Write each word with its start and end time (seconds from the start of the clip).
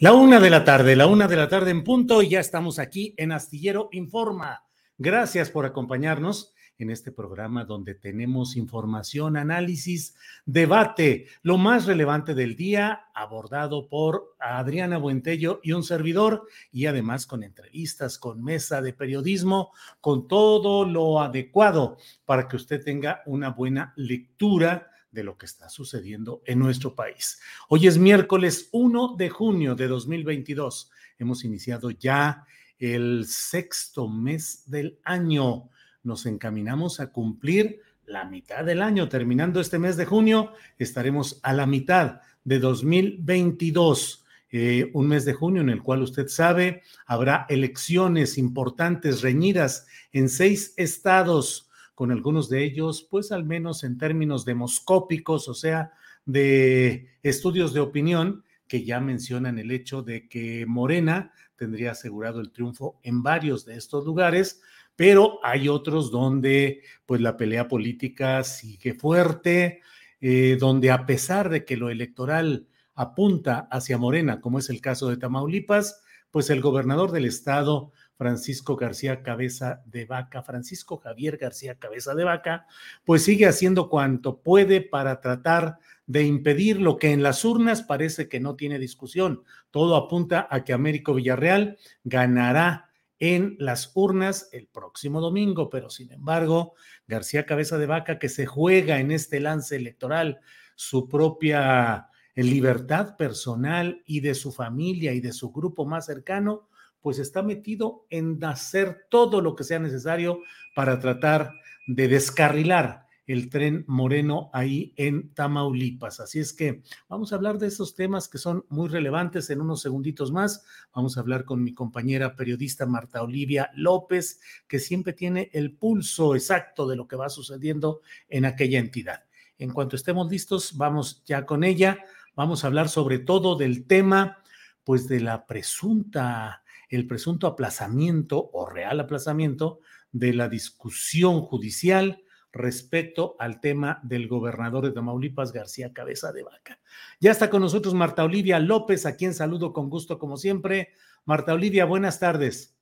La 0.00 0.12
una 0.12 0.38
de 0.38 0.48
la 0.48 0.62
tarde, 0.62 0.94
la 0.94 1.08
una 1.08 1.26
de 1.26 1.34
la 1.34 1.48
tarde 1.48 1.72
en 1.72 1.82
punto, 1.82 2.22
y 2.22 2.28
ya 2.28 2.38
estamos 2.38 2.78
aquí 2.78 3.14
en 3.16 3.32
Astillero 3.32 3.88
Informa. 3.90 4.62
Gracias 4.96 5.50
por 5.50 5.66
acompañarnos 5.66 6.54
en 6.78 6.90
este 6.90 7.10
programa 7.10 7.64
donde 7.64 7.96
tenemos 7.96 8.56
información, 8.56 9.36
análisis, 9.36 10.14
debate, 10.46 11.26
lo 11.42 11.58
más 11.58 11.86
relevante 11.86 12.36
del 12.36 12.54
día, 12.54 13.06
abordado 13.12 13.88
por 13.88 14.36
Adriana 14.38 14.98
Buentello 14.98 15.58
y 15.64 15.72
un 15.72 15.82
servidor, 15.82 16.46
y 16.70 16.86
además 16.86 17.26
con 17.26 17.42
entrevistas, 17.42 18.20
con 18.20 18.40
mesa 18.40 18.80
de 18.80 18.92
periodismo, 18.92 19.72
con 20.00 20.28
todo 20.28 20.84
lo 20.84 21.20
adecuado 21.20 21.96
para 22.24 22.46
que 22.46 22.54
usted 22.54 22.84
tenga 22.84 23.22
una 23.26 23.50
buena 23.50 23.94
lectura 23.96 24.92
de 25.10 25.24
lo 25.24 25.36
que 25.36 25.46
está 25.46 25.68
sucediendo 25.68 26.42
en 26.44 26.58
nuestro 26.58 26.94
país. 26.94 27.40
Hoy 27.68 27.86
es 27.86 27.98
miércoles 27.98 28.68
1 28.72 29.16
de 29.16 29.30
junio 29.30 29.74
de 29.74 29.88
2022. 29.88 30.90
Hemos 31.18 31.44
iniciado 31.44 31.90
ya 31.90 32.44
el 32.78 33.26
sexto 33.26 34.08
mes 34.08 34.64
del 34.66 34.98
año. 35.04 35.70
Nos 36.02 36.26
encaminamos 36.26 37.00
a 37.00 37.10
cumplir 37.10 37.80
la 38.06 38.24
mitad 38.24 38.64
del 38.64 38.82
año. 38.82 39.08
Terminando 39.08 39.60
este 39.60 39.78
mes 39.78 39.96
de 39.96 40.06
junio, 40.06 40.52
estaremos 40.78 41.40
a 41.42 41.52
la 41.52 41.66
mitad 41.66 42.20
de 42.44 42.58
2022. 42.58 44.24
Eh, 44.50 44.90
un 44.94 45.08
mes 45.08 45.24
de 45.26 45.34
junio 45.34 45.60
en 45.60 45.68
el 45.68 45.82
cual 45.82 46.02
usted 46.02 46.28
sabe 46.28 46.82
habrá 47.06 47.44
elecciones 47.50 48.38
importantes 48.38 49.20
reñidas 49.20 49.86
en 50.10 50.30
seis 50.30 50.72
estados 50.78 51.67
con 51.98 52.12
algunos 52.12 52.48
de 52.48 52.62
ellos, 52.62 53.08
pues 53.10 53.32
al 53.32 53.44
menos 53.44 53.82
en 53.82 53.98
términos 53.98 54.44
demoscópicos, 54.44 55.48
o 55.48 55.54
sea, 55.54 55.90
de 56.24 57.08
estudios 57.24 57.74
de 57.74 57.80
opinión 57.80 58.44
que 58.68 58.84
ya 58.84 59.00
mencionan 59.00 59.58
el 59.58 59.72
hecho 59.72 60.02
de 60.02 60.28
que 60.28 60.64
Morena 60.64 61.32
tendría 61.56 61.90
asegurado 61.90 62.40
el 62.40 62.52
triunfo 62.52 63.00
en 63.02 63.24
varios 63.24 63.66
de 63.66 63.76
estos 63.76 64.04
lugares, 64.04 64.62
pero 64.94 65.40
hay 65.42 65.68
otros 65.68 66.12
donde 66.12 66.84
pues 67.04 67.20
la 67.20 67.36
pelea 67.36 67.66
política 67.66 68.44
sigue 68.44 68.94
fuerte, 68.94 69.80
eh, 70.20 70.56
donde 70.56 70.92
a 70.92 71.04
pesar 71.04 71.48
de 71.48 71.64
que 71.64 71.76
lo 71.76 71.90
electoral 71.90 72.68
apunta 72.94 73.66
hacia 73.72 73.98
Morena, 73.98 74.40
como 74.40 74.60
es 74.60 74.70
el 74.70 74.80
caso 74.80 75.08
de 75.08 75.16
Tamaulipas, 75.16 76.00
pues 76.30 76.48
el 76.50 76.60
gobernador 76.60 77.10
del 77.10 77.24
estado 77.24 77.90
Francisco 78.18 78.74
García 78.74 79.22
Cabeza 79.22 79.80
de 79.86 80.04
Vaca, 80.04 80.42
Francisco 80.42 80.96
Javier 80.96 81.36
García 81.36 81.76
Cabeza 81.76 82.16
de 82.16 82.24
Vaca, 82.24 82.66
pues 83.04 83.22
sigue 83.22 83.46
haciendo 83.46 83.88
cuanto 83.88 84.40
puede 84.40 84.80
para 84.80 85.20
tratar 85.20 85.78
de 86.06 86.24
impedir 86.24 86.80
lo 86.80 86.96
que 86.96 87.12
en 87.12 87.22
las 87.22 87.44
urnas 87.44 87.82
parece 87.82 88.28
que 88.28 88.40
no 88.40 88.56
tiene 88.56 88.80
discusión. 88.80 89.44
Todo 89.70 89.94
apunta 89.94 90.48
a 90.50 90.64
que 90.64 90.72
Américo 90.72 91.14
Villarreal 91.14 91.78
ganará 92.02 92.90
en 93.20 93.56
las 93.60 93.92
urnas 93.94 94.48
el 94.52 94.66
próximo 94.66 95.20
domingo, 95.20 95.70
pero 95.70 95.88
sin 95.88 96.12
embargo, 96.12 96.74
García 97.06 97.46
Cabeza 97.46 97.78
de 97.78 97.86
Vaca, 97.86 98.18
que 98.18 98.28
se 98.28 98.46
juega 98.46 98.98
en 98.98 99.12
este 99.12 99.38
lance 99.38 99.76
electoral 99.76 100.40
su 100.74 101.08
propia 101.08 102.08
libertad 102.34 103.16
personal 103.16 104.02
y 104.06 104.20
de 104.20 104.34
su 104.34 104.50
familia 104.50 105.12
y 105.12 105.20
de 105.20 105.32
su 105.32 105.52
grupo 105.52 105.84
más 105.86 106.06
cercano, 106.06 106.68
pues 107.00 107.18
está 107.18 107.42
metido 107.42 108.06
en 108.10 108.42
hacer 108.44 109.06
todo 109.08 109.40
lo 109.40 109.54
que 109.54 109.64
sea 109.64 109.78
necesario 109.78 110.40
para 110.74 110.98
tratar 110.98 111.52
de 111.86 112.08
descarrilar 112.08 113.08
el 113.28 113.50
tren 113.50 113.84
moreno 113.86 114.48
ahí 114.54 114.94
en 114.96 115.34
Tamaulipas. 115.34 116.18
Así 116.18 116.40
es 116.40 116.54
que 116.54 116.82
vamos 117.08 117.30
a 117.30 117.36
hablar 117.36 117.58
de 117.58 117.66
esos 117.66 117.94
temas 117.94 118.26
que 118.26 118.38
son 118.38 118.64
muy 118.70 118.88
relevantes 118.88 119.50
en 119.50 119.60
unos 119.60 119.82
segunditos 119.82 120.32
más. 120.32 120.64
Vamos 120.94 121.16
a 121.16 121.20
hablar 121.20 121.44
con 121.44 121.62
mi 121.62 121.74
compañera 121.74 122.34
periodista 122.34 122.86
Marta 122.86 123.22
Olivia 123.22 123.70
López, 123.74 124.40
que 124.66 124.78
siempre 124.78 125.12
tiene 125.12 125.50
el 125.52 125.76
pulso 125.76 126.34
exacto 126.34 126.88
de 126.88 126.96
lo 126.96 127.06
que 127.06 127.16
va 127.16 127.28
sucediendo 127.28 128.00
en 128.30 128.46
aquella 128.46 128.78
entidad. 128.78 129.24
En 129.58 129.72
cuanto 129.72 129.94
estemos 129.94 130.30
listos, 130.30 130.76
vamos 130.78 131.22
ya 131.26 131.44
con 131.44 131.64
ella. 131.64 131.98
Vamos 132.34 132.64
a 132.64 132.68
hablar 132.68 132.88
sobre 132.88 133.18
todo 133.18 133.56
del 133.56 133.86
tema, 133.86 134.38
pues 134.84 135.06
de 135.06 135.20
la 135.20 135.46
presunta 135.46 136.62
el 136.88 137.06
presunto 137.06 137.46
aplazamiento 137.46 138.50
o 138.52 138.66
real 138.66 139.00
aplazamiento 139.00 139.80
de 140.12 140.32
la 140.32 140.48
discusión 140.48 141.42
judicial 141.42 142.22
respecto 142.52 143.36
al 143.38 143.60
tema 143.60 144.00
del 144.02 144.26
gobernador 144.26 144.84
de 144.84 144.92
Tamaulipas, 144.92 145.52
García 145.52 145.92
Cabeza 145.92 146.32
de 146.32 146.44
Vaca. 146.44 146.80
Ya 147.20 147.30
está 147.30 147.50
con 147.50 147.60
nosotros 147.60 147.94
Marta 147.94 148.24
Olivia 148.24 148.58
López, 148.58 149.06
a 149.06 149.16
quien 149.16 149.34
saludo 149.34 149.72
con 149.72 149.90
gusto 149.90 150.18
como 150.18 150.36
siempre. 150.36 150.92
Marta 151.24 151.52
Olivia, 151.52 151.84
buenas 151.84 152.18
tardes. 152.18 152.74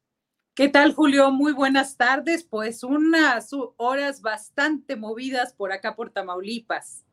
¿Qué 0.55 0.69
tal, 0.69 0.95
Julio? 0.95 1.31
Muy 1.33 1.53
buenas 1.53 1.97
tardes. 1.97 2.45
pues 2.45 2.83
unas 2.83 3.51
horas 3.77 4.23
bastante 4.23 4.97
movidas 4.97 5.53
por 5.53 5.73
acá 5.73 5.97
por 5.97 6.11
Tamaulipas. 6.11 7.06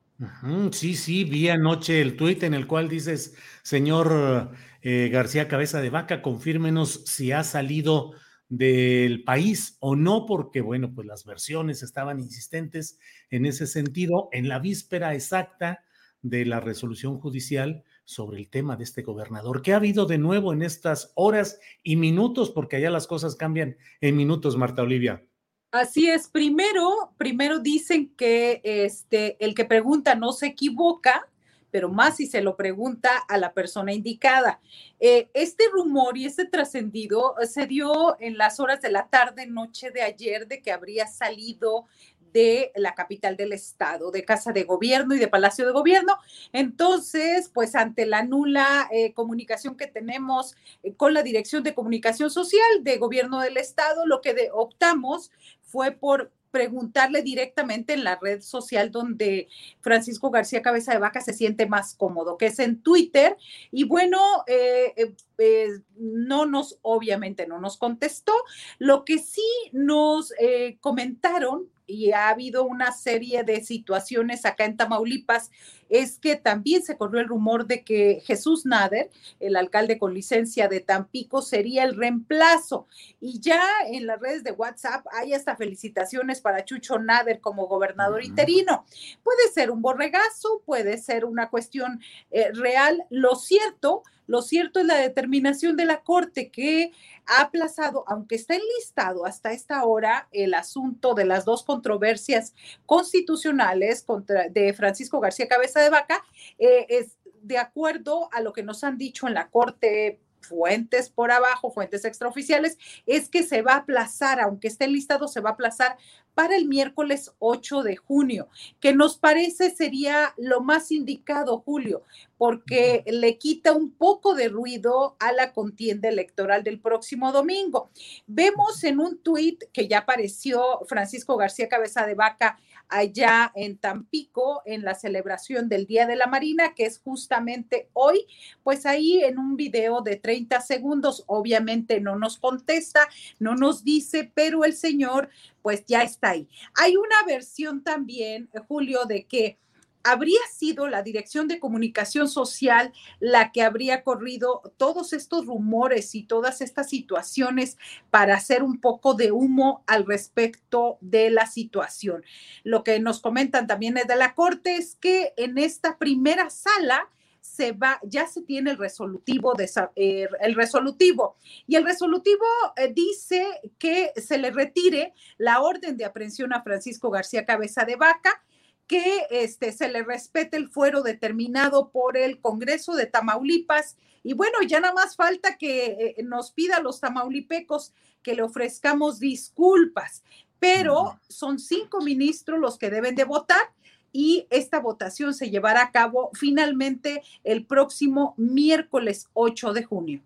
Sí, 0.71 0.95
sí, 0.95 1.23
vi 1.23 1.49
anoche 1.49 1.99
el 2.01 2.15
tuit 2.15 2.43
en 2.43 2.53
el 2.53 2.67
cual 2.67 2.87
dices, 2.87 3.35
señor 3.63 4.51
eh, 4.81 5.09
García 5.11 5.47
Cabeza 5.47 5.81
de 5.81 5.89
Vaca, 5.89 6.21
confírmenos 6.21 7.03
si 7.05 7.31
ha 7.31 7.43
salido 7.43 8.13
del 8.47 9.23
país 9.23 9.77
o 9.79 9.95
no, 9.95 10.25
porque 10.25 10.61
bueno, 10.61 10.93
pues 10.93 11.07
las 11.07 11.25
versiones 11.25 11.81
estaban 11.83 12.19
insistentes 12.19 12.99
en 13.31 13.45
ese 13.45 13.65
sentido 13.67 14.29
en 14.31 14.47
la 14.47 14.59
víspera 14.59 15.15
exacta 15.15 15.83
de 16.21 16.45
la 16.45 16.59
resolución 16.59 17.19
judicial 17.19 17.83
sobre 18.05 18.37
el 18.39 18.49
tema 18.49 18.77
de 18.77 18.83
este 18.83 19.01
gobernador. 19.01 19.61
¿Qué 19.61 19.73
ha 19.73 19.77
habido 19.77 20.05
de 20.05 20.19
nuevo 20.19 20.53
en 20.53 20.61
estas 20.61 21.11
horas 21.15 21.59
y 21.81 21.95
minutos? 21.95 22.51
Porque 22.51 22.75
allá 22.75 22.91
las 22.91 23.07
cosas 23.07 23.35
cambian 23.35 23.77
en 23.99 24.15
minutos, 24.15 24.57
Marta 24.57 24.83
Olivia. 24.83 25.25
Así 25.73 26.07
es, 26.07 26.27
primero, 26.27 27.15
primero 27.17 27.57
dicen 27.57 28.13
que 28.15 28.61
este, 28.63 29.43
el 29.43 29.55
que 29.55 29.65
pregunta 29.65 30.13
no 30.13 30.31
se 30.31 30.45
equivoca, 30.45 31.27
pero 31.71 31.89
más 31.89 32.17
si 32.17 32.27
se 32.27 32.43
lo 32.43 32.55
pregunta 32.55 33.09
a 33.27 33.39
la 33.39 33.53
persona 33.53 33.91
indicada. 33.91 34.61
Eh, 34.99 35.31
este 35.33 35.63
rumor 35.73 36.15
y 36.15 36.27
este 36.27 36.45
trascendido 36.45 37.33
se 37.49 37.65
dio 37.65 38.15
en 38.19 38.37
las 38.37 38.59
horas 38.59 38.81
de 38.81 38.91
la 38.91 39.07
tarde, 39.07 39.47
noche 39.47 39.89
de 39.89 40.03
ayer, 40.03 40.47
de 40.47 40.61
que 40.61 40.71
habría 40.71 41.07
salido 41.07 41.87
de 42.33 42.71
la 42.75 42.95
capital 42.95 43.37
del 43.37 43.53
estado, 43.53 44.11
de 44.11 44.25
Casa 44.25 44.51
de 44.51 44.63
Gobierno 44.63 45.15
y 45.15 45.19
de 45.19 45.27
Palacio 45.27 45.65
de 45.65 45.71
Gobierno. 45.71 46.17
Entonces, 46.51 47.49
pues 47.53 47.75
ante 47.75 48.05
la 48.05 48.23
nula 48.23 48.89
eh, 48.91 49.13
comunicación 49.13 49.77
que 49.77 49.87
tenemos 49.87 50.55
eh, 50.81 50.93
con 50.95 51.13
la 51.13 51.23
Dirección 51.23 51.63
de 51.63 51.75
Comunicación 51.75 52.29
Social 52.31 52.83
de 52.83 52.97
Gobierno 52.97 53.39
del 53.39 53.57
Estado, 53.57 54.05
lo 54.05 54.21
que 54.21 54.49
optamos 54.51 55.31
fue 55.73 55.89
por 55.89 56.31
preguntarle 56.51 57.23
directamente 57.23 57.93
en 57.93 58.03
la 58.03 58.19
red 58.21 58.41
social 58.41 58.91
donde 58.91 59.47
Francisco 59.81 60.29
García 60.29 60.61
Cabeza 60.61 60.93
de 60.93 60.99
Vaca 60.99 61.19
se 61.19 61.33
siente 61.33 61.65
más 61.65 61.95
cómodo, 61.95 62.37
que 62.37 62.45
es 62.45 62.59
en 62.59 62.83
Twitter. 62.83 63.37
Y 63.71 63.85
bueno, 63.85 64.19
eh, 64.45 65.15
eh, 65.39 65.69
no 65.97 66.45
nos, 66.45 66.77
obviamente 66.83 67.47
no 67.47 67.59
nos 67.59 67.77
contestó. 67.77 68.33
Lo 68.77 69.03
que 69.03 69.17
sí 69.17 69.41
nos 69.71 70.31
eh, 70.39 70.77
comentaron 70.79 71.71
y 71.93 72.11
ha 72.11 72.29
habido 72.29 72.65
una 72.65 72.91
serie 72.91 73.43
de 73.43 73.63
situaciones 73.63 74.45
acá 74.45 74.65
en 74.65 74.77
Tamaulipas, 74.77 75.51
es 75.89 76.17
que 76.17 76.35
también 76.35 76.81
se 76.81 76.97
corrió 76.97 77.21
el 77.21 77.27
rumor 77.27 77.67
de 77.67 77.83
que 77.83 78.23
Jesús 78.25 78.65
Nader, 78.65 79.11
el 79.39 79.55
alcalde 79.55 79.99
con 79.99 80.11
licencia 80.11 80.67
de 80.67 80.79
Tampico, 80.79 81.43
sería 81.43 81.83
el 81.83 81.95
reemplazo. 81.95 82.87
Y 83.21 83.39
ya 83.39 83.61
en 83.85 84.07
las 84.07 84.19
redes 84.19 84.43
de 84.43 84.53
WhatsApp 84.53 85.05
hay 85.11 85.33
hasta 85.33 85.55
felicitaciones 85.55 86.41
para 86.41 86.65
Chucho 86.65 86.97
Nader 86.97 87.41
como 87.41 87.67
gobernador 87.67 88.23
interino. 88.23 88.85
Puede 89.23 89.51
ser 89.53 89.69
un 89.69 89.83
borregazo, 89.83 90.63
puede 90.65 90.97
ser 90.97 91.25
una 91.25 91.51
cuestión 91.51 92.01
eh, 92.31 92.51
real. 92.53 93.05
Lo 93.11 93.35
cierto 93.35 94.01
lo 94.27 94.41
cierto 94.41 94.79
es 94.79 94.85
la 94.85 94.97
determinación 94.97 95.75
de 95.75 95.85
la 95.85 96.01
Corte 96.01 96.49
que 96.49 96.91
ha 97.25 97.41
aplazado, 97.41 98.03
aunque 98.07 98.35
está 98.35 98.55
enlistado 98.55 99.25
hasta 99.25 99.51
esta 99.51 99.83
hora, 99.85 100.27
el 100.31 100.53
asunto 100.53 101.13
de 101.13 101.25
las 101.25 101.45
dos 101.45 101.63
controversias 101.63 102.53
constitucionales 102.85 104.03
contra, 104.03 104.49
de 104.49 104.73
Francisco 104.73 105.19
García 105.19 105.47
Cabeza 105.47 105.81
de 105.81 105.89
Vaca, 105.89 106.23
eh, 106.57 106.85
es 106.89 107.17
de 107.41 107.57
acuerdo 107.57 108.29
a 108.31 108.41
lo 108.41 108.53
que 108.53 108.63
nos 108.63 108.83
han 108.83 108.97
dicho 108.97 109.27
en 109.27 109.33
la 109.33 109.49
Corte 109.49 110.19
fuentes 110.43 111.09
por 111.09 111.31
abajo, 111.31 111.71
fuentes 111.71 112.05
extraoficiales, 112.05 112.77
es 113.05 113.29
que 113.29 113.43
se 113.43 113.61
va 113.61 113.73
a 113.73 113.77
aplazar, 113.77 114.39
aunque 114.39 114.67
esté 114.67 114.87
listado, 114.87 115.27
se 115.27 115.41
va 115.41 115.51
a 115.51 115.53
aplazar 115.53 115.97
para 116.33 116.55
el 116.55 116.65
miércoles 116.65 117.31
8 117.39 117.83
de 117.83 117.95
junio, 117.95 118.47
que 118.79 118.93
nos 118.93 119.17
parece 119.17 119.69
sería 119.71 120.33
lo 120.37 120.61
más 120.61 120.91
indicado, 120.91 121.59
Julio, 121.59 122.03
porque 122.37 123.03
le 123.07 123.37
quita 123.37 123.71
un 123.71 123.91
poco 123.91 124.33
de 124.33 124.49
ruido 124.49 125.15
a 125.19 125.31
la 125.31 125.53
contienda 125.53 126.09
electoral 126.09 126.63
del 126.63 126.79
próximo 126.79 127.31
domingo. 127.31 127.89
Vemos 128.27 128.83
en 128.83 128.99
un 128.99 129.17
tuit 129.19 129.63
que 129.71 129.87
ya 129.87 129.99
apareció 129.99 130.81
Francisco 130.87 131.37
García 131.37 131.69
Cabeza 131.69 132.05
de 132.05 132.15
Vaca 132.15 132.59
allá 132.89 133.51
en 133.55 133.77
Tampico 133.77 134.61
en 134.65 134.83
la 134.83 134.93
celebración 134.93 135.69
del 135.69 135.85
Día 135.87 136.05
de 136.05 136.15
la 136.15 136.27
Marina, 136.27 136.73
que 136.75 136.85
es 136.85 136.99
justamente 136.99 137.89
hoy, 137.93 138.27
pues 138.63 138.85
ahí 138.85 139.23
en 139.23 139.39
un 139.39 139.55
video 139.55 140.01
de 140.01 140.17
30 140.17 140.61
segundos, 140.61 141.23
obviamente 141.27 141.99
no 141.99 142.17
nos 142.17 142.37
contesta, 142.37 143.07
no 143.39 143.55
nos 143.55 143.83
dice, 143.83 144.31
pero 144.33 144.63
el 144.63 144.73
señor 144.73 145.29
pues 145.63 145.83
ya 145.87 146.03
está 146.03 146.31
ahí. 146.31 146.47
Hay 146.75 146.95
una 146.95 147.15
versión 147.25 147.83
también, 147.83 148.49
Julio, 148.67 149.05
de 149.05 149.25
que 149.25 149.57
habría 150.03 150.39
sido 150.51 150.87
la 150.87 151.01
Dirección 151.01 151.47
de 151.47 151.59
Comunicación 151.59 152.27
Social 152.27 152.91
la 153.19 153.51
que 153.51 153.61
habría 153.61 154.03
corrido 154.03 154.61
todos 154.77 155.13
estos 155.13 155.45
rumores 155.45 156.13
y 156.13 156.23
todas 156.23 156.61
estas 156.61 156.89
situaciones 156.89 157.77
para 158.11 158.35
hacer 158.35 158.63
un 158.63 158.79
poco 158.79 159.13
de 159.13 159.31
humo 159.31 159.83
al 159.87 160.05
respecto 160.05 160.97
de 160.99 161.31
la 161.31 161.47
situación. 161.47 162.23
Lo 162.63 162.83
que 162.83 162.99
nos 162.99 163.21
comentan 163.21 163.65
también 163.65 163.97
es 163.97 164.07
de 164.07 164.17
la 164.17 164.35
Corte 164.35 164.75
es 164.75 164.95
que 164.95 165.33
en 165.37 165.57
esta 165.57 165.97
primera 165.97 166.49
sala 166.49 167.09
se 167.43 167.73
va, 167.73 167.99
ya 168.03 168.25
se 168.25 168.41
tiene 168.41 168.71
el 168.71 168.77
resolutivo, 168.77 169.53
de, 169.53 169.69
eh, 169.97 170.29
el 170.39 170.55
resolutivo. 170.55 171.35
Y 171.67 171.75
el 171.75 171.83
resolutivo 171.83 172.45
eh, 172.77 172.93
dice 172.95 173.45
que 173.77 174.13
se 174.15 174.37
le 174.37 174.49
retire 174.49 175.13
la 175.37 175.61
orden 175.61 175.97
de 175.97 176.05
aprehensión 176.05 176.53
a 176.53 176.63
Francisco 176.63 177.09
García 177.09 177.45
Cabeza 177.45 177.83
de 177.83 177.97
Vaca 177.97 178.41
que 178.87 179.27
este, 179.29 179.73
se 179.73 179.89
le 179.89 180.03
respete 180.03 180.55
el 180.55 180.69
fuero 180.69 181.03
determinado 181.03 181.91
por 181.91 182.17
el 182.17 182.39
Congreso 182.39 182.95
de 182.95 183.07
Tamaulipas. 183.07 183.97
Y 184.23 184.33
bueno, 184.33 184.61
ya 184.65 184.79
nada 184.79 184.93
más 184.93 185.17
falta 185.17 185.57
que 185.57 186.15
eh, 186.17 186.23
nos 186.23 186.51
pida 186.51 186.77
a 186.77 186.81
los 186.81 187.01
tamaulipecos 187.01 187.93
que 188.21 188.35
le 188.35 188.41
ofrezcamos 188.41 189.19
disculpas, 189.19 190.23
pero 190.59 191.19
son 191.27 191.59
cinco 191.59 191.99
ministros 191.99 192.57
los 192.57 192.77
que 192.77 192.89
deben 192.89 193.15
de 193.15 193.25
votar 193.25 193.73
y 194.13 194.47
esta 194.49 194.79
votación 194.79 195.33
se 195.33 195.49
llevará 195.49 195.81
a 195.81 195.91
cabo 195.91 196.29
finalmente 196.33 197.21
el 197.43 197.65
próximo 197.65 198.35
miércoles 198.37 199.27
8 199.33 199.73
de 199.73 199.83
junio. 199.83 200.21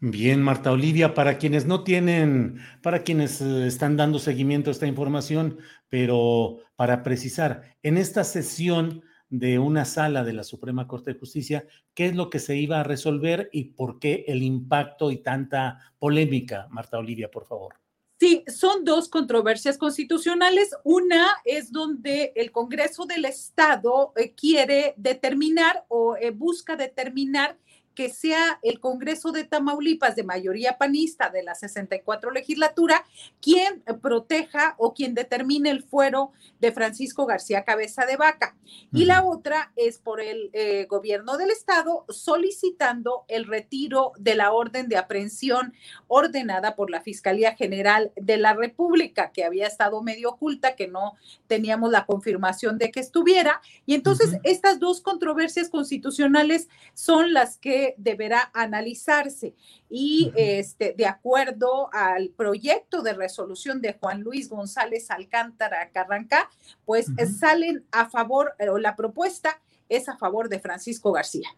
Bien, 0.00 0.42
Marta 0.42 0.70
Olivia, 0.70 1.14
para 1.14 1.38
quienes 1.38 1.66
no 1.66 1.82
tienen, 1.82 2.58
para 2.82 3.02
quienes 3.02 3.40
eh, 3.40 3.66
están 3.66 3.96
dando 3.96 4.18
seguimiento 4.18 4.70
a 4.70 4.72
esta 4.72 4.86
información, 4.86 5.58
pero 5.88 6.58
para 6.76 7.02
precisar, 7.02 7.76
en 7.82 7.96
esta 7.96 8.24
sesión 8.24 9.02
de 9.30 9.58
una 9.58 9.84
sala 9.84 10.22
de 10.22 10.32
la 10.32 10.44
Suprema 10.44 10.86
Corte 10.86 11.12
de 11.12 11.18
Justicia, 11.18 11.66
¿qué 11.94 12.06
es 12.06 12.14
lo 12.14 12.28
que 12.28 12.38
se 12.38 12.56
iba 12.56 12.80
a 12.80 12.84
resolver 12.84 13.48
y 13.52 13.72
por 13.72 13.98
qué 13.98 14.24
el 14.28 14.42
impacto 14.42 15.10
y 15.10 15.22
tanta 15.22 15.78
polémica? 15.98 16.68
Marta 16.70 16.98
Olivia, 16.98 17.30
por 17.30 17.46
favor. 17.46 17.83
Sí, 18.20 18.44
son 18.46 18.84
dos 18.84 19.08
controversias 19.08 19.76
constitucionales. 19.76 20.70
Una 20.84 21.28
es 21.44 21.72
donde 21.72 22.32
el 22.36 22.52
Congreso 22.52 23.06
del 23.06 23.24
Estado 23.24 24.12
eh, 24.16 24.32
quiere 24.34 24.94
determinar 24.96 25.84
o 25.88 26.16
eh, 26.16 26.30
busca 26.30 26.76
determinar 26.76 27.58
que 27.94 28.10
sea 28.10 28.58
el 28.62 28.80
Congreso 28.80 29.32
de 29.32 29.44
Tamaulipas 29.44 30.16
de 30.16 30.24
mayoría 30.24 30.78
panista 30.78 31.30
de 31.30 31.42
la 31.42 31.54
64 31.54 32.30
legislatura 32.30 33.04
quien 33.40 33.82
proteja 34.02 34.74
o 34.78 34.94
quien 34.94 35.14
determine 35.14 35.70
el 35.70 35.82
fuero 35.82 36.32
de 36.60 36.72
Francisco 36.72 37.26
García 37.26 37.64
Cabeza 37.64 38.06
de 38.06 38.16
Vaca. 38.16 38.56
Y 38.92 39.04
la 39.04 39.24
otra 39.24 39.72
es 39.76 39.98
por 39.98 40.20
el 40.20 40.50
eh, 40.52 40.86
gobierno 40.86 41.36
del 41.36 41.50
estado 41.50 42.04
solicitando 42.08 43.24
el 43.28 43.46
retiro 43.46 44.12
de 44.18 44.34
la 44.34 44.52
orden 44.52 44.88
de 44.88 44.96
aprehensión 44.96 45.74
ordenada 46.08 46.74
por 46.74 46.90
la 46.90 47.00
Fiscalía 47.00 47.54
General 47.54 48.12
de 48.16 48.36
la 48.36 48.54
República, 48.54 49.30
que 49.32 49.44
había 49.44 49.66
estado 49.66 50.02
medio 50.02 50.30
oculta, 50.30 50.76
que 50.76 50.88
no 50.88 51.14
teníamos 51.46 51.90
la 51.90 52.06
confirmación 52.06 52.78
de 52.78 52.90
que 52.90 53.00
estuviera. 53.00 53.60
Y 53.86 53.94
entonces 53.94 54.38
estas 54.42 54.78
dos 54.80 55.00
controversias 55.00 55.68
constitucionales 55.68 56.68
son 56.94 57.32
las 57.32 57.58
que 57.58 57.83
deberá 57.98 58.50
analizarse 58.54 59.54
y 59.90 60.32
este, 60.36 60.94
de 60.96 61.06
acuerdo 61.06 61.90
al 61.92 62.30
proyecto 62.30 63.02
de 63.02 63.12
resolución 63.12 63.80
de 63.80 63.92
Juan 63.94 64.22
Luis 64.22 64.48
González 64.48 65.10
Alcántara 65.10 65.90
Carranca, 65.90 66.48
pues 66.84 67.06
salen 67.38 67.84
a 67.92 68.08
favor, 68.08 68.54
o 68.70 68.78
la 68.78 68.96
propuesta 68.96 69.60
es 69.88 70.08
a 70.08 70.16
favor 70.16 70.48
de 70.48 70.60
Francisco 70.60 71.12
García. 71.12 71.48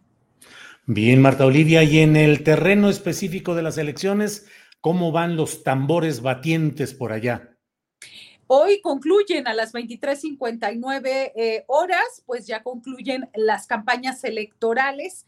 Bien, 0.87 1.21
Marta 1.21 1.47
Olivia, 1.47 1.83
y 1.83 1.99
en 1.99 2.17
el 2.17 2.45
terreno 2.45 2.89
específico 2.89 3.55
de 3.55 3.63
las 3.63 3.79
elecciones, 3.79 4.47
¿cómo 4.81 5.11
van 5.11 5.37
los 5.37 5.65
tambores 5.65 6.23
batientes 6.23 6.95
por 6.95 7.13
allá? 7.13 7.56
Hoy 8.49 8.81
concluyen 8.81 9.49
a 9.49 9.55
las 9.55 9.73
23:59 9.73 11.33
eh, 11.35 11.65
horas, 11.67 12.23
pues 12.27 12.47
ya 12.47 12.63
concluyen 12.63 13.29
las 13.35 13.67
campañas 13.67 14.23
electorales. 14.23 15.27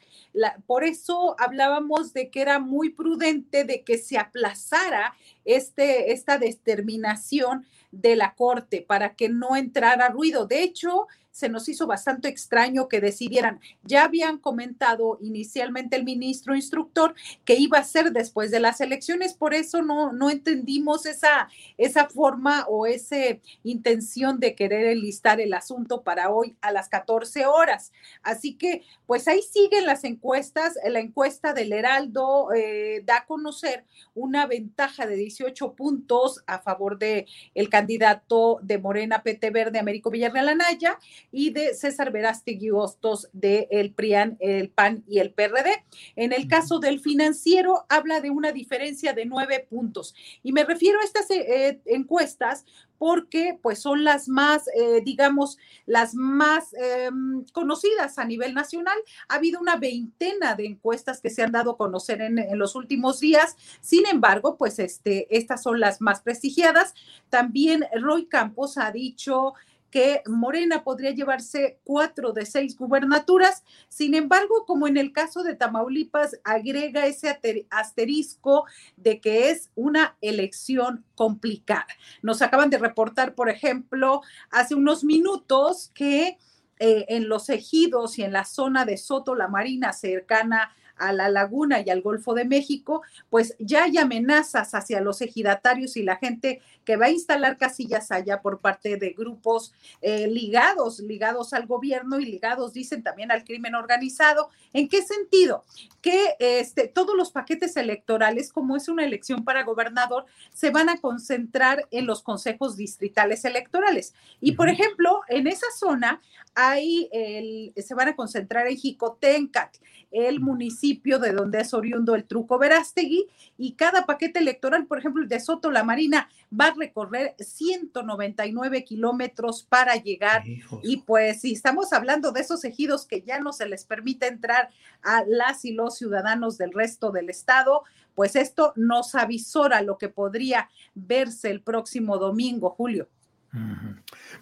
por 0.66 0.84
eso 0.84 1.34
hablábamos 1.40 2.12
de 2.12 2.30
que 2.30 2.40
era 2.40 2.60
muy 2.60 2.90
prudente 2.90 3.64
de 3.64 3.82
que 3.82 3.98
se 3.98 4.18
aplazara 4.18 5.14
este, 5.44 6.12
esta 6.12 6.38
determinación 6.38 7.66
de 7.90 8.14
la 8.14 8.34
Corte 8.34 8.84
para 8.86 9.14
que 9.14 9.28
no 9.28 9.56
entrara 9.56 10.10
ruido. 10.10 10.46
De 10.46 10.62
hecho, 10.62 11.08
se 11.38 11.48
nos 11.48 11.68
hizo 11.68 11.86
bastante 11.86 12.28
extraño 12.28 12.88
que 12.88 13.00
decidieran. 13.00 13.60
Ya 13.84 14.02
habían 14.04 14.38
comentado 14.38 15.18
inicialmente 15.20 15.94
el 15.94 16.02
ministro 16.04 16.56
instructor 16.56 17.14
que 17.44 17.54
iba 17.54 17.78
a 17.78 17.84
ser 17.84 18.10
después 18.10 18.50
de 18.50 18.58
las 18.58 18.80
elecciones, 18.80 19.34
por 19.34 19.54
eso 19.54 19.80
no, 19.82 20.12
no 20.12 20.30
entendimos 20.30 21.06
esa, 21.06 21.48
esa 21.76 22.08
forma 22.08 22.66
o 22.68 22.86
esa 22.86 23.16
intención 23.62 24.40
de 24.40 24.56
querer 24.56 24.86
enlistar 24.86 25.40
el 25.40 25.54
asunto 25.54 26.02
para 26.02 26.30
hoy 26.30 26.56
a 26.60 26.72
las 26.72 26.88
14 26.88 27.46
horas. 27.46 27.92
Así 28.22 28.54
que, 28.54 28.82
pues 29.06 29.28
ahí 29.28 29.40
siguen 29.42 29.86
las 29.86 30.02
encuestas. 30.02 30.76
La 30.88 30.98
encuesta 30.98 31.52
del 31.52 31.72
Heraldo 31.72 32.52
eh, 32.52 33.02
da 33.04 33.18
a 33.18 33.26
conocer 33.26 33.84
una 34.14 34.46
ventaja 34.46 35.06
de 35.06 35.14
18 35.14 35.74
puntos 35.74 36.42
a 36.48 36.58
favor 36.58 36.98
de 36.98 37.26
el 37.54 37.68
candidato 37.68 38.58
de 38.62 38.78
Morena 38.78 39.22
PT 39.22 39.50
Verde, 39.50 39.78
Américo 39.78 40.10
Villarreal 40.10 40.48
Anaya, 40.48 40.98
y 41.30 41.50
de 41.50 41.74
César 41.74 42.12
Verástegui 42.12 42.70
Hostos 42.70 43.28
de 43.32 43.68
el 43.70 43.92
PRIAN, 43.92 44.36
el 44.40 44.70
PAN 44.70 45.04
y 45.06 45.18
el 45.18 45.32
PRD. 45.32 45.84
En 46.16 46.32
el 46.32 46.48
caso 46.48 46.78
del 46.78 47.00
financiero, 47.00 47.84
habla 47.88 48.20
de 48.20 48.30
una 48.30 48.52
diferencia 48.52 49.12
de 49.12 49.26
nueve 49.26 49.66
puntos. 49.68 50.14
Y 50.42 50.52
me 50.52 50.64
refiero 50.64 51.00
a 51.00 51.04
estas 51.04 51.30
eh, 51.30 51.80
encuestas 51.86 52.64
porque 52.98 53.58
pues 53.62 53.78
son 53.80 54.02
las 54.02 54.28
más, 54.28 54.68
eh, 54.74 55.00
digamos, 55.04 55.56
las 55.86 56.14
más 56.14 56.74
em, 56.74 57.44
conocidas 57.52 58.18
a 58.18 58.24
nivel 58.24 58.54
nacional. 58.54 58.98
Ha 59.28 59.36
habido 59.36 59.60
una 59.60 59.76
veintena 59.76 60.54
de 60.56 60.66
encuestas 60.66 61.20
que 61.20 61.30
se 61.30 61.42
han 61.42 61.52
dado 61.52 61.72
a 61.72 61.76
conocer 61.76 62.20
en, 62.20 62.38
en, 62.38 62.58
los 62.58 62.74
últimos 62.74 63.20
días. 63.20 63.56
Sin 63.80 64.04
embargo, 64.06 64.56
pues 64.56 64.80
este, 64.80 65.28
estas 65.30 65.62
son 65.62 65.78
las 65.78 66.00
más 66.00 66.22
prestigiadas. 66.22 66.94
También 67.28 67.84
Roy 68.00 68.26
Campos 68.26 68.76
ha 68.78 68.90
dicho 68.90 69.54
que 69.90 70.22
Morena 70.26 70.84
podría 70.84 71.12
llevarse 71.12 71.78
cuatro 71.84 72.32
de 72.32 72.46
seis 72.46 72.76
gubernaturas. 72.76 73.64
Sin 73.88 74.14
embargo, 74.14 74.64
como 74.66 74.86
en 74.86 74.96
el 74.96 75.12
caso 75.12 75.42
de 75.42 75.54
Tamaulipas, 75.54 76.38
agrega 76.44 77.06
ese 77.06 77.38
asterisco 77.70 78.64
de 78.96 79.20
que 79.20 79.50
es 79.50 79.70
una 79.74 80.16
elección 80.20 81.04
complicada. 81.14 81.86
Nos 82.22 82.42
acaban 82.42 82.70
de 82.70 82.78
reportar, 82.78 83.34
por 83.34 83.48
ejemplo, 83.48 84.22
hace 84.50 84.74
unos 84.74 85.04
minutos 85.04 85.90
que 85.94 86.38
eh, 86.80 87.06
en 87.08 87.28
los 87.28 87.48
ejidos 87.48 88.18
y 88.18 88.22
en 88.22 88.32
la 88.32 88.44
zona 88.44 88.84
de 88.84 88.96
Soto, 88.96 89.34
la 89.34 89.48
Marina, 89.48 89.92
cercana 89.92 90.70
a 90.98 91.12
la 91.12 91.28
laguna 91.28 91.80
y 91.80 91.90
al 91.90 92.02
Golfo 92.02 92.34
de 92.34 92.44
México, 92.44 93.02
pues 93.30 93.54
ya 93.58 93.84
hay 93.84 93.98
amenazas 93.98 94.74
hacia 94.74 95.00
los 95.00 95.20
ejidatarios 95.20 95.96
y 95.96 96.02
la 96.02 96.16
gente 96.16 96.60
que 96.84 96.96
va 96.96 97.06
a 97.06 97.10
instalar 97.10 97.58
casillas 97.58 98.10
allá 98.10 98.40
por 98.40 98.60
parte 98.60 98.96
de 98.96 99.10
grupos 99.10 99.74
eh, 100.00 100.26
ligados, 100.26 101.00
ligados 101.00 101.52
al 101.52 101.66
gobierno 101.66 102.18
y 102.18 102.24
ligados, 102.24 102.72
dicen, 102.72 103.02
también 103.02 103.30
al 103.30 103.44
crimen 103.44 103.74
organizado. 103.74 104.48
¿En 104.72 104.88
qué 104.88 105.02
sentido? 105.02 105.64
Que 106.00 106.36
este, 106.38 106.88
todos 106.88 107.14
los 107.16 107.30
paquetes 107.30 107.76
electorales, 107.76 108.52
como 108.52 108.76
es 108.76 108.88
una 108.88 109.04
elección 109.04 109.44
para 109.44 109.64
gobernador, 109.64 110.24
se 110.52 110.70
van 110.70 110.88
a 110.88 110.98
concentrar 110.98 111.86
en 111.90 112.06
los 112.06 112.22
consejos 112.22 112.76
distritales 112.76 113.44
electorales. 113.44 114.14
Y, 114.40 114.52
por 114.52 114.68
ejemplo, 114.68 115.20
en 115.28 115.46
esa 115.46 115.66
zona 115.76 116.20
hay 116.54 117.08
el, 117.12 117.72
se 117.82 117.94
van 117.94 118.08
a 118.08 118.16
concentrar 118.16 118.66
en 118.66 118.76
Jicotencat, 118.76 119.76
el 120.10 120.40
municipio 120.40 121.18
de 121.18 121.32
donde 121.32 121.60
es 121.60 121.74
oriundo 121.74 122.14
el 122.14 122.24
Truco 122.24 122.58
Verástegui, 122.58 123.26
y 123.56 123.72
cada 123.72 124.06
paquete 124.06 124.38
electoral, 124.38 124.86
por 124.86 124.98
ejemplo, 124.98 125.22
el 125.22 125.28
de 125.28 125.40
Soto 125.40 125.70
La 125.70 125.84
Marina, 125.84 126.28
va 126.58 126.66
a 126.66 126.74
recorrer 126.74 127.34
199 127.38 128.84
kilómetros 128.84 129.64
para 129.68 129.96
llegar. 129.96 130.44
Y 130.82 130.98
pues 130.98 131.40
si 131.40 131.52
estamos 131.52 131.92
hablando 131.92 132.32
de 132.32 132.40
esos 132.40 132.64
ejidos 132.64 133.06
que 133.06 133.22
ya 133.22 133.40
no 133.40 133.52
se 133.52 133.68
les 133.68 133.84
permite 133.84 134.26
entrar 134.26 134.70
a 135.02 135.24
las 135.26 135.64
y 135.64 135.72
los 135.72 135.96
ciudadanos 135.96 136.56
del 136.56 136.72
resto 136.72 137.10
del 137.10 137.30
estado, 137.30 137.82
pues 138.14 138.36
esto 138.36 138.72
nos 138.76 139.14
avisora 139.14 139.82
lo 139.82 139.98
que 139.98 140.08
podría 140.08 140.70
verse 140.94 141.50
el 141.50 141.60
próximo 141.60 142.18
domingo, 142.18 142.70
Julio. 142.70 143.08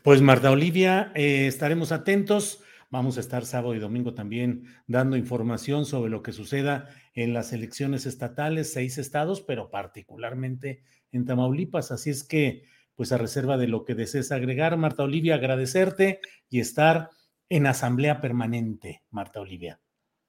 Pues 0.02 0.20
Marta 0.20 0.50
Olivia, 0.50 1.12
eh, 1.14 1.46
estaremos 1.46 1.92
atentos. 1.92 2.60
Vamos 2.90 3.16
a 3.16 3.20
estar 3.20 3.44
sábado 3.44 3.74
y 3.74 3.78
domingo 3.78 4.14
también 4.14 4.64
dando 4.86 5.16
información 5.16 5.86
sobre 5.86 6.10
lo 6.10 6.22
que 6.22 6.32
suceda 6.32 6.88
en 7.14 7.34
las 7.34 7.52
elecciones 7.52 8.06
estatales, 8.06 8.72
seis 8.72 8.98
estados, 8.98 9.40
pero 9.40 9.70
particularmente 9.70 10.82
en 11.12 11.24
Tamaulipas. 11.24 11.90
Así 11.90 12.10
es 12.10 12.22
que, 12.22 12.64
pues 12.94 13.12
a 13.12 13.18
reserva 13.18 13.56
de 13.56 13.68
lo 13.68 13.84
que 13.84 13.94
desees 13.94 14.32
agregar, 14.32 14.76
Marta 14.76 15.02
Olivia, 15.02 15.34
agradecerte 15.34 16.20
y 16.48 16.60
estar 16.60 17.10
en 17.48 17.66
asamblea 17.66 18.20
permanente, 18.20 19.02
Marta 19.10 19.40
Olivia. 19.40 19.80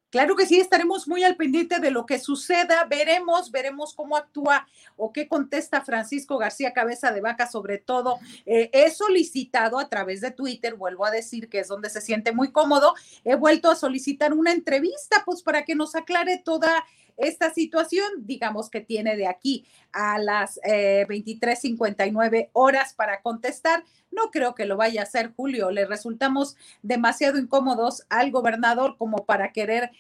Claro 0.09 0.37
que 0.37 0.45
sí, 0.45 0.57
estaremos 0.57 1.05
muy 1.07 1.25
al 1.25 1.35
pendiente 1.35 1.79
de 1.79 1.91
lo 1.91 2.05
que 2.05 2.17
suceda, 2.17 2.85
veremos, 2.85 3.51
veremos 3.51 3.93
cómo 3.93 4.15
actúa 4.15 4.65
o 4.95 5.11
qué 5.11 5.27
contesta 5.27 5.81
Francisco 5.81 6.37
García 6.37 6.71
Cabeza 6.71 7.11
de 7.11 7.19
Vaca 7.19 7.45
sobre 7.45 7.77
todo. 7.77 8.17
Eh, 8.45 8.69
he 8.71 8.89
solicitado 8.89 9.77
a 9.77 9.89
través 9.89 10.21
de 10.21 10.31
Twitter, 10.31 10.75
vuelvo 10.75 11.05
a 11.05 11.11
decir 11.11 11.49
que 11.49 11.59
es 11.59 11.67
donde 11.67 11.89
se 11.89 11.99
siente 11.99 12.31
muy 12.31 12.53
cómodo, 12.53 12.95
he 13.25 13.35
vuelto 13.35 13.69
a 13.69 13.75
solicitar 13.75 14.33
una 14.33 14.53
entrevista, 14.53 15.23
pues 15.25 15.43
para 15.43 15.65
que 15.65 15.75
nos 15.75 15.93
aclare 15.93 16.37
toda 16.37 16.85
esta 17.17 17.53
situación, 17.53 18.07
digamos 18.19 18.69
que 18.69 18.81
tiene 18.81 19.17
de 19.17 19.27
aquí 19.27 19.65
a 19.91 20.19
las 20.19 20.59
eh, 20.63 21.05
23:59 21.09 22.49
horas 22.53 22.93
para 22.93 23.21
contestar. 23.21 23.83
No 24.11 24.31
creo 24.31 24.55
que 24.55 24.65
lo 24.65 24.77
vaya 24.77 25.01
a 25.01 25.03
hacer 25.03 25.33
Julio. 25.35 25.71
Le 25.71 25.85
resultamos 25.85 26.55
demasiado 26.81 27.37
incómodos 27.37 28.03
al 28.09 28.31
gobernador 28.31 28.97
como 28.97 29.25
para 29.25 29.51
querer 29.51 29.91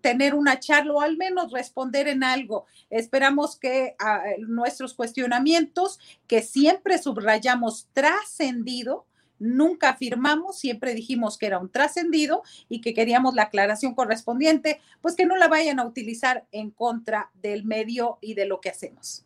tener 0.00 0.34
una 0.34 0.60
charla 0.60 0.94
o 0.94 1.00
al 1.00 1.16
menos 1.16 1.52
responder 1.52 2.08
en 2.08 2.24
algo. 2.24 2.66
Esperamos 2.88 3.56
que 3.56 3.96
ah, 3.98 4.22
nuestros 4.38 4.94
cuestionamientos, 4.94 5.98
que 6.26 6.42
siempre 6.42 6.98
subrayamos 6.98 7.88
trascendido, 7.92 9.06
nunca 9.38 9.90
afirmamos, 9.90 10.58
siempre 10.58 10.94
dijimos 10.94 11.38
que 11.38 11.46
era 11.46 11.58
un 11.58 11.70
trascendido 11.70 12.42
y 12.68 12.80
que 12.80 12.94
queríamos 12.94 13.34
la 13.34 13.44
aclaración 13.44 13.94
correspondiente, 13.94 14.80
pues 15.00 15.16
que 15.16 15.26
no 15.26 15.36
la 15.36 15.48
vayan 15.48 15.78
a 15.78 15.86
utilizar 15.86 16.46
en 16.52 16.70
contra 16.70 17.30
del 17.34 17.64
medio 17.64 18.18
y 18.20 18.34
de 18.34 18.46
lo 18.46 18.60
que 18.60 18.70
hacemos. 18.70 19.24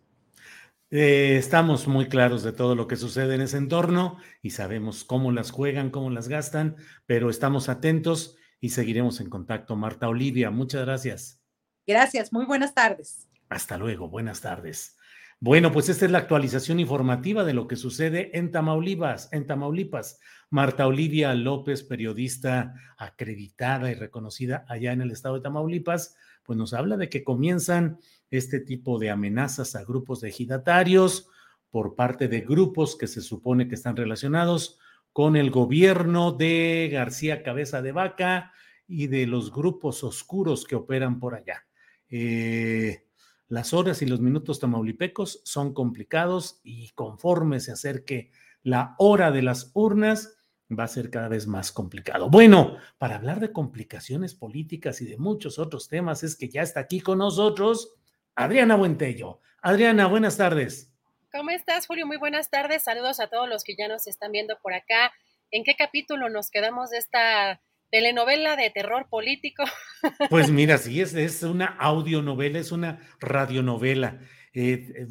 Eh, 0.90 1.36
estamos 1.36 1.86
muy 1.86 2.08
claros 2.08 2.42
de 2.42 2.52
todo 2.52 2.74
lo 2.74 2.86
que 2.86 2.96
sucede 2.96 3.34
en 3.34 3.42
ese 3.42 3.58
entorno 3.58 4.16
y 4.40 4.50
sabemos 4.50 5.04
cómo 5.04 5.32
las 5.32 5.50
juegan, 5.50 5.90
cómo 5.90 6.08
las 6.08 6.28
gastan, 6.28 6.76
pero 7.04 7.28
estamos 7.28 7.68
atentos 7.68 8.36
y 8.60 8.70
seguiremos 8.70 9.20
en 9.20 9.28
contacto. 9.28 9.76
Marta 9.76 10.08
Olivia, 10.08 10.50
muchas 10.50 10.86
gracias. 10.86 11.42
Gracias, 11.86 12.32
muy 12.32 12.46
buenas 12.46 12.74
tardes. 12.74 13.28
Hasta 13.48 13.76
luego, 13.76 14.08
buenas 14.08 14.40
tardes. 14.40 14.97
Bueno, 15.40 15.71
pues 15.71 15.88
esta 15.88 16.04
es 16.04 16.11
la 16.11 16.18
actualización 16.18 16.80
informativa 16.80 17.45
de 17.45 17.54
lo 17.54 17.68
que 17.68 17.76
sucede 17.76 18.37
en 18.37 18.50
Tamaulipas, 18.50 19.33
en 19.33 19.47
Tamaulipas. 19.47 20.18
Marta 20.50 20.87
Olivia 20.88 21.33
López, 21.35 21.85
periodista 21.85 22.75
acreditada 22.97 23.88
y 23.88 23.95
reconocida 23.95 24.64
allá 24.68 24.92
en 24.92 25.00
el 25.00 25.12
estado 25.12 25.37
de 25.37 25.42
Tamaulipas, 25.42 26.16
pues 26.42 26.59
nos 26.59 26.75
habla 26.75 26.97
de 26.97 27.09
que 27.09 27.23
comienzan 27.23 28.00
este 28.30 28.59
tipo 28.59 28.99
de 28.99 29.11
amenazas 29.11 29.76
a 29.76 29.85
grupos 29.85 30.21
de 30.21 30.30
ejidatarios 30.30 31.28
por 31.71 31.95
parte 31.95 32.26
de 32.26 32.40
grupos 32.40 32.97
que 32.97 33.07
se 33.07 33.21
supone 33.21 33.68
que 33.68 33.76
están 33.76 33.97
relacionados 33.97 34.80
con 35.12 35.37
el 35.37 35.50
gobierno 35.52 36.33
de 36.33 36.88
García 36.92 37.45
Cabeza 37.45 37.80
de 37.80 37.92
Vaca 37.92 38.52
y 38.88 39.07
de 39.07 39.26
los 39.28 39.52
grupos 39.52 40.02
oscuros 40.02 40.64
que 40.64 40.75
operan 40.75 41.21
por 41.21 41.37
allá. 41.37 41.64
Eh, 42.09 43.07
las 43.48 43.72
horas 43.72 44.02
y 44.02 44.06
los 44.06 44.20
minutos 44.20 44.60
tamaulipecos 44.60 45.40
son 45.44 45.72
complicados 45.72 46.60
y 46.62 46.90
conforme 46.90 47.60
se 47.60 47.72
acerque 47.72 48.30
la 48.62 48.94
hora 48.98 49.30
de 49.30 49.42
las 49.42 49.70
urnas, 49.74 50.36
va 50.70 50.84
a 50.84 50.88
ser 50.88 51.10
cada 51.10 51.28
vez 51.28 51.46
más 51.46 51.72
complicado. 51.72 52.28
Bueno, 52.28 52.76
para 52.98 53.16
hablar 53.16 53.40
de 53.40 53.52
complicaciones 53.52 54.34
políticas 54.34 55.00
y 55.00 55.06
de 55.06 55.16
muchos 55.16 55.58
otros 55.58 55.88
temas, 55.88 56.22
es 56.22 56.36
que 56.36 56.48
ya 56.48 56.62
está 56.62 56.80
aquí 56.80 57.00
con 57.00 57.18
nosotros 57.18 57.94
Adriana 58.34 58.76
Buentello. 58.76 59.40
Adriana, 59.62 60.06
buenas 60.06 60.36
tardes. 60.36 60.92
¿Cómo 61.32 61.50
estás, 61.50 61.86
Julio? 61.86 62.06
Muy 62.06 62.18
buenas 62.18 62.50
tardes. 62.50 62.84
Saludos 62.84 63.20
a 63.20 63.28
todos 63.28 63.48
los 63.48 63.64
que 63.64 63.76
ya 63.76 63.88
nos 63.88 64.06
están 64.06 64.32
viendo 64.32 64.58
por 64.62 64.74
acá. 64.74 65.12
¿En 65.50 65.64
qué 65.64 65.74
capítulo 65.76 66.28
nos 66.28 66.50
quedamos 66.50 66.90
de 66.90 66.98
esta 66.98 67.60
telenovela 67.90 68.57
de 68.57 68.71
terror 68.71 69.09
político. 69.09 69.64
Pues 70.30 70.50
mira, 70.50 70.78
sí, 70.78 71.00
es, 71.00 71.14
es 71.14 71.42
una 71.42 71.66
audionovela, 71.66 72.61
es 72.61 72.71
una 72.71 73.00
radionovela. 73.18 74.21
Eh, 74.52 74.92
eh, 74.95 75.07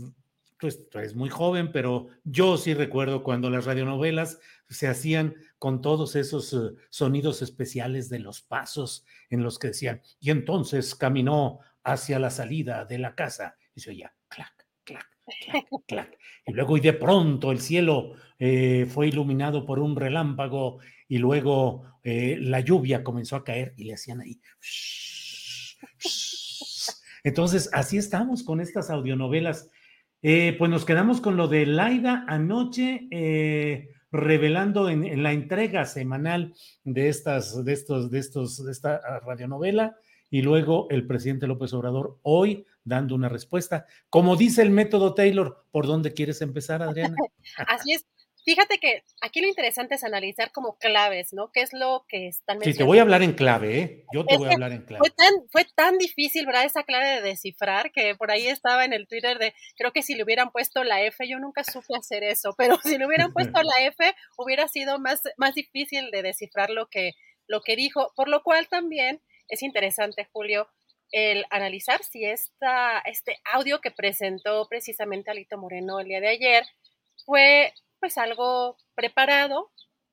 pues 0.59 0.89
tú 0.89 0.97
eres 0.99 1.13
muy 1.13 1.29
joven, 1.29 1.71
pero 1.71 2.07
yo 2.23 2.57
sí 2.57 2.73
recuerdo 2.73 3.21
cuando 3.21 3.49
las 3.49 3.65
radionovelas 3.65 4.39
se 4.69 4.87
hacían 4.87 5.35
con 5.59 5.81
todos 5.81 6.15
esos 6.15 6.53
eh, 6.53 6.81
sonidos 6.89 7.41
especiales 7.41 8.09
de 8.09 8.19
los 8.19 8.41
pasos 8.41 9.05
en 9.29 9.43
los 9.43 9.59
que 9.59 9.67
decían, 9.67 10.01
y 10.19 10.31
entonces 10.31 10.95
caminó 10.95 11.59
hacia 11.83 12.17
la 12.17 12.29
salida 12.29 12.85
de 12.85 12.97
la 12.99 13.13
casa 13.13 13.55
y 13.75 13.81
se 13.81 13.91
oía 13.91 14.13
clac, 14.29 14.65
clac, 14.83 15.07
clac, 15.25 15.65
clac. 15.87 16.17
Y 16.45 16.53
luego 16.53 16.77
y 16.77 16.79
de 16.79 16.93
pronto 16.93 17.51
el 17.51 17.59
cielo 17.59 18.13
fue 18.39 19.07
iluminado 19.07 19.65
por 19.65 19.79
un 19.79 19.95
relámpago 19.95 20.79
y 21.07 21.17
luego 21.17 21.83
eh, 22.03 22.37
la 22.39 22.59
lluvia 22.59 23.03
comenzó 23.03 23.35
a 23.35 23.43
caer 23.43 23.73
y 23.77 23.85
le 23.85 23.93
hacían 23.93 24.21
ahí. 24.21 24.39
Entonces, 27.23 27.69
así 27.73 27.97
estamos 27.97 28.43
con 28.43 28.61
estas 28.61 28.89
audionovelas. 28.89 29.69
Eh, 30.21 30.55
pues 30.57 30.71
nos 30.71 30.85
quedamos 30.85 31.21
con 31.21 31.37
lo 31.37 31.47
de 31.47 31.65
Laida 31.65 32.25
anoche, 32.27 33.07
eh, 33.11 33.89
revelando 34.11 34.89
en, 34.89 35.21
la 35.21 35.33
entrega 35.33 35.85
semanal 35.85 36.53
de 36.83 37.09
estas, 37.09 37.63
de 37.63 37.73
estos, 37.73 38.09
de 38.09 38.19
estos, 38.19 38.63
de 38.63 38.71
esta 38.71 39.19
radionovela, 39.19 39.97
y 40.29 40.41
luego 40.41 40.87
el 40.89 41.07
presidente 41.07 41.47
López 41.47 41.73
Obrador 41.73 42.19
hoy 42.23 42.65
dando 42.83 43.15
una 43.15 43.29
respuesta. 43.29 43.85
Como 44.09 44.35
dice 44.35 44.61
el 44.61 44.71
método 44.71 45.13
Taylor, 45.13 45.65
¿por 45.71 45.87
dónde 45.87 46.13
quieres 46.13 46.41
empezar, 46.41 46.81
Adriana? 46.81 47.15
Así 47.67 47.93
es 47.93 48.05
fíjate 48.47 48.77
que 48.77 49.03
aquí 49.19 49.41
lo 49.41 49.47
interesante 49.47 49.95
es 49.95 50.05
analizar 50.05 50.53
como 50.53 50.77
claves, 50.77 51.33
¿no? 51.33 51.51
¿Qué 51.51 51.59
es 51.59 51.73
lo 51.73 52.05
que 52.07 52.27
están 52.27 52.61
Sí, 52.61 52.73
te 52.73 52.85
voy 52.85 52.97
a 52.97 53.01
hablar 53.01 53.21
en 53.21 53.33
clave, 53.33 53.79
¿eh? 53.79 54.05
Yo 54.13 54.25
te 54.25 54.37
voy 54.37 54.47
a 54.47 54.53
hablar 54.53 54.71
en 54.71 54.85
clave. 54.85 54.99
Fue 54.99 55.09
tan, 55.09 55.33
fue 55.51 55.65
tan 55.75 55.97
difícil, 55.97 56.45
¿verdad? 56.45 56.63
Esa 56.63 56.83
clave 56.83 57.07
de 57.07 57.21
descifrar 57.21 57.91
que 57.91 58.15
por 58.15 58.31
ahí 58.31 58.47
estaba 58.47 58.85
en 58.85 58.93
el 58.93 59.05
Twitter 59.05 59.37
de, 59.37 59.53
creo 59.75 59.91
que 59.91 60.01
si 60.01 60.15
le 60.15 60.23
hubieran 60.23 60.51
puesto 60.51 60.85
la 60.85 61.01
F, 61.01 61.27
yo 61.27 61.39
nunca 61.39 61.65
supe 61.65 61.93
hacer 61.99 62.23
eso, 62.23 62.55
pero 62.57 62.77
si 62.83 62.97
le 62.97 63.05
hubieran 63.05 63.33
puesto 63.33 63.61
la 63.61 63.81
F, 63.81 64.15
hubiera 64.37 64.69
sido 64.69 64.97
más, 64.97 65.23
más 65.35 65.53
difícil 65.53 66.09
de 66.11 66.21
descifrar 66.21 66.69
lo 66.69 66.87
que, 66.87 67.15
lo 67.47 67.59
que 67.59 67.75
dijo, 67.75 68.13
por 68.15 68.29
lo 68.29 68.43
cual 68.43 68.69
también 68.69 69.21
es 69.49 69.61
interesante, 69.61 70.29
Julio, 70.31 70.69
el 71.11 71.45
analizar 71.49 72.01
si 72.01 72.23
esta, 72.23 72.99
este 72.99 73.39
audio 73.43 73.81
que 73.81 73.91
presentó 73.91 74.69
precisamente 74.69 75.31
Alito 75.31 75.57
Moreno 75.57 75.99
el 75.99 76.07
día 76.07 76.21
de 76.21 76.29
ayer 76.29 76.63
fue 77.25 77.73
pues 77.99 78.17
algo 78.17 78.77
preparado 78.95 79.71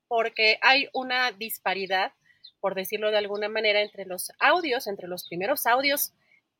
porque 0.08 0.58
hay 0.60 0.88
una 0.92 1.32
disparidad, 1.32 2.12
por 2.60 2.74
decirlo 2.74 3.10
de 3.10 3.18
alguna 3.18 3.48
manera, 3.48 3.80
entre 3.80 4.04
los 4.04 4.30
audios, 4.38 4.86
entre 4.86 5.08
los 5.08 5.26
primeros 5.26 5.66
audios 5.66 6.12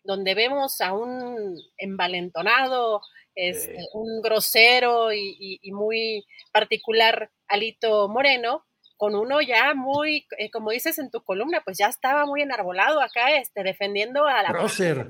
donde 0.05 0.35
vemos 0.35 0.81
a 0.81 0.93
un 0.93 1.59
envalentonado, 1.79 3.01
este, 3.35 3.79
un 3.95 4.21
grosero 4.23 5.13
y, 5.13 5.59
muy 5.73 6.27
particular 6.53 7.31
Alito 7.49 8.09
Moreno, 8.09 8.65
con 8.97 9.15
uno 9.15 9.41
ya 9.41 9.75
muy, 9.75 10.27
eh, 10.39 10.51
como 10.51 10.71
dices 10.71 10.99
en 10.99 11.11
tu 11.11 11.23
columna, 11.25 11.63
pues 11.65 11.79
ya 11.79 11.89
estaba 11.89 12.27
muy 12.27 12.43
enarbolado 12.43 13.01
acá, 13.01 13.37
este, 13.37 13.63
defendiendo 13.63 14.27
a 14.27 14.43
la... 14.43 14.51
Prócer. 14.51 15.09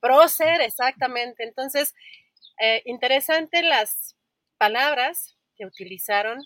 Prócer, 0.00 0.60
exactamente. 0.60 1.42
Entonces, 1.42 1.94
eh, 2.60 2.82
interesante 2.84 3.62
las 3.62 4.14
palabras 4.58 5.33
que 5.56 5.66
utilizaron 5.66 6.38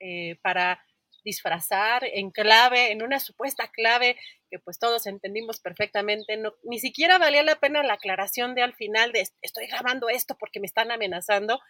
eh, 0.00 0.36
para 0.42 0.84
disfrazar 1.24 2.04
en 2.04 2.30
clave, 2.30 2.92
en 2.92 3.02
una 3.02 3.20
supuesta 3.20 3.70
clave 3.70 4.16
que 4.50 4.58
pues 4.58 4.78
todos 4.78 5.06
entendimos 5.06 5.60
perfectamente, 5.60 6.36
no, 6.36 6.54
ni 6.62 6.78
siquiera 6.78 7.18
valía 7.18 7.42
la 7.42 7.56
pena 7.56 7.82
la 7.82 7.94
aclaración 7.94 8.54
de 8.54 8.62
al 8.62 8.74
final 8.74 9.12
de 9.12 9.28
estoy 9.42 9.66
grabando 9.66 10.08
esto 10.08 10.36
porque 10.38 10.60
me 10.60 10.66
están 10.66 10.90
amenazando, 10.90 11.60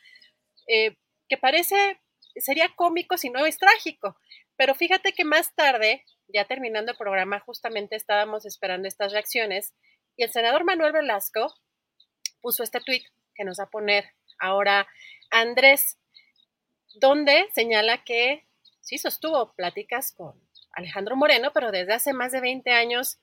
que 0.67 1.37
parece, 1.41 1.99
sería 2.37 2.69
cómico 2.77 3.17
si 3.17 3.31
no 3.31 3.47
es 3.47 3.59
trágico, 3.59 4.17
pero 4.57 4.75
fíjate 4.75 5.13
que 5.13 5.25
más 5.25 5.55
tarde, 5.55 6.05
ya 6.27 6.45
terminando 6.45 6.93
el 6.93 6.99
programa, 6.99 7.41
justamente 7.41 7.97
estábamos 7.97 8.45
esperando 8.45 8.89
estas 8.89 9.13
reacciones 9.13 9.73
y 10.17 10.25
el 10.25 10.31
senador 10.31 10.65
Manuel 10.65 10.93
Velasco 10.93 11.55
puso 12.41 12.63
este 12.65 12.81
tuit 12.81 13.05
que 13.35 13.45
nos 13.45 13.61
va 13.61 13.65
a 13.65 13.71
poner 13.71 14.05
ahora 14.41 14.89
Andrés, 15.31 15.97
donde 16.99 17.49
señala 17.55 18.05
que 18.05 18.47
sí 18.81 18.99
sostuvo 18.99 19.53
pláticas 19.55 20.13
con 20.13 20.35
Alejandro 20.73 21.17
Moreno, 21.17 21.53
pero 21.53 21.71
desde 21.71 21.95
hace 21.95 22.13
más 22.13 22.33
de 22.33 22.41
20 22.41 22.71
años 22.71 23.19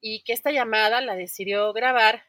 y 0.00 0.22
que 0.22 0.32
esta 0.32 0.50
llamada 0.50 1.00
la 1.00 1.14
decidió 1.14 1.72
grabar 1.72 2.24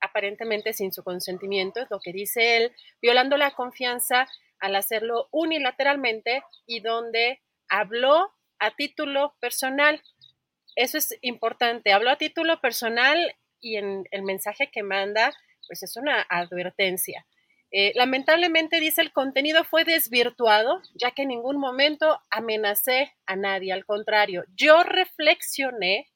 aparentemente 0.00 0.72
sin 0.72 0.92
su 0.92 1.02
consentimiento, 1.02 1.80
es 1.80 1.90
lo 1.90 2.00
que 2.00 2.12
dice 2.12 2.56
él, 2.56 2.72
violando 3.00 3.36
la 3.36 3.52
confianza 3.52 4.28
al 4.58 4.76
hacerlo 4.76 5.28
unilateralmente 5.30 6.42
y 6.66 6.80
donde 6.80 7.40
habló 7.68 8.32
a 8.58 8.70
título 8.72 9.34
personal. 9.40 10.02
Eso 10.76 10.98
es 10.98 11.18
importante. 11.22 11.92
Habló 11.92 12.10
a 12.10 12.16
título 12.16 12.60
personal 12.60 13.34
y 13.60 13.76
en 13.76 14.06
el 14.10 14.22
mensaje 14.22 14.70
que 14.70 14.82
manda, 14.82 15.34
pues 15.66 15.82
es 15.82 15.96
una 15.96 16.20
advertencia. 16.28 17.26
Eh, 17.76 17.90
lamentablemente 17.96 18.78
dice 18.78 19.00
el 19.00 19.10
contenido 19.10 19.64
fue 19.64 19.82
desvirtuado, 19.82 20.80
ya 20.94 21.10
que 21.10 21.22
en 21.22 21.28
ningún 21.30 21.56
momento 21.56 22.20
amenacé 22.30 23.12
a 23.26 23.34
nadie. 23.34 23.72
Al 23.72 23.84
contrario, 23.84 24.44
yo 24.54 24.84
reflexioné 24.84 26.08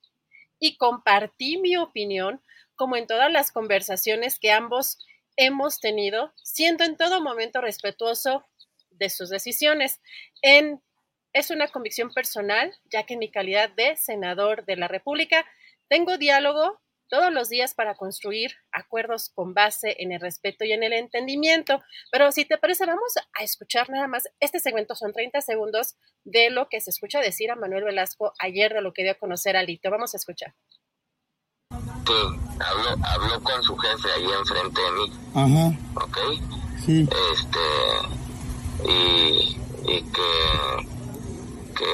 y 0.60 0.76
compartí 0.76 1.58
mi 1.58 1.76
opinión, 1.76 2.40
como 2.76 2.94
en 2.94 3.08
todas 3.08 3.32
las 3.32 3.50
conversaciones 3.50 4.38
que 4.38 4.52
ambos 4.52 5.04
hemos 5.34 5.80
tenido, 5.80 6.32
siendo 6.44 6.84
en 6.84 6.96
todo 6.96 7.20
momento 7.20 7.60
respetuoso 7.60 8.46
de 8.90 9.10
sus 9.10 9.28
decisiones. 9.28 10.00
Es 10.42 11.50
una 11.50 11.66
convicción 11.66 12.12
personal, 12.14 12.72
ya 12.84 13.02
que 13.02 13.14
en 13.14 13.18
mi 13.18 13.32
calidad 13.32 13.68
de 13.70 13.96
senador 13.96 14.64
de 14.64 14.76
la 14.76 14.86
República 14.86 15.44
tengo 15.88 16.18
diálogo 16.18 16.80
todos 17.08 17.32
los 17.32 17.48
días 17.48 17.74
para 17.74 17.94
construir 17.94 18.52
acuerdos 18.72 19.30
con 19.34 19.54
base 19.54 19.96
en 19.98 20.12
el 20.12 20.20
respeto 20.20 20.64
y 20.64 20.72
en 20.72 20.82
el 20.82 20.92
entendimiento. 20.92 21.80
Pero 22.10 22.30
si 22.32 22.44
te 22.44 22.58
parece, 22.58 22.86
vamos 22.86 23.14
a 23.16 23.42
escuchar 23.42 23.90
nada 23.90 24.06
más. 24.06 24.24
Este 24.40 24.60
segmento 24.60 24.94
son 24.94 25.12
30 25.12 25.40
segundos 25.40 25.96
de 26.24 26.50
lo 26.50 26.68
que 26.68 26.80
se 26.80 26.90
escucha 26.90 27.20
decir 27.20 27.50
a 27.50 27.56
Manuel 27.56 27.84
Velasco 27.84 28.32
ayer 28.38 28.74
de 28.74 28.82
lo 28.82 28.92
que 28.92 29.02
dio 29.02 29.12
a 29.12 29.16
conocer 29.16 29.56
a 29.56 29.62
Lito. 29.62 29.90
Vamos 29.90 30.14
a 30.14 30.16
escuchar. 30.18 30.54
Pues 31.70 32.22
habló, 32.60 33.42
con 33.42 33.62
su 33.62 33.76
jefe 33.76 34.08
ahí 34.12 34.24
enfrente 34.24 34.80
de 34.80 34.92
mí. 34.92 35.12
Ajá. 35.34 35.78
¿Ok? 36.04 36.18
Sí. 36.84 37.08
Este. 37.32 37.58
Y, 38.84 39.58
y 39.90 40.02
que 40.10 40.98
que, 41.78 41.84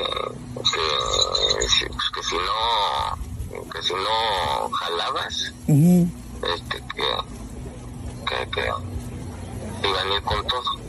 que, 0.72 1.66
que 2.14 2.22
si 2.22 2.37
no 2.37 3.33
que 3.70 3.82
si 3.82 3.92
no 3.92 4.70
jalabas 4.70 5.54
este 5.66 6.76
que, 6.94 7.08
que, 8.26 8.50
que 8.50 9.88
iban 9.88 10.08
a 10.10 10.16
ir 10.16 10.22
con 10.22 10.46
todo 10.46 10.84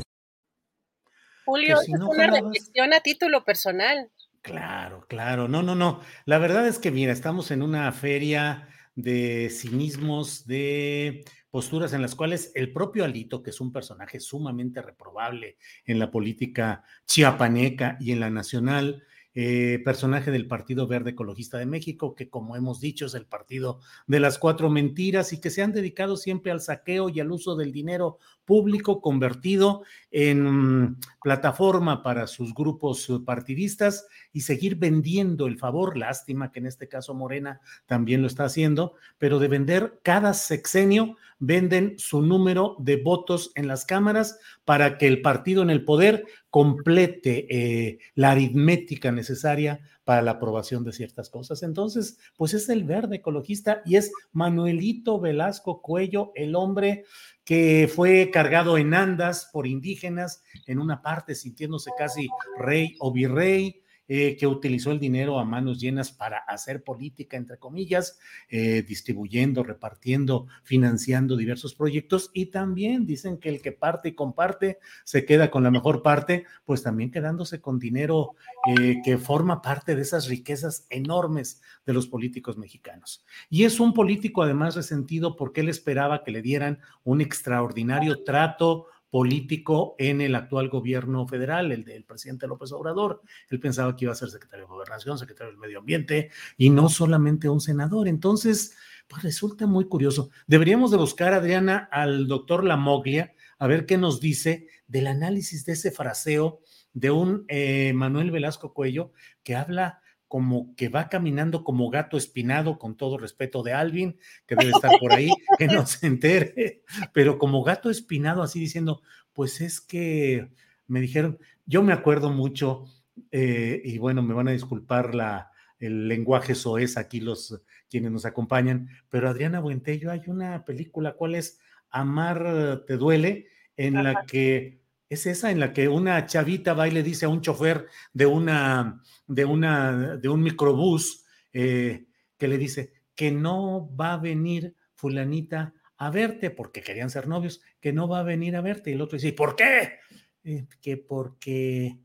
Julio, 1.45 1.79
es 1.79 1.89
una 1.89 2.27
reflexión 2.27 2.93
a 2.93 3.01
título 3.01 3.43
personal. 3.43 4.09
Claro, 4.41 5.05
claro. 5.07 5.47
No, 5.47 5.61
no, 5.61 5.75
no. 5.75 6.01
La 6.25 6.39
verdad 6.39 6.67
es 6.67 6.79
que, 6.79 6.91
mira, 6.91 7.11
estamos 7.11 7.51
en 7.51 7.61
una 7.61 7.91
feria 7.91 8.67
de 8.95 9.49
cinismos, 9.51 10.47
de 10.47 11.23
posturas 11.51 11.93
en 11.93 12.01
las 12.01 12.15
cuales 12.15 12.51
el 12.55 12.73
propio 12.73 13.05
Alito, 13.05 13.41
que 13.41 13.51
es 13.51 13.61
un 13.61 13.71
personaje 13.71 14.19
sumamente 14.19 14.81
reprobable 14.81 15.57
en 15.85 15.99
la 15.99 16.11
política 16.11 16.83
chiapaneca 17.05 17.97
y 17.99 18.11
en 18.11 18.19
la 18.19 18.29
nacional, 18.29 19.03
eh, 19.37 19.81
personaje 19.83 20.31
del 20.31 20.47
Partido 20.47 20.87
Verde 20.87 21.11
Ecologista 21.11 21.57
de 21.57 21.65
México, 21.65 22.15
que 22.15 22.29
como 22.29 22.55
hemos 22.55 22.79
dicho 22.79 23.05
es 23.05 23.15
el 23.15 23.25
partido 23.25 23.79
de 24.07 24.21
las 24.21 24.39
cuatro 24.39 24.69
mentiras 24.69 25.33
y 25.33 25.41
que 25.41 25.49
se 25.49 25.61
han 25.61 25.73
dedicado 25.73 26.15
siempre 26.15 26.53
al 26.53 26.61
saqueo 26.61 27.09
y 27.09 27.19
al 27.19 27.31
uso 27.31 27.57
del 27.57 27.73
dinero 27.73 28.17
público 28.45 29.01
convertido 29.01 29.83
en 30.17 30.95
plataforma 31.21 32.01
para 32.01 32.25
sus 32.27 32.53
grupos 32.53 33.11
partidistas 33.25 34.07
y 34.31 34.41
seguir 34.41 34.77
vendiendo 34.77 35.45
el 35.45 35.57
favor, 35.57 35.97
lástima 35.97 36.53
que 36.53 36.59
en 36.59 36.67
este 36.67 36.87
caso 36.87 37.13
Morena 37.13 37.59
también 37.85 38.21
lo 38.21 38.27
está 38.27 38.45
haciendo, 38.45 38.93
pero 39.17 39.39
de 39.39 39.49
vender 39.49 39.99
cada 40.03 40.33
sexenio, 40.33 41.17
venden 41.39 41.95
su 41.97 42.21
número 42.21 42.77
de 42.79 42.95
votos 42.95 43.51
en 43.55 43.67
las 43.67 43.83
cámaras 43.83 44.39
para 44.63 44.97
que 44.97 45.07
el 45.07 45.21
partido 45.21 45.61
en 45.63 45.69
el 45.69 45.83
poder 45.83 46.23
complete 46.49 47.47
eh, 47.49 47.99
la 48.13 48.31
aritmética 48.31 49.11
necesaria 49.11 49.81
para 50.05 50.21
la 50.21 50.31
aprobación 50.31 50.83
de 50.83 50.93
ciertas 50.93 51.29
cosas. 51.29 51.63
Entonces, 51.63 52.17
pues 52.37 52.53
es 52.53 52.69
el 52.69 52.83
verde 52.83 53.17
ecologista 53.17 53.81
y 53.85 53.97
es 53.97 54.11
Manuelito 54.31 55.19
Velasco 55.19 55.81
Cuello, 55.81 56.31
el 56.35 56.55
hombre 56.55 57.03
que 57.43 57.91
fue 57.93 58.29
cargado 58.31 58.77
en 58.77 58.93
andas 58.93 59.49
por 59.51 59.67
indígenas, 59.67 60.43
en 60.67 60.79
una 60.79 61.01
parte 61.01 61.35
sintiéndose 61.35 61.91
casi 61.97 62.27
rey 62.57 62.95
o 62.99 63.11
virrey, 63.11 63.81
eh, 64.07 64.37
que 64.37 64.45
utilizó 64.45 64.91
el 64.91 64.99
dinero 64.99 65.39
a 65.39 65.45
manos 65.45 65.79
llenas 65.79 66.11
para 66.11 66.37
hacer 66.37 66.83
política, 66.83 67.37
entre 67.37 67.57
comillas, 67.57 68.19
eh, 68.49 68.83
distribuyendo, 68.87 69.63
repartiendo, 69.63 70.47
financiando 70.63 71.35
diversos 71.35 71.73
proyectos 71.73 72.29
y 72.33 72.47
también 72.47 73.05
dicen 73.05 73.39
que 73.39 73.49
el 73.49 73.61
que 73.61 73.71
parte 73.71 74.09
y 74.09 74.13
comparte 74.13 74.77
se 75.03 75.25
queda 75.25 75.49
con 75.49 75.63
la 75.63 75.71
mejor 75.71 76.03
parte, 76.03 76.45
pues 76.65 76.83
también 76.83 77.09
quedándose 77.09 77.61
con 77.61 77.79
dinero 77.79 78.35
eh, 78.67 78.97
que 79.03 79.17
forma 79.17 79.61
parte 79.61 79.95
de 79.95 80.03
esas 80.03 80.27
riquezas 80.27 80.85
enormes 80.89 81.61
de 81.85 81.93
los 81.93 82.07
políticos 82.07 82.57
mexicanos. 82.57 83.25
Y 83.49 83.63
es 83.63 83.79
un 83.79 83.93
político 83.93 84.43
además 84.43 84.75
resentido 84.75 85.35
porque 85.35 85.61
él 85.61 85.69
esperaba 85.69 86.23
que 86.23 86.31
le 86.31 86.41
dieran 86.41 86.79
un 87.03 87.21
extraordinario 87.21 88.23
trato, 88.23 88.87
político 89.09 89.95
en 89.97 90.21
el 90.21 90.35
actual 90.35 90.69
gobierno 90.69 91.27
federal, 91.27 91.71
el 91.71 91.83
del 91.83 92.03
presidente 92.03 92.47
López 92.47 92.71
Obrador. 92.71 93.21
Él 93.49 93.59
pensaba 93.59 93.95
que 93.95 94.05
iba 94.05 94.11
a 94.11 94.15
ser 94.15 94.29
secretario 94.29 94.65
de 94.65 94.71
Gobernación, 94.71 95.17
secretario 95.17 95.51
del 95.51 95.59
Medio 95.59 95.79
Ambiente 95.79 96.31
y 96.57 96.69
no 96.69 96.89
solamente 96.89 97.49
un 97.49 97.61
senador. 97.61 98.07
Entonces, 98.07 98.75
pues 99.07 99.23
resulta 99.23 99.67
muy 99.67 99.85
curioso. 99.85 100.29
Deberíamos 100.47 100.91
de 100.91 100.97
buscar, 100.97 101.33
Adriana, 101.33 101.87
al 101.91 102.27
doctor 102.27 102.63
Lamoglia, 102.63 103.33
a 103.59 103.67
ver 103.67 103.85
qué 103.85 103.97
nos 103.97 104.19
dice 104.19 104.67
del 104.87 105.07
análisis 105.07 105.65
de 105.65 105.73
ese 105.73 105.91
fraseo 105.91 106.61
de 106.93 107.11
un 107.11 107.45
eh, 107.47 107.93
Manuel 107.93 108.31
Velasco 108.31 108.73
Cuello 108.73 109.11
que 109.43 109.55
habla 109.55 110.01
como 110.35 110.75
que 110.75 110.89
va 110.89 111.07
caminando 111.07 111.63
como 111.63 111.89
gato 111.89 112.17
espinado, 112.17 112.77
con 112.77 112.97
todo 112.97 113.17
respeto 113.17 113.63
de 113.63 113.71
Alvin, 113.71 114.17
que 114.45 114.57
debe 114.57 114.71
estar 114.71 114.91
por 114.99 115.13
ahí, 115.13 115.29
que 115.57 115.65
no 115.67 115.85
se 115.85 116.07
entere, 116.07 116.83
pero 117.13 117.37
como 117.37 117.63
gato 117.63 117.89
espinado, 117.89 118.43
así 118.43 118.59
diciendo, 118.59 119.01
pues 119.31 119.61
es 119.61 119.79
que 119.79 120.49
me 120.87 120.99
dijeron, 120.99 121.39
yo 121.65 121.83
me 121.83 121.93
acuerdo 121.93 122.31
mucho, 122.31 122.83
eh, 123.31 123.81
y 123.85 123.97
bueno, 123.97 124.23
me 124.23 124.33
van 124.33 124.49
a 124.49 124.51
disculpar 124.51 125.15
la, 125.15 125.51
el 125.79 126.09
lenguaje 126.09 126.53
soez 126.53 126.97
aquí 126.97 127.21
los 127.21 127.61
quienes 127.89 128.11
nos 128.11 128.25
acompañan, 128.25 128.89
pero 129.07 129.29
Adriana 129.29 129.61
Buentello, 129.61 130.11
hay 130.11 130.23
una 130.27 130.65
película, 130.65 131.13
¿cuál 131.13 131.35
es? 131.35 131.61
Amar 131.89 132.83
te 132.85 132.97
duele, 132.97 133.47
en 133.77 134.03
la 134.03 134.25
que 134.25 134.81
es 135.09 135.25
esa 135.25 135.51
en 135.51 135.59
la 135.59 135.73
que 135.73 135.87
una 135.87 136.25
chavita 136.25 136.73
va 136.73 136.87
y 136.87 136.91
le 136.91 137.03
dice 137.03 137.25
a 137.25 137.29
un 137.29 137.41
chofer 137.41 137.87
de 138.13 138.25
una 138.25 139.01
de 139.27 139.45
una 139.45 140.17
de 140.17 140.29
un 140.29 140.41
microbús 140.41 141.25
eh, 141.53 142.07
que 142.37 142.47
le 142.47 142.57
dice 142.57 142.93
que 143.15 143.31
no 143.31 143.95
va 143.95 144.13
a 144.13 144.17
venir 144.17 144.75
fulanita 144.95 145.73
a 145.97 146.09
verte 146.09 146.49
porque 146.49 146.81
querían 146.81 147.09
ser 147.09 147.27
novios, 147.27 147.61
que 147.79 147.93
no 147.93 148.07
va 148.07 148.19
a 148.19 148.23
venir 148.23 148.55
a 148.55 148.61
verte. 148.61 148.89
Y 148.89 148.93
el 148.93 149.01
otro 149.01 149.17
dice, 149.17 149.31
¿por 149.33 149.55
qué? 149.55 149.99
Eh, 150.43 150.67
que 150.81 150.97
porque 150.97 151.99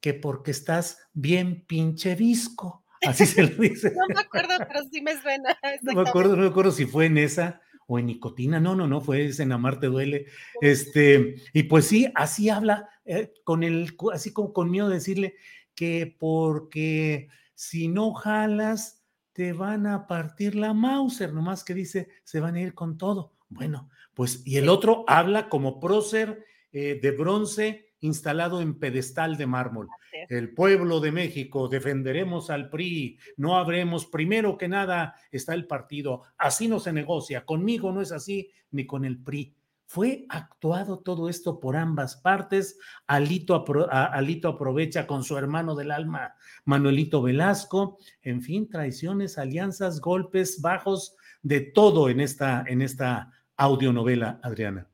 que 0.00 0.14
porque 0.14 0.50
estás 0.50 0.98
bien 1.12 1.64
pinche 1.66 2.14
visco. 2.14 2.84
Así 3.06 3.26
se 3.26 3.42
lo 3.42 3.48
dice. 3.62 3.92
no 3.94 4.14
me 4.14 4.20
acuerdo, 4.20 4.54
pero 4.58 4.82
sí 4.90 5.00
me 5.00 5.20
suena. 5.20 5.56
No 5.82 6.02
me 6.02 6.08
acuerdo, 6.08 6.36
no 6.36 6.42
me 6.42 6.48
acuerdo 6.48 6.72
si 6.72 6.86
fue 6.86 7.06
en 7.06 7.18
esa 7.18 7.60
o 7.86 7.98
en 7.98 8.06
nicotina. 8.06 8.60
No, 8.60 8.74
no, 8.74 8.86
no, 8.86 9.00
fue 9.00 9.30
en 9.36 9.52
Amarte 9.52 9.86
Duele. 9.86 10.26
Este, 10.60 11.36
y 11.52 11.64
pues 11.64 11.86
sí, 11.86 12.10
así 12.14 12.48
habla, 12.48 12.88
eh, 13.04 13.32
con 13.44 13.62
el, 13.62 13.96
así 14.12 14.32
como 14.32 14.52
con 14.52 14.70
miedo 14.70 14.88
de 14.88 14.94
decirle 14.94 15.36
que 15.74 16.16
porque 16.18 17.28
si 17.54 17.88
no 17.88 18.12
jalas, 18.12 19.02
te 19.32 19.52
van 19.52 19.86
a 19.86 20.06
partir 20.06 20.54
la 20.54 20.72
Mauser, 20.72 21.32
nomás 21.32 21.64
que 21.64 21.74
dice, 21.74 22.08
se 22.22 22.40
van 22.40 22.54
a 22.54 22.60
ir 22.60 22.74
con 22.74 22.96
todo. 22.96 23.34
Bueno, 23.48 23.90
pues, 24.14 24.42
y 24.46 24.56
el 24.56 24.68
otro 24.68 25.04
habla 25.08 25.48
como 25.48 25.80
prócer 25.80 26.44
eh, 26.72 26.98
de 27.02 27.10
bronce 27.10 27.93
instalado 28.04 28.60
en 28.60 28.78
pedestal 28.78 29.38
de 29.38 29.46
mármol. 29.46 29.88
El 30.28 30.52
pueblo 30.52 31.00
de 31.00 31.10
México, 31.10 31.68
defenderemos 31.68 32.50
al 32.50 32.68
PRI, 32.68 33.18
no 33.38 33.56
habremos, 33.56 34.04
primero 34.04 34.58
que 34.58 34.68
nada 34.68 35.14
está 35.32 35.54
el 35.54 35.66
partido, 35.66 36.22
así 36.36 36.68
no 36.68 36.80
se 36.80 36.92
negocia, 36.92 37.46
conmigo 37.46 37.92
no 37.92 38.02
es 38.02 38.12
así, 38.12 38.50
ni 38.72 38.84
con 38.84 39.06
el 39.06 39.18
PRI. 39.18 39.54
Fue 39.86 40.26
actuado 40.28 40.98
todo 40.98 41.28
esto 41.28 41.60
por 41.60 41.76
ambas 41.76 42.16
partes. 42.16 42.78
Alito, 43.06 43.64
Alito 43.90 44.48
aprovecha 44.48 45.06
con 45.06 45.24
su 45.24 45.38
hermano 45.38 45.74
del 45.74 45.90
alma, 45.90 46.34
Manuelito 46.64 47.22
Velasco. 47.22 47.98
En 48.22 48.42
fin, 48.42 48.68
traiciones, 48.68 49.38
alianzas, 49.38 50.00
golpes 50.00 50.60
bajos, 50.60 51.16
de 51.42 51.60
todo 51.60 52.08
en 52.08 52.20
esta, 52.20 52.64
en 52.66 52.82
esta 52.82 53.32
audionovela, 53.56 54.40
Adriana 54.42 54.88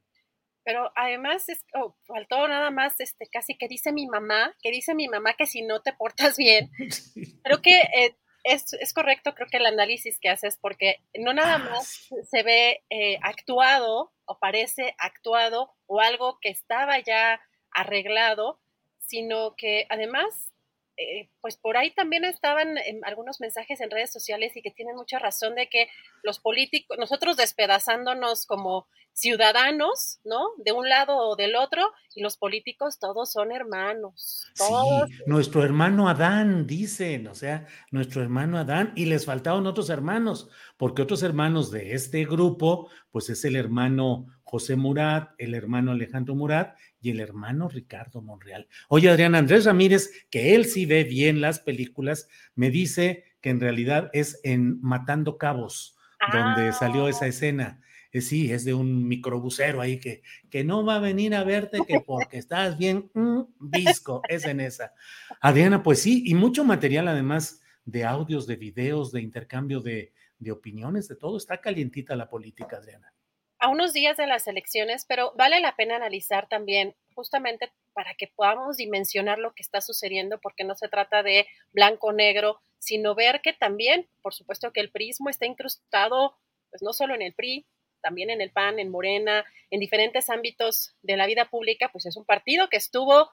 pero 0.71 0.93
además 0.95 1.49
es, 1.49 1.65
oh, 1.75 1.97
faltó 2.07 2.47
nada 2.47 2.71
más, 2.71 3.01
este, 3.01 3.27
casi 3.27 3.59
que 3.59 3.67
dice 3.67 3.91
mi 3.91 4.07
mamá, 4.07 4.55
que 4.63 4.71
dice 4.71 4.95
mi 4.95 5.09
mamá 5.09 5.35
que 5.35 5.45
si 5.45 5.63
no 5.63 5.83
te 5.83 5.93
portas 5.93 6.37
bien. 6.37 6.71
Creo 7.43 7.61
que 7.61 7.81
eh, 7.81 8.15
es, 8.45 8.73
es, 8.75 8.95
correcto, 8.95 9.35
creo 9.35 9.49
que 9.51 9.57
el 9.57 9.67
análisis 9.67 10.21
que 10.21 10.29
haces, 10.29 10.59
porque 10.63 10.99
no 11.19 11.35
nada 11.35 11.57
ah, 11.57 11.59
más 11.59 12.09
se 12.31 12.43
ve 12.45 12.85
eh, 12.89 13.19
actuado 13.21 14.13
o 14.27 14.39
parece 14.39 14.95
actuado 14.99 15.75
o 15.87 16.01
algo 16.01 16.39
que 16.41 16.51
estaba 16.51 17.01
ya 17.01 17.41
arreglado, 17.73 18.61
sino 19.01 19.57
que 19.57 19.87
además 19.91 20.53
eh, 20.97 21.31
pues 21.41 21.57
por 21.57 21.77
ahí 21.77 21.91
también 21.93 22.25
estaban 22.25 22.77
algunos 23.05 23.41
mensajes 23.41 23.81
en 23.81 23.91
redes 23.91 24.13
sociales 24.13 24.57
y 24.57 24.63
que 24.63 24.71
tienen 24.71 24.97
mucha 24.97 25.19
razón 25.19 25.55
de 25.55 25.69
que 25.69 25.89
los 26.23 26.39
políticos, 26.39 26.97
nosotros 26.99 27.37
despedazándonos 27.37 28.47
como 28.47 28.87
ciudadanos, 29.13 30.21
¿no? 30.25 30.41
De 30.65 30.73
un 30.73 30.89
lado 30.89 31.17
o 31.17 31.37
del 31.37 31.57
otro, 31.57 31.83
y 32.15 32.23
los 32.23 32.37
políticos 32.37 32.99
todos 32.99 33.31
son 33.31 33.53
hermanos. 33.53 34.47
Todos. 34.57 35.09
Sí, 35.09 35.17
nuestro 35.27 35.63
hermano 35.63 36.09
Adán, 36.09 36.67
dicen, 36.67 37.27
o 37.27 37.35
sea, 37.35 37.67
nuestro 37.91 38.23
hermano 38.23 38.59
Adán, 38.59 38.93
y 38.97 39.07
les 39.07 39.27
faltaban 39.27 39.67
otros 39.67 39.91
hermanos, 39.91 40.49
porque 40.77 41.03
otros 41.03 41.23
hermanos 41.23 41.71
de 41.71 41.95
este 41.95 42.25
grupo, 42.25 42.91
pues 43.11 43.31
es 43.31 43.45
el 43.45 43.57
hermano 43.57 44.27
José 44.43 44.77
Murat, 44.77 45.31
el 45.39 45.55
hermano 45.55 45.93
Alejandro 45.93 46.35
Murat 46.35 46.77
y 47.01 47.11
el 47.11 47.21
hermano 47.21 47.69
Ricardo 47.69 48.21
Monreal. 48.21 48.67
Oye, 48.89 49.09
Adrián 49.09 49.35
Andrés 49.35 49.65
Ramírez, 49.65 50.11
que 50.31 50.55
él 50.55 50.65
sí 50.65 50.87
ve 50.87 51.05
bien 51.05 51.41
las 51.41 51.61
películas, 51.61 52.29
me 52.55 52.71
dice 52.71 53.25
que 53.41 53.51
en 53.51 53.61
realidad 53.61 54.11
es 54.13 54.41
en 54.43 54.81
Matando 54.83 55.39
Cabos, 55.39 55.97
donde 56.33 56.73
salió 56.73 57.09
esa 57.09 57.27
ah. 57.27 57.29
escena. 57.29 57.81
Eh, 58.13 58.21
sí, 58.21 58.53
es 58.53 58.65
de 58.65 58.75
un 58.75 59.07
microbusero 59.07 59.81
ahí 59.81 60.01
que, 60.01 60.23
que 60.51 60.65
no 60.65 60.85
va 60.85 60.97
a 60.97 61.01
venir 61.01 61.35
a 61.35 61.45
verte 61.45 61.79
que 61.87 62.01
porque 62.01 62.39
estás 62.39 62.77
bien 62.77 63.11
mm, 63.15 63.43
visco, 63.59 64.23
es 64.29 64.45
en 64.45 64.61
esa. 64.61 64.95
Adriana, 65.41 65.83
pues 65.83 66.03
sí, 66.03 66.25
y 66.27 66.35
mucho 66.35 66.65
material 66.65 67.09
además 67.09 67.63
de 67.85 68.05
audios, 68.05 68.47
de 68.47 68.57
videos, 68.57 69.13
de 69.13 69.23
intercambio 69.23 69.81
de, 69.81 70.13
de 70.39 70.53
opiniones, 70.53 71.09
de 71.09 71.17
todo. 71.17 71.37
Está 71.37 71.61
calientita 71.61 72.17
la 72.17 72.29
política, 72.29 72.79
Adriana 72.79 73.13
a 73.61 73.69
unos 73.69 73.93
días 73.93 74.17
de 74.17 74.27
las 74.27 74.49
elecciones, 74.49 75.05
pero 75.07 75.33
vale 75.37 75.61
la 75.61 75.77
pena 75.77 75.97
analizar 75.97 76.49
también 76.49 76.97
justamente 77.15 77.71
para 77.93 78.15
que 78.15 78.33
podamos 78.35 78.79
dimensionar 78.79 79.39
lo 79.39 79.53
que 79.53 79.63
está 79.63 79.83
sucediendo, 79.83 80.41
porque 80.41 80.65
no 80.65 80.75
se 80.75 80.89
trata 80.89 81.23
de 81.23 81.47
blanco-negro, 81.73 82.63
sino 82.79 83.15
ver 83.15 83.43
que 83.43 83.53
también, 83.53 84.09
por 84.23 84.33
supuesto, 84.33 84.73
que 84.73 84.81
el 84.81 84.91
prismo 84.91 85.29
está 85.29 85.45
incrustado, 85.45 86.39
pues 86.71 86.83
no 86.83 86.95
solo 86.95 87.15
en 87.15 87.21
el 87.21 87.35
PRI, 87.35 87.67
también 88.01 88.31
en 88.31 88.41
el 88.41 88.51
PAN, 88.51 88.79
en 88.79 88.91
Morena, 88.91 89.45
en 89.71 89.81
diferentes 89.81 90.29
ámbitos 90.31 90.95
de 91.03 91.17
la 91.17 91.27
vida 91.27 91.47
pública, 91.47 91.91
pues 91.93 92.07
es 92.07 92.17
un 92.17 92.25
partido 92.25 92.69
que 92.69 92.77
estuvo 92.77 93.31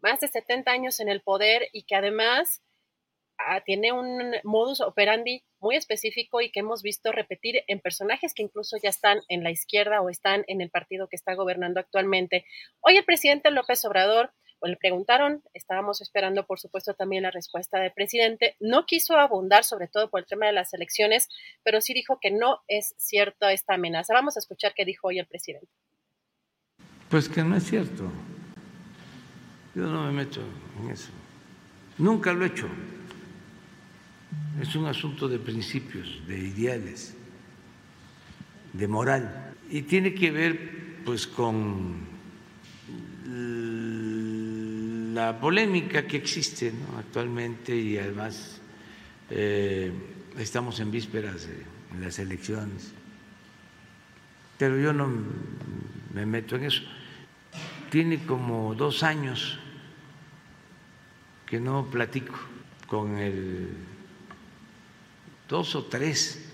más 0.00 0.20
de 0.20 0.28
70 0.28 0.70
años 0.70 1.00
en 1.00 1.08
el 1.08 1.22
poder 1.22 1.68
y 1.72 1.82
que 1.82 1.96
además 1.96 2.62
ah, 3.38 3.62
tiene 3.64 3.92
un 3.92 4.34
modus 4.44 4.80
operandi 4.80 5.44
muy 5.60 5.76
específico 5.76 6.40
y 6.40 6.50
que 6.50 6.60
hemos 6.60 6.82
visto 6.82 7.12
repetir 7.12 7.62
en 7.66 7.80
personajes 7.80 8.34
que 8.34 8.42
incluso 8.42 8.76
ya 8.82 8.90
están 8.90 9.20
en 9.28 9.42
la 9.42 9.50
izquierda 9.50 10.00
o 10.00 10.08
están 10.08 10.44
en 10.46 10.60
el 10.60 10.70
partido 10.70 11.08
que 11.08 11.16
está 11.16 11.34
gobernando 11.34 11.80
actualmente. 11.80 12.44
Hoy 12.80 12.96
el 12.96 13.04
presidente 13.04 13.50
López 13.50 13.84
Obrador, 13.84 14.32
o 14.60 14.66
le 14.66 14.76
preguntaron, 14.76 15.42
estábamos 15.54 16.00
esperando 16.00 16.46
por 16.46 16.58
supuesto 16.58 16.94
también 16.94 17.22
la 17.22 17.30
respuesta 17.30 17.78
del 17.78 17.92
presidente, 17.92 18.56
no 18.60 18.86
quiso 18.86 19.16
abundar 19.16 19.64
sobre 19.64 19.88
todo 19.88 20.10
por 20.10 20.20
el 20.20 20.26
tema 20.26 20.46
de 20.46 20.52
las 20.52 20.74
elecciones, 20.74 21.28
pero 21.62 21.80
sí 21.80 21.94
dijo 21.94 22.18
que 22.20 22.30
no 22.30 22.62
es 22.68 22.94
cierta 22.96 23.52
esta 23.52 23.74
amenaza. 23.74 24.14
Vamos 24.14 24.36
a 24.36 24.40
escuchar 24.40 24.72
qué 24.74 24.84
dijo 24.84 25.08
hoy 25.08 25.18
el 25.18 25.26
presidente. 25.26 25.68
Pues 27.08 27.28
que 27.28 27.42
no 27.42 27.56
es 27.56 27.64
cierto. 27.64 28.10
Yo 29.74 29.82
no 29.82 30.06
me 30.06 30.12
meto 30.12 30.40
en 30.80 30.90
eso. 30.90 31.10
Nunca 31.98 32.32
lo 32.32 32.44
he 32.44 32.48
hecho 32.48 32.68
es 34.60 34.74
un 34.74 34.86
asunto 34.86 35.28
de 35.28 35.38
principios, 35.38 36.20
de 36.26 36.38
ideales, 36.38 37.14
de 38.72 38.88
moral. 38.88 39.54
Y 39.70 39.82
tiene 39.82 40.14
que 40.14 40.30
ver 40.30 41.02
pues 41.04 41.26
con 41.26 42.06
la 45.18 45.40
polémica 45.40 46.06
que 46.06 46.16
existe 46.16 46.72
actualmente 46.96 47.74
y 47.74 47.98
además 47.98 48.60
eh, 49.30 49.90
estamos 50.38 50.78
en 50.78 50.92
vísperas 50.92 51.48
de 51.48 51.64
las 52.00 52.20
elecciones. 52.20 52.92
Pero 54.56 54.78
yo 54.78 54.92
no 54.92 55.10
me 56.14 56.24
meto 56.24 56.54
en 56.54 56.66
eso. 56.66 56.82
Tiene 57.90 58.24
como 58.26 58.76
dos 58.76 59.02
años 59.02 59.58
que 61.46 61.58
no 61.58 61.90
platico 61.90 62.38
con 62.86 63.18
el 63.18 63.70
dos 65.48 65.74
o 65.74 65.86
tres 65.86 66.48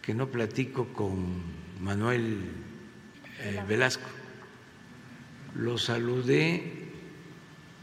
que 0.00 0.14
no 0.14 0.28
platico 0.28 0.86
con 0.94 1.42
Manuel 1.82 2.48
eh, 3.40 3.62
Velasco. 3.68 4.08
Lo 5.54 5.76
saludé 5.76 6.85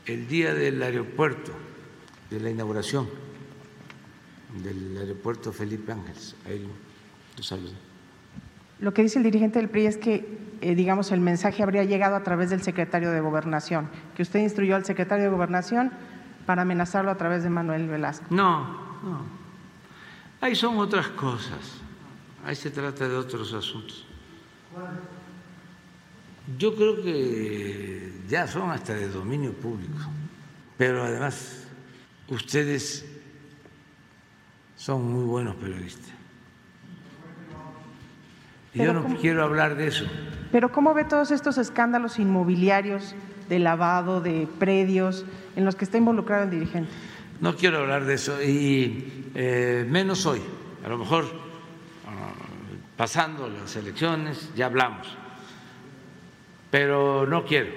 el 0.05 0.27
día 0.27 0.53
del 0.53 0.81
aeropuerto, 0.81 1.51
de 2.29 2.39
la 2.39 2.49
inauguración 2.49 3.07
del 4.61 4.97
aeropuerto 4.97 5.51
Felipe 5.51 5.91
Ángeles. 5.91 6.35
Ahí 6.45 6.67
lo 7.37 7.43
saludé. 7.43 7.73
Lo 8.79 8.93
que 8.93 9.01
dice 9.03 9.17
el 9.17 9.23
dirigente 9.23 9.59
del 9.59 9.69
PRI 9.69 9.85
es 9.85 9.97
que, 9.97 10.37
eh, 10.61 10.75
digamos, 10.75 11.11
el 11.11 11.21
mensaje 11.21 11.63
habría 11.63 11.83
llegado 11.83 12.15
a 12.15 12.23
través 12.23 12.49
del 12.49 12.61
secretario 12.61 13.11
de 13.11 13.21
Gobernación, 13.21 13.89
que 14.15 14.21
usted 14.21 14.41
instruyó 14.41 14.75
al 14.75 14.85
secretario 14.85 15.25
de 15.25 15.31
Gobernación 15.31 15.91
para 16.45 16.63
amenazarlo 16.63 17.09
a 17.09 17.15
través 17.15 17.43
de 17.43 17.49
Manuel 17.49 17.87
Velasco. 17.87 18.25
No, 18.29 18.63
no. 19.03 19.43
Ahí 20.41 20.55
son 20.55 20.77
otras 20.77 21.07
cosas, 21.09 21.79
ahí 22.45 22.55
se 22.55 22.69
trata 22.69 23.07
de 23.07 23.15
otros 23.15 23.53
asuntos. 23.53 24.05
Yo 26.57 26.75
creo 26.75 27.01
que 27.01 28.11
ya 28.27 28.47
son 28.47 28.71
hasta 28.71 28.93
de 28.93 29.07
dominio 29.07 29.53
público, 29.53 29.97
pero 30.77 31.03
además 31.03 31.67
ustedes 32.27 33.05
son 34.75 35.11
muy 35.11 35.25
buenos 35.25 35.55
periodistas. 35.55 36.11
Y 38.73 38.79
yo 38.79 38.93
no 38.93 39.05
quiero 39.17 39.43
hablar 39.43 39.75
de 39.75 39.87
eso. 39.87 40.05
Pero 40.51 40.71
¿cómo 40.71 40.93
ve 40.93 41.03
todos 41.05 41.31
estos 41.31 41.57
escándalos 41.57 42.19
inmobiliarios 42.19 43.15
de 43.49 43.59
lavado 43.59 44.21
de 44.21 44.47
predios 44.59 45.25
en 45.55 45.65
los 45.65 45.75
que 45.75 45.85
está 45.85 45.97
involucrado 45.97 46.43
el 46.43 46.49
dirigente. 46.49 46.91
No 47.39 47.55
quiero 47.55 47.79
hablar 47.79 48.05
de 48.05 48.13
eso 48.13 48.41
y 48.41 49.29
eh, 49.35 49.85
menos 49.89 50.25
hoy. 50.25 50.41
A 50.85 50.89
lo 50.89 50.97
mejor 50.97 51.25
ah, 52.07 52.33
pasando 52.97 53.49
las 53.49 53.75
elecciones 53.75 54.49
ya 54.55 54.67
hablamos, 54.67 55.17
pero 56.73 57.27
no 57.27 57.45
quiero. 57.45 57.69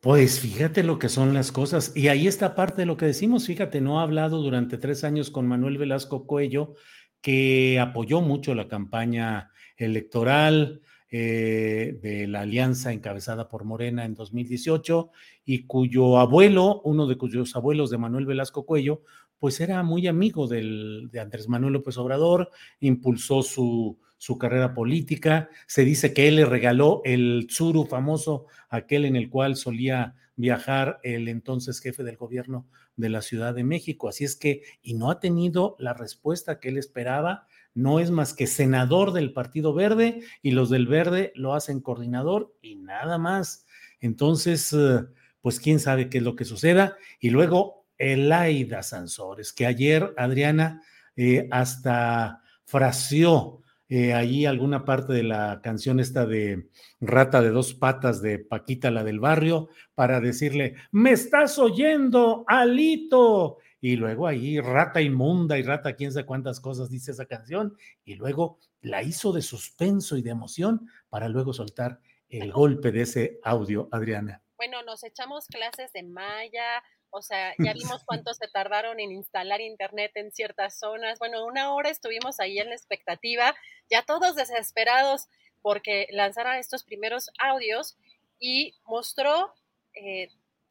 Pues 0.00 0.40
fíjate 0.40 0.82
lo 0.82 0.98
que 0.98 1.08
son 1.08 1.34
las 1.34 1.52
cosas. 1.52 1.92
Y 1.94 2.08
ahí 2.08 2.26
está 2.26 2.56
parte 2.56 2.82
de 2.82 2.86
lo 2.86 2.96
que 2.96 3.06
decimos. 3.06 3.46
Fíjate, 3.46 3.80
no 3.80 4.00
ha 4.00 4.02
hablado 4.02 4.42
durante 4.42 4.76
tres 4.76 5.04
años 5.04 5.30
con 5.30 5.46
Manuel 5.46 5.78
Velasco 5.78 6.26
Cuello, 6.26 6.74
que 7.20 7.78
apoyó 7.78 8.22
mucho 8.22 8.56
la 8.56 8.66
campaña 8.66 9.52
electoral 9.76 10.80
eh, 11.08 11.96
de 12.02 12.26
la 12.26 12.40
alianza 12.40 12.92
encabezada 12.92 13.48
por 13.48 13.62
Morena 13.62 14.04
en 14.04 14.14
2018 14.14 15.12
y 15.44 15.68
cuyo 15.68 16.18
abuelo, 16.18 16.80
uno 16.82 17.06
de 17.06 17.16
cuyos 17.16 17.54
abuelos 17.54 17.88
de 17.90 17.98
Manuel 17.98 18.26
Velasco 18.26 18.66
Cuello, 18.66 19.02
pues 19.38 19.60
era 19.60 19.80
muy 19.84 20.08
amigo 20.08 20.48
del, 20.48 21.08
de 21.12 21.20
Andrés 21.20 21.48
Manuel 21.48 21.74
López 21.74 21.96
Obrador, 21.98 22.50
impulsó 22.80 23.44
su, 23.44 24.00
su 24.22 24.38
carrera 24.38 24.72
política. 24.72 25.48
Se 25.66 25.84
dice 25.84 26.14
que 26.14 26.28
él 26.28 26.36
le 26.36 26.44
regaló 26.44 27.02
el 27.04 27.48
Tsuru 27.48 27.86
famoso, 27.86 28.46
aquel 28.68 29.04
en 29.04 29.16
el 29.16 29.28
cual 29.28 29.56
solía 29.56 30.14
viajar 30.36 31.00
el 31.02 31.26
entonces 31.26 31.80
jefe 31.80 32.04
del 32.04 32.18
gobierno 32.18 32.68
de 32.94 33.08
la 33.08 33.20
Ciudad 33.20 33.52
de 33.52 33.64
México. 33.64 34.08
Así 34.08 34.22
es 34.22 34.36
que, 34.36 34.62
y 34.80 34.94
no 34.94 35.10
ha 35.10 35.18
tenido 35.18 35.74
la 35.80 35.92
respuesta 35.92 36.60
que 36.60 36.68
él 36.68 36.78
esperaba, 36.78 37.48
no 37.74 37.98
es 37.98 38.12
más 38.12 38.32
que 38.32 38.46
senador 38.46 39.12
del 39.12 39.32
Partido 39.32 39.74
Verde 39.74 40.20
y 40.40 40.52
los 40.52 40.70
del 40.70 40.86
Verde 40.86 41.32
lo 41.34 41.54
hacen 41.54 41.80
coordinador 41.80 42.56
y 42.62 42.76
nada 42.76 43.18
más. 43.18 43.66
Entonces, 43.98 44.72
eh, 44.72 45.00
pues 45.40 45.58
quién 45.58 45.80
sabe 45.80 46.08
qué 46.08 46.18
es 46.18 46.24
lo 46.24 46.36
que 46.36 46.44
suceda. 46.44 46.96
Y 47.18 47.30
luego, 47.30 47.86
Elaida 47.98 48.84
Sansores, 48.84 49.52
que 49.52 49.66
ayer 49.66 50.14
Adriana 50.16 50.80
eh, 51.16 51.48
hasta 51.50 52.40
fraseó 52.64 53.61
eh, 53.94 54.14
ahí 54.14 54.46
alguna 54.46 54.86
parte 54.86 55.12
de 55.12 55.22
la 55.22 55.60
canción 55.62 56.00
esta 56.00 56.24
de 56.24 56.70
Rata 56.98 57.42
de 57.42 57.50
dos 57.50 57.74
patas 57.74 58.22
de 58.22 58.38
Paquita, 58.38 58.90
la 58.90 59.04
del 59.04 59.20
barrio, 59.20 59.68
para 59.94 60.18
decirle, 60.18 60.76
me 60.92 61.10
estás 61.10 61.58
oyendo, 61.58 62.42
Alito. 62.46 63.58
Y 63.82 63.96
luego 63.96 64.26
ahí, 64.26 64.58
rata 64.60 65.02
inmunda 65.02 65.58
y 65.58 65.62
rata 65.62 65.94
quién 65.94 66.10
sabe 66.10 66.24
cuántas 66.24 66.58
cosas 66.58 66.88
dice 66.88 67.10
esa 67.10 67.26
canción. 67.26 67.76
Y 68.02 68.14
luego 68.14 68.58
la 68.80 69.02
hizo 69.02 69.30
de 69.30 69.42
suspenso 69.42 70.16
y 70.16 70.22
de 70.22 70.30
emoción 70.30 70.88
para 71.10 71.28
luego 71.28 71.52
soltar 71.52 72.00
el 72.30 72.50
golpe 72.50 72.92
de 72.92 73.02
ese 73.02 73.40
audio, 73.42 73.90
Adriana. 73.92 74.40
Bueno, 74.56 74.82
nos 74.84 75.04
echamos 75.04 75.48
clases 75.48 75.92
de 75.92 76.02
maya, 76.02 76.82
o 77.12 77.22
sea, 77.22 77.54
ya 77.58 77.72
vimos 77.74 78.02
cuánto 78.06 78.34
se 78.34 78.48
tardaron 78.48 78.98
en 78.98 79.12
instalar 79.12 79.60
internet 79.60 80.12
en 80.14 80.32
ciertas 80.32 80.78
zonas. 80.78 81.18
Bueno, 81.18 81.44
una 81.44 81.72
hora 81.72 81.90
estuvimos 81.90 82.40
ahí 82.40 82.58
en 82.58 82.70
la 82.70 82.74
expectativa, 82.74 83.54
ya 83.88 84.02
todos 84.02 84.34
desesperados 84.34 85.28
porque 85.60 86.08
lanzara 86.10 86.58
estos 86.58 86.82
primeros 86.82 87.30
audios 87.38 87.96
y 88.40 88.74
mostró 88.84 89.54
eh, 89.94 90.28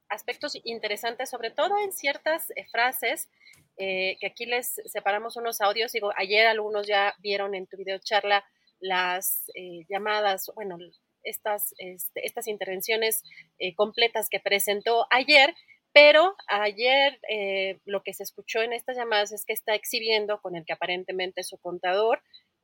aspectos 0.09 0.57
interesantes, 0.65 1.29
sobre 1.29 1.51
todo 1.51 1.79
en 1.79 1.93
ciertas 1.93 2.51
eh, 2.51 2.65
frases, 2.69 3.29
eh, 3.77 4.17
que 4.19 4.27
aquí 4.27 4.45
les 4.45 4.81
separamos 4.85 5.37
unos 5.37 5.61
audios. 5.61 5.93
Digo, 5.93 6.11
ayer 6.17 6.45
algunos 6.47 6.85
ya 6.85 7.15
vieron 7.19 7.55
en 7.55 7.67
tu 7.67 7.77
video 7.77 7.97
charla 7.99 8.43
las 8.81 9.45
llamadas, 9.87 10.51
bueno, 10.55 10.77
estas, 11.23 11.75
este, 11.77 12.25
estas 12.25 12.47
intervenciones 12.47 13.23
completas 13.75 14.27
que 14.27 14.39
presentó 14.39 15.05
ayer, 15.11 15.53
pero 15.93 16.35
ayer 16.47 17.19
eh, 17.29 17.79
lo 17.85 18.03
que 18.03 18.13
se 18.13 18.23
escuchó 18.23 18.61
en 18.61 18.73
estas 18.73 18.97
llamadas 18.97 19.31
es 19.31 19.45
que 19.45 19.53
está 19.53 19.75
exhibiendo 19.75 20.41
con 20.41 20.55
el 20.55 20.65
que 20.65 20.73
aparentemente 20.73 21.41
es 21.41 21.49
su 21.49 21.57
contador 21.57 22.21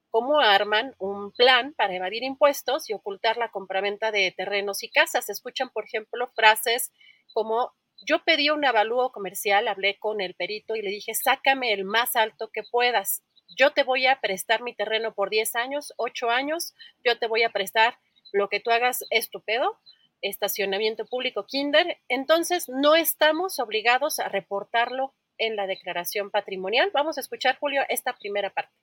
cómo 0.09 0.39
arman 0.39 0.95
un 0.99 1.31
plan 1.31 1.73
para 1.73 1.95
evadir 1.95 2.23
impuestos 2.23 2.89
y 2.89 2.93
ocultar 2.93 3.37
la 3.37 3.49
compraventa 3.49 4.11
de 4.11 4.33
terrenos 4.35 4.81
y 4.83 4.89
casas. 4.89 5.25
Se 5.25 5.31
escuchan, 5.31 5.69
por 5.69 5.85
ejemplo, 5.85 6.27
frases 6.35 6.91
como 7.33 7.73
yo 8.05 8.23
pedí 8.23 8.49
un 8.49 8.63
avalúo 8.63 9.11
comercial, 9.11 9.67
hablé 9.67 9.97
con 9.97 10.21
el 10.21 10.35
perito 10.35 10.75
y 10.75 10.81
le 10.81 10.89
dije, 10.89 11.13
sácame 11.13 11.73
el 11.73 11.83
más 11.83 12.15
alto 12.15 12.49
que 12.51 12.63
puedas. 12.63 13.23
Yo 13.55 13.71
te 13.73 13.83
voy 13.83 14.07
a 14.07 14.19
prestar 14.19 14.61
mi 14.61 14.75
terreno 14.75 15.13
por 15.13 15.29
10 15.29 15.55
años, 15.55 15.93
8 15.97 16.29
años, 16.29 16.73
yo 17.03 17.17
te 17.17 17.27
voy 17.27 17.43
a 17.43 17.49
prestar 17.49 17.97
lo 18.33 18.49
que 18.49 18.59
tú 18.59 18.71
hagas 18.71 19.05
estupendo 19.09 19.77
estacionamiento 20.21 21.05
público 21.05 21.45
kinder, 21.45 21.97
entonces 22.09 22.65
no 22.69 22.95
estamos 22.95 23.59
obligados 23.59 24.19
a 24.19 24.29
reportarlo 24.29 25.13
en 25.37 25.55
la 25.55 25.67
declaración 25.67 26.31
patrimonial. 26.31 26.89
Vamos 26.93 27.17
a 27.17 27.21
escuchar, 27.21 27.57
Julio, 27.59 27.81
esta 27.89 28.13
primera 28.13 28.49
parte. 28.49 28.73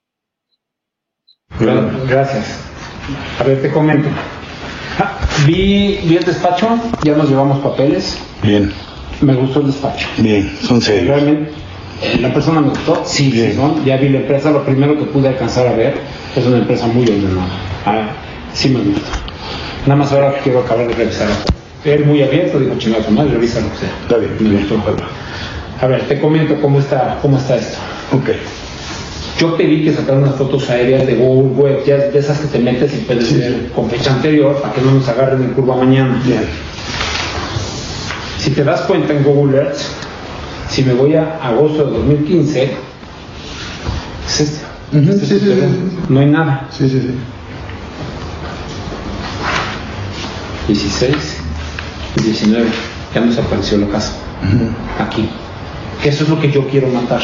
Gracias. 1.59 2.61
A 3.39 3.45
ver, 3.45 3.61
te 3.63 3.71
comento. 3.71 4.09
Ah, 4.99 5.19
vi, 5.47 5.99
vi 6.05 6.17
el 6.17 6.25
despacho, 6.25 6.69
ya 7.03 7.15
nos 7.15 7.29
llevamos 7.29 7.59
papeles. 7.61 8.19
Bien. 8.43 8.73
Me 9.21 9.35
gustó 9.35 9.61
el 9.61 9.67
despacho. 9.67 10.09
Bien, 10.19 10.49
son 10.59 10.81
serios. 10.81 11.09
Realmente, 11.09 11.53
la 12.21 12.33
persona 12.33 12.61
me 12.61 12.71
gustó. 12.71 13.05
Sí, 13.05 13.31
sí 13.31 13.59
Ya 13.85 13.97
vi 13.97 14.09
la 14.09 14.19
empresa, 14.19 14.51
lo 14.51 14.65
primero 14.65 14.97
que 14.99 15.05
pude 15.05 15.29
alcanzar 15.29 15.67
a 15.67 15.73
ver 15.73 15.95
es 16.35 16.45
una 16.45 16.59
empresa 16.59 16.87
muy 16.87 17.03
ordenada. 17.03 17.49
Ah, 17.87 18.09
sí 18.53 18.69
me 18.71 18.81
gusta. 18.81 19.34
Nada 19.87 19.97
más 19.97 20.13
ahora 20.13 20.35
quiero 20.43 20.61
acabar 20.61 20.89
de 20.89 20.95
revisar. 20.95 21.29
Él 21.85 22.07
muy 22.07 22.23
abierto, 22.23 22.59
dijo 22.59 22.75
chingado, 22.79 23.11
madre, 23.11 23.33
revisa 23.33 23.61
lo 23.61 23.71
que 23.71 23.77
sea. 23.77 23.91
Está 24.03 24.17
bien, 24.17 24.37
me 24.41 24.61
gustó. 24.61 24.81
A 25.81 25.87
ver, 25.87 26.09
te 26.09 26.19
comento 26.19 26.59
cómo 26.63 26.79
está, 26.79 27.19
cómo 27.21 27.37
está 27.37 27.57
esto. 27.57 27.77
Ok. 28.13 28.31
Yo 29.39 29.57
pedí 29.57 29.85
que 29.85 29.93
sacaran 29.93 30.23
unas 30.23 30.37
fotos 30.37 30.71
aéreas 30.71 31.07
de 31.07 31.17
Google 31.17 31.61
Web, 31.61 31.85
ya 31.85 31.99
de 31.99 32.19
esas 32.19 32.39
que 32.39 32.47
te 32.47 32.59
metes 32.61 32.95
y 32.95 32.99
puedes 32.99 33.37
ver 33.37 33.71
con 33.75 33.91
fecha 33.91 34.15
anterior 34.15 34.57
para 34.63 34.73
que 34.73 34.81
no 34.81 34.93
nos 34.93 35.07
agarren 35.09 35.43
en 35.43 35.51
curva 35.51 35.77
mañana. 35.77 36.19
Bien. 36.25 36.45
Si 38.39 38.51
te 38.53 38.65
das 38.65 38.83
cuenta 38.83 39.13
en 39.13 39.23
Google 39.23 39.59
Earth, 39.59 39.81
si 40.71 40.83
me 40.85 40.95
voy 40.95 41.15
a 41.17 41.39
agosto 41.43 41.85
de 41.85 41.99
2015, 41.99 42.71
es 44.27 44.41
este. 44.41 44.67
este 44.95 45.27
sí, 45.27 45.39
sí, 45.41 45.55
no 46.09 46.21
hay 46.21 46.27
nada. 46.27 46.69
Sí, 46.71 46.89
sí, 46.89 47.01
sí. 47.01 47.15
16, 50.69 51.15
19, 52.23 52.67
ya 53.15 53.21
nos 53.21 53.39
apareció 53.39 53.79
la 53.79 53.89
casa. 53.89 54.13
Aquí. 54.99 55.29
Que 56.03 56.09
eso 56.09 56.25
es 56.25 56.31
lo 56.31 56.41
que 56.41 56.51
yo 56.51 56.67
quiero 56.69 56.89
matar. 56.89 57.21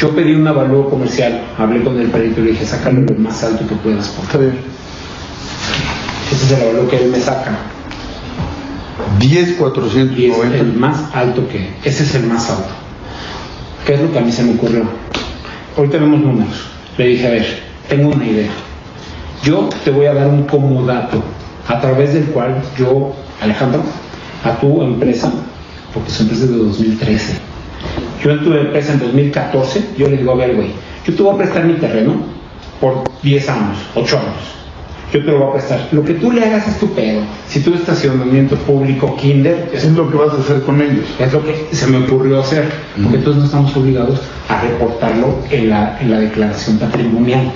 Yo 0.00 0.14
pedí 0.14 0.34
un 0.34 0.46
avalúo 0.46 0.88
comercial, 0.88 1.42
hablé 1.58 1.82
con 1.82 1.98
el 1.98 2.08
perito 2.08 2.40
y 2.40 2.44
le 2.44 2.50
dije, 2.52 2.64
sácalo 2.64 3.02
lo 3.02 3.14
más 3.16 3.42
alto 3.44 3.66
que 3.66 3.74
puedas. 3.76 4.08
Por 4.08 4.40
bien. 4.40 4.58
Ese 6.32 6.46
es 6.46 6.52
el 6.52 6.68
avalúo 6.68 6.88
que 6.88 6.96
él 6.96 7.10
me 7.10 7.20
saca. 7.20 7.52
10, 9.18 9.52
490. 9.52 10.54
es 10.54 10.60
el 10.60 10.72
más 10.72 11.14
alto 11.14 11.46
que, 11.48 11.70
ese 11.84 12.02
es 12.02 12.14
el 12.14 12.26
más 12.26 12.50
alto. 12.50 12.70
¿Qué 13.86 13.94
es 13.94 14.00
lo 14.00 14.10
que 14.10 14.18
a 14.18 14.22
mí 14.22 14.32
se 14.32 14.42
me 14.42 14.54
ocurrió? 14.54 14.84
Hoy 15.76 15.88
tenemos 15.88 16.18
números. 16.20 16.66
Le 16.96 17.08
dije, 17.08 17.26
a 17.26 17.30
ver, 17.30 17.62
tengo 17.88 18.08
una 18.08 18.26
idea. 18.26 18.50
Yo 19.42 19.68
te 19.84 19.90
voy 19.90 20.06
a 20.06 20.14
dar 20.14 20.28
un 20.28 20.44
comodato 20.44 21.22
a 21.68 21.80
través 21.80 22.14
del 22.14 22.24
cual 22.26 22.62
yo, 22.78 23.12
Alejandro, 23.40 23.82
a 24.44 24.52
tu 24.60 24.82
empresa, 24.82 25.32
porque 25.92 26.10
su 26.10 26.22
empresa 26.22 26.44
es 26.44 26.50
de 26.50 26.56
2013, 26.56 27.34
yo 28.22 28.30
en 28.30 28.44
tu 28.44 28.52
empresa 28.54 28.92
en 28.92 29.00
2014, 29.00 29.84
yo 29.98 30.08
le 30.08 30.16
digo, 30.16 30.32
a 30.32 30.36
ver, 30.36 30.56
güey, 30.56 30.68
yo 31.06 31.14
te 31.14 31.22
voy 31.22 31.34
a 31.34 31.38
prestar 31.38 31.64
mi 31.64 31.74
terreno 31.74 32.14
por 32.80 33.04
10 33.22 33.48
años, 33.48 33.78
8 33.94 34.18
años. 34.18 34.54
Yo 35.12 35.20
te 35.24 35.30
lo 35.30 35.38
voy 35.38 35.48
a 35.50 35.52
prestar. 35.52 35.88
Lo 35.92 36.04
que 36.04 36.14
tú 36.14 36.32
le 36.32 36.44
hagas 36.44 36.66
es 36.66 36.80
tu 36.80 36.92
pedo. 36.92 37.20
Si 37.46 37.60
tu 37.60 37.72
estacionamiento 37.72 38.56
público, 38.56 39.14
kinder... 39.14 39.70
Es, 39.72 39.84
lo 39.92 40.10
que 40.10 40.16
vas 40.16 40.34
a 40.34 40.40
hacer 40.40 40.62
con 40.62 40.80
ellos. 40.80 41.04
Es 41.20 41.32
lo 41.32 41.44
que 41.44 41.68
se 41.70 41.86
me 41.86 41.98
ocurrió 41.98 42.40
hacer. 42.40 42.64
Porque 43.00 43.18
entonces 43.18 43.40
no 43.40 43.44
estamos 43.44 43.76
obligados 43.76 44.20
a 44.48 44.60
reportarlo 44.62 45.38
en 45.50 45.70
la, 45.70 45.98
en 46.00 46.10
la 46.10 46.18
declaración 46.18 46.78
patrimonial. 46.78 47.52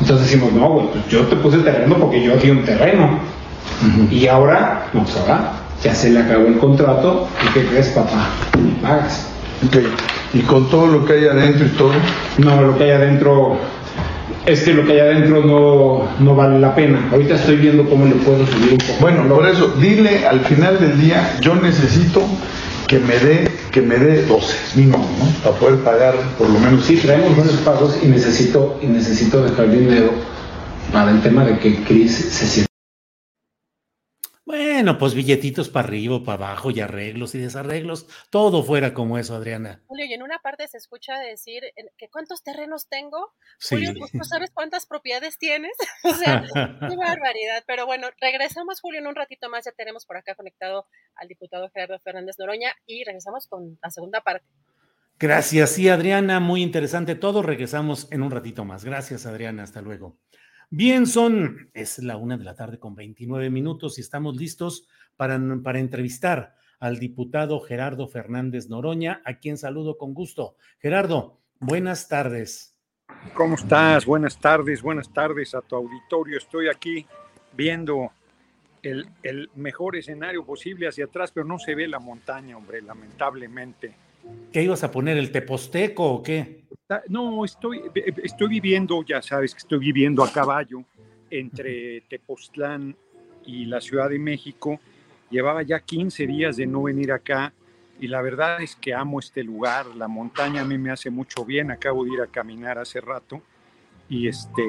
Entonces 0.00 0.26
decimos, 0.26 0.52
no, 0.52 0.70
güey, 0.70 0.86
pues 0.88 1.08
yo 1.08 1.20
te 1.22 1.36
puse 1.36 1.56
el 1.56 1.64
terreno 1.64 1.96
porque 1.96 2.22
yo 2.22 2.36
di 2.36 2.50
un 2.50 2.64
terreno. 2.64 3.18
Y 4.10 4.26
ahora, 4.26 4.86
no, 4.92 5.02
pues 5.02 5.16
ahora 5.16 5.52
ya 5.82 5.94
se 5.94 6.10
le 6.10 6.20
acabó 6.20 6.46
el 6.46 6.58
contrato 6.58 7.28
y 7.44 7.52
¿qué 7.52 7.66
crees, 7.66 7.88
papá? 7.88 8.28
Me 8.58 8.72
pagas. 8.80 9.28
¿Y 10.32 10.40
con 10.40 10.68
todo 10.68 10.86
lo 10.86 11.04
que 11.04 11.14
hay 11.14 11.26
adentro 11.26 11.66
y 11.66 11.70
todo? 11.70 11.92
No, 12.38 12.62
lo 12.62 12.76
que 12.76 12.84
hay 12.84 12.90
adentro, 12.90 13.56
es 14.46 14.62
que 14.62 14.74
lo 14.74 14.84
que 14.84 14.92
hay 14.92 15.00
adentro 15.00 15.42
no, 15.44 16.24
no 16.24 16.34
vale 16.34 16.58
la 16.58 16.74
pena. 16.74 17.08
Ahorita 17.12 17.34
estoy 17.34 17.56
viendo 17.56 17.88
cómo 17.88 18.04
le 18.04 18.16
puedo 18.16 18.46
subir 18.46 18.72
un 18.72 18.78
poco. 18.78 19.00
Bueno, 19.00 19.28
por 19.28 19.46
eso, 19.46 19.74
dile 19.80 20.26
al 20.26 20.40
final 20.40 20.78
del 20.80 21.00
día, 21.00 21.36
yo 21.40 21.54
necesito 21.54 22.22
que 22.94 23.00
me 23.00 23.18
dé 23.18 23.50
que 23.72 23.82
me 23.82 23.98
dé 23.98 24.22
12 24.22 24.54
mínimo, 24.76 24.98
¿no? 25.18 25.26
Para 25.42 25.56
poder 25.56 25.80
pagar 25.80 26.14
por 26.38 26.48
lo 26.48 26.60
menos. 26.60 26.84
Sí, 26.84 26.96
traemos 26.98 27.34
buenos 27.34 27.56
pagos 27.56 27.98
y 28.00 28.06
necesito 28.06 28.78
y 28.80 28.86
necesito 28.86 29.42
dejar 29.42 29.68
dinero 29.68 30.12
para 30.92 31.10
el 31.10 31.20
tema 31.20 31.44
de 31.44 31.58
que 31.58 31.82
Cris 31.82 32.14
se 32.14 32.46
sienta. 32.46 32.73
Bueno, 34.46 34.98
pues 34.98 35.14
billetitos 35.14 35.70
para 35.70 35.88
arriba, 35.88 36.22
para 36.22 36.48
abajo 36.48 36.70
y 36.70 36.80
arreglos 36.80 37.34
y 37.34 37.38
desarreglos, 37.38 38.06
todo 38.28 38.62
fuera 38.62 38.92
como 38.92 39.16
eso, 39.16 39.34
Adriana. 39.34 39.82
Julio, 39.86 40.04
y 40.04 40.12
en 40.12 40.22
una 40.22 40.38
parte 40.38 40.68
se 40.68 40.76
escucha 40.76 41.18
decir 41.18 41.62
que 41.96 42.10
cuántos 42.10 42.42
terrenos 42.42 42.86
tengo. 42.88 43.32
Julio, 43.70 43.94
pues 43.98 44.12
tú 44.12 44.22
sabes 44.22 44.50
cuántas 44.52 44.84
propiedades 44.84 45.38
tienes. 45.38 45.72
o 46.04 46.12
sea, 46.12 46.44
qué 46.44 46.50
barbaridad. 46.96 47.64
Pero 47.66 47.86
bueno, 47.86 48.08
regresamos, 48.20 48.82
Julio, 48.82 49.00
en 49.00 49.06
un 49.06 49.14
ratito 49.14 49.48
más. 49.48 49.64
Ya 49.64 49.72
tenemos 49.72 50.04
por 50.04 50.18
acá 50.18 50.34
conectado 50.34 50.86
al 51.14 51.28
diputado 51.28 51.70
Gerardo 51.70 51.98
Fernández 52.00 52.38
Noroña 52.38 52.74
y 52.84 53.02
regresamos 53.04 53.46
con 53.46 53.78
la 53.82 53.90
segunda 53.90 54.20
parte. 54.20 54.46
Gracias, 55.18 55.70
sí, 55.70 55.88
Adriana, 55.88 56.38
muy 56.40 56.62
interesante 56.62 57.14
todo. 57.14 57.40
Regresamos 57.42 58.12
en 58.12 58.22
un 58.22 58.30
ratito 58.30 58.66
más. 58.66 58.84
Gracias, 58.84 59.24
Adriana, 59.24 59.62
hasta 59.62 59.80
luego. 59.80 60.18
Bien, 60.70 61.06
son, 61.06 61.70
es 61.74 61.98
la 61.98 62.16
una 62.16 62.36
de 62.36 62.44
la 62.44 62.54
tarde 62.54 62.78
con 62.78 62.94
29 62.94 63.50
minutos 63.50 63.98
y 63.98 64.00
estamos 64.00 64.36
listos 64.36 64.88
para, 65.16 65.40
para 65.62 65.78
entrevistar 65.78 66.56
al 66.80 66.98
diputado 66.98 67.60
Gerardo 67.60 68.08
Fernández 68.08 68.68
Noroña, 68.68 69.22
a 69.24 69.38
quien 69.38 69.56
saludo 69.56 69.96
con 69.96 70.14
gusto. 70.14 70.56
Gerardo, 70.78 71.40
buenas 71.60 72.08
tardes. 72.08 72.76
¿Cómo 73.34 73.54
estás? 73.54 74.06
Buenas 74.06 74.38
tardes, 74.38 74.82
buenas 74.82 75.12
tardes 75.12 75.54
a 75.54 75.60
tu 75.60 75.76
auditorio. 75.76 76.38
Estoy 76.38 76.68
aquí 76.68 77.06
viendo 77.52 78.10
el, 78.82 79.08
el 79.22 79.50
mejor 79.54 79.96
escenario 79.96 80.44
posible 80.44 80.88
hacia 80.88 81.06
atrás, 81.06 81.30
pero 81.32 81.46
no 81.46 81.58
se 81.58 81.74
ve 81.74 81.86
la 81.88 82.00
montaña, 82.00 82.56
hombre, 82.56 82.82
lamentablemente. 82.82 83.94
¿Qué 84.52 84.62
ibas 84.62 84.84
a 84.84 84.90
poner? 84.90 85.16
¿El 85.16 85.32
Teposteco 85.32 86.04
o 86.04 86.22
qué? 86.22 86.64
No, 87.08 87.44
estoy, 87.44 87.82
estoy 88.22 88.48
viviendo, 88.48 89.02
ya 89.04 89.20
sabes 89.20 89.52
que 89.52 89.58
estoy 89.58 89.78
viviendo 89.78 90.22
a 90.22 90.32
caballo 90.32 90.84
entre 91.30 92.02
Tepoztlán 92.02 92.94
y 93.44 93.64
la 93.64 93.80
Ciudad 93.80 94.10
de 94.10 94.18
México. 94.18 94.78
Llevaba 95.30 95.62
ya 95.62 95.80
15 95.80 96.26
días 96.26 96.56
de 96.56 96.66
no 96.66 96.82
venir 96.84 97.10
acá 97.10 97.52
y 97.98 98.06
la 98.06 98.22
verdad 98.22 98.62
es 98.62 98.76
que 98.76 98.94
amo 98.94 99.18
este 99.18 99.42
lugar. 99.42 99.86
La 99.96 100.08
montaña 100.08 100.60
a 100.60 100.64
mí 100.64 100.78
me 100.78 100.90
hace 100.90 101.10
mucho 101.10 101.44
bien. 101.44 101.70
Acabo 101.70 102.04
de 102.04 102.12
ir 102.12 102.20
a 102.20 102.26
caminar 102.26 102.78
hace 102.78 103.00
rato 103.00 103.42
y 104.08 104.28
este 104.28 104.62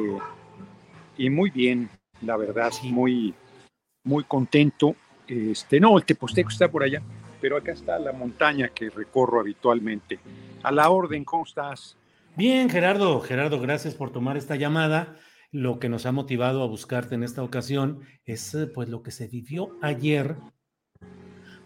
y 1.18 1.30
muy 1.30 1.50
bien, 1.50 1.90
la 2.22 2.38
verdad, 2.38 2.72
muy 2.84 3.34
muy 4.04 4.24
contento. 4.24 4.96
Este, 5.28 5.80
no, 5.80 5.98
el 5.98 6.06
Teposteco 6.06 6.50
está 6.50 6.70
por 6.70 6.84
allá 6.84 7.02
pero 7.46 7.58
acá 7.58 7.74
está 7.74 8.00
la 8.00 8.12
montaña 8.12 8.70
que 8.70 8.90
recorro 8.90 9.40
habitualmente. 9.40 10.18
A 10.64 10.72
la 10.72 10.90
orden, 10.90 11.24
¿cómo 11.24 11.44
estás? 11.44 11.96
Bien, 12.36 12.72
Gerardo. 12.72 13.20
Gerardo, 13.20 13.60
gracias 13.60 13.94
por 13.94 14.12
tomar 14.12 14.36
esta 14.36 14.56
llamada. 14.56 15.16
Lo 15.52 15.78
que 15.78 15.88
nos 15.88 16.08
ha 16.08 16.12
motivado 16.12 16.64
a 16.64 16.68
buscarte 16.68 17.14
en 17.14 17.22
esta 17.22 17.44
ocasión 17.44 18.00
es 18.24 18.56
eh, 18.56 18.66
pues 18.66 18.90
lo 18.90 19.04
que 19.04 19.12
se 19.12 19.28
vivió 19.28 19.78
ayer. 19.84 20.38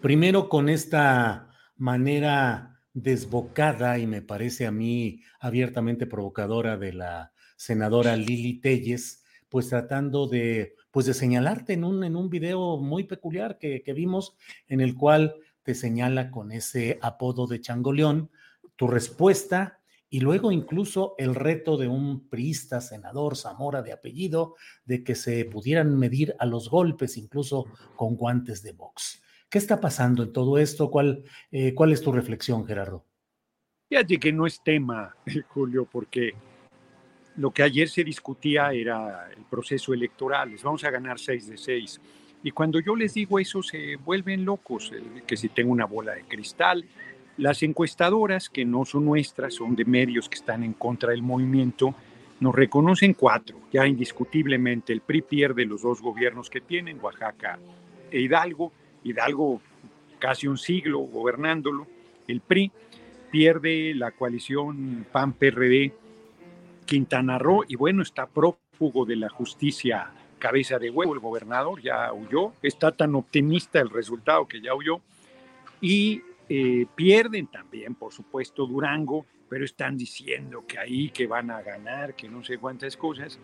Primero 0.02 0.50
con 0.50 0.68
esta 0.68 1.48
manera 1.78 2.82
desbocada 2.92 3.98
y 3.98 4.06
me 4.06 4.20
parece 4.20 4.66
a 4.66 4.70
mí 4.70 5.22
abiertamente 5.40 6.06
provocadora 6.06 6.76
de 6.76 6.92
la 6.92 7.32
senadora 7.56 8.16
Lili 8.16 8.60
Telles, 8.60 9.24
pues 9.48 9.70
tratando 9.70 10.26
de 10.26 10.74
pues 10.90 11.06
de 11.06 11.14
señalarte 11.14 11.72
en 11.72 11.84
un, 11.84 12.04
en 12.04 12.16
un 12.16 12.28
video 12.28 12.76
muy 12.78 13.04
peculiar 13.04 13.58
que, 13.58 13.82
que 13.82 13.92
vimos 13.92 14.36
en 14.66 14.80
el 14.80 14.94
cual 14.94 15.36
señala 15.74 16.30
con 16.30 16.52
ese 16.52 16.98
apodo 17.02 17.46
de 17.46 17.60
changoleón, 17.60 18.30
tu 18.76 18.86
respuesta 18.88 19.80
y 20.08 20.20
luego 20.20 20.50
incluso 20.50 21.14
el 21.18 21.36
reto 21.36 21.76
de 21.76 21.86
un 21.86 22.28
priista, 22.28 22.80
senador 22.80 23.36
Zamora 23.36 23.80
de 23.82 23.92
apellido, 23.92 24.56
de 24.84 25.04
que 25.04 25.14
se 25.14 25.44
pudieran 25.44 25.96
medir 25.96 26.34
a 26.40 26.46
los 26.46 26.68
golpes, 26.68 27.16
incluso 27.16 27.66
con 27.94 28.16
guantes 28.16 28.62
de 28.62 28.72
box. 28.72 29.22
¿Qué 29.48 29.58
está 29.58 29.80
pasando 29.80 30.24
en 30.24 30.32
todo 30.32 30.58
esto? 30.58 30.90
¿Cuál, 30.90 31.22
eh, 31.52 31.74
cuál 31.74 31.92
es 31.92 32.02
tu 32.02 32.10
reflexión, 32.10 32.66
Gerardo? 32.66 33.04
Fíjate 33.88 34.18
que 34.18 34.32
no 34.32 34.46
es 34.46 34.62
tema, 34.62 35.14
Julio, 35.48 35.88
porque 35.90 36.32
lo 37.36 37.52
que 37.52 37.62
ayer 37.62 37.88
se 37.88 38.02
discutía 38.02 38.72
era 38.72 39.30
el 39.30 39.44
proceso 39.44 39.94
electoral. 39.94 40.50
Les 40.50 40.62
vamos 40.62 40.82
a 40.84 40.90
ganar 40.90 41.18
seis 41.18 41.48
de 41.48 41.56
seis. 41.56 42.00
Y 42.42 42.50
cuando 42.52 42.80
yo 42.80 42.96
les 42.96 43.14
digo 43.14 43.38
eso, 43.38 43.62
se 43.62 43.96
vuelven 43.96 44.44
locos, 44.44 44.92
que 45.26 45.36
si 45.36 45.48
tengo 45.48 45.72
una 45.72 45.84
bola 45.84 46.12
de 46.14 46.22
cristal. 46.22 46.84
Las 47.36 47.62
encuestadoras, 47.62 48.48
que 48.48 48.64
no 48.64 48.84
son 48.84 49.04
nuestras, 49.04 49.54
son 49.54 49.76
de 49.76 49.84
medios 49.84 50.28
que 50.28 50.36
están 50.36 50.62
en 50.62 50.72
contra 50.72 51.10
del 51.10 51.22
movimiento, 51.22 51.94
nos 52.40 52.54
reconocen 52.54 53.12
cuatro, 53.12 53.60
ya 53.70 53.86
indiscutiblemente. 53.86 54.92
El 54.92 55.02
PRI 55.02 55.22
pierde 55.22 55.66
los 55.66 55.82
dos 55.82 56.00
gobiernos 56.00 56.48
que 56.48 56.62
tienen, 56.62 56.98
Oaxaca 57.00 57.58
e 58.10 58.20
Hidalgo. 58.20 58.72
Hidalgo 59.04 59.60
casi 60.18 60.46
un 60.48 60.56
siglo 60.56 61.00
gobernándolo. 61.00 61.86
El 62.26 62.40
PRI 62.40 62.72
pierde 63.30 63.94
la 63.94 64.10
coalición 64.12 65.06
PAN-PRD, 65.12 65.92
Quintana 66.86 67.38
Roo, 67.38 67.64
y 67.68 67.76
bueno, 67.76 68.02
está 68.02 68.26
prófugo 68.26 69.04
de 69.04 69.16
la 69.16 69.28
justicia 69.28 70.10
cabeza 70.40 70.80
de 70.80 70.90
huevo, 70.90 71.14
el 71.14 71.20
gobernador 71.20 71.80
ya 71.80 72.12
huyó, 72.12 72.52
está 72.62 72.90
tan 72.90 73.14
optimista 73.14 73.78
el 73.78 73.90
resultado 73.90 74.48
que 74.48 74.60
ya 74.60 74.74
huyó, 74.74 75.00
y 75.80 76.22
eh, 76.48 76.86
pierden 76.96 77.46
también, 77.46 77.94
por 77.94 78.12
supuesto, 78.12 78.66
Durango, 78.66 79.24
pero 79.48 79.64
están 79.64 79.96
diciendo 79.96 80.64
que 80.66 80.78
ahí 80.78 81.10
que 81.10 81.28
van 81.28 81.50
a 81.50 81.62
ganar, 81.62 82.14
que 82.14 82.28
no 82.28 82.42
sé 82.42 82.58
cuántas 82.58 82.96
cosas, 82.96 83.38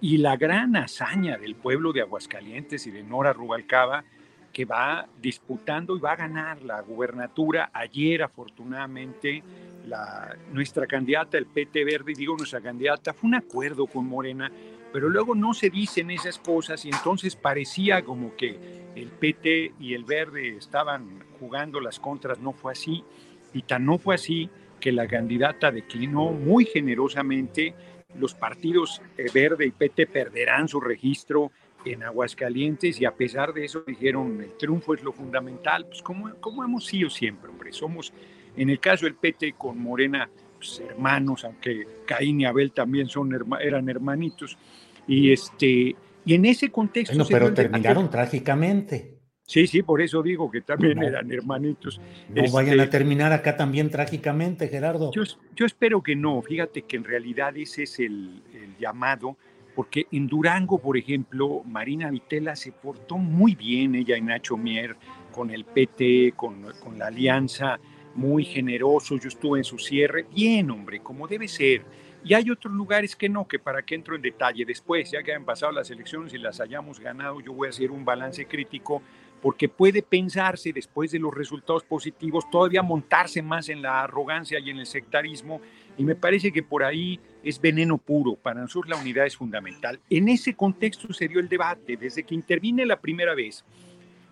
y 0.00 0.18
la 0.18 0.36
gran 0.36 0.76
hazaña 0.76 1.36
del 1.36 1.54
pueblo 1.54 1.92
de 1.92 2.00
Aguascalientes 2.00 2.86
y 2.86 2.90
de 2.90 3.02
Nora 3.02 3.32
Rubalcaba, 3.32 4.04
que 4.52 4.64
va 4.64 5.06
disputando 5.20 5.96
y 5.96 6.00
va 6.00 6.12
a 6.12 6.16
ganar 6.16 6.62
la 6.62 6.80
gubernatura. 6.80 7.70
Ayer, 7.72 8.22
afortunadamente, 8.22 9.42
la, 9.86 10.36
nuestra 10.52 10.86
candidata, 10.86 11.38
el 11.38 11.46
PT 11.46 11.84
Verde, 11.84 12.12
digo 12.16 12.36
nuestra 12.36 12.60
candidata, 12.60 13.12
fue 13.12 13.28
un 13.28 13.34
acuerdo 13.34 13.86
con 13.86 14.06
Morena 14.06 14.50
pero 14.92 15.08
luego 15.08 15.34
no 15.34 15.54
se 15.54 15.70
dicen 15.70 16.10
esas 16.10 16.38
cosas 16.38 16.84
y 16.84 16.88
entonces 16.88 17.36
parecía 17.36 18.02
como 18.02 18.34
que 18.36 18.58
el 18.94 19.08
PT 19.08 19.74
y 19.78 19.94
el 19.94 20.04
Verde 20.04 20.56
estaban 20.56 21.24
jugando 21.38 21.80
las 21.80 22.00
contras, 22.00 22.38
no 22.40 22.52
fue 22.52 22.72
así, 22.72 23.04
y 23.52 23.62
tan 23.62 23.84
no 23.84 23.98
fue 23.98 24.14
así 24.14 24.50
que 24.80 24.92
la 24.92 25.06
candidata 25.06 25.70
declinó 25.70 26.30
muy 26.32 26.64
generosamente, 26.64 27.74
los 28.16 28.34
partidos 28.34 29.02
eh, 29.16 29.26
Verde 29.32 29.66
y 29.66 29.70
PT 29.70 30.06
perderán 30.06 30.68
su 30.68 30.80
registro 30.80 31.52
en 31.84 32.02
Aguascalientes 32.02 33.00
y 33.00 33.04
a 33.04 33.14
pesar 33.14 33.52
de 33.52 33.64
eso 33.64 33.84
dijeron 33.86 34.40
el 34.40 34.56
triunfo 34.56 34.94
es 34.94 35.02
lo 35.02 35.12
fundamental, 35.12 35.86
pues 35.86 36.02
como, 36.02 36.34
como 36.40 36.64
hemos 36.64 36.86
sido 36.86 37.10
siempre, 37.10 37.50
hombre, 37.50 37.72
somos 37.72 38.12
en 38.56 38.70
el 38.70 38.80
caso 38.80 39.04
del 39.06 39.14
PT 39.14 39.54
con 39.56 39.80
Morena 39.80 40.28
pues, 40.58 40.80
hermanos, 40.80 41.44
aunque 41.44 41.86
Caín 42.06 42.40
y 42.40 42.44
Abel 42.44 42.72
también 42.72 43.08
son, 43.08 43.32
eran 43.60 43.88
hermanitos. 43.88 44.58
Y, 45.06 45.32
este, 45.32 45.96
y 46.24 46.34
en 46.34 46.44
ese 46.44 46.70
contexto... 46.70 47.14
Bueno, 47.14 47.28
pero 47.30 47.54
terminaron 47.54 48.10
trágicamente. 48.10 49.18
Sí, 49.46 49.66
sí, 49.66 49.82
por 49.82 50.02
eso 50.02 50.22
digo 50.22 50.50
que 50.50 50.60
también 50.60 51.02
eran 51.02 51.32
hermanitos. 51.32 51.98
No 52.28 52.52
vayan 52.52 52.80
a 52.80 52.82
este, 52.82 52.98
terminar 52.98 53.32
acá 53.32 53.56
también 53.56 53.88
trágicamente, 53.88 54.68
Gerardo. 54.68 55.10
Yo, 55.10 55.22
yo, 55.56 55.64
espero 55.64 56.02
que 56.02 56.14
no. 56.14 56.42
Fíjate 56.42 56.82
que 56.82 56.96
en 56.96 57.04
realidad 57.04 57.56
ese 57.56 57.84
es 57.84 57.98
el, 57.98 58.42
llamado, 58.78 59.38
porque 59.74 60.06
en 60.12 60.26
Durango, 60.26 60.78
por 60.78 60.98
ejemplo, 60.98 61.62
Marina 61.64 62.10
Vitela 62.10 62.54
se 62.56 62.72
portó 62.72 63.16
muy 63.16 63.54
bien, 63.54 63.94
ella 63.94 64.18
y 64.18 64.20
Nacho 64.20 64.58
Mier, 64.58 64.96
con 65.32 65.50
el 65.50 65.64
PT, 65.64 66.34
con, 66.36 66.66
con 66.84 66.98
la 66.98 67.06
alianza 67.06 67.80
muy 68.18 68.44
generoso, 68.44 69.16
yo 69.16 69.28
estuve 69.28 69.60
en 69.60 69.64
su 69.64 69.78
cierre, 69.78 70.26
bien 70.34 70.70
hombre, 70.72 70.98
como 70.98 71.28
debe 71.28 71.46
ser. 71.46 71.84
Y 72.24 72.34
hay 72.34 72.50
otros 72.50 72.74
lugares 72.74 73.14
que 73.14 73.28
no, 73.28 73.46
que 73.46 73.60
para 73.60 73.82
que 73.82 73.94
entro 73.94 74.16
en 74.16 74.22
detalle 74.22 74.64
después, 74.64 75.12
ya 75.12 75.22
que 75.22 75.32
han 75.32 75.44
pasado 75.44 75.70
las 75.70 75.88
elecciones 75.88 76.34
y 76.34 76.38
las 76.38 76.60
hayamos 76.60 76.98
ganado, 76.98 77.40
yo 77.40 77.52
voy 77.52 77.68
a 77.68 77.70
hacer 77.70 77.92
un 77.92 78.04
balance 78.04 78.44
crítico 78.46 79.02
porque 79.40 79.68
puede 79.68 80.02
pensarse 80.02 80.72
después 80.72 81.12
de 81.12 81.20
los 81.20 81.32
resultados 81.32 81.84
positivos 81.84 82.50
todavía 82.50 82.82
montarse 82.82 83.40
más 83.40 83.68
en 83.68 83.82
la 83.82 84.02
arrogancia 84.02 84.58
y 84.58 84.70
en 84.70 84.78
el 84.78 84.86
sectarismo 84.86 85.60
y 85.96 86.02
me 86.02 86.16
parece 86.16 86.50
que 86.50 86.64
por 86.64 86.82
ahí 86.82 87.20
es 87.44 87.60
veneno 87.60 87.98
puro. 87.98 88.34
Para 88.34 88.62
nosotros 88.62 88.90
la 88.90 89.00
unidad 89.00 89.26
es 89.26 89.36
fundamental. 89.36 90.00
En 90.10 90.28
ese 90.28 90.54
contexto 90.54 91.12
se 91.12 91.28
dio 91.28 91.38
el 91.38 91.48
debate. 91.48 91.96
Desde 91.96 92.24
que 92.24 92.34
intervine 92.34 92.84
la 92.84 93.00
primera 93.00 93.36
vez, 93.36 93.64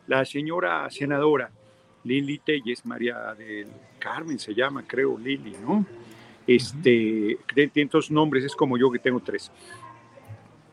la 0.09 0.25
señora 0.25 0.91
senadora 0.91 1.53
Lili 2.07 2.39
Telles, 2.39 2.87
María 2.87 3.35
del 3.35 3.69
Carmen 3.99 4.39
se 4.39 4.55
llama, 4.55 4.85
creo, 4.87 5.19
Lili, 5.19 5.57
¿no? 5.61 5.85
Este, 6.47 7.39
tiene 7.53 7.71
estos 7.75 8.11
nombres, 8.11 8.45
es 8.45 8.55
como 8.55 8.79
yo 8.79 8.91
que 8.91 9.01
tengo 9.01 9.21
tres. 9.21 9.51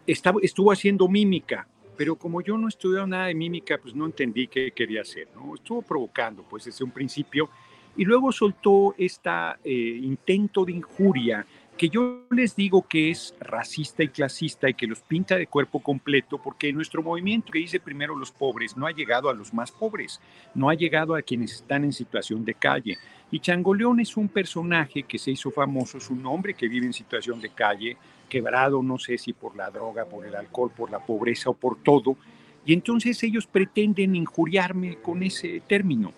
Estaba, 0.06 0.40
estuvo 0.44 0.72
haciendo 0.72 1.08
mímica, 1.08 1.68
pero 1.98 2.16
como 2.16 2.42
yo 2.42 2.58
no 2.58 2.68
estudiado 2.68 3.08
nada 3.08 3.28
de 3.28 3.36
mímica, 3.36 3.78
pues 3.78 3.96
no 3.96 4.06
entendí 4.06 4.48
qué 4.48 4.72
quería 4.72 5.02
hacer, 5.02 5.28
¿no? 5.36 5.56
Estuvo 5.56 5.82
provocando, 5.82 6.44
pues 6.44 6.66
desde 6.66 6.84
un 6.84 6.92
principio, 6.92 7.50
y 7.96 8.06
luego 8.06 8.32
soltó 8.32 8.96
este 8.98 9.32
intento 9.64 10.66
de 10.66 10.74
injuria 10.74 11.46
que 11.78 11.90
yo 11.90 12.22
les 12.30 12.56
digo 12.56 12.88
que 12.88 13.10
es 13.10 13.34
racista 13.40 14.04
y 14.04 14.10
clasista 14.10 14.70
y 14.70 14.76
que 14.76 14.86
los 14.86 15.02
pinta 15.02 15.36
de 15.36 15.48
cuerpo 15.48 15.82
completo 15.82 16.38
porque 16.38 16.72
nuestro 16.72 17.02
movimiento 17.02 17.52
que 17.52 17.60
dice 17.60 17.80
primero 17.80 18.16
los 18.16 18.32
pobres 18.32 18.78
no 18.78 18.86
ha 18.86 18.92
llegado 18.92 19.30
a 19.30 19.34
los 19.34 19.54
más 19.54 19.72
pobres, 19.72 20.22
no 20.54 20.70
ha 20.70 20.76
llegado 20.76 21.16
a 21.16 21.22
quienes 21.22 21.54
están 21.54 21.84
en 21.84 21.94
situación 21.94 22.46
de 22.46 22.54
calle. 22.54 22.98
Y 23.32 23.40
Changoleón 23.40 24.00
es 24.00 24.16
un 24.16 24.28
personaje 24.28 25.04
que 25.04 25.18
se 25.18 25.32
hizo 25.32 25.50
famoso, 25.50 25.98
es 25.98 26.10
un 26.12 26.24
hombre 26.28 26.54
que 26.54 26.68
vive 26.68 26.86
en 26.86 26.94
situación 26.94 27.42
de 27.42 27.50
calle, 27.50 27.98
quebrado, 28.30 28.84
no 28.84 29.00
sé 29.00 29.18
si 29.18 29.34
por 29.34 29.56
la 29.56 29.72
droga, 29.72 30.06
por 30.06 30.26
el 30.26 30.36
alcohol, 30.36 30.72
por 30.76 30.92
la 30.92 31.00
pobreza 31.00 31.50
o 31.50 31.54
por 31.54 31.82
todo. 31.82 32.16
Y 32.66 32.74
entonces 32.74 33.22
ellos 33.24 33.48
pretenden 33.48 34.16
injuriarme 34.16 34.98
con 34.98 35.24
ese 35.24 35.62
término. 35.68 36.14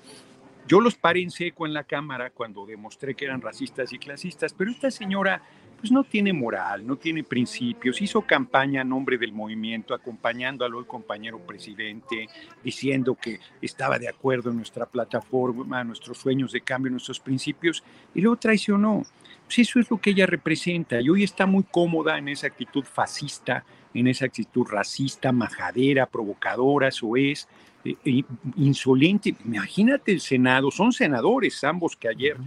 Yo 0.68 0.82
los 0.82 0.96
paré 0.96 1.22
en 1.22 1.30
seco 1.30 1.68
en 1.68 1.74
la 1.74 1.84
Cámara 1.84 2.32
cuando 2.32 2.66
demostré 2.66 3.14
que 3.14 3.26
eran 3.26 3.42
racistas 3.42 3.94
y 3.94 4.00
clasistas, 4.00 4.52
pero 4.54 4.72
esta 4.72 4.90
señora 4.90 5.44
pues 5.80 5.92
no 5.92 6.04
tiene 6.04 6.34
moral, 6.34 6.88
no 6.88 6.96
tiene 6.96 7.24
principios, 7.24 8.02
hizo 8.02 8.22
campaña 8.22 8.82
a 8.82 8.84
nombre 8.84 9.20
del 9.20 9.32
movimiento, 9.32 9.94
acompañándolo 9.94 10.80
al 10.80 10.88
compañero 10.88 11.38
presidente, 11.38 12.28
diciendo 12.64 13.16
que 13.16 13.40
estaba 13.62 14.00
de 14.00 14.10
acuerdo 14.10 14.50
en 14.50 14.58
nuestra 14.58 14.88
plataforma, 14.88 15.84
nuestros 15.84 16.18
sueños 16.18 16.52
de 16.52 16.62
cambio, 16.62 16.92
nuestros 16.92 17.20
principios, 17.20 17.84
y 18.16 18.22
luego 18.22 18.38
traicionó. 18.38 19.04
Pues 19.46 19.60
eso 19.60 19.80
es 19.80 19.90
lo 19.90 20.00
que 20.00 20.10
ella 20.12 20.26
representa, 20.26 21.00
y 21.00 21.10
hoy 21.10 21.24
está 21.24 21.46
muy 21.46 21.64
cómoda 21.64 22.18
en 22.18 22.30
esa 22.30 22.48
actitud 22.48 22.84
fascista, 22.84 23.64
en 23.94 24.08
esa 24.08 24.26
actitud 24.26 24.66
racista, 24.68 25.32
majadera, 25.32 26.08
provocadora, 26.08 26.88
eso 26.88 27.16
es, 27.16 27.48
eh, 27.86 28.24
insolente. 28.56 29.36
Imagínate 29.46 30.12
el 30.12 30.20
Senado, 30.20 30.72
son 30.72 30.92
senadores 30.92 31.64
ambos 31.64 31.96
que 31.96 32.08
ayer 32.08 32.38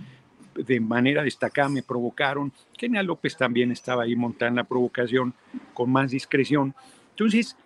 de 0.55 0.81
manera 0.81 1.23
destacada 1.23 1.69
me 1.69 1.85
provocaron. 1.85 2.53
Kenia 2.77 3.03
López 3.03 3.37
también 3.37 3.71
estaba 3.71 4.03
ahí 4.03 4.17
montando 4.17 4.61
la 4.61 4.69
provocación 4.69 5.33
con 5.73 5.91
más 5.91 6.11
discreción. 6.11 6.75
Entonces, 7.11 7.57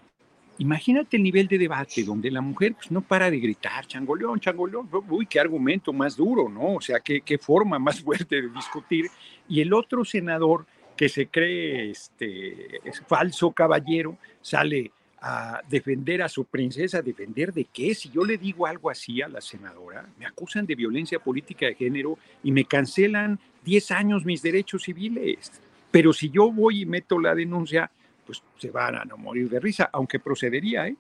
imagínate 0.63 1.17
el 1.17 1.25
nivel 1.25 1.49
de 1.49 1.59
debate 1.59 2.05
donde 2.05 2.31
la 2.31 2.41
mujer 2.41 2.75
pues, 2.75 2.91
no 2.91 3.01
para 3.01 3.29
de 3.31 3.41
gritar, 3.41 3.85
changoleón, 3.85 4.39
changoleón, 4.39 4.89
uy, 5.11 5.27
qué 5.27 5.41
argumento 5.41 5.93
más 5.93 6.17
duro, 6.17 6.49
¿no? 6.49 6.75
O 6.75 6.81
sea, 6.81 7.01
qué, 7.01 7.39
forma 7.39 7.81
más 7.81 8.01
fuerte 8.05 8.41
de 8.41 8.49
discutir. 8.49 9.07
Y 9.49 9.61
el 9.61 9.73
otro 9.75 10.05
senador 10.05 10.65
que 10.97 11.09
se 11.09 11.27
cree 11.27 11.91
este, 11.91 12.89
es 12.89 13.01
falso 13.01 13.51
caballero 13.51 14.17
sale 14.41 14.93
a 15.21 15.61
defender 15.69 16.23
a 16.23 16.29
su 16.29 16.45
princesa, 16.45 17.03
defender 17.03 17.53
de 17.53 17.65
qué? 17.65 17.95
Si 17.95 18.11
yo 18.11 18.25
le 18.25 18.39
digo 18.39 18.67
algo 18.67 18.89
así 18.89 19.21
a 19.21 19.29
la 19.29 19.41
senadora, 19.41 20.07
me 20.17 20.27
acusan 20.27 20.65
de 20.65 20.77
violencia 20.77 21.19
política 21.19 21.67
de 21.67 21.75
género 21.75 22.19
y 22.45 22.53
me 22.53 22.65
cancelan 22.65 23.39
10 23.65 23.91
años 23.91 24.25
mis 24.25 24.43
derechos 24.43 24.85
civiles. 24.85 25.51
Pero 25.91 26.13
si 26.13 26.31
yo 26.31 26.53
voy 26.53 26.83
y 26.83 26.87
meto 26.87 27.19
la 27.19 27.35
denuncia, 27.35 27.91
pues 28.27 28.43
se 28.59 28.71
van 28.71 28.97
a 28.97 29.05
no 29.05 29.17
morir 29.17 29.49
de 29.49 29.61
risa, 29.61 29.91
aunque 29.93 30.19
procedería, 30.19 30.87
¿eh? 30.89 30.97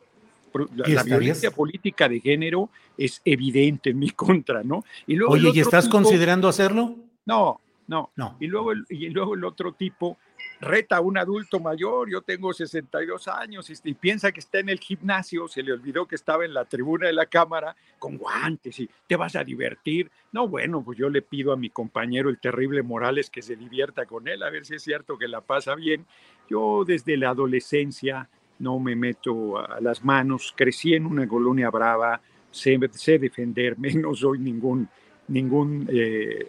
La, 0.74 1.02
violencia 1.02 1.50
política 1.50 2.10
de 2.10 2.20
género 2.20 2.68
es 2.98 3.22
evidente 3.24 3.90
en 3.90 3.98
mi 3.98 4.10
contra, 4.10 4.62
¿no? 4.62 4.84
Y 5.06 5.16
luego 5.16 5.32
Oye, 5.34 5.50
¿y 5.54 5.60
estás 5.60 5.88
considerando 5.88 6.46
hacerlo? 6.46 6.94
No, 7.24 7.60
no, 7.86 8.10
no. 8.16 8.36
Y 8.38 8.46
luego, 8.48 8.72
y 8.88 9.08
luego 9.08 9.34
el 9.34 9.44
otro 9.44 9.72
tipo 9.72 10.18
reta 10.60 10.98
a 10.98 11.00
un 11.00 11.18
adulto 11.18 11.58
mayor, 11.58 12.08
yo 12.08 12.22
tengo 12.22 12.52
62 12.52 13.28
años 13.28 13.68
y, 13.84 13.94
piensa 13.94 14.30
que 14.30 14.40
está 14.40 14.60
en 14.60 14.68
el 14.68 14.78
gimnasio, 14.78 15.48
se 15.48 15.62
le 15.62 15.72
olvidó 15.72 16.06
que 16.06 16.14
estaba 16.14 16.44
en 16.44 16.54
la 16.54 16.64
tribuna 16.64 17.08
de 17.08 17.12
la 17.12 17.26
cámara 17.26 17.74
con 17.98 18.16
guantes 18.16 18.78
y 18.78 18.88
te 19.06 19.16
vas 19.16 19.34
a 19.34 19.42
divertir. 19.42 20.10
No, 20.30 20.46
bueno, 20.46 20.82
pues 20.82 20.96
yo 20.98 21.08
le 21.08 21.20
pido 21.20 21.52
a 21.52 21.56
mi 21.56 21.70
compañero 21.70 22.30
el 22.30 22.38
terrible 22.38 22.82
Morales 22.82 23.28
que 23.28 23.42
se 23.42 23.56
divierta 23.56 24.06
con 24.06 24.28
él, 24.28 24.42
a 24.42 24.50
ver 24.50 24.64
si 24.64 24.76
es 24.76 24.82
cierto 24.82 25.18
que 25.18 25.26
la 25.26 25.40
pasa 25.40 25.74
bien. 25.74 26.06
Yo 26.48 26.84
desde 26.86 27.16
la 27.16 27.30
adolescencia 27.30 28.28
no 28.60 28.78
me 28.78 28.94
meto 28.94 29.58
a 29.58 29.80
las 29.80 30.04
manos, 30.04 30.54
crecí 30.56 30.94
en 30.94 31.06
una 31.06 31.26
colonia 31.26 31.70
brava, 31.70 32.20
sé, 32.52 32.78
defenderme, 33.18 33.92
no 33.94 34.14
soy 34.14 34.38
ningún, 34.38 34.88
ningún 35.28 35.88
eh, 35.92 36.48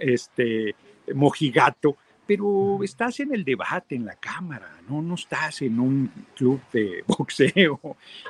este, 0.00 0.74
mojigato 1.14 1.96
pero 2.34 2.82
estás 2.82 3.20
en 3.20 3.34
el 3.34 3.44
debate 3.44 3.94
en 3.94 4.06
la 4.06 4.14
Cámara, 4.14 4.80
no, 4.88 5.02
no 5.02 5.16
estás 5.16 5.60
en 5.60 5.78
un 5.78 6.10
club 6.34 6.62
de 6.72 7.04
boxeo, 7.06 7.78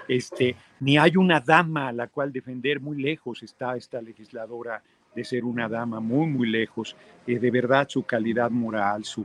este, 0.09 0.57
ni 0.80 0.98
hay 0.98 1.16
una 1.16 1.38
dama 1.38 1.86
a 1.86 1.92
la 1.92 2.09
cual 2.09 2.32
defender. 2.32 2.80
Muy 2.80 3.00
lejos 3.00 3.44
está 3.44 3.76
esta 3.76 4.03
legisladora 4.03 4.82
de 5.14 5.24
ser 5.24 5.44
una 5.44 5.68
dama 5.68 6.00
muy, 6.00 6.26
muy 6.26 6.48
lejos, 6.48 6.96
eh, 7.28 7.38
de 7.38 7.50
verdad 7.53 7.88
su 7.88 8.03
calidad 8.03 8.50
moral, 8.50 9.05
su, 9.05 9.24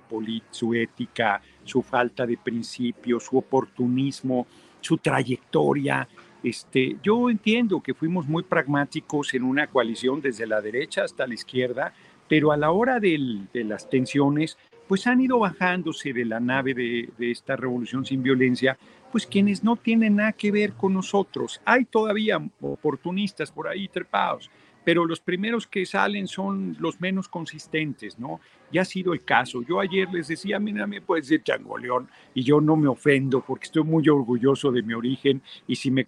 su 0.52 0.76
ética, 0.76 1.42
su 1.64 1.82
falta 1.82 2.28
de 2.28 2.38
principios, 2.38 3.24
su 3.24 3.36
oportunismo, 3.40 4.46
su 4.80 5.00
trayectoria. 5.00 6.08
Este, 6.44 6.98
yo 7.02 7.32
entiendo 7.32 7.82
que 7.82 7.96
fuimos 7.96 8.28
muy 8.28 8.44
pragmáticos 8.44 9.34
en 9.34 9.44
una 9.44 9.66
coalición 9.66 10.22
desde 10.22 10.46
la 10.46 10.62
derecha 10.62 11.04
hasta 11.04 11.26
la 11.26 11.34
izquierda, 11.34 11.96
pero 12.28 12.52
a 12.52 12.58
la 12.58 12.72
hora 12.72 13.00
de 13.00 13.40
las 13.54 13.90
tensiones, 13.90 14.58
pues 14.88 15.06
han 15.08 15.22
ido 15.22 15.40
bajándose 15.40 16.14
de 16.14 16.26
la 16.26 16.40
nave 16.40 16.74
de, 16.74 17.10
esta 17.32 17.56
revolución 17.56 18.06
sin 18.06 18.24
violencia, 18.24 18.78
pues 19.12 19.26
quienes 19.26 19.64
no 19.64 19.76
tienen 19.76 20.18
nada 20.18 20.32
que 20.34 20.52
ver 20.52 20.74
con 20.74 20.94
nosotros. 20.94 21.62
Hay 21.66 21.86
todavía 21.86 22.42
oportunistas 22.62 23.52
por 23.52 23.68
ahí 23.68 23.88
trepados, 23.88 24.50
pero 24.84 25.06
los 25.06 25.20
primeros 25.20 25.68
que 25.68 25.86
salen 25.86 26.28
son 26.28 26.78
los 26.80 27.02
menos 27.02 27.28
consistentes, 27.28 28.18
¿no? 28.18 28.40
Ya 28.72 28.82
ha 28.82 28.86
sido 28.86 29.14
el 29.14 29.24
caso. 29.24 29.62
Yo 29.62 29.82
ayer 29.82 30.08
les 30.14 30.30
decía, 30.30 30.60
mira, 30.60 30.88
me 30.88 31.02
puedes 31.02 31.28
decir 31.28 31.44
changoleón, 31.44 32.08
y 32.34 32.44
yo 32.44 32.62
no 32.62 32.78
me 32.78 32.88
ofendo 32.88 33.42
porque 33.42 33.66
estoy 33.66 33.84
muy 33.84 34.08
orgulloso 34.08 34.72
de 34.72 34.84
mi 34.84 34.94
origen, 34.94 35.42
y 35.68 35.76
si 35.76 35.92
me 35.92 36.06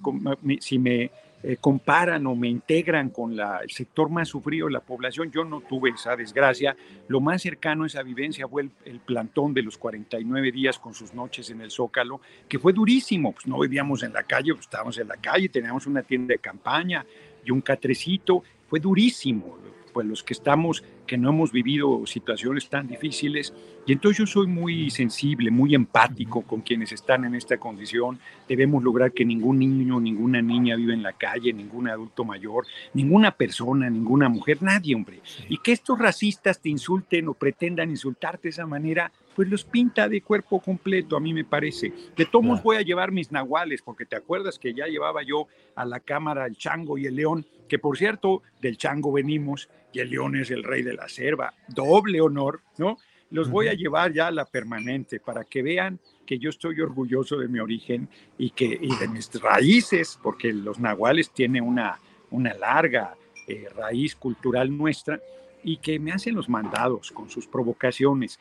eh, 1.42 1.58
comparan 1.58 2.28
o 2.28 2.36
me 2.36 2.50
integran 2.50 3.10
con 3.10 3.32
el 3.40 3.70
sector 3.70 4.10
más 4.10 4.28
sufrido 4.28 4.68
de 4.68 4.74
la 4.74 4.82
población. 4.82 5.32
Yo 5.32 5.46
no 5.46 5.62
tuve 5.62 5.92
esa 5.92 6.16
desgracia. 6.16 6.76
Lo 7.08 7.22
más 7.22 7.42
cercano 7.42 7.86
a 7.86 7.88
esa 7.88 8.04
vivencia 8.04 8.48
fue 8.48 8.70
el, 8.86 9.00
plantón 9.00 9.54
de 9.54 9.62
los 9.62 9.78
49 9.78 10.52
días 10.52 10.78
con 10.78 10.94
sus 10.94 11.14
noches 11.14 11.50
en 11.50 11.62
el 11.62 11.72
Zócalo, 11.72 12.20
que 12.48 12.60
fue 12.60 12.74
durísimo. 12.74 13.32
Pues 13.32 13.48
no 13.48 13.60
vivíamos 13.60 14.04
en 14.04 14.14
la 14.14 14.24
calle, 14.24 14.54
pues 14.54 14.66
estábamos 14.66 14.98
en 14.98 15.08
la 15.08 15.18
calle, 15.18 15.48
teníamos 15.48 15.88
una 15.88 16.04
tienda 16.04 16.34
de 16.34 16.40
campaña 16.40 17.06
y 17.46 17.52
un 17.52 17.62
catrecito. 17.62 18.44
Fue 18.68 18.80
durísimo 18.80 19.58
pues 20.00 20.08
los 20.08 20.24
que 20.24 20.34
estamos, 20.34 20.82
que 21.06 21.18
no 21.18 21.32
hemos 21.32 21.52
vivido 21.52 22.06
situaciones 22.06 22.70
tan 22.70 22.88
difíciles. 22.88 23.54
Y 23.86 23.92
entonces 23.92 24.20
yo 24.20 24.26
soy 24.26 24.48
muy 24.48 24.90
sensible, 24.92 25.52
muy 25.52 25.76
empático 25.76 26.42
con 26.44 26.62
quienes 26.62 26.94
están 26.94 27.26
en 27.26 27.36
esta 27.36 27.58
condición. 27.58 28.18
Debemos 28.48 28.82
lograr 28.82 29.12
que 29.12 29.26
ningún 29.26 29.60
niño, 29.60 30.00
ninguna 30.00 30.42
niña 30.42 30.78
viva 30.78 30.94
en 30.94 31.04
la 31.04 31.12
calle, 31.12 31.52
ningún 31.52 31.90
adulto 31.90 32.24
mayor, 32.24 32.66
ninguna 32.94 33.32
persona, 33.32 33.90
ninguna 33.90 34.30
mujer, 34.30 34.64
nadie, 34.64 34.96
hombre. 34.96 35.20
Y 35.50 35.58
que 35.58 35.74
estos 35.74 36.00
racistas 36.00 36.62
te 36.62 36.70
insulten 36.70 37.28
o 37.28 37.34
pretendan 37.34 37.90
insultarte 37.90 38.44
de 38.44 38.52
esa 38.52 38.66
manera, 38.66 39.12
pues 39.36 39.50
los 39.50 39.66
pinta 39.66 40.08
de 40.08 40.22
cuerpo 40.22 40.62
completo, 40.62 41.18
a 41.18 41.20
mí 41.20 41.34
me 41.34 41.44
parece. 41.44 41.92
De 42.16 42.26
todos 42.26 42.64
voy 42.64 42.78
a 42.78 42.84
llevar 42.84 43.12
mis 43.12 43.34
nahuales, 43.34 43.82
porque 43.82 44.06
te 44.06 44.16
acuerdas 44.16 44.58
que 44.58 44.74
ya 44.74 44.86
llevaba 44.86 45.24
yo 45.24 45.48
a 45.76 45.84
la 45.84 46.00
cámara 46.00 46.46
el 46.46 46.56
chango 46.56 46.98
y 46.98 47.06
el 47.06 47.16
león, 47.16 47.46
que 47.70 47.80
por 47.80 47.98
cierto, 47.98 48.42
del 48.62 48.78
chango 48.78 49.14
venimos 49.14 49.70
y 49.94 50.00
el 50.00 50.10
león 50.10 50.36
es 50.36 50.52
el 50.52 50.64
rey 50.64 50.82
de 50.82 50.94
la 50.94 51.08
selva, 51.08 51.54
doble 51.70 52.20
honor, 52.20 52.62
¿no? 52.78 52.98
Los 53.32 53.50
voy 53.50 53.68
a 53.68 53.74
llevar 53.74 54.12
ya 54.12 54.28
a 54.28 54.32
la 54.32 54.46
permanente 54.46 55.20
para 55.20 55.44
que 55.44 55.62
vean 55.62 56.00
que 56.26 56.40
yo 56.40 56.50
estoy 56.50 56.82
orgulloso 56.82 57.38
de 57.38 57.48
mi 57.48 57.60
origen 57.60 58.10
y, 58.40 58.50
que, 58.50 58.66
y 58.66 58.96
de 58.96 59.08
mis 59.08 59.32
raíces, 59.40 60.20
porque 60.22 60.52
los 60.52 60.80
nahuales 60.80 61.30
tienen 61.32 61.64
una, 61.64 62.00
una 62.32 62.56
larga 62.56 63.16
eh, 63.48 63.68
raíz 63.76 64.16
cultural 64.16 64.76
nuestra 64.76 65.20
y 65.64 65.78
que 65.78 66.00
me 66.00 66.12
hacen 66.12 66.36
los 66.36 66.50
mandados 66.50 67.12
con 67.12 67.30
sus 67.30 67.46
provocaciones. 67.46 68.40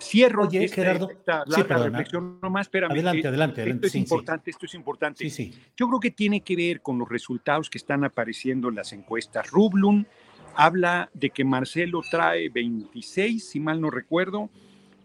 Cierro 0.00 0.46
Oye, 0.46 0.68
Gerardo, 0.68 1.08
sí, 1.08 1.62
reflexión 1.62 2.38
nomás, 2.40 2.66
espérame. 2.66 2.92
Adelante, 2.92 3.28
adelante. 3.28 3.70
Esto 3.70 3.86
es 3.86 3.94
importante, 3.94 4.50
esto 4.50 4.66
es 4.66 4.74
importante. 4.74 5.28
Sí, 5.28 5.54
Yo 5.76 5.88
creo 5.88 6.00
que 6.00 6.10
tiene 6.10 6.40
que 6.40 6.56
ver 6.56 6.80
con 6.80 6.98
los 6.98 7.08
resultados 7.08 7.68
que 7.68 7.78
están 7.78 8.04
apareciendo 8.04 8.68
en 8.68 8.76
las 8.76 8.92
encuestas. 8.92 9.50
Rublun 9.50 10.06
habla 10.54 11.10
de 11.14 11.30
que 11.30 11.44
Marcelo 11.44 12.02
trae 12.08 12.48
26, 12.48 13.48
si 13.48 13.60
mal 13.60 13.80
no 13.80 13.90
recuerdo, 13.90 14.50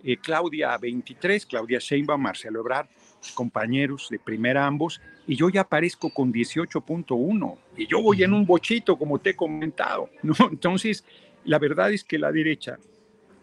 eh, 0.03 0.17
Claudia 0.17 0.77
23, 0.77 1.45
Claudia 1.45 1.79
Sheinbaum, 1.79 2.21
Marcelo 2.21 2.59
Ebrard, 2.59 2.87
compañeros 3.33 4.07
de 4.09 4.19
primera 4.19 4.65
ambos, 4.65 4.99
y 5.25 5.35
yo 5.35 5.49
ya 5.49 5.61
aparezco 5.61 6.13
con 6.13 6.33
18.1, 6.33 7.57
y 7.77 7.87
yo 7.87 8.01
voy 8.01 8.23
en 8.23 8.33
un 8.33 8.45
bochito, 8.45 8.97
como 8.97 9.19
te 9.19 9.31
he 9.31 9.35
comentado, 9.35 10.09
¿no? 10.23 10.33
Entonces, 10.51 11.05
la 11.45 11.59
verdad 11.59 11.91
es 11.91 12.03
que 12.03 12.17
la 12.17 12.31
derecha 12.31 12.77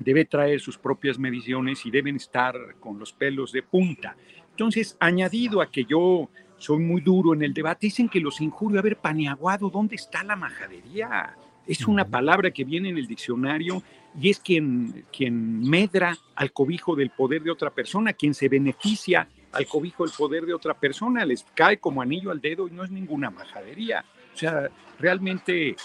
debe 0.00 0.24
traer 0.24 0.60
sus 0.60 0.76
propias 0.76 1.18
mediciones 1.18 1.86
y 1.86 1.90
deben 1.90 2.16
estar 2.16 2.56
con 2.80 2.98
los 2.98 3.12
pelos 3.12 3.52
de 3.52 3.62
punta. 3.62 4.16
Entonces, 4.50 4.96
añadido 4.98 5.60
a 5.60 5.70
que 5.70 5.84
yo 5.84 6.28
soy 6.58 6.78
muy 6.78 7.00
duro 7.00 7.32
en 7.34 7.42
el 7.42 7.54
debate, 7.54 7.86
dicen 7.86 8.08
que 8.08 8.20
los 8.20 8.40
injurio. 8.40 8.80
A 8.80 8.82
ver, 8.82 8.96
paneaguado, 8.96 9.70
¿dónde 9.70 9.94
está 9.96 10.24
la 10.24 10.36
majadería? 10.36 11.36
Es 11.66 11.86
una 11.86 12.04
palabra 12.04 12.50
que 12.50 12.64
viene 12.64 12.88
en 12.88 12.98
el 12.98 13.06
diccionario 13.06 13.82
y 14.20 14.30
es 14.30 14.40
quien, 14.40 15.04
quien 15.12 15.60
medra 15.60 16.16
al 16.34 16.52
cobijo 16.52 16.96
del 16.96 17.10
poder 17.10 17.42
de 17.42 17.50
otra 17.50 17.70
persona, 17.70 18.12
quien 18.12 18.34
se 18.34 18.48
beneficia 18.48 19.28
al 19.52 19.66
cobijo 19.66 20.04
del 20.04 20.12
poder 20.16 20.46
de 20.46 20.54
otra 20.54 20.74
persona, 20.74 21.24
les 21.24 21.44
cae 21.54 21.78
como 21.78 22.02
anillo 22.02 22.30
al 22.30 22.40
dedo 22.40 22.66
y 22.66 22.70
no 22.70 22.84
es 22.84 22.90
ninguna 22.90 23.30
majadería. 23.30 24.04
O 24.32 24.36
sea, 24.36 24.68
realmente 24.98 25.76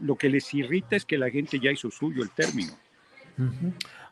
lo 0.00 0.16
que 0.16 0.28
les 0.28 0.52
irrita 0.54 0.96
es 0.96 1.04
que 1.04 1.18
la 1.18 1.30
gente 1.30 1.58
ya 1.58 1.70
hizo 1.70 1.90
suyo 1.90 2.22
el 2.22 2.30
término. 2.30 2.72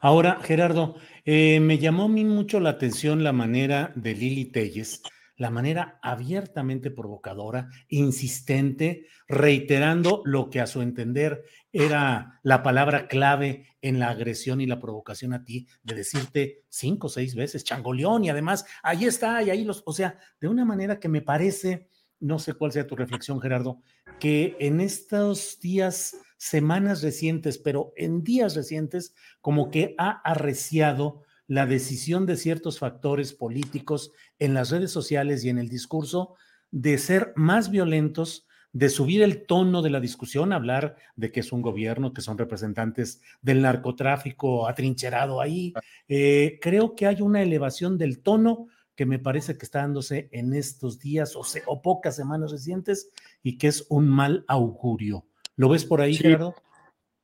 Ahora, 0.01 0.41
Gerardo, 0.43 0.97
eh, 1.25 1.61
me 1.61 1.79
llamó 1.79 2.05
a 2.05 2.09
mí 2.09 2.25
mucho 2.25 2.61
la 2.61 2.70
atención 2.70 3.25
la 3.25 3.33
manera 3.33 3.93
de 3.95 4.14
Lili 4.14 4.47
Telles, 4.47 5.03
la 5.37 5.51
manera 5.51 5.99
abiertamente 6.03 6.91
provocadora, 6.91 7.68
insistente, 7.89 9.07
reiterando 9.27 10.22
lo 10.25 10.51
que 10.51 10.61
a 10.61 10.66
su 10.66 10.83
entender 10.83 11.45
era 11.72 12.39
la 12.43 12.62
palabra 12.62 13.09
clave 13.09 13.66
en 13.81 13.99
la 13.99 14.11
agresión 14.11 14.61
y 14.61 14.66
la 14.66 14.79
provocación 14.79 15.33
a 15.33 15.45
ti, 15.45 15.66
de 15.83 15.95
decirte 15.95 16.62
cinco 16.68 17.09
o 17.09 17.11
seis 17.11 17.35
veces 17.35 17.64
changoleón 17.64 18.25
y 18.25 18.31
además 18.31 18.64
ahí 18.83 19.07
está 19.07 19.43
y 19.43 19.51
ahí 19.51 19.64
los, 19.64 19.83
o 19.87 19.93
sea, 19.93 20.18
de 20.41 20.49
una 20.49 20.64
manera 20.64 21.01
que 21.01 21.09
me 21.09 21.20
parece, 21.20 21.89
no 22.20 22.38
sé 22.38 22.54
cuál 22.54 22.72
sea 22.72 22.86
tu 22.86 22.96
reflexión, 22.96 23.40
Gerardo, 23.40 23.80
que 24.20 24.56
en 24.60 24.80
estos 24.80 25.58
días, 25.60 26.16
semanas 26.36 27.02
recientes, 27.02 27.58
pero 27.58 27.92
en 27.96 28.22
días 28.22 28.54
recientes, 28.54 29.14
como 29.40 29.70
que 29.70 29.94
ha 29.98 30.10
arreciado 30.22 31.22
la 31.46 31.66
decisión 31.66 32.26
de 32.26 32.36
ciertos 32.36 32.78
factores 32.78 33.32
políticos 33.32 34.12
en 34.38 34.54
las 34.54 34.70
redes 34.70 34.90
sociales 34.90 35.44
y 35.44 35.50
en 35.50 35.58
el 35.58 35.68
discurso 35.68 36.36
de 36.70 36.98
ser 36.98 37.32
más 37.36 37.70
violentos, 37.70 38.46
de 38.72 38.88
subir 38.88 39.22
el 39.22 39.46
tono 39.46 39.82
de 39.82 39.90
la 39.90 40.00
discusión, 40.00 40.52
hablar 40.52 40.96
de 41.14 41.30
que 41.30 41.40
es 41.40 41.52
un 41.52 41.62
gobierno, 41.62 42.12
que 42.12 42.22
son 42.22 42.36
representantes 42.36 43.20
del 43.40 43.62
narcotráfico 43.62 44.66
atrincherado 44.66 45.40
ahí. 45.40 45.72
Eh, 46.08 46.58
creo 46.60 46.96
que 46.96 47.06
hay 47.06 47.20
una 47.20 47.42
elevación 47.42 47.98
del 47.98 48.20
tono 48.20 48.66
que 48.97 49.07
me 49.07 49.18
parece 49.18 49.57
que 49.57 49.64
está 49.64 49.80
dándose 49.80 50.28
en 50.32 50.55
estos 50.55 50.99
días 50.99 51.36
o, 51.36 51.42
o 51.66 51.82
pocas 51.82 52.16
semanas 52.16 52.53
recientes 52.53 53.11
y 53.42 53.59
que 53.59 53.68
es 53.68 53.86
un 53.88 54.09
mal 54.09 54.45
augurio. 54.49 55.24
¿Lo 55.57 55.68
ves 55.68 55.84
por 55.84 56.01
ahí, 56.01 56.14
Gerardo? 56.14 56.55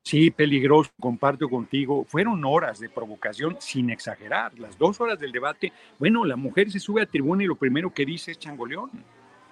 Sí, 0.03 0.31
peligroso, 0.31 0.91
comparto 0.99 1.49
contigo. 1.49 2.05
Fueron 2.05 2.45
horas 2.45 2.81
de 2.81 2.89
provocación, 2.89 3.57
sin 3.61 3.91
exagerar. 3.91 4.59
Las 4.59 4.79
dos 4.79 5.01
horas 5.01 5.19
del 5.19 5.31
debate. 5.31 5.73
Bueno, 5.99 6.25
la 6.25 6.37
mujer 6.37 6.71
se 6.71 6.81
sube 6.81 7.03
a 7.03 7.07
tribuna 7.07 7.45
y 7.45 7.47
lo 7.47 7.57
primero 7.57 7.93
que 7.93 8.07
dice 8.07 8.33
es 8.33 8.39
changoleón. 8.39 8.91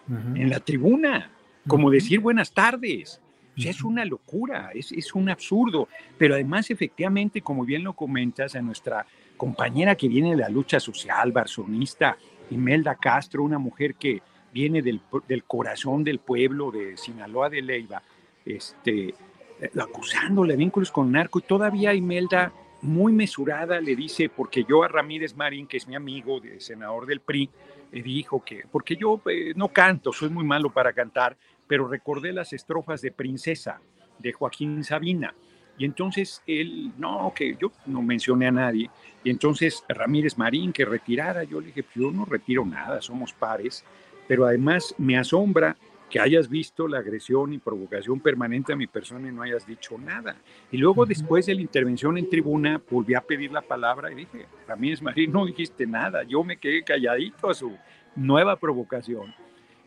En 0.09 0.49
la 0.49 0.59
tribuna, 0.61 1.31
como 1.66 1.91
decir 1.91 2.21
buenas 2.21 2.53
tardes. 2.53 3.21
O 3.59 3.61
sea, 3.61 3.71
es 3.73 3.83
una 3.83 4.05
locura, 4.07 4.71
es, 4.73 4.91
es 4.93 5.14
un 5.14 5.29
absurdo. 5.29 5.89
Pero 6.16 6.35
además, 6.35 6.71
efectivamente, 6.71 7.43
como 7.43 7.64
bien 7.64 7.85
lo 7.85 7.93
comentas, 7.93 8.55
a 8.55 8.62
nuestra 8.62 9.05
compañera 9.39 9.95
que 9.95 10.09
viene 10.09 10.32
de 10.32 10.36
la 10.36 10.51
lucha 10.51 10.78
social, 10.78 11.32
barzonista, 11.32 12.18
Imelda 12.51 12.97
Castro, 12.97 13.43
una 13.43 13.59
mujer 13.59 13.95
que 13.95 14.20
viene 14.53 14.82
del, 14.82 15.01
del 15.26 15.45
corazón 15.45 16.05
del 16.05 16.18
pueblo 16.18 16.70
de 16.70 16.99
Sinaloa 16.99 17.49
de 17.49 17.62
Leiva, 17.62 18.03
este, 18.45 19.14
eh, 19.61 19.70
acusándole 19.80 20.57
vínculos 20.57 20.91
con 20.91 21.11
narco 21.11 21.39
y 21.39 21.43
todavía 21.43 21.95
Imelda 21.95 22.53
muy 22.82 23.12
mesurada 23.12 23.80
le 23.80 23.97
dice, 23.97 24.28
porque 24.28 24.64
yo 24.68 24.82
a 24.82 24.89
Ramírez 24.89 25.34
Marín, 25.34 25.66
que 25.66 25.78
es 25.78 25.89
mi 25.89 25.97
amigo, 25.97 26.41
de 26.41 26.61
senador 26.61 27.07
del 27.07 27.20
PRI, 27.20 27.51
le 27.91 28.03
dijo 28.03 28.45
que, 28.45 28.64
porque 28.70 28.97
yo 28.97 29.20
eh, 29.26 29.53
no 29.57 29.68
canto, 29.68 30.12
soy 30.12 30.28
muy 30.28 30.45
malo 30.45 30.70
para 30.70 30.93
cantar, 30.93 31.36
pero 31.66 31.89
recordé 31.89 32.32
las 32.32 32.53
estrofas 32.53 33.01
de 33.01 33.11
Princesa 33.11 33.80
de 34.18 34.32
Joaquín 34.32 34.84
Sabina. 34.84 35.34
Y 35.79 35.85
entonces 35.85 36.43
él, 36.47 36.93
no, 36.99 37.33
que 37.35 37.57
yo 37.61 37.70
no 37.87 38.03
mencioné 38.03 38.49
a 38.49 38.53
nadie. 38.53 38.91
Y 39.24 39.31
entonces 39.31 39.85
Ramírez 39.89 40.37
Marín, 40.37 40.72
que 40.72 40.85
retirara, 40.85 41.45
yo 41.45 41.61
le 41.61 41.68
dije, 41.68 41.85
yo 41.95 42.11
no 42.11 42.24
retiro 42.24 42.66
nada, 42.66 43.01
somos 43.01 43.33
pares. 43.33 43.85
Pero 44.26 44.45
además 44.45 44.95
me 44.99 45.16
asombra 45.16 45.76
que 46.09 46.20
hayas 46.20 46.49
visto 46.49 46.89
la 46.89 46.99
agresión 46.99 47.53
y 47.53 47.59
provocación 47.59 48.20
permanente 48.20 48.72
a 48.72 48.76
mi 48.76 48.87
persona 48.87 49.29
y 49.29 49.33
no 49.33 49.43
hayas 49.43 49.66
dicho 49.66 49.99
nada. 49.99 50.37
Y 50.72 50.79
luego 50.79 51.05
después 51.07 51.47
de 51.47 51.55
la 51.55 51.61
intervención 51.61 52.16
en 52.16 52.29
tribuna 52.29 52.81
volví 52.91 53.14
a 53.14 53.20
pedir 53.20 53.53
la 53.53 53.62
palabra 53.62 54.11
y 54.11 54.14
dije, 54.14 54.47
Ramírez 54.66 55.03
Marín, 55.03 55.33
no 55.33 55.45
dijiste 55.45 55.87
nada, 55.87 56.22
yo 56.22 56.43
me 56.45 56.57
quedé 56.57 56.83
calladito 56.83 57.51
a 57.51 57.55
su 57.55 57.76
nueva 58.16 58.57
provocación. 58.57 59.35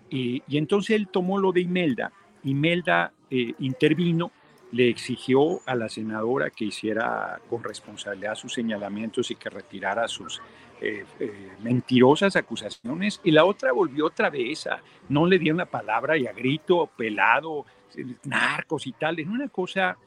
Y, 0.09 0.43
entonces 0.49 0.95
él 0.95 1.07
tomó 1.07 1.39
lo 1.39 1.51
de 1.51 1.61
Imelda, 1.61 2.11
Imelda 2.43 3.13
eh, 3.29 3.53
intervino, 3.59 4.31
le 4.71 4.89
exigió 4.89 5.61
a 5.65 5.75
la 5.75 5.89
senadora 5.89 6.49
que 6.49 6.65
hiciera 6.65 7.39
con 7.49 7.63
responsabilidad 7.63 8.35
sus 8.35 8.53
señalamientos 8.53 9.29
y 9.31 9.35
que 9.35 9.49
retirara 9.49 10.07
sus 10.07 10.41
eh, 10.79 11.05
eh, 11.19 11.51
mentirosas 11.61 12.35
acusaciones. 12.35 13.19
Y 13.23 13.31
la 13.31 13.45
otra 13.45 13.71
volvió 13.71 14.05
otra 14.05 14.29
vez 14.29 14.67
a 14.67 14.81
no 15.09 15.25
le 15.25 15.39
dieron 15.39 15.57
la 15.57 15.65
palabra 15.65 16.17
y 16.17 16.25
a 16.25 16.31
grito 16.31 16.89
pelado, 16.97 17.65
narcos 18.23 18.87
y 18.87 18.93
tal, 18.93 19.19
en 19.19 19.29
una 19.29 19.49
cosa 19.49 19.97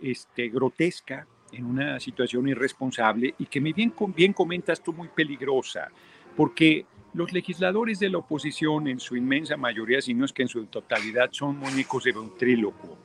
este, 0.00 0.48
grotesca, 0.48 1.26
en 1.52 1.66
una 1.66 2.00
situación 2.00 2.48
irresponsable 2.48 3.34
y 3.38 3.46
que 3.46 3.60
me 3.60 3.72
bien, 3.72 3.94
bien 4.14 4.32
comentas 4.32 4.82
tú 4.82 4.92
muy 4.92 5.08
peligrosa, 5.08 5.90
porque 6.36 6.86
los 7.14 7.32
legisladores 7.32 7.98
de 7.98 8.10
la 8.10 8.18
oposición 8.18 8.88
en 8.88 9.00
su 9.00 9.16
inmensa 9.16 9.56
mayoría, 9.56 10.00
si 10.02 10.12
no 10.12 10.24
es 10.24 10.32
que 10.32 10.42
en 10.42 10.48
su 10.48 10.66
totalidad, 10.66 11.30
son 11.32 11.58
muñecos 11.58 12.04
de 12.04 12.12
ventríloco, 12.12 12.98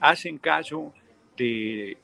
hacen 0.00 0.38
caso 0.38 0.92
de 1.36 1.98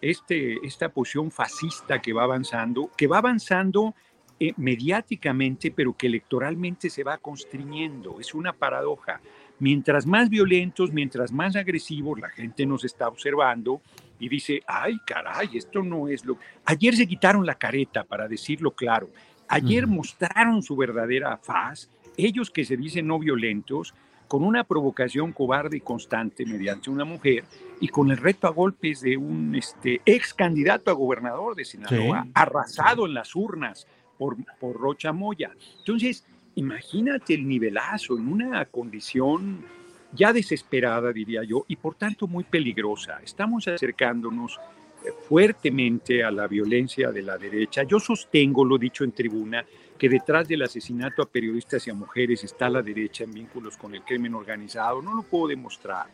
este, 0.00 0.64
esta 0.66 0.88
posición 0.88 1.30
fascista 1.30 2.00
que 2.00 2.12
va 2.12 2.24
avanzando, 2.24 2.90
que 2.96 3.06
va 3.06 3.18
avanzando 3.18 3.94
eh, 4.38 4.54
mediáticamente, 4.56 5.70
pero 5.70 5.94
que 5.94 6.06
electoralmente 6.06 6.88
se 6.88 7.04
va 7.04 7.18
constriñendo. 7.18 8.18
Es 8.20 8.34
una 8.34 8.54
paradoja. 8.54 9.20
Mientras 9.58 10.06
más 10.06 10.30
violentos, 10.30 10.92
mientras 10.92 11.30
más 11.30 11.56
agresivos, 11.56 12.18
la 12.18 12.30
gente 12.30 12.64
nos 12.64 12.84
está 12.84 13.08
observando 13.08 13.82
y 14.18 14.30
dice, 14.30 14.62
ay, 14.66 14.98
caray, 15.06 15.50
esto 15.54 15.82
no 15.82 16.08
es 16.08 16.24
lo... 16.24 16.38
Ayer 16.64 16.96
se 16.96 17.06
quitaron 17.06 17.44
la 17.44 17.56
careta, 17.56 18.04
para 18.04 18.28
decirlo 18.28 18.70
claro. 18.70 19.10
Ayer 19.48 19.86
mostraron 19.86 20.62
su 20.62 20.76
verdadera 20.76 21.36
faz. 21.36 21.90
Ellos 22.16 22.50
que 22.50 22.64
se 22.64 22.78
dicen 22.78 23.06
no 23.06 23.18
violentos, 23.18 23.94
con 24.30 24.44
una 24.44 24.62
provocación 24.62 25.32
cobarde 25.32 25.78
y 25.78 25.80
constante 25.80 26.46
mediante 26.46 26.88
una 26.88 27.04
mujer 27.04 27.42
y 27.80 27.88
con 27.88 28.12
el 28.12 28.16
reto 28.16 28.46
a 28.46 28.50
golpes 28.50 29.00
de 29.00 29.16
un 29.16 29.56
este, 29.56 30.02
ex 30.06 30.32
candidato 30.34 30.88
a 30.88 30.94
gobernador 30.94 31.56
de 31.56 31.64
Sinaloa, 31.64 32.28
arrasado 32.32 33.06
en 33.06 33.14
las 33.14 33.34
urnas 33.34 33.88
por, 34.16 34.36
por 34.60 34.76
Rocha 34.76 35.12
Moya. 35.12 35.50
Entonces, 35.80 36.24
imagínate 36.54 37.34
el 37.34 37.48
nivelazo 37.48 38.16
en 38.16 38.28
una 38.28 38.64
condición 38.66 39.64
ya 40.12 40.32
desesperada, 40.32 41.12
diría 41.12 41.42
yo, 41.42 41.64
y 41.66 41.74
por 41.74 41.96
tanto 41.96 42.28
muy 42.28 42.44
peligrosa. 42.44 43.18
Estamos 43.24 43.66
acercándonos 43.66 44.60
eh, 45.04 45.08
fuertemente 45.28 46.22
a 46.22 46.30
la 46.30 46.46
violencia 46.46 47.10
de 47.10 47.22
la 47.22 47.36
derecha. 47.36 47.82
Yo 47.82 47.98
sostengo, 47.98 48.64
lo 48.64 48.78
dicho 48.78 49.02
en 49.02 49.10
tribuna, 49.10 49.66
que 50.00 50.08
detrás 50.08 50.48
del 50.48 50.62
asesinato 50.62 51.20
a 51.20 51.28
periodistas 51.28 51.86
y 51.86 51.90
a 51.90 51.94
mujeres 51.94 52.42
está 52.42 52.70
la 52.70 52.80
derecha 52.80 53.24
en 53.24 53.32
vínculos 53.32 53.76
con 53.76 53.94
el 53.94 54.00
crimen 54.00 54.34
organizado. 54.34 55.02
No 55.02 55.14
lo 55.14 55.22
puedo 55.24 55.48
demostrar, 55.48 56.06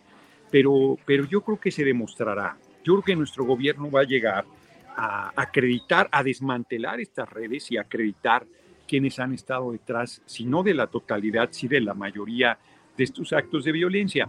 pero, 0.51 0.99
pero 1.07 1.25
yo 1.25 1.41
creo 1.43 1.61
que 1.61 1.71
se 1.71 1.85
demostrará. 1.85 2.59
Yo 2.83 2.95
creo 2.95 3.03
que 3.05 3.15
nuestro 3.15 3.45
gobierno 3.45 3.89
va 3.89 4.01
a 4.01 4.05
llegar 4.05 4.45
a 4.97 5.33
acreditar, 5.37 6.09
a 6.11 6.25
desmantelar 6.25 6.99
estas 6.99 7.31
redes 7.31 7.71
y 7.71 7.77
acreditar 7.77 8.45
quienes 8.89 9.21
han 9.21 9.33
estado 9.33 9.71
detrás, 9.71 10.21
si 10.27 10.45
no 10.45 10.65
de 10.65 10.75
la 10.75 10.89
totalidad, 10.89 11.51
si 11.53 11.69
de 11.69 11.81
la 11.81 11.95
mayoría 11.95 12.59
de 12.97 13.05
estos 13.05 13.33
actos 13.33 13.63
de 13.63 13.71
violencia. 13.71 14.29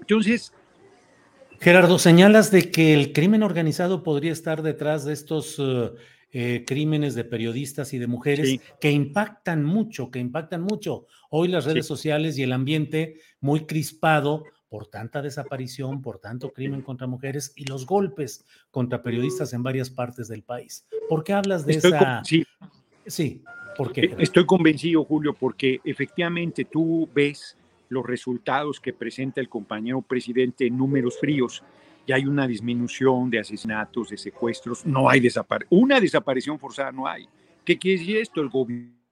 Entonces... 0.00 0.50
Gerardo, 1.60 1.98
señalas 1.98 2.50
de 2.50 2.70
que 2.70 2.94
el 2.94 3.12
crimen 3.12 3.42
organizado 3.42 4.02
podría 4.02 4.32
estar 4.32 4.62
detrás 4.62 5.04
de 5.04 5.12
estos 5.12 5.58
eh, 5.58 5.90
eh, 6.34 6.64
crímenes 6.66 7.14
de 7.14 7.24
periodistas 7.24 7.92
y 7.92 7.98
de 7.98 8.06
mujeres 8.06 8.58
que 8.80 8.90
impactan 8.90 9.64
mucho, 9.64 10.10
que 10.10 10.18
impactan 10.18 10.62
mucho. 10.62 11.06
Hoy 11.28 11.48
las 11.48 11.66
redes 11.66 11.86
sociales 11.86 12.38
y 12.38 12.42
el 12.42 12.52
ambiente 12.52 13.16
muy 13.40 13.66
crispado 13.66 14.44
por 14.70 14.86
tanta 14.86 15.20
desaparición, 15.20 16.00
por 16.00 16.18
tanto 16.18 16.50
crimen 16.50 16.80
contra 16.80 17.06
mujeres 17.06 17.52
y 17.54 17.66
los 17.66 17.84
golpes 17.84 18.46
contra 18.70 19.02
periodistas 19.02 19.52
en 19.52 19.62
varias 19.62 19.90
partes 19.90 20.28
del 20.28 20.42
país. 20.42 20.86
¿Por 21.06 21.22
qué 21.22 21.34
hablas 21.34 21.66
de 21.66 21.74
esa? 21.74 22.24
Sí. 22.24 22.46
sí, 23.06 23.42
¿por 23.76 23.92
qué? 23.92 24.14
Estoy 24.18 24.46
convencido, 24.46 25.04
Julio, 25.04 25.36
porque 25.38 25.82
efectivamente 25.84 26.64
tú 26.64 27.06
ves 27.14 27.58
los 27.90 28.06
resultados 28.06 28.80
que 28.80 28.94
presenta 28.94 29.42
el 29.42 29.50
compañero 29.50 30.00
presidente 30.00 30.66
en 30.66 30.78
números 30.78 31.18
fríos 31.20 31.62
y 32.06 32.12
hay 32.12 32.26
una 32.26 32.46
disminución 32.46 33.30
de 33.30 33.40
asesinatos, 33.40 34.10
de 34.10 34.16
secuestros, 34.16 34.84
no 34.84 35.08
hay 35.08 35.20
desaparición, 35.20 35.82
una 35.82 36.00
desaparición 36.00 36.58
forzada 36.58 36.92
no 36.92 37.06
hay. 37.06 37.28
¿Qué 37.64 37.78
quiere 37.78 38.00
decir 38.00 38.16
esto? 38.16 38.40
El 38.40 38.48
gobierno 38.48 39.02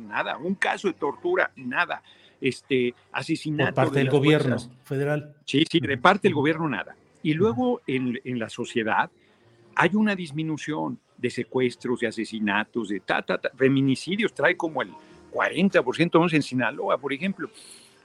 nada, 0.00 0.36
un 0.38 0.54
caso 0.54 0.88
de 0.88 0.94
tortura, 0.94 1.52
nada, 1.56 2.02
este 2.40 2.94
asesinato. 3.12 3.74
Por 3.74 3.84
parte 3.84 3.98
del 3.98 4.10
gobierno 4.10 4.56
federal. 4.84 5.36
Sí, 5.44 5.64
sí, 5.70 5.80
de 5.80 5.98
parte 5.98 6.28
del 6.28 6.34
gobierno 6.34 6.68
nada. 6.68 6.96
Y 7.22 7.34
luego 7.34 7.80
en, 7.86 8.18
en 8.24 8.38
la 8.38 8.48
sociedad 8.48 9.10
hay 9.74 9.90
una 9.94 10.16
disminución 10.16 10.98
de 11.16 11.30
secuestros, 11.30 12.00
de 12.00 12.06
asesinatos, 12.06 12.88
de 12.88 13.00
ta, 13.00 13.24
feminicidios, 13.56 14.32
trae 14.32 14.56
como 14.56 14.82
el 14.82 14.90
40% 15.32 16.32
en 16.32 16.42
Sinaloa, 16.42 16.98
por 16.98 17.12
ejemplo, 17.12 17.50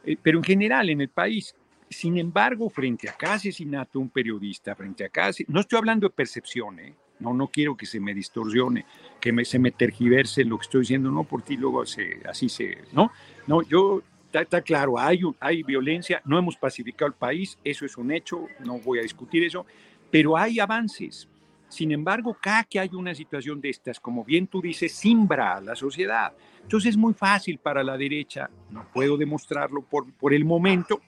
eh, 0.03 0.17
pero 0.21 0.39
en 0.39 0.43
general 0.43 0.89
en 0.89 1.01
el 1.01 1.09
país. 1.09 1.55
Sin 1.93 2.17
embargo, 2.17 2.69
frente 2.69 3.09
a 3.09 3.13
cada 3.13 3.35
asesinato 3.35 3.99
un 3.99 4.09
periodista, 4.09 4.75
frente 4.75 5.05
a 5.05 5.09
cada... 5.09 5.31
No 5.47 5.61
estoy 5.61 5.77
hablando 5.77 6.07
de 6.07 6.13
percepción, 6.13 6.79
¿eh? 6.79 6.93
no, 7.19 7.33
no 7.33 7.47
quiero 7.47 7.77
que 7.77 7.85
se 7.85 7.99
me 7.99 8.13
distorsione, 8.13 8.85
que 9.19 9.31
me, 9.31 9.45
se 9.45 9.59
me 9.59 9.71
tergiverse 9.71 10.43
lo 10.43 10.57
que 10.57 10.63
estoy 10.63 10.81
diciendo, 10.81 11.09
no 11.11 11.23
por 11.23 11.41
ti 11.41 11.55
luego 11.57 11.83
así 11.83 12.49
se... 12.49 12.79
No, 12.91 13.11
no, 13.47 13.61
yo 13.61 14.03
Está, 14.41 14.61
claro, 14.61 14.97
hay, 14.97 15.21
hay 15.39 15.61
violencia, 15.61 16.19
no 16.25 16.39
hemos 16.39 16.57
pacificado 16.57 17.07
el 17.07 17.13
país, 17.13 17.59
eso 17.63 17.85
es 17.85 17.95
un 17.97 18.11
hecho, 18.11 18.47
no 18.65 18.79
voy 18.79 18.97
a 18.97 19.03
discutir 19.03 19.43
eso, 19.43 19.63
pero 20.09 20.35
hay 20.35 20.59
avances. 20.59 21.29
Sin 21.69 21.91
embargo, 21.91 22.35
cada 22.41 22.63
que 22.63 22.79
hay 22.79 22.89
una 22.93 23.13
situación 23.13 23.61
de 23.61 23.69
estas, 23.69 23.99
como 23.99 24.23
bien 24.23 24.47
tú 24.47 24.59
dices, 24.59 24.91
simbra 24.91 25.57
a 25.57 25.61
la 25.61 25.75
sociedad. 25.75 26.33
Entonces 26.63 26.91
es 26.91 26.97
muy 26.97 27.13
fácil 27.13 27.59
para 27.59 27.83
la 27.83 27.95
derecha, 27.95 28.49
no 28.71 28.87
puedo 28.91 29.17
demostrarlo 29.17 29.83
por, 29.83 30.11
por 30.13 30.33
el 30.33 30.45
momento, 30.45 30.99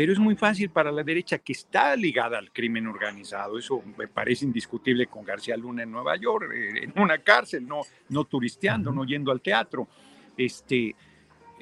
pero 0.00 0.14
es 0.14 0.18
muy 0.18 0.34
fácil 0.34 0.70
para 0.70 0.90
la 0.90 1.02
derecha 1.02 1.36
que 1.40 1.52
está 1.52 1.94
ligada 1.94 2.38
al 2.38 2.50
crimen 2.52 2.86
organizado. 2.86 3.58
Eso 3.58 3.82
me 3.98 4.08
parece 4.08 4.46
indiscutible 4.46 5.08
con 5.08 5.26
García 5.26 5.58
Luna 5.58 5.82
en 5.82 5.90
Nueva 5.90 6.16
York, 6.16 6.50
eh, 6.54 6.84
en 6.84 6.94
una 6.96 7.18
cárcel, 7.18 7.68
no, 7.68 7.82
no 8.08 8.24
turisteando, 8.24 8.92
no 8.92 9.04
yendo 9.04 9.30
al 9.30 9.42
teatro. 9.42 9.88
Este, 10.38 10.96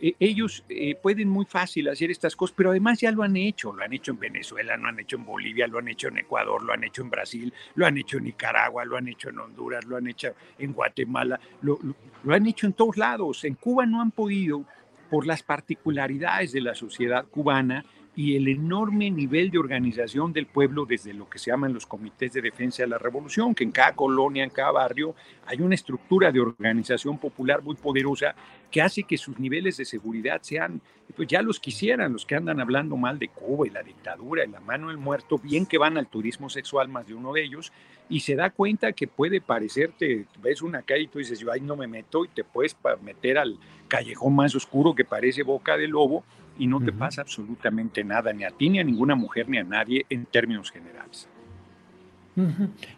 eh, 0.01 0.15
ellos 0.21 0.65
eh, 0.69 0.95
pueden 0.95 1.29
muy 1.29 1.47
fácil 1.47 1.89
hacer 1.89 2.13
estas 2.13 2.37
cosas, 2.37 2.55
pero 2.57 2.71
además 2.71 3.01
ya 3.01 3.11
lo 3.11 3.25
han 3.25 3.37
hecho, 3.37 3.73
lo 3.73 3.83
han 3.83 3.93
hecho 3.93 4.13
en 4.13 4.21
Venezuela, 4.21 4.77
lo 4.77 4.87
han 4.87 5.01
hecho 5.01 5.17
en 5.17 5.25
Bolivia, 5.25 5.67
lo 5.67 5.81
han 5.81 5.89
hecho 5.89 6.07
en 6.07 6.19
Ecuador, 6.19 6.63
lo 6.63 6.73
han 6.73 6.85
hecho 6.85 7.03
en 7.03 7.11
Brasil, 7.11 7.53
lo 7.75 7.87
han 7.87 7.99
hecho 7.99 8.19
en 8.19 8.25
Nicaragua, 8.25 8.85
lo 8.85 8.97
han 8.97 9.09
hecho 9.09 9.31
en 9.31 9.41
Honduras, 9.41 9.85
lo 9.85 9.97
han 9.97 10.07
hecho 10.07 10.33
en 10.61 10.75
Guatemala, 10.75 11.41
lo, 11.63 11.81
lo 12.23 12.35
han 12.35 12.47
hecho 12.47 12.69
en 12.69 12.75
todos 12.75 12.97
lados. 12.99 13.43
En 13.43 13.55
Cuba 13.55 13.85
no 13.85 14.01
han 14.01 14.13
podido, 14.13 14.65
por 15.11 15.27
las 15.27 15.43
particularidades 15.43 16.53
de 16.53 16.61
la 16.61 16.77
sociedad 16.77 17.27
cubana, 17.27 17.85
y 18.19 18.35
el 18.35 18.49
enorme 18.49 19.13
nivel 19.13 19.49
de 19.49 19.61
organización 19.61 20.33
del 20.33 20.47
pueblo 20.47 20.85
desde 20.85 21.15
lo 21.15 21.31
que 21.31 21.39
se 21.39 21.53
llaman 21.53 21.73
los 21.73 21.87
comités 21.87 22.33
de 22.33 22.43
defensa 22.43 22.83
de 22.83 22.89
la 22.89 22.99
revolución, 22.99 23.55
que 23.55 23.63
en 23.63 23.71
cada 23.71 23.95
colonia, 23.95 24.43
en 24.43 24.51
cada 24.51 24.73
barrio, 24.73 25.15
hay 25.47 25.61
una 25.61 25.77
estructura 25.77 26.33
de 26.33 26.41
organización 26.41 27.19
popular 27.19 27.63
muy 27.63 27.77
poderosa 27.77 28.35
que 28.73 28.83
hace 28.83 29.05
que 29.05 29.17
sus 29.17 29.39
niveles 29.39 29.77
de 29.77 29.85
seguridad 29.85 30.41
sean, 30.43 30.81
pues 31.15 31.29
ya 31.29 31.43
los 31.43 31.61
quisieran, 31.61 32.13
los 32.13 32.27
que 32.27 32.35
andan 32.35 32.61
hablando 32.61 32.97
mal 32.97 33.21
de 33.21 33.29
Cuba 33.29 33.69
y 33.69 33.71
la 33.71 33.85
dictadura 33.85 34.45
y 34.45 34.51
la 34.51 34.59
mano 34.59 34.89
del 34.89 34.99
muerto, 34.99 35.39
bien 35.39 35.65
que 35.65 35.79
van 35.79 35.97
al 35.97 36.09
turismo 36.09 36.51
sexual 36.51 36.89
más 36.89 37.07
de 37.07 37.15
uno 37.15 37.33
de 37.33 37.45
ellos, 37.45 37.73
y 38.09 38.19
se 38.19 38.35
da 38.35 38.51
cuenta 38.51 38.95
que 38.95 39.07
puede 39.07 39.41
parecerte, 39.41 40.27
ves 40.43 40.63
una 40.63 40.83
calle 40.83 41.03
y 41.03 41.07
tú 41.07 41.21
dices, 41.21 41.39
yo 41.39 41.53
ahí 41.53 41.61
no 41.61 41.77
me 41.77 41.87
meto 41.87 42.25
y 42.25 42.29
te 42.29 42.43
puedes 42.43 42.77
meter 43.01 43.39
al 43.39 43.61
callejón 43.87 44.35
más 44.35 44.57
oscuro 44.57 44.93
que 44.97 45.05
parece 45.05 45.45
boca 45.45 45.77
de 45.77 45.87
lobo, 45.87 46.25
y 46.59 46.67
no 46.67 46.81
te 46.81 46.93
pasa 46.93 47.23
absolutamente 47.23 48.05
nada, 48.05 48.33
ni 48.33 48.45
a 48.45 48.51
ti, 48.51 48.69
ni 48.69 48.79
a 48.79 48.85
ninguna 48.85 49.15
mujer, 49.15 49.49
ni 49.49 49.59
a 49.59 49.65
nadie 49.65 50.05
en 50.11 50.27
términos 50.27 50.71
generales. 50.71 51.29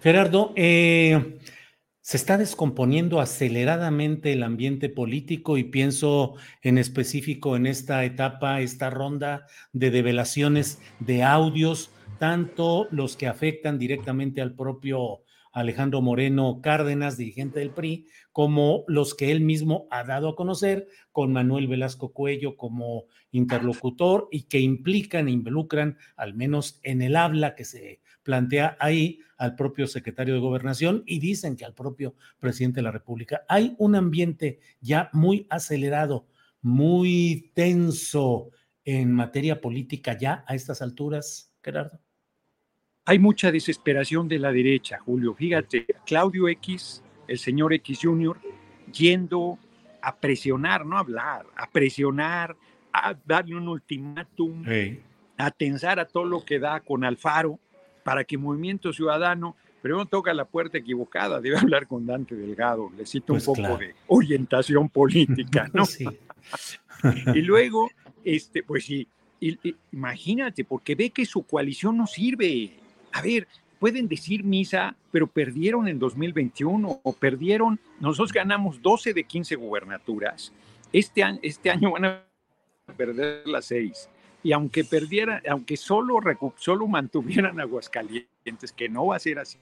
Gerardo, 0.02 0.52
eh, 0.56 1.38
se 2.00 2.16
está 2.16 2.38
descomponiendo 2.38 3.20
aceleradamente 3.20 4.32
el 4.32 4.42
ambiente 4.42 4.88
político 4.88 5.58
y 5.58 5.64
pienso 5.64 6.34
en 6.62 6.78
específico 6.78 7.56
en 7.56 7.66
esta 7.66 8.04
etapa, 8.04 8.60
esta 8.60 8.90
ronda 8.90 9.46
de 9.72 9.90
develaciones 9.90 10.80
de 10.98 11.22
audios, 11.22 11.90
tanto 12.18 12.88
los 12.90 13.16
que 13.16 13.28
afectan 13.28 13.78
directamente 13.78 14.40
al 14.40 14.54
propio 14.54 15.20
Alejandro 15.52 16.00
Moreno 16.00 16.60
Cárdenas, 16.62 17.16
dirigente 17.16 17.60
del 17.60 17.70
PRI, 17.70 18.06
como 18.32 18.84
los 18.86 19.14
que 19.14 19.32
él 19.32 19.40
mismo 19.40 19.88
ha 19.90 20.04
dado 20.04 20.28
a 20.28 20.36
conocer 20.36 20.88
con 21.12 21.32
Manuel 21.32 21.66
Velasco 21.66 22.12
Cuello 22.12 22.56
como 22.56 23.06
interlocutor 23.32 24.28
y 24.30 24.42
que 24.42 24.60
implican 24.60 25.28
e 25.28 25.32
involucran, 25.32 25.98
al 26.16 26.34
menos 26.34 26.80
en 26.82 27.02
el 27.02 27.16
habla 27.16 27.54
que 27.54 27.64
se 27.64 28.00
plantea 28.22 28.76
ahí, 28.80 29.20
al 29.38 29.56
propio 29.56 29.86
secretario 29.86 30.34
de 30.34 30.40
Gobernación 30.40 31.02
y 31.06 31.18
dicen 31.18 31.56
que 31.56 31.64
al 31.64 31.72
propio 31.72 32.14
presidente 32.38 32.76
de 32.76 32.82
la 32.82 32.92
República. 32.92 33.42
Hay 33.48 33.74
un 33.78 33.94
ambiente 33.94 34.60
ya 34.82 35.08
muy 35.14 35.46
acelerado, 35.48 36.26
muy 36.60 37.50
tenso 37.54 38.50
en 38.84 39.12
materia 39.12 39.62
política 39.62 40.18
ya 40.18 40.44
a 40.46 40.54
estas 40.54 40.82
alturas, 40.82 41.54
Gerardo 41.62 42.00
hay 43.04 43.18
mucha 43.18 43.50
desesperación 43.50 44.28
de 44.28 44.38
la 44.38 44.52
derecha, 44.52 44.98
Julio. 44.98 45.34
Fíjate, 45.34 45.86
Claudio 46.06 46.48
X, 46.48 47.02
el 47.26 47.38
señor 47.38 47.72
X 47.74 48.00
Jr., 48.02 48.38
yendo 48.92 49.58
a 50.02 50.16
presionar, 50.16 50.86
no 50.86 50.96
a 50.96 51.00
hablar, 51.00 51.46
a 51.56 51.68
presionar, 51.70 52.56
a 52.92 53.14
darle 53.24 53.56
un 53.56 53.68
ultimátum, 53.68 54.64
a 55.36 55.50
tensar 55.50 56.00
a 56.00 56.06
todo 56.06 56.24
lo 56.24 56.44
que 56.44 56.58
da 56.58 56.80
con 56.80 57.04
Alfaro 57.04 57.58
para 58.02 58.24
que 58.24 58.38
Movimiento 58.38 58.92
Ciudadano, 58.92 59.56
pero 59.82 59.96
no 59.96 60.06
toca 60.06 60.34
la 60.34 60.44
puerta 60.44 60.78
equivocada, 60.78 61.40
debe 61.40 61.58
hablar 61.58 61.86
con 61.86 62.06
Dante 62.06 62.34
Delgado, 62.34 62.90
le 62.96 63.06
cito 63.06 63.32
un 63.32 63.38
pues 63.38 63.46
poco 63.46 63.78
de 63.78 63.94
orientación 64.08 64.88
política, 64.88 65.70
¿no? 65.72 65.84
y 67.34 67.42
luego, 67.42 67.90
este, 68.24 68.62
pues 68.62 68.84
sí, 68.84 69.08
imagínate, 69.92 70.64
porque 70.64 70.94
ve 70.94 71.10
que 71.10 71.24
su 71.24 71.42
coalición 71.44 71.96
no 71.96 72.06
sirve, 72.06 72.72
a 73.12 73.22
ver, 73.22 73.46
pueden 73.78 74.06
decir 74.06 74.44
misa, 74.44 74.94
pero 75.10 75.26
perdieron 75.26 75.88
en 75.88 75.98
2021 75.98 77.00
o 77.02 77.12
perdieron, 77.12 77.80
nosotros 77.98 78.32
ganamos 78.32 78.80
12 78.80 79.14
de 79.14 79.24
15 79.24 79.56
gubernaturas, 79.56 80.52
este 80.92 81.22
año, 81.22 81.38
este 81.42 81.70
año 81.70 81.92
van 81.92 82.04
a 82.04 82.24
perder 82.96 83.46
las 83.46 83.64
6. 83.66 84.08
Y 84.42 84.52
aunque 84.52 84.84
perdieran, 84.84 85.42
aunque 85.48 85.76
solo, 85.76 86.18
solo 86.56 86.86
mantuvieran 86.86 87.60
Aguascalientes, 87.60 88.72
que 88.74 88.88
no 88.88 89.06
va 89.06 89.16
a 89.16 89.18
ser 89.18 89.38
así, 89.38 89.58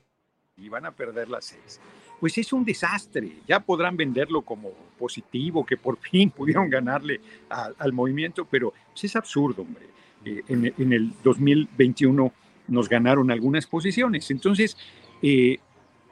y 0.56 0.68
van 0.68 0.86
a 0.86 0.92
perder 0.92 1.28
las 1.28 1.46
6, 1.46 1.80
pues 2.20 2.38
es 2.38 2.52
un 2.52 2.64
desastre. 2.64 3.30
Ya 3.46 3.60
podrán 3.60 3.96
venderlo 3.96 4.42
como 4.42 4.70
positivo, 4.98 5.64
que 5.64 5.76
por 5.76 5.98
fin 5.98 6.30
pudieron 6.36 6.68
ganarle 6.68 7.20
al 7.48 7.92
movimiento, 7.92 8.44
pero 8.44 8.72
pues 8.92 9.04
es 9.04 9.16
absurdo, 9.16 9.62
hombre. 9.62 9.86
Eh, 10.24 10.42
en, 10.48 10.74
en 10.76 10.92
el 10.92 11.12
2021 11.22 12.32
nos 12.68 12.88
ganaron 12.88 13.30
algunas 13.30 13.66
posiciones. 13.66 14.30
Entonces, 14.30 14.76
eh, 15.22 15.58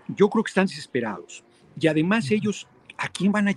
yo 0.08 0.28
creo 0.28 0.42
que 0.42 0.50
están 0.50 0.66
desesperados. 0.66 1.44
Y 1.78 1.86
además 1.86 2.30
ellos, 2.30 2.66
¿a 2.98 3.08
quién 3.08 3.32
van 3.32 3.48
a 3.48 3.52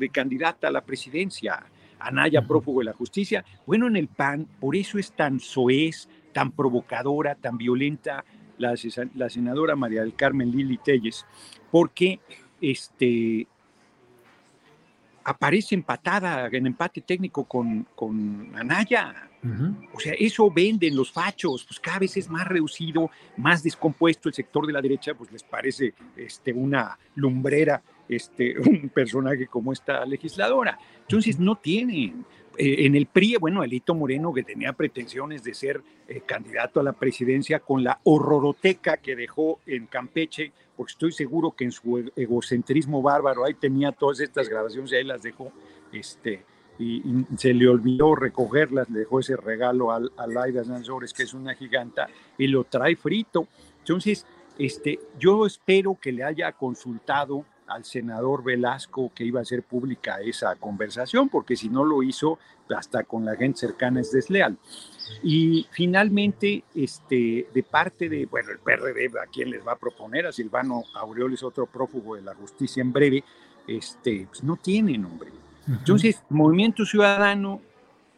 de 0.00 0.08
candidata 0.08 0.68
a 0.68 0.70
la 0.70 0.80
presidencia? 0.80 1.64
Anaya, 1.98 2.46
prófugo 2.46 2.80
de 2.80 2.86
la 2.86 2.92
justicia. 2.92 3.44
Bueno, 3.66 3.86
en 3.86 3.96
el 3.96 4.08
PAN, 4.08 4.46
por 4.60 4.76
eso 4.76 4.98
es 4.98 5.12
tan 5.12 5.40
soez, 5.40 6.08
tan 6.32 6.52
provocadora, 6.52 7.34
tan 7.34 7.56
violenta 7.56 8.24
la, 8.58 8.74
la 9.14 9.28
senadora 9.28 9.76
María 9.76 10.00
del 10.00 10.14
Carmen 10.14 10.50
Lili 10.50 10.78
Telles, 10.78 11.26
porque 11.70 12.20
este, 12.60 13.46
aparece 15.26 15.74
empatada 15.74 16.48
en 16.52 16.68
empate 16.68 17.00
técnico 17.00 17.44
con, 17.44 17.88
con 17.96 18.52
Anaya. 18.54 19.28
O 19.92 20.00
sea, 20.00 20.12
eso 20.18 20.50
venden 20.50 20.96
los 20.96 21.12
fachos, 21.12 21.64
pues 21.64 21.78
cada 21.78 22.00
vez 22.00 22.16
es 22.16 22.28
más 22.28 22.48
reducido, 22.48 23.10
más 23.36 23.62
descompuesto 23.62 24.28
el 24.28 24.34
sector 24.34 24.66
de 24.66 24.72
la 24.72 24.80
derecha, 24.80 25.14
pues 25.14 25.30
les 25.30 25.44
parece 25.44 25.94
este, 26.16 26.52
una 26.52 26.98
lumbrera, 27.14 27.80
este, 28.08 28.58
un 28.68 28.88
personaje 28.88 29.46
como 29.46 29.72
esta 29.72 30.04
legisladora. 30.04 30.78
Entonces 31.02 31.38
no 31.38 31.56
tienen. 31.56 32.24
Eh, 32.58 32.86
en 32.86 32.94
el 32.94 33.06
PRI, 33.06 33.36
bueno, 33.36 33.62
Elito 33.62 33.94
Moreno, 33.94 34.32
que 34.32 34.42
tenía 34.42 34.72
pretensiones 34.72 35.42
de 35.44 35.54
ser 35.54 35.82
eh, 36.08 36.22
candidato 36.24 36.80
a 36.80 36.82
la 36.82 36.92
presidencia 36.92 37.60
con 37.60 37.84
la 37.84 38.00
horroroteca 38.04 38.96
que 38.96 39.16
dejó 39.16 39.60
en 39.66 39.86
Campeche, 39.86 40.52
porque 40.76 40.92
estoy 40.92 41.12
seguro 41.12 41.52
que 41.52 41.64
en 41.64 41.72
su 41.72 41.98
e-, 41.98 42.12
egocentrismo 42.16 43.02
bárbaro 43.02 43.44
ahí 43.44 43.54
tenía 43.54 43.92
todas 43.92 44.20
estas 44.20 44.48
grabaciones 44.48 44.92
y 44.92 44.96
ahí 44.96 45.04
las 45.04 45.22
dejó. 45.22 45.52
Este, 45.92 46.44
y, 46.78 47.02
se 47.36 47.54
le 47.54 47.68
olvidó 47.68 48.14
recogerlas, 48.14 48.88
le 48.90 49.00
dejó 49.00 49.20
ese 49.20 49.36
regalo 49.36 49.90
a, 49.92 50.00
a 50.16 50.26
Laida 50.26 50.64
Sanzores, 50.64 51.12
que 51.12 51.24
es 51.24 51.34
una 51.34 51.54
giganta, 51.54 52.08
y 52.38 52.46
lo 52.46 52.64
trae 52.64 52.96
frito. 52.96 53.48
Entonces, 53.80 54.26
este, 54.58 54.98
yo 55.18 55.44
espero 55.46 55.98
que 56.00 56.12
le 56.12 56.24
haya 56.24 56.52
consultado 56.52 57.44
al 57.66 57.84
senador 57.84 58.42
Velasco 58.42 59.12
que 59.14 59.24
iba 59.24 59.40
a 59.40 59.42
hacer 59.42 59.62
pública 59.62 60.20
esa 60.20 60.54
conversación, 60.56 61.28
porque 61.28 61.56
si 61.56 61.68
no 61.68 61.84
lo 61.84 62.02
hizo, 62.02 62.38
hasta 62.74 63.04
con 63.04 63.24
la 63.24 63.36
gente 63.36 63.58
cercana 63.58 64.00
es 64.00 64.12
desleal. 64.12 64.56
Y 65.22 65.66
finalmente, 65.70 66.64
este, 66.74 67.48
de 67.52 67.62
parte 67.62 68.08
de, 68.08 68.26
bueno, 68.26 68.50
el 68.50 68.58
PRD, 68.58 69.06
¿a 69.20 69.26
quién 69.30 69.50
les 69.50 69.66
va 69.66 69.72
a 69.72 69.78
proponer? 69.78 70.26
A 70.26 70.32
Silvano 70.32 70.84
Aureoles, 70.94 71.42
otro 71.42 71.66
prófugo 71.66 72.16
de 72.16 72.22
la 72.22 72.34
justicia 72.34 72.80
en 72.80 72.92
breve, 72.92 73.24
este, 73.66 74.26
pues 74.28 74.42
no 74.42 74.56
tienen, 74.56 75.04
hombre. 75.04 75.30
Entonces, 75.68 76.22
Movimiento 76.28 76.84
Ciudadano 76.84 77.60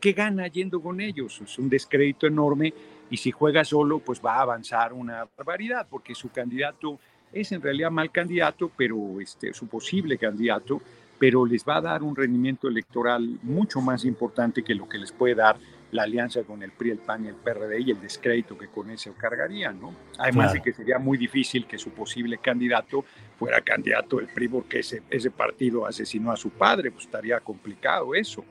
¿qué 0.00 0.12
gana 0.12 0.46
yendo 0.48 0.80
con 0.80 1.00
ellos? 1.00 1.40
Es 1.40 1.58
un 1.58 1.68
descrédito 1.68 2.26
enorme 2.26 2.72
y 3.10 3.16
si 3.16 3.30
juega 3.30 3.64
solo, 3.64 3.98
pues 3.98 4.20
va 4.24 4.36
a 4.36 4.42
avanzar 4.42 4.92
una 4.92 5.26
barbaridad, 5.36 5.86
porque 5.88 6.14
su 6.14 6.30
candidato 6.30 6.98
es 7.32 7.52
en 7.52 7.62
realidad 7.62 7.90
mal 7.90 8.10
candidato, 8.10 8.70
pero 8.76 9.20
este, 9.20 9.52
su 9.52 9.66
posible 9.66 10.18
candidato, 10.18 10.80
pero 11.18 11.44
les 11.44 11.64
va 11.64 11.76
a 11.76 11.80
dar 11.80 12.02
un 12.02 12.14
rendimiento 12.14 12.68
electoral 12.68 13.38
mucho 13.42 13.80
más 13.80 14.04
importante 14.04 14.62
que 14.62 14.74
lo 14.74 14.88
que 14.88 14.98
les 14.98 15.12
puede 15.12 15.34
dar 15.34 15.56
la 15.90 16.02
alianza 16.02 16.42
con 16.42 16.62
el 16.62 16.70
PRI, 16.72 16.90
el 16.90 16.98
PAN 16.98 17.24
y 17.24 17.28
el 17.28 17.34
PRD 17.34 17.80
y 17.80 17.90
el 17.92 18.00
descrédito 18.00 18.58
que 18.58 18.68
con 18.68 18.90
eso 18.90 19.14
cargarían, 19.16 19.80
¿no? 19.80 19.94
Además 20.18 20.52
de 20.52 20.60
que 20.60 20.72
sería 20.72 20.98
muy 20.98 21.16
difícil 21.16 21.66
que 21.66 21.78
su 21.78 21.90
posible 21.90 22.38
candidato 22.38 23.04
fuera 23.38 23.62
candidato 23.62 24.18
del 24.18 24.26
PRI 24.26 24.48
porque 24.48 24.80
ese, 24.80 25.02
ese 25.08 25.30
partido 25.30 25.86
asesinó 25.86 26.30
a 26.30 26.36
su 26.36 26.50
padre, 26.50 26.90
pues 26.90 27.06
estaría 27.06 27.40
complicado 27.40 28.14
eso. 28.14 28.44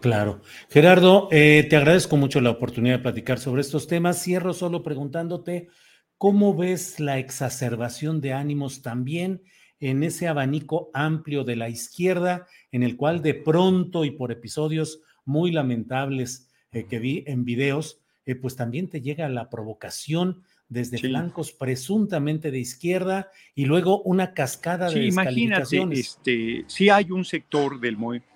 Claro. 0.00 0.42
Gerardo, 0.68 1.28
eh, 1.30 1.66
te 1.70 1.76
agradezco 1.76 2.18
mucho 2.18 2.42
la 2.42 2.50
oportunidad 2.50 2.96
de 2.96 3.02
platicar 3.02 3.38
sobre 3.38 3.62
estos 3.62 3.86
temas. 3.86 4.22
Cierro 4.22 4.52
solo 4.52 4.82
preguntándote, 4.82 5.68
¿cómo 6.18 6.54
ves 6.54 7.00
la 7.00 7.18
exacerbación 7.18 8.20
de 8.20 8.32
ánimos 8.32 8.82
también 8.82 9.42
en 9.80 10.02
ese 10.02 10.28
abanico 10.28 10.90
amplio 10.94 11.44
de 11.44 11.56
la 11.56 11.68
izquierda, 11.68 12.46
en 12.72 12.82
el 12.82 12.96
cual 12.96 13.22
de 13.22 13.34
pronto 13.34 14.04
y 14.04 14.12
por 14.12 14.32
episodios 14.32 15.02
muy 15.24 15.50
lamentables 15.52 16.48
eh, 16.72 16.86
que 16.86 16.98
vi 16.98 17.24
en 17.26 17.44
videos, 17.44 18.00
eh, 18.26 18.34
pues 18.34 18.56
también 18.56 18.88
te 18.88 19.00
llega 19.00 19.28
la 19.28 19.50
provocación 19.50 20.42
desde 20.68 20.98
flancos 20.98 21.52
presuntamente 21.52 22.50
de 22.50 22.58
izquierda 22.58 23.30
y 23.54 23.66
luego 23.66 24.00
una 24.02 24.32
cascada 24.32 24.88
de 24.88 24.94
sí, 24.94 25.08
Imagínate, 25.08 25.86
este, 25.92 26.64
si 26.66 26.88
hay 26.88 27.10
un 27.10 27.24
sector 27.24 27.78
del 27.78 27.96
movimiento 27.96 28.32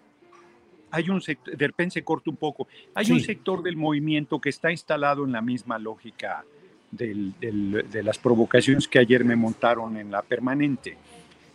hay 0.91 1.11
un 1.11 1.21
sector, 1.21 1.57
de 1.57 1.67
repente 1.67 1.95
se 1.95 2.05
corta 2.05 2.31
un 2.31 2.37
poco, 2.37 2.67
hay 2.95 3.11
un 3.13 3.21
sector 3.21 3.63
del 3.63 3.77
movimiento 3.77 4.41
que 4.41 4.49
está 4.49 4.71
instalado 4.71 5.25
en 5.25 5.33
la 5.33 5.43
misma 5.43 5.79
lógica 5.79 6.45
de 6.91 8.03
las 8.03 8.19
provocaciones 8.19 8.89
que 8.89 8.99
ayer 8.99 9.25
me 9.25 9.37
montaron 9.37 9.97
en 9.97 10.11
la 10.11 10.23
permanente. 10.23 10.97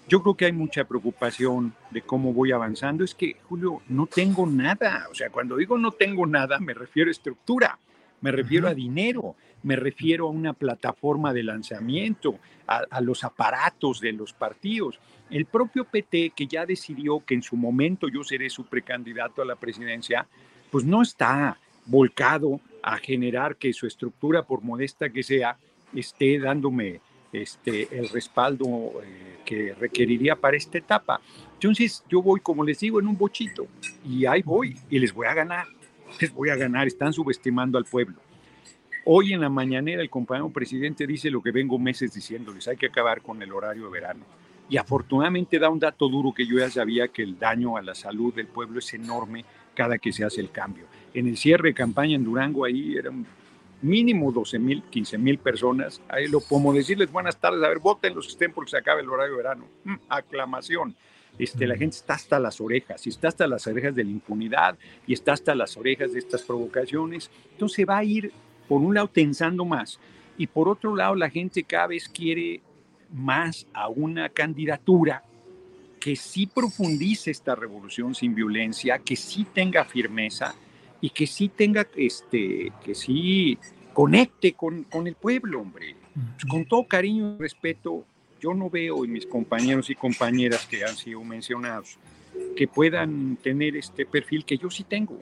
Yo 0.07 0.21
creo 0.21 0.35
que 0.35 0.45
hay 0.45 0.51
mucha 0.51 0.83
preocupación 0.83 1.73
de 1.89 2.01
cómo 2.01 2.33
voy 2.33 2.51
avanzando. 2.51 3.03
Es 3.03 3.15
que, 3.15 3.37
Julio, 3.47 3.81
no 3.87 4.05
tengo 4.05 4.45
nada. 4.45 5.07
O 5.09 5.15
sea, 5.15 5.29
cuando 5.29 5.55
digo 5.55 5.77
no 5.77 5.91
tengo 5.91 6.25
nada, 6.25 6.59
me 6.59 6.73
refiero 6.73 7.09
a 7.09 7.11
estructura, 7.11 7.79
me 8.19 8.31
refiero 8.31 8.67
a 8.67 8.73
dinero, 8.73 9.35
me 9.63 9.75
refiero 9.77 10.27
a 10.27 10.31
una 10.31 10.53
plataforma 10.53 11.33
de 11.33 11.43
lanzamiento, 11.43 12.37
a 12.67 13.01
los 13.01 13.23
aparatos 13.23 14.01
de 14.01 14.11
los 14.11 14.33
partidos. 14.33 14.99
El 15.29 15.45
propio 15.45 15.85
PT, 15.85 16.33
que 16.35 16.47
ya 16.47 16.65
decidió 16.65 17.23
que 17.25 17.33
en 17.33 17.41
su 17.41 17.55
momento 17.55 18.07
yo 18.09 18.23
seré 18.23 18.49
su 18.49 18.65
precandidato 18.65 19.41
a 19.41 19.45
la 19.45 19.55
presidencia, 19.55 20.27
pues 20.69 20.85
no 20.85 21.01
está 21.01 21.57
volcado 21.85 22.59
a 22.83 22.97
generar 22.97 23.55
que 23.55 23.73
su 23.73 23.87
estructura, 23.87 24.43
por 24.43 24.61
modesta 24.61 25.09
que 25.09 25.23
sea, 25.23 25.57
esté 25.95 26.37
dándome 26.37 26.99
este, 27.31 27.87
el 27.97 28.09
respaldo 28.09 29.01
eh, 29.03 29.37
que 29.45 29.73
requeriría 29.73 30.35
para 30.35 30.57
esta 30.57 30.77
etapa. 30.77 31.21
Entonces 31.53 32.03
yo 32.09 32.21
voy, 32.21 32.41
como 32.41 32.63
les 32.63 32.79
digo, 32.79 32.99
en 32.99 33.07
un 33.07 33.17
bochito 33.17 33.67
y 34.05 34.25
ahí 34.25 34.41
voy 34.43 34.77
y 34.89 34.99
les 34.99 35.13
voy 35.13 35.27
a 35.27 35.33
ganar, 35.33 35.65
les 36.19 36.31
voy 36.31 36.49
a 36.49 36.55
ganar, 36.55 36.85
están 36.85 37.13
subestimando 37.13 37.77
al 37.77 37.85
pueblo. 37.85 38.17
Hoy 39.05 39.33
en 39.33 39.41
la 39.41 39.49
mañanera 39.49 40.01
el 40.01 40.09
compañero 40.09 40.49
presidente 40.49 41.07
dice 41.07 41.29
lo 41.29 41.41
que 41.41 41.51
vengo 41.51 41.79
meses 41.79 42.13
diciéndoles, 42.13 42.67
hay 42.67 42.77
que 42.77 42.87
acabar 42.87 43.21
con 43.21 43.41
el 43.41 43.51
horario 43.51 43.85
de 43.85 43.91
verano. 43.91 44.25
Y 44.69 44.77
afortunadamente 44.77 45.59
da 45.59 45.69
un 45.69 45.79
dato 45.79 46.07
duro 46.07 46.33
que 46.33 46.45
yo 46.45 46.57
ya 46.57 46.69
sabía 46.69 47.07
que 47.09 47.21
el 47.21 47.37
daño 47.37 47.77
a 47.77 47.81
la 47.81 47.95
salud 47.95 48.33
del 48.33 48.47
pueblo 48.47 48.79
es 48.79 48.93
enorme 48.93 49.43
cada 49.73 49.97
que 49.97 50.13
se 50.13 50.23
hace 50.23 50.39
el 50.39 50.51
cambio. 50.51 50.85
En 51.13 51.27
el 51.27 51.37
cierre 51.37 51.69
de 51.69 51.73
campaña 51.73 52.15
en 52.15 52.23
Durango 52.23 52.65
ahí 52.65 52.95
eran 52.95 53.25
mínimo 53.81 54.31
12 54.31 54.57
mil, 54.59 54.81
15 54.83 55.17
mil 55.17 55.37
personas. 55.37 56.01
Ahí 56.07 56.27
lo 56.27 56.39
podemos 56.39 56.73
decirles 56.73 57.11
buenas 57.11 57.37
tardes, 57.37 57.61
a 57.63 57.67
ver, 57.67 57.79
voten 57.79 58.15
los 58.15 58.25
que 58.25 58.31
estén 58.31 58.51
porque 58.51 58.71
se 58.71 58.77
acaba 58.77 59.01
el 59.01 59.09
horario 59.09 59.33
de 59.33 59.37
verano. 59.37 59.65
Mm, 59.83 59.95
aclamación. 60.09 60.95
Este, 61.37 61.67
la 61.67 61.75
gente 61.75 61.97
está 61.97 62.13
hasta 62.13 62.39
las 62.39 62.61
orejas, 62.61 63.05
y 63.07 63.09
está 63.09 63.27
hasta 63.27 63.47
las 63.47 63.65
orejas 63.65 63.95
de 63.95 64.03
la 64.03 64.11
impunidad, 64.11 64.77
y 65.07 65.13
está 65.13 65.33
hasta 65.33 65.55
las 65.55 65.75
orejas 65.77 66.13
de 66.13 66.19
estas 66.19 66.43
provocaciones. 66.43 67.29
Entonces 67.51 67.85
va 67.87 67.97
a 67.97 68.03
ir, 68.03 68.31
por 68.67 68.81
un 68.81 68.93
lado, 68.93 69.07
tensando 69.07 69.65
más, 69.65 69.99
y 70.37 70.47
por 70.47 70.69
otro 70.69 70.95
lado, 70.95 71.15
la 71.15 71.29
gente 71.29 71.63
cada 71.63 71.87
vez 71.87 72.07
quiere 72.07 72.61
más 73.11 73.67
a 73.73 73.89
una 73.89 74.29
candidatura 74.29 75.23
que 75.99 76.15
sí 76.15 76.47
profundice 76.47 77.31
esta 77.31 77.55
revolución 77.55 78.13
sin 78.13 78.35
violencia, 78.35 78.99
que 78.99 79.15
sí 79.15 79.45
tenga 79.53 79.85
firmeza 79.85 80.53
y 81.03 81.09
que 81.09 81.27
sí 81.27 81.49
tenga, 81.49 81.85
este, 81.97 82.71
que 82.81 82.95
sí 82.95 83.57
conecte 83.91 84.53
con, 84.53 84.83
con 84.85 85.05
el 85.05 85.15
pueblo, 85.15 85.59
hombre. 85.59 85.97
Pues, 86.13 86.45
con 86.49 86.63
todo 86.63 86.87
cariño 86.87 87.35
y 87.35 87.41
respeto, 87.41 88.05
yo 88.39 88.53
no 88.53 88.69
veo 88.69 89.03
en 89.03 89.11
mis 89.11 89.25
compañeros 89.25 89.89
y 89.89 89.95
compañeras 89.95 90.65
que 90.65 90.85
han 90.85 90.95
sido 90.95 91.21
mencionados 91.25 91.97
que 92.55 92.69
puedan 92.69 93.35
tener 93.35 93.75
este 93.75 94.05
perfil 94.05 94.45
que 94.45 94.57
yo 94.57 94.69
sí 94.69 94.85
tengo. 94.85 95.19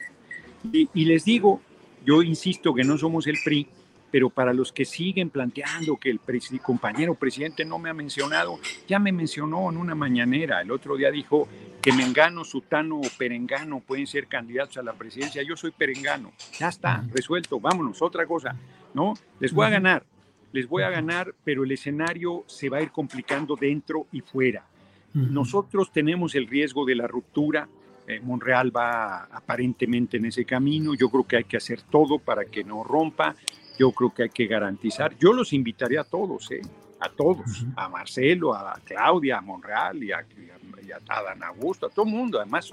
Y, 0.72 0.88
y 0.94 1.06
les 1.06 1.26
digo, 1.26 1.62
yo 2.06 2.22
insisto 2.22 2.76
que 2.76 2.84
no 2.84 3.00
somos 3.00 3.26
el 3.26 3.38
PRI, 3.44 3.68
pero 4.12 4.30
para 4.30 4.54
los 4.54 4.72
que 4.72 4.86
siguen 4.86 5.30
planteando 5.30 5.98
que 5.98 6.10
el 6.10 6.20
compañero 6.62 7.16
presidente 7.16 7.66
no 7.66 7.80
me 7.80 7.90
ha 7.90 7.94
mencionado, 7.94 8.60
ya 8.88 9.00
me 9.00 9.12
mencionó 9.12 9.70
en 9.70 9.78
una 9.78 9.96
mañanera, 9.96 10.62
el 10.62 10.72
otro 10.72 10.98
día 10.98 11.10
dijo 11.10 11.48
que 11.82 11.94
Mengano, 11.94 12.44
Sutano 12.44 12.98
o 12.98 13.08
Perengano 13.18 13.80
pueden 13.80 14.06
ser 14.06 14.28
candidatos 14.28 14.78
a 14.78 14.84
la 14.84 14.94
presidencia, 14.94 15.42
yo 15.42 15.56
soy 15.56 15.72
Perengano, 15.72 16.34
ya 16.60 16.70
está, 16.70 17.04
resuelto, 17.14 17.60
vámonos, 17.60 18.02
otra 18.02 18.26
cosa, 18.26 18.56
¿no? 18.94 19.14
Les 19.40 19.54
voy 19.54 19.66
a 19.66 19.70
ganar, 19.70 20.04
les 20.52 20.68
voy 20.68 20.84
a 20.84 20.90
ganar, 20.90 21.34
pero 21.44 21.64
el 21.64 21.72
escenario 21.72 22.44
se 22.48 22.70
va 22.70 22.78
a 22.78 22.82
ir 22.82 22.92
complicando 22.92 23.56
dentro 23.56 24.08
y 24.12 24.22
fuera. 24.22 24.66
Nosotros 25.14 25.92
tenemos 25.92 26.36
el 26.36 26.48
riesgo 26.48 26.86
de 26.86 26.96
la 26.96 27.06
ruptura, 27.06 27.68
eh, 28.08 28.20
Monreal 28.22 28.76
va 28.76 29.24
aparentemente 29.26 30.18
en 30.18 30.26
ese 30.26 30.46
camino. 30.46 30.94
Yo 30.96 31.10
creo 31.10 31.26
que 31.26 31.38
hay 31.38 31.44
que 31.44 31.58
hacer 31.58 31.82
todo 31.82 32.20
para 32.20 32.46
que 32.46 32.64
no 32.64 32.84
rompa 32.84 33.36
yo 33.82 33.92
creo 33.92 34.14
que 34.14 34.24
hay 34.24 34.30
que 34.30 34.46
garantizar. 34.46 35.18
Yo 35.18 35.34
los 35.34 35.54
invitaría 35.54 36.02
a 36.02 36.04
todos, 36.04 36.52
¿eh? 36.52 36.62
a 37.00 37.10
todos, 37.10 37.66
a 37.76 37.90
Marcelo, 37.90 38.54
a 38.54 38.80
Claudia, 38.86 39.40
a 39.40 39.42
Monreal 39.42 40.04
y 40.04 40.12
a, 40.12 40.20
a, 40.20 41.24
Dan 41.24 41.42
Augusto, 41.42 41.88
a 41.88 41.90
todo 41.90 42.06
el 42.06 42.12
mundo. 42.12 42.40
Además, 42.40 42.70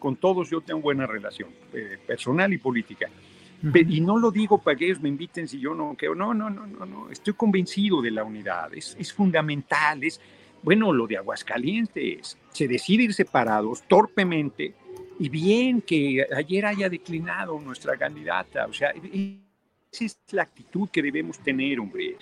con 0.00 0.16
todos 0.16 0.50
yo 0.50 0.60
tengo 0.60 0.80
buena 0.80 1.06
relación 1.06 1.50
eh, 1.72 1.96
personal 2.04 2.52
y 2.52 2.58
política. 2.58 3.08
Y 3.88 4.00
no 4.00 4.18
lo 4.18 4.32
digo 4.32 4.58
para 4.58 4.76
que 4.76 4.86
ellos 4.86 5.00
me 5.00 5.08
inviten 5.08 5.46
si 5.46 5.60
yo 5.60 5.74
no 5.74 5.94
creo. 5.96 6.16
No, 6.16 6.34
no, 6.34 6.50
no, 6.50 6.66
no, 6.66 6.84
no. 6.84 7.08
Estoy 7.08 7.34
convencido 7.34 8.02
de 8.02 8.10
la 8.10 8.24
unidad. 8.24 8.74
Es, 8.74 8.96
es 8.98 9.12
fundamental. 9.12 10.02
Es, 10.02 10.20
bueno, 10.60 10.92
lo 10.92 11.06
de 11.06 11.18
Aguascalientes. 11.18 12.36
Se 12.50 12.66
decide 12.66 13.04
ir 13.04 13.14
separados 13.14 13.82
torpemente 13.86 14.74
y 15.20 15.28
bien 15.28 15.82
que 15.82 16.26
ayer 16.36 16.66
haya 16.66 16.88
declinado 16.88 17.60
nuestra 17.60 17.96
candidata. 17.96 18.66
O 18.66 18.72
sea, 18.72 18.92
es 19.92 20.18
la 20.30 20.42
actitud 20.42 20.88
que 20.90 21.02
debemos 21.02 21.38
tener, 21.38 21.80
hombre. 21.80 22.16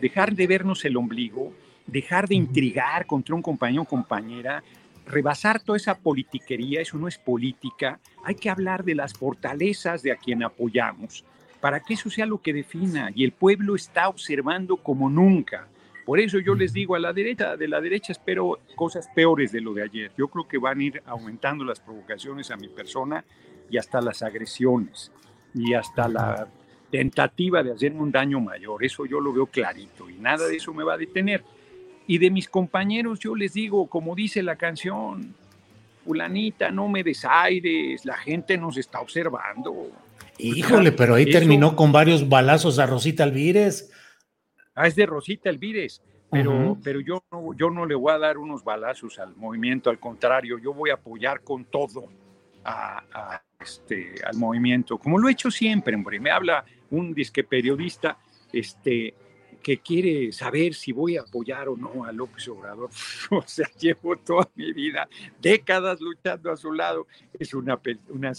Dejar 0.00 0.34
de 0.34 0.46
vernos 0.46 0.84
el 0.84 0.96
ombligo, 0.96 1.52
dejar 1.86 2.28
de 2.28 2.34
intrigar 2.34 3.06
contra 3.06 3.34
un 3.34 3.42
compañero 3.42 3.82
o 3.82 3.86
compañera, 3.86 4.62
rebasar 5.06 5.60
toda 5.60 5.76
esa 5.76 5.96
politiquería, 5.96 6.80
eso 6.80 6.98
no 6.98 7.08
es 7.08 7.18
política. 7.18 8.00
Hay 8.24 8.34
que 8.34 8.50
hablar 8.50 8.84
de 8.84 8.94
las 8.94 9.14
fortalezas 9.14 10.02
de 10.02 10.12
a 10.12 10.16
quien 10.16 10.42
apoyamos 10.42 11.24
para 11.60 11.80
que 11.80 11.94
eso 11.94 12.10
sea 12.10 12.26
lo 12.26 12.40
que 12.40 12.52
defina. 12.52 13.10
Y 13.14 13.24
el 13.24 13.32
pueblo 13.32 13.74
está 13.74 14.08
observando 14.08 14.76
como 14.76 15.08
nunca. 15.08 15.68
Por 16.04 16.20
eso 16.20 16.38
yo 16.38 16.54
les 16.54 16.72
digo 16.72 16.94
a 16.94 17.00
la 17.00 17.12
derecha, 17.12 17.56
de 17.56 17.66
la 17.66 17.80
derecha 17.80 18.12
espero 18.12 18.60
cosas 18.76 19.08
peores 19.14 19.50
de 19.50 19.60
lo 19.60 19.74
de 19.74 19.82
ayer. 19.82 20.12
Yo 20.16 20.28
creo 20.28 20.46
que 20.46 20.58
van 20.58 20.78
a 20.78 20.84
ir 20.84 21.02
aumentando 21.06 21.64
las 21.64 21.80
provocaciones 21.80 22.50
a 22.52 22.56
mi 22.56 22.68
persona 22.68 23.24
y 23.68 23.78
hasta 23.78 24.00
las 24.00 24.22
agresiones 24.22 25.10
y 25.52 25.74
hasta 25.74 26.06
la 26.06 26.48
tentativa 26.96 27.62
de 27.62 27.72
hacerme 27.72 28.00
un 28.00 28.10
daño 28.10 28.40
mayor. 28.40 28.82
Eso 28.82 29.04
yo 29.04 29.20
lo 29.20 29.30
veo 29.30 29.46
clarito 29.46 30.08
y 30.08 30.14
nada 30.14 30.46
de 30.48 30.56
eso 30.56 30.72
me 30.72 30.82
va 30.82 30.94
a 30.94 30.96
detener. 30.96 31.44
Y 32.06 32.16
de 32.16 32.30
mis 32.30 32.48
compañeros 32.48 33.18
yo 33.18 33.34
les 33.34 33.52
digo, 33.52 33.86
como 33.86 34.14
dice 34.14 34.42
la 34.42 34.56
canción, 34.56 35.34
fulanita, 36.06 36.70
no 36.70 36.88
me 36.88 37.02
desaires, 37.02 38.06
la 38.06 38.16
gente 38.16 38.56
nos 38.56 38.78
está 38.78 39.00
observando. 39.00 39.90
Híjole, 40.38 40.90
pero 40.92 41.16
ahí 41.16 41.30
terminó 41.30 41.76
con 41.76 41.92
varios 41.92 42.26
balazos 42.26 42.78
a 42.78 42.86
Rosita 42.86 43.24
Alvírez. 43.24 43.92
Ah, 44.74 44.86
es 44.86 44.96
de 44.96 45.04
Rosita 45.04 45.50
Alvírez, 45.50 46.00
pero, 46.30 46.78
pero 46.82 47.00
yo, 47.00 47.22
no, 47.30 47.52
yo 47.54 47.68
no 47.68 47.84
le 47.84 47.94
voy 47.94 48.12
a 48.12 48.18
dar 48.18 48.38
unos 48.38 48.64
balazos 48.64 49.18
al 49.18 49.36
movimiento, 49.36 49.90
al 49.90 49.98
contrario, 49.98 50.58
yo 50.58 50.72
voy 50.72 50.88
a 50.90 50.94
apoyar 50.94 51.42
con 51.42 51.66
todo 51.66 52.08
a, 52.64 53.42
este, 53.60 54.14
al 54.24 54.36
movimiento, 54.36 54.96
como 54.96 55.18
lo 55.18 55.28
he 55.28 55.32
hecho 55.32 55.50
siempre, 55.50 55.94
hombre. 55.94 56.20
Me 56.20 56.30
habla 56.30 56.64
un 56.90 57.14
disque 57.14 57.44
periodista 57.44 58.18
este, 58.52 59.14
que 59.66 59.78
quiere 59.78 60.30
saber 60.30 60.74
si 60.74 60.92
voy 60.92 61.16
a 61.16 61.22
apoyar 61.22 61.68
o 61.68 61.76
no 61.76 62.04
a 62.04 62.12
López 62.12 62.46
Obrador. 62.46 62.88
O 63.30 63.42
sea, 63.44 63.68
llevo 63.78 64.16
toda 64.16 64.48
mi 64.54 64.72
vida, 64.72 65.08
décadas 65.40 66.00
luchando 66.00 66.52
a 66.52 66.56
su 66.56 66.72
lado. 66.72 67.08
Es 67.36 67.52
una, 67.52 67.80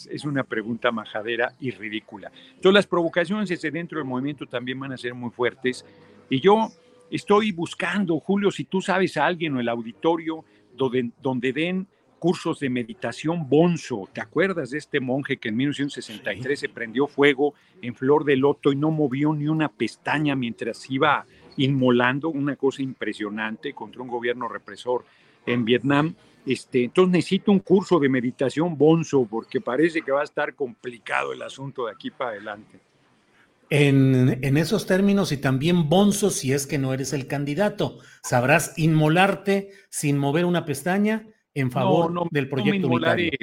es 0.10 0.24
una 0.24 0.44
pregunta 0.44 0.90
majadera 0.90 1.54
y 1.60 1.72
ridícula. 1.72 2.32
Entonces, 2.56 2.74
las 2.74 2.88
provocaciones 2.88 3.50
desde 3.50 3.72
dentro 3.72 4.00
del 4.00 4.08
movimiento 4.08 4.46
también 4.46 4.80
van 4.80 4.94
a 4.94 4.98
ser 4.98 5.14
muy 5.14 5.30
fuertes. 5.32 5.84
Y 6.30 6.40
yo 6.40 6.72
estoy 7.12 7.52
buscando, 7.52 8.20
Julio, 8.22 8.50
si 8.50 8.64
tú 8.64 8.82
sabes 8.82 9.18
a 9.18 9.26
alguien 9.26 9.56
o 9.58 9.60
el 9.60 9.68
auditorio 9.68 10.46
donde, 10.78 11.12
donde 11.22 11.52
den 11.52 11.88
cursos 12.18 12.60
de 12.60 12.70
meditación 12.70 13.48
bonzo. 13.48 14.10
¿Te 14.12 14.22
acuerdas 14.22 14.72
de 14.72 14.78
este 14.78 15.00
monje 15.00 15.38
que 15.38 15.50
en 15.50 15.58
1963 15.58 16.60
se 16.60 16.70
prendió 16.70 17.08
fuego 17.08 17.54
en 17.82 17.96
Flor 17.96 18.26
de 18.26 18.36
Loto 18.36 18.72
y 18.72 18.76
no 18.76 18.92
movió 18.92 19.34
ni 19.34 19.48
una 19.48 19.70
pestaña 19.70 20.36
mientras 20.36 20.90
iba 20.90 21.26
inmolando? 21.58 22.30
Una 22.30 22.56
cosa 22.56 22.82
impresionante 22.82 23.74
contra 23.74 24.02
un 24.02 24.08
gobierno 24.08 24.48
represor 24.48 25.06
en 25.46 25.66
Vietnam. 25.66 26.16
Este, 26.46 26.86
entonces 26.86 27.12
necesito 27.12 27.52
un 27.52 27.60
curso 27.60 28.00
de 28.00 28.10
meditación 28.10 28.78
bonzo 28.78 29.28
porque 29.30 29.62
parece 29.62 30.02
que 30.02 30.12
va 30.12 30.22
a 30.22 30.26
estar 30.26 30.56
complicado 30.56 31.34
el 31.34 31.42
asunto 31.42 31.86
de 31.86 31.92
aquí 31.92 32.10
para 32.10 32.32
adelante. 32.32 32.80
En, 33.70 34.40
en, 34.42 34.56
esos 34.56 34.86
términos 34.86 35.34
y 35.34 35.38
también 35.38 35.90
bonzo 35.90 36.30
si 36.30 36.54
es 36.54 36.66
que 36.66 36.78
no 36.78 36.94
eres 36.94 37.12
el 37.12 37.28
candidato. 37.28 38.00
Sabrás 38.24 38.78
inmolarte 38.78 39.72
sin 39.90 40.18
mover 40.18 40.46
una 40.46 40.64
pestaña 40.64 41.28
en 41.60 41.72
favor 41.72 42.30
del 42.30 42.48
proyecto 42.48 42.88
no 42.88 43.00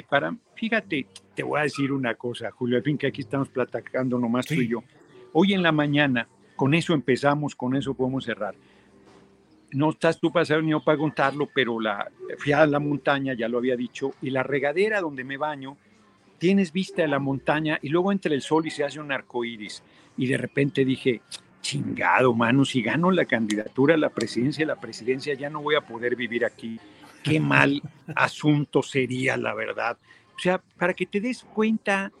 para, 0.07 0.35
fíjate, 0.55 1.05
te 1.35 1.43
voy 1.43 1.59
a 1.59 1.63
decir 1.63 1.91
una 1.91 2.15
cosa, 2.15 2.49
Julio, 2.51 2.77
al 2.77 2.83
fin 2.83 2.97
que 2.97 3.07
aquí 3.07 3.21
estamos 3.21 3.49
platicando 3.49 4.17
nomás 4.17 4.45
tú 4.45 4.53
y 4.53 4.69
yo. 4.69 4.83
Hoy 5.33 5.53
en 5.53 5.61
la 5.61 5.73
mañana, 5.73 6.25
con 6.55 6.73
eso 6.73 6.93
empezamos, 6.93 7.55
con 7.55 7.75
eso 7.75 7.93
podemos 7.93 8.23
cerrar. 8.23 8.55
No 9.71 9.89
estás 9.89 10.17
tú 10.17 10.31
para 10.31 10.45
saber 10.45 10.63
ni 10.63 10.71
yo 10.71 10.81
para 10.81 10.97
contarlo, 10.97 11.49
pero 11.53 11.81
la, 11.81 12.09
fui 12.37 12.53
a 12.53 12.65
la 12.65 12.79
montaña, 12.79 13.33
ya 13.33 13.49
lo 13.49 13.57
había 13.57 13.75
dicho, 13.75 14.13
y 14.21 14.29
la 14.29 14.43
regadera 14.43 15.01
donde 15.01 15.25
me 15.25 15.35
baño, 15.35 15.75
tienes 16.37 16.71
vista 16.71 17.01
de 17.01 17.09
la 17.09 17.19
montaña 17.19 17.79
y 17.81 17.89
luego 17.89 18.13
entra 18.13 18.33
el 18.33 18.41
sol 18.41 18.65
y 18.65 18.71
se 18.71 18.85
hace 18.85 19.01
un 19.01 19.11
arco 19.11 19.43
iris. 19.43 19.83
Y 20.15 20.27
de 20.27 20.37
repente 20.37 20.85
dije, 20.85 21.21
chingado, 21.59 22.33
mano, 22.33 22.63
si 22.63 22.81
gano 22.81 23.11
la 23.11 23.25
candidatura 23.25 23.95
a 23.95 23.97
la 23.97 24.09
presidencia, 24.09 24.65
la 24.65 24.79
presidencia 24.79 25.33
ya 25.33 25.49
no 25.49 25.61
voy 25.61 25.75
a 25.75 25.81
poder 25.81 26.15
vivir 26.15 26.45
aquí 26.45 26.79
qué 27.25 27.39
mal 27.39 27.81
asunto 28.15 28.83
sería, 28.83 29.37
la 29.37 29.53
verdad. 29.53 29.97
O 30.35 30.39
sea, 30.39 30.61
para 30.77 30.93
que 30.93 31.05
te 31.05 31.21
des 31.21 31.43
cuenta 31.43 32.11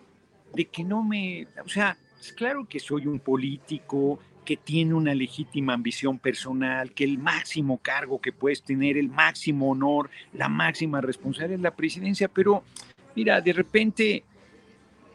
de 0.53 0.65
que 0.65 0.83
no 0.83 1.03
me, 1.03 1.47
o 1.63 1.69
sea, 1.69 1.97
es 2.19 2.33
claro 2.33 2.65
que 2.67 2.79
soy 2.79 3.07
un 3.07 3.19
político 3.19 4.19
que 4.45 4.57
tiene 4.57 4.93
una 4.93 5.13
legítima 5.13 5.73
ambición 5.73 6.19
personal, 6.19 6.91
que 6.91 7.03
el 7.03 7.17
máximo 7.17 7.79
cargo 7.79 8.21
que 8.21 8.31
puedes 8.31 8.61
tener, 8.61 8.95
el 8.97 9.09
máximo 9.09 9.71
honor, 9.71 10.09
la 10.33 10.47
máxima 10.47 11.01
responsabilidad 11.01 11.57
es 11.57 11.63
la 11.63 11.75
presidencia, 11.75 12.27
pero 12.27 12.63
mira, 13.15 13.41
de 13.41 13.51
repente, 13.51 14.23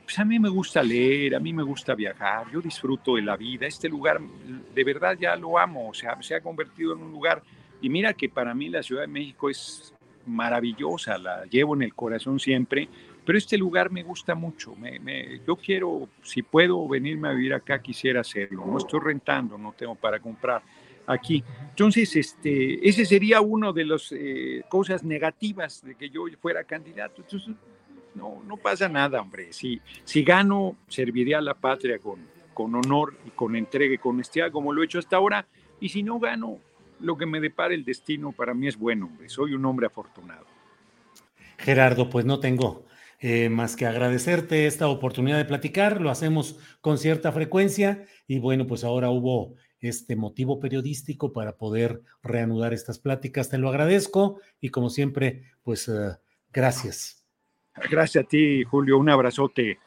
pues 0.03 0.19
a 0.19 0.25
mí 0.25 0.39
me 0.39 0.49
gusta 0.49 0.83
leer, 0.83 1.37
a 1.37 1.41
mí 1.41 1.53
me 1.53 1.63
gusta 1.63 1.95
viajar, 1.95 2.51
yo 2.53 2.61
disfruto 2.61 3.15
de 3.15 3.23
la 3.23 3.37
vida, 3.37 3.67
este 3.67 3.89
lugar 3.89 4.21
de 4.21 4.85
verdad 4.85 5.17
ya 5.19 5.37
lo 5.37 5.59
amo, 5.59 5.89
o 5.89 5.95
sea, 5.95 6.21
se 6.21 6.35
ha 6.35 6.41
convertido 6.41 6.93
en 6.93 7.03
un 7.03 7.13
lugar 7.13 7.43
y 7.81 7.89
mira 7.89 8.13
que 8.13 8.29
para 8.29 8.53
mí 8.53 8.69
la 8.69 8.83
Ciudad 8.83 9.03
de 9.03 9.09
México 9.09 9.49
es 9.49 9.95
maravillosa, 10.31 11.19
la 11.19 11.45
llevo 11.47 11.75
en 11.75 11.83
el 11.83 11.95
corazón 11.95 12.41
siempre, 12.41 12.89
pero 13.25 13.39
este 13.39 13.59
lugar 13.59 13.91
me 13.91 14.03
gusta 14.03 14.35
mucho. 14.35 14.75
Me, 14.77 15.41
yo 15.47 15.57
quiero, 15.57 16.09
si 16.23 16.43
puedo 16.43 16.89
venirme 16.89 17.29
a 17.29 17.33
vivir 17.33 17.55
acá, 17.55 17.81
quisiera 17.81 18.21
hacerlo. 18.21 18.65
No 18.67 18.79
estoy 18.79 19.01
rentando, 19.01 19.59
no 19.59 19.73
tengo 19.73 19.95
para 19.95 20.19
comprar 20.19 20.63
aquí. 21.07 21.45
Entonces, 21.69 22.17
este, 22.17 22.89
ese 22.89 23.05
sería 23.05 23.41
uno 23.41 23.73
de 23.73 23.85
las 23.85 24.13
eh, 24.13 24.63
cosas 24.69 25.05
negativas 25.05 25.85
de 25.85 25.95
que 25.95 26.11
yo 26.11 26.25
fuera 26.41 26.65
candidato. 26.65 27.23
Entonces, 27.23 27.55
no, 28.15 28.43
no 28.47 28.57
pasa 28.57 28.89
nada, 28.89 29.21
hombre. 29.21 29.53
Si, 29.53 29.81
si 30.05 30.23
gano, 30.23 30.77
serviría 30.89 31.39
a 31.39 31.43
la 31.43 31.55
patria 31.55 31.99
con, 31.99 32.21
con 32.55 32.75
honor 32.75 33.17
y 33.27 33.31
con 33.31 33.55
entrega 33.57 33.95
y 33.95 33.99
con 33.99 34.17
honestidad, 34.17 34.51
como 34.51 34.73
lo 34.73 34.83
he 34.83 34.87
hecho 34.87 34.99
hasta 34.99 35.17
ahora. 35.17 35.47
Y 35.81 35.89
si 35.89 36.03
no 36.03 36.19
gano, 36.19 36.59
lo 37.01 37.17
que 37.17 37.27
me 37.27 37.41
depara 37.41 37.75
el 37.75 37.85
destino 37.85 38.33
para 38.33 38.55
mí 38.55 38.69
es 38.69 38.77
bueno, 38.77 39.11
soy 39.27 39.55
un 39.55 39.65
hombre 39.65 39.87
afortunado. 39.87 40.47
Gerardo, 41.59 42.09
pues 42.09 42.25
no 42.25 42.41
tengo 42.41 42.87
eh, 43.19 43.51
más 43.51 43.77
que 43.77 43.87
agradecerte 43.87 44.67
esta 44.67 44.89
oportunidad 44.89 45.37
de 45.37 45.45
platicar, 45.45 46.01
lo 46.01 46.11
hacemos 46.11 46.59
con 46.81 46.97
cierta 46.97 47.33
frecuencia 47.33 48.07
y 48.27 48.39
bueno, 48.39 48.67
pues 48.67 48.83
ahora 48.83 49.11
hubo 49.11 49.57
este 49.81 50.17
motivo 50.17 50.61
periodístico 50.61 51.33
para 51.33 51.57
poder 51.57 52.03
reanudar 52.23 52.73
estas 52.73 52.99
pláticas, 52.99 53.51
te 53.51 53.59
lo 53.59 53.69
agradezco 53.69 54.41
y 54.61 54.71
como 54.71 54.91
siempre, 54.91 55.45
pues 55.63 55.89
uh, 55.89 56.17
gracias. 56.53 57.25
Gracias 57.91 58.25
a 58.25 58.29
ti, 58.29 58.65
Julio, 58.65 58.99
un 58.99 59.09
abrazote. 59.09 59.79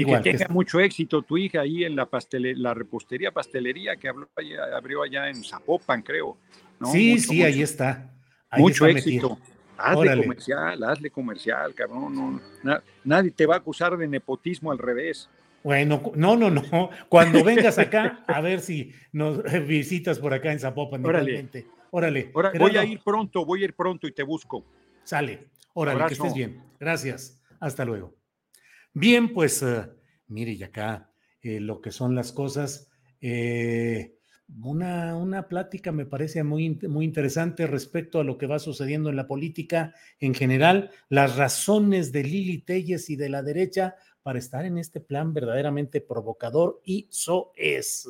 Y 0.00 0.06
que 0.06 0.18
tenga 0.20 0.48
mucho 0.48 0.80
éxito 0.80 1.22
tu 1.22 1.36
hija 1.36 1.60
ahí 1.60 1.84
en 1.84 1.96
la, 1.96 2.08
la 2.56 2.74
repostería, 2.74 3.30
pastelería 3.30 3.96
que 3.96 4.08
abrió 4.08 5.02
allá 5.02 5.28
en 5.28 5.42
Zapopan, 5.44 6.02
creo. 6.02 6.36
Sí, 6.90 7.18
sí, 7.18 7.42
ahí 7.42 7.62
está. 7.62 8.10
mucho 8.56 8.86
éxito. 8.86 9.38
Hazle 9.76 10.22
comercial, 10.22 10.82
hazle 10.84 11.10
comercial, 11.10 11.74
cabrón. 11.74 12.40
nadie 13.04 13.30
te 13.30 13.46
va 13.46 13.54
a 13.54 13.58
acusar 13.58 13.96
de 13.96 14.06
nepotismo 14.08 14.70
al 14.70 14.78
revés. 14.78 15.28
Bueno, 15.62 16.12
no, 16.14 16.36
no, 16.36 16.50
no. 16.50 16.90
Cuando 17.08 17.44
vengas 17.44 17.78
acá, 17.78 18.24
a 18.26 18.40
ver 18.40 18.60
si 18.60 18.92
nos 19.12 19.42
visitas 19.66 20.18
por 20.18 20.32
acá 20.32 20.52
en 20.52 20.60
Zapopan. 20.60 21.04
Órale. 21.04 21.48
Órale. 21.90 22.30
voy 22.58 22.76
a 22.76 22.84
ir 22.84 23.00
pronto, 23.04 23.44
voy 23.44 23.62
a 23.62 23.64
ir 23.64 23.74
pronto 23.74 24.06
y 24.06 24.12
te 24.12 24.22
busco. 24.22 24.64
Sale. 25.04 25.48
Órale, 25.74 26.06
que 26.06 26.14
estés 26.14 26.34
bien. 26.34 26.62
Gracias. 26.78 27.42
Hasta 27.60 27.84
luego. 27.84 28.19
Bien, 28.92 29.32
pues 29.32 29.62
uh, 29.62 29.86
mire, 30.28 30.52
y 30.52 30.62
acá 30.62 31.12
eh, 31.42 31.60
lo 31.60 31.80
que 31.80 31.90
son 31.90 32.14
las 32.14 32.32
cosas. 32.32 32.90
Eh, 33.20 34.16
una, 34.62 35.16
una, 35.16 35.46
plática 35.46 35.92
me 35.92 36.06
parece 36.06 36.42
muy, 36.42 36.70
muy 36.88 37.04
interesante 37.04 37.66
respecto 37.66 38.18
a 38.18 38.24
lo 38.24 38.36
que 38.36 38.46
va 38.46 38.58
sucediendo 38.58 39.08
en 39.08 39.16
la 39.16 39.28
política 39.28 39.94
en 40.18 40.34
general, 40.34 40.90
las 41.08 41.36
razones 41.36 42.10
de 42.10 42.24
Lili 42.24 42.58
Telles 42.58 43.08
y 43.10 43.16
de 43.16 43.28
la 43.28 43.42
derecha 43.42 43.94
para 44.22 44.38
estar 44.38 44.64
en 44.64 44.78
este 44.78 45.00
plan 45.00 45.32
verdaderamente 45.32 46.00
provocador 46.00 46.80
y 46.84 47.06
soez. 47.10 48.06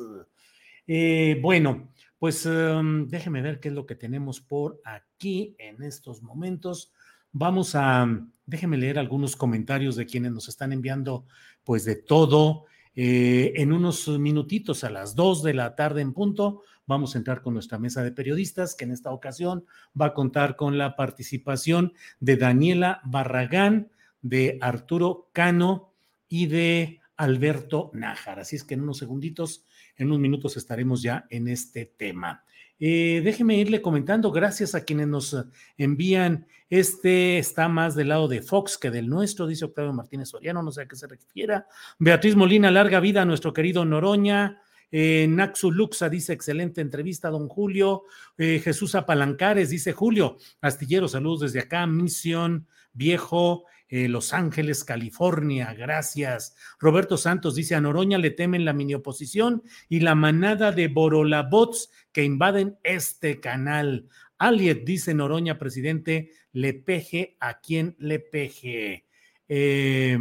Eh, 0.87 1.39
bueno, 1.41 1.93
pues 2.17 2.45
um, 2.45 3.07
déjeme 3.07 3.41
ver 3.41 3.59
qué 3.59 3.69
es 3.69 3.73
lo 3.73 3.85
que 3.85 3.95
tenemos 3.95 4.41
por 4.41 4.81
aquí 4.83 5.55
en 5.57 5.83
estos 5.83 6.21
momentos. 6.21 6.91
Vamos 7.31 7.75
a, 7.75 8.05
déjenme 8.51 8.77
leer 8.77 8.99
algunos 8.99 9.37
comentarios 9.37 9.95
de 9.95 10.05
quienes 10.05 10.33
nos 10.33 10.49
están 10.49 10.73
enviando, 10.73 11.25
pues 11.63 11.85
de 11.85 11.95
todo. 11.95 12.65
Eh, 12.93 13.53
en 13.55 13.71
unos 13.71 14.09
minutitos, 14.09 14.83
a 14.83 14.89
las 14.89 15.15
dos 15.15 15.41
de 15.41 15.53
la 15.53 15.73
tarde 15.77 16.01
en 16.01 16.11
punto, 16.11 16.61
vamos 16.85 17.15
a 17.15 17.17
entrar 17.17 17.41
con 17.41 17.53
nuestra 17.53 17.79
mesa 17.79 18.03
de 18.03 18.11
periodistas, 18.11 18.75
que 18.75 18.83
en 18.83 18.91
esta 18.91 19.11
ocasión 19.11 19.63
va 19.99 20.07
a 20.07 20.13
contar 20.13 20.57
con 20.57 20.77
la 20.77 20.97
participación 20.97 21.93
de 22.19 22.35
Daniela 22.35 22.99
Barragán, 23.05 23.89
de 24.21 24.57
Arturo 24.59 25.29
Cano 25.31 25.93
y 26.27 26.47
de 26.47 26.99
Alberto 27.15 27.89
Nájar. 27.93 28.41
Así 28.41 28.57
es 28.57 28.65
que 28.65 28.73
en 28.73 28.81
unos 28.81 28.97
segunditos, 28.97 29.63
en 29.95 30.07
unos 30.07 30.19
minutos 30.19 30.57
estaremos 30.57 31.01
ya 31.01 31.25
en 31.29 31.47
este 31.47 31.85
tema. 31.85 32.43
Eh, 32.83 33.21
déjeme 33.23 33.57
irle 33.57 33.79
comentando, 33.79 34.31
gracias 34.31 34.73
a 34.73 34.83
quienes 34.83 35.07
nos 35.07 35.37
envían. 35.77 36.47
Este 36.67 37.37
está 37.37 37.67
más 37.67 37.95
del 37.95 38.09
lado 38.09 38.27
de 38.27 38.41
Fox 38.41 38.77
que 38.77 38.89
del 38.89 39.07
nuestro, 39.07 39.45
dice 39.45 39.65
Octavio 39.65 39.93
Martínez 39.93 40.29
Soriano, 40.29 40.63
no 40.63 40.71
sé 40.71 40.81
a 40.81 40.87
qué 40.87 40.95
se 40.95 41.05
refiera. 41.05 41.67
Beatriz 41.99 42.35
Molina, 42.35 42.71
larga 42.71 42.99
vida 42.99 43.21
a 43.21 43.25
nuestro 43.25 43.53
querido 43.53 43.85
Noroña. 43.85 44.61
Eh, 44.91 45.27
Naxu 45.29 45.71
Luxa 45.71 46.09
dice: 46.09 46.33
excelente 46.33 46.81
entrevista, 46.81 47.29
don 47.29 47.47
Julio. 47.47 48.03
Eh, 48.37 48.59
Jesús 48.63 48.95
Apalancares 48.95 49.69
dice: 49.69 49.93
Julio, 49.93 50.37
Astillero, 50.59 51.07
saludos 51.07 51.41
desde 51.41 51.59
acá. 51.59 51.85
Misión 51.85 52.67
Viejo, 52.93 53.65
eh, 53.87 54.09
Los 54.09 54.33
Ángeles, 54.33 54.83
California, 54.83 55.73
gracias. 55.73 56.55
Roberto 56.77 57.15
Santos 57.15 57.55
dice: 57.55 57.75
a 57.75 57.79
Noroña 57.79 58.17
le 58.17 58.31
temen 58.31 58.65
la 58.65 58.73
mini 58.73 58.95
oposición 58.95 59.63
y 59.87 60.01
la 60.01 60.15
manada 60.15 60.73
de 60.73 60.89
Borolabots 60.89 61.89
que 62.11 62.23
invaden 62.23 62.77
este 62.83 63.39
canal. 63.39 64.07
Aliet, 64.37 64.83
dice 64.83 65.13
Noroña, 65.13 65.57
presidente, 65.57 66.31
le 66.51 66.73
peje 66.73 67.37
a 67.39 67.59
quien 67.59 67.95
le 67.99 68.19
peje. 68.19 69.05
Eh, 69.47 70.17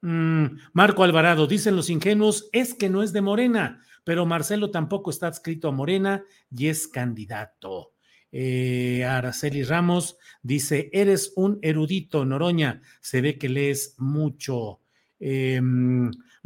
mm, 0.00 0.46
Marco 0.72 1.04
Alvarado, 1.04 1.46
dicen 1.46 1.76
los 1.76 1.90
ingenuos, 1.90 2.48
es 2.52 2.74
que 2.74 2.88
no 2.88 3.02
es 3.02 3.12
de 3.12 3.20
Morena, 3.20 3.82
pero 4.04 4.26
Marcelo 4.26 4.70
tampoco 4.70 5.10
está 5.10 5.26
adscrito 5.26 5.68
a 5.68 5.72
Morena 5.72 6.24
y 6.50 6.68
es 6.68 6.88
candidato. 6.88 7.92
Eh, 8.30 9.04
Araceli 9.04 9.62
Ramos 9.62 10.18
dice, 10.42 10.90
eres 10.92 11.32
un 11.34 11.58
erudito, 11.62 12.24
Noroña, 12.24 12.82
se 13.00 13.20
ve 13.20 13.38
que 13.38 13.48
lees 13.48 13.94
mucho. 13.98 14.80
Eh, 15.18 15.60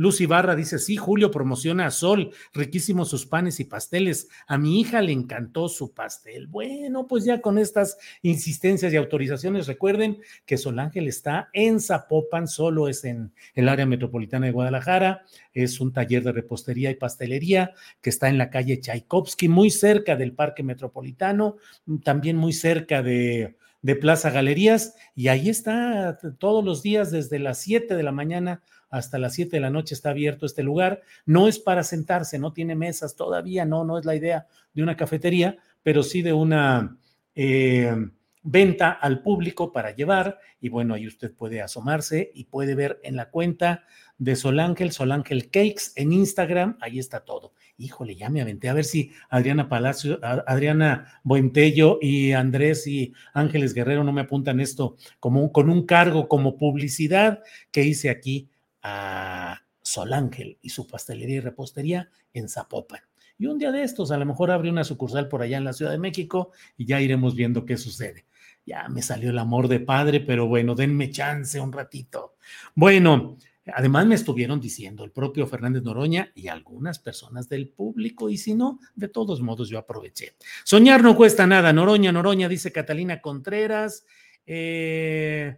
Lucy 0.03 0.26
Barra 0.26 0.57
dice, 0.57 0.80
sí, 0.80 0.96
Julio 0.96 1.30
promociona 1.30 1.86
a 1.86 1.92
Sol, 1.92 2.32
riquísimos 2.53 3.09
sus 3.09 3.24
panes 3.24 3.61
y 3.61 3.64
pasteles. 3.64 4.28
A 4.48 4.59
mi 4.59 4.80
hija 4.80 5.00
le 5.00 5.12
encantó 5.12 5.68
su 5.68 5.94
pastel. 5.94 6.48
Bueno, 6.48 7.07
pues 7.07 7.24
ya 7.24 7.40
con 7.40 7.57
estas 7.57 7.98
insistencias 8.20 8.92
y 8.92 8.96
autorizaciones, 8.96 9.68
recuerden 9.68 10.18
que 10.44 10.59
Sol 10.59 10.80
Ángel 10.80 11.07
está 11.07 11.50
en 11.53 11.78
Zapopan, 11.78 12.48
solo 12.48 12.88
es 12.88 13.05
en 13.05 13.32
el 13.55 13.68
área 13.68 13.86
metropolitana 13.86 14.46
de 14.46 14.53
Guadalajara. 14.53 15.22
Es 15.55 15.80
un 15.80 15.92
taller 15.92 16.24
de 16.24 16.32
repostería 16.32 16.90
y 16.90 16.96
pastelería 16.96 17.72
que 18.00 18.11
está 18.11 18.28
en 18.28 18.38
la 18.38 18.50
calle 18.50 18.80
Tchaikovsky, 18.80 19.48
muy 19.48 19.70
cerca 19.70 20.16
del 20.16 20.32
Parque 20.32 20.64
Metropolitano, 20.64 21.59
también 22.03 22.36
muy 22.36 22.53
cerca 22.53 23.03
de 23.03 23.55
de 23.82 23.96
Plaza 23.96 24.30
Galerías 24.30 24.94
y 25.14 25.26
ahí 25.28 25.50
está 25.50 26.16
todos 26.38 26.64
los 26.64 26.82
días 26.82 27.11
desde 27.11 27.40
las 27.40 27.59
7 27.59 27.96
de 27.96 28.03
la 28.05 28.12
mañana 28.12 28.62
hasta 28.93 29.18
las 29.18 29.34
7 29.34 29.57
de 29.57 29.61
la 29.61 29.70
noche 29.70 29.95
está 29.95 30.11
abierto 30.11 30.47
este 30.47 30.62
lugar. 30.62 31.01
No 31.26 31.49
es 31.49 31.59
para 31.59 31.82
sentarse, 31.82 32.38
no 32.38 32.53
tiene 32.53 32.76
mesas 32.76 33.16
todavía, 33.16 33.64
no, 33.64 33.84
no 33.84 33.99
es 33.99 34.05
la 34.05 34.14
idea 34.14 34.47
de 34.74 34.82
una 34.82 34.97
cafetería, 34.97 35.57
pero 35.82 36.03
sí 36.03 36.22
de 36.22 36.34
una 36.34 36.99
eh, 37.34 37.97
venta 38.43 38.90
al 38.90 39.22
público 39.22 39.72
para 39.72 39.97
llevar. 39.97 40.38
Y 40.61 40.68
bueno, 40.68 40.95
ahí 40.95 41.07
usted 41.07 41.32
puede 41.34 41.62
asomarse 41.62 42.30
y 42.34 42.45
puede 42.45 42.74
ver 42.74 43.01
en 43.03 43.16
la 43.16 43.30
cuenta 43.30 43.84
de 44.18 44.36
Solángel, 44.36 44.93
Solángel 44.93 45.51
Cakes 45.51 45.93
en 45.97 46.12
Instagram, 46.12 46.76
ahí 46.80 46.99
está 46.99 47.24
todo 47.24 47.55
híjole, 47.82 48.14
ya 48.14 48.28
me 48.28 48.40
aventé 48.40 48.68
a 48.68 48.74
ver 48.74 48.84
si 48.84 49.12
Adriana 49.28 49.68
Palacio, 49.68 50.18
Adriana 50.22 51.20
Buentello 51.24 51.99
y 52.01 52.32
Andrés 52.32 52.86
y 52.86 53.12
Ángeles 53.34 53.74
Guerrero 53.74 54.05
no 54.05 54.12
me 54.12 54.20
apuntan 54.20 54.61
esto 54.61 54.97
como 55.18 55.51
con 55.53 55.68
un 55.68 55.84
cargo 55.84 56.28
como 56.28 56.57
publicidad 56.57 57.43
que 57.70 57.82
hice 57.84 58.11
aquí 58.11 58.49
a 58.83 59.62
Sol 59.83 60.12
Ángel 60.12 60.59
y 60.62 60.70
su 60.70 60.87
pastelería 60.87 61.37
y 61.37 61.41
repostería 61.41 62.11
en 62.33 62.49
Zapopan. 62.49 63.01
Y 63.39 63.47
un 63.47 63.59
día 63.59 63.72
de 63.72 63.83
estos, 63.83 64.11
a 64.11 64.16
lo 64.16 64.26
mejor 64.26 64.51
abre 64.51 64.70
una 64.70 64.85
sucursal 64.85 65.28
por 65.28 65.43
allá 65.43 65.57
en 65.59 65.64
la 65.64 65.72
Ciudad 65.72 65.91
de 65.91 65.99
México 65.99 66.53
y 66.76 66.87
ya 66.87 67.01
iremos 67.01 67.35
viendo 67.35 67.64
qué 67.64 67.76
sucede. 67.76 68.26
Ya 68.64 68.89
me 68.89 69.03
salió 69.03 69.30
el 69.30 69.39
amor 69.39 69.66
de 69.66 69.80
padre, 69.80 70.20
pero 70.20 70.47
bueno, 70.47 70.74
denme 70.74 71.11
chance 71.11 71.59
un 71.59 71.72
ratito. 71.72 72.37
Bueno, 72.74 73.39
Además, 73.74 74.07
me 74.07 74.16
estuvieron 74.16 74.61
diciendo 74.61 75.05
el 75.05 75.12
propio 75.12 75.47
Fernández 75.47 75.85
Noroña 75.85 76.33
y 76.35 76.49
algunas 76.49 76.99
personas 76.99 77.49
del 77.49 77.68
público, 77.68 78.28
y 78.28 78.37
si 78.37 78.55
no, 78.55 78.80
de 78.97 79.07
todos 79.07 79.41
modos 79.41 79.68
yo 79.68 79.78
aproveché. 79.78 80.35
Soñar 80.64 81.03
no 81.03 81.16
cuesta 81.16 81.47
nada. 81.47 81.72
Noroña, 81.72 82.11
Noroña, 82.11 82.49
dice 82.49 82.72
Catalina 82.72 83.20
Contreras. 83.20 84.05
Eh, 84.47 85.57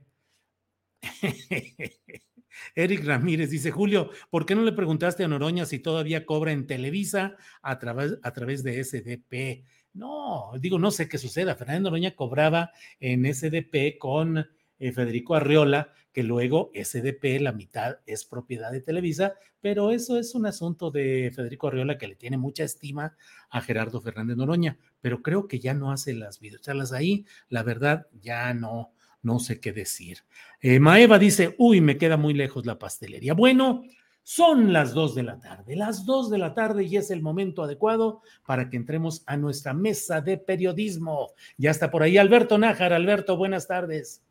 Eric 2.74 3.04
Ramírez 3.04 3.50
dice, 3.50 3.70
Julio, 3.70 4.10
¿por 4.30 4.46
qué 4.46 4.54
no 4.54 4.62
le 4.62 4.72
preguntaste 4.72 5.24
a 5.24 5.28
Noroña 5.28 5.66
si 5.66 5.78
todavía 5.78 6.26
cobra 6.26 6.52
en 6.52 6.66
Televisa 6.66 7.36
a 7.62 7.78
través, 7.78 8.18
a 8.22 8.32
través 8.32 8.62
de 8.62 8.82
SDP? 8.82 9.64
No, 9.92 10.52
digo, 10.58 10.78
no 10.78 10.90
sé 10.90 11.08
qué 11.08 11.18
suceda. 11.18 11.54
Fernández 11.54 11.82
Noroña 11.82 12.16
cobraba 12.16 12.72
en 12.98 13.32
SDP 13.32 13.98
con 13.98 14.44
eh, 14.78 14.92
Federico 14.92 15.34
Arriola, 15.34 15.92
que 16.12 16.22
luego 16.22 16.70
SDP, 16.74 17.40
la 17.40 17.52
mitad 17.52 17.98
es 18.06 18.24
propiedad 18.24 18.70
de 18.70 18.80
Televisa, 18.80 19.34
pero 19.60 19.90
eso 19.90 20.18
es 20.18 20.34
un 20.34 20.46
asunto 20.46 20.90
de 20.90 21.32
Federico 21.34 21.68
Arriola 21.68 21.98
que 21.98 22.08
le 22.08 22.16
tiene 22.16 22.36
mucha 22.36 22.64
estima 22.64 23.16
a 23.50 23.60
Gerardo 23.60 24.00
Fernández 24.00 24.36
Noroña, 24.36 24.78
pero 25.00 25.22
creo 25.22 25.48
que 25.48 25.58
ya 25.58 25.74
no 25.74 25.90
hace 25.90 26.12
las 26.14 26.40
videocharlas 26.40 26.92
ahí, 26.92 27.24
la 27.48 27.62
verdad 27.62 28.06
ya 28.20 28.52
no, 28.54 28.93
no 29.24 29.40
sé 29.40 29.58
qué 29.58 29.72
decir. 29.72 30.18
Eh, 30.60 30.78
Maeva 30.78 31.18
dice, 31.18 31.54
uy, 31.58 31.80
me 31.80 31.98
queda 31.98 32.16
muy 32.16 32.34
lejos 32.34 32.64
la 32.66 32.78
pastelería. 32.78 33.34
Bueno, 33.34 33.82
son 34.22 34.72
las 34.72 34.94
dos 34.94 35.14
de 35.14 35.22
la 35.22 35.38
tarde, 35.38 35.76
las 35.76 36.06
dos 36.06 36.30
de 36.30 36.38
la 36.38 36.54
tarde 36.54 36.84
y 36.84 36.96
es 36.96 37.10
el 37.10 37.20
momento 37.20 37.62
adecuado 37.62 38.22
para 38.46 38.70
que 38.70 38.76
entremos 38.76 39.22
a 39.26 39.36
nuestra 39.36 39.74
mesa 39.74 40.20
de 40.20 40.38
periodismo. 40.38 41.32
Ya 41.58 41.70
está 41.70 41.90
por 41.90 42.02
ahí 42.02 42.16
Alberto 42.16 42.56
Nájar. 42.56 42.92
Alberto, 42.92 43.36
buenas 43.36 43.66
tardes. 43.66 44.22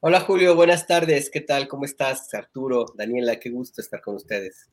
Hola 0.00 0.20
Julio, 0.20 0.54
buenas 0.56 0.86
tardes. 0.86 1.30
¿Qué 1.30 1.40
tal? 1.42 1.68
¿Cómo 1.68 1.84
estás? 1.84 2.32
Arturo, 2.34 2.86
Daniela, 2.96 3.38
qué 3.38 3.50
gusto 3.50 3.80
estar 3.80 4.00
con 4.00 4.16
ustedes. 4.16 4.70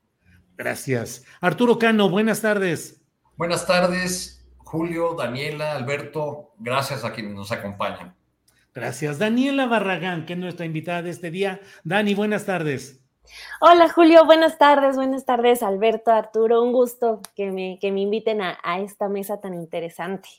Gracias. 0.57 1.23
Arturo 1.41 1.77
Cano, 1.77 2.09
buenas 2.09 2.41
tardes. 2.41 3.01
Buenas 3.38 3.65
tardes, 3.65 4.45
Julio, 4.57 5.13
Daniela, 5.13 5.73
Alberto. 5.75 6.53
Gracias 6.57 7.05
a 7.05 7.13
quienes 7.13 7.34
nos 7.34 7.51
acompañan. 7.51 8.18
Gracias. 8.80 9.19
Daniela 9.19 9.65
Barragán, 9.65 10.25
que 10.25 10.34
es 10.34 10.39
nuestra 10.39 10.65
invitada 10.65 11.01
de 11.01 11.09
este 11.09 11.32
día. 11.32 11.59
Dani, 11.84 12.15
buenas 12.15 12.45
tardes. 12.45 13.01
Hola 13.61 13.89
Julio, 13.89 14.25
buenas 14.25 14.57
tardes, 14.57 14.95
buenas 14.95 15.25
tardes 15.25 15.61
Alberto, 15.61 16.11
Arturo, 16.11 16.63
un 16.63 16.71
gusto 16.71 17.21
que 17.36 17.51
me, 17.51 17.77
que 17.80 17.91
me 17.91 18.01
inviten 18.01 18.41
a, 18.41 18.57
a 18.63 18.80
esta 18.80 19.07
mesa 19.07 19.39
tan 19.39 19.53
interesante. 19.53 20.30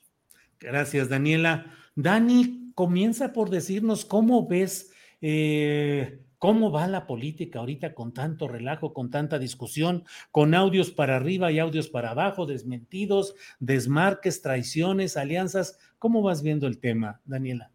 Gracias 0.58 1.08
Daniela. 1.08 1.66
Dani, 1.94 2.72
comienza 2.74 3.32
por 3.32 3.50
decirnos 3.50 4.04
cómo 4.04 4.48
ves, 4.48 4.90
eh, 5.20 6.20
cómo 6.38 6.72
va 6.72 6.88
la 6.88 7.06
política 7.06 7.58
ahorita 7.58 7.94
con 7.94 8.12
tanto 8.12 8.48
relajo, 8.48 8.94
con 8.94 9.10
tanta 9.10 9.38
discusión, 9.38 10.04
con 10.30 10.54
audios 10.54 10.90
para 10.90 11.16
arriba 11.16 11.52
y 11.52 11.58
audios 11.58 11.88
para 11.88 12.10
abajo, 12.10 12.46
desmentidos, 12.46 13.34
desmarques, 13.58 14.40
traiciones, 14.40 15.16
alianzas. 15.16 15.78
¿Cómo 15.98 16.22
vas 16.22 16.42
viendo 16.42 16.66
el 16.66 16.78
tema, 16.78 17.20
Daniela? 17.24 17.70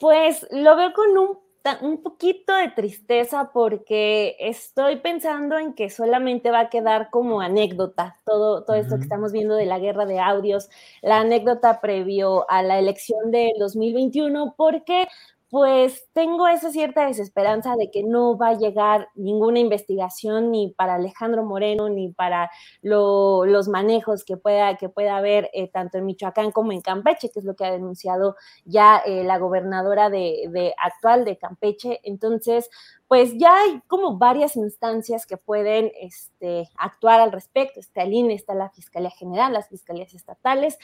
Pues 0.00 0.46
lo 0.50 0.76
veo 0.76 0.94
con 0.94 1.18
un 1.18 1.38
un 1.82 2.02
poquito 2.02 2.54
de 2.54 2.70
tristeza 2.70 3.50
porque 3.52 4.34
estoy 4.40 4.96
pensando 4.96 5.58
en 5.58 5.74
que 5.74 5.90
solamente 5.90 6.50
va 6.50 6.60
a 6.60 6.70
quedar 6.70 7.10
como 7.10 7.40
anécdota 7.42 8.16
todo, 8.24 8.64
todo 8.64 8.76
esto 8.76 8.96
que 8.96 9.02
estamos 9.02 9.30
viendo 9.32 9.54
de 9.56 9.66
la 9.66 9.78
guerra 9.78 10.06
de 10.06 10.18
audios, 10.20 10.70
la 11.02 11.20
anécdota 11.20 11.80
previo 11.82 12.50
a 12.50 12.62
la 12.62 12.78
elección 12.78 13.30
del 13.30 13.52
2021, 13.58 14.54
porque 14.56 15.06
pues 15.50 16.08
tengo 16.12 16.46
esa 16.46 16.70
cierta 16.70 17.06
desesperanza 17.06 17.74
de 17.74 17.90
que 17.90 18.04
no 18.04 18.38
va 18.38 18.50
a 18.50 18.58
llegar 18.58 19.08
ninguna 19.16 19.58
investigación 19.58 20.52
ni 20.52 20.72
para 20.76 20.94
Alejandro 20.94 21.44
Moreno 21.44 21.88
ni 21.88 22.12
para 22.12 22.52
los 22.82 23.68
manejos 23.68 24.24
que 24.24 24.36
pueda, 24.36 24.76
que 24.76 24.88
pueda 24.88 25.16
haber 25.16 25.50
eh, 25.52 25.68
tanto 25.68 25.98
en 25.98 26.06
Michoacán 26.06 26.52
como 26.52 26.70
en 26.70 26.80
Campeche, 26.80 27.30
que 27.30 27.40
es 27.40 27.44
lo 27.44 27.56
que 27.56 27.64
ha 27.64 27.72
denunciado 27.72 28.36
ya 28.64 28.98
eh, 28.98 29.24
la 29.24 29.38
gobernadora 29.38 30.08
de, 30.08 30.72
actual 30.78 31.24
de 31.24 31.36
Campeche. 31.36 31.98
Entonces, 32.04 32.70
pues 33.08 33.36
ya 33.36 33.52
hay 33.56 33.80
como 33.88 34.18
varias 34.18 34.54
instancias 34.54 35.26
que 35.26 35.36
pueden 35.36 35.90
este, 36.00 36.68
actuar 36.78 37.20
al 37.20 37.32
respecto. 37.32 37.80
Está 37.80 38.04
el 38.04 38.12
INE, 38.12 38.34
está 38.34 38.54
la 38.54 38.70
Fiscalía 38.70 39.10
General, 39.10 39.52
las 39.52 39.68
fiscalías 39.68 40.14
estatales 40.14 40.78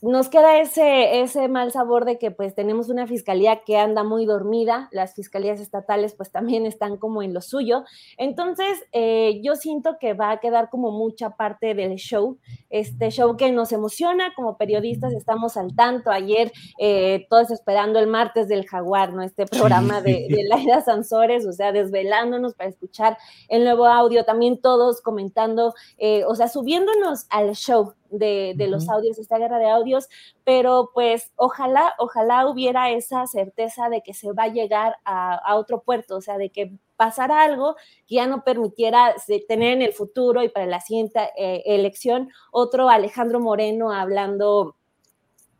nos 0.00 0.28
queda 0.28 0.60
ese, 0.60 1.20
ese 1.20 1.48
mal 1.48 1.72
sabor 1.72 2.04
de 2.04 2.18
que 2.18 2.30
pues 2.30 2.54
tenemos 2.54 2.88
una 2.88 3.06
fiscalía 3.06 3.62
que 3.64 3.78
anda 3.78 4.04
muy 4.04 4.26
dormida, 4.26 4.88
las 4.92 5.14
fiscalías 5.14 5.60
estatales 5.60 6.14
pues 6.14 6.30
también 6.30 6.66
están 6.66 6.96
como 6.98 7.22
en 7.22 7.34
lo 7.34 7.40
suyo, 7.40 7.84
entonces 8.16 8.78
eh, 8.92 9.40
yo 9.42 9.56
siento 9.56 9.96
que 9.98 10.14
va 10.14 10.30
a 10.30 10.40
quedar 10.40 10.70
como 10.70 10.92
mucha 10.92 11.30
parte 11.30 11.74
del 11.74 11.96
show, 11.96 12.38
este 12.70 13.10
show 13.10 13.36
que 13.36 13.50
nos 13.50 13.72
emociona 13.72 14.32
como 14.36 14.56
periodistas, 14.56 15.12
estamos 15.14 15.56
al 15.56 15.74
tanto, 15.74 16.10
ayer 16.10 16.52
eh, 16.78 17.26
todos 17.28 17.50
esperando 17.50 17.98
el 17.98 18.06
martes 18.06 18.46
del 18.46 18.66
jaguar, 18.66 19.12
¿no? 19.12 19.22
Este 19.22 19.46
programa 19.46 20.00
de, 20.00 20.26
de 20.30 20.44
Laida 20.44 20.80
Sansores, 20.80 21.44
o 21.46 21.52
sea, 21.52 21.72
desvelándonos 21.72 22.54
para 22.54 22.70
escuchar 22.70 23.18
el 23.48 23.64
nuevo 23.64 23.86
audio, 23.86 24.24
también 24.24 24.60
todos 24.60 25.00
comentando, 25.00 25.74
eh, 25.96 26.24
o 26.24 26.34
sea, 26.34 26.48
subiéndonos 26.48 27.26
al 27.30 27.54
show, 27.54 27.94
de, 28.10 28.54
los 28.68 28.88
audios, 28.88 29.18
esta 29.18 29.38
guerra 29.38 29.58
de 29.58 29.68
audios, 29.68 30.08
pero 30.44 30.90
pues 30.94 31.32
ojalá, 31.36 31.94
ojalá 31.98 32.48
hubiera 32.48 32.90
esa 32.90 33.26
certeza 33.26 33.88
de 33.88 34.02
que 34.02 34.14
se 34.14 34.32
va 34.32 34.44
a 34.44 34.52
llegar 34.52 34.96
a, 35.04 35.56
otro 35.56 35.82
puerto, 35.82 36.16
o 36.16 36.20
sea, 36.20 36.38
de 36.38 36.50
que 36.50 36.72
pasara 36.96 37.42
algo 37.42 37.76
que 38.06 38.16
ya 38.16 38.26
no 38.26 38.42
permitiera 38.44 39.14
tener 39.46 39.74
en 39.74 39.82
el 39.82 39.92
futuro 39.92 40.42
y 40.42 40.48
para 40.48 40.66
la 40.66 40.80
siguiente 40.80 41.20
eh, 41.36 41.62
elección 41.66 42.30
otro 42.50 42.88
Alejandro 42.88 43.40
Moreno 43.40 43.92
hablando 43.92 44.74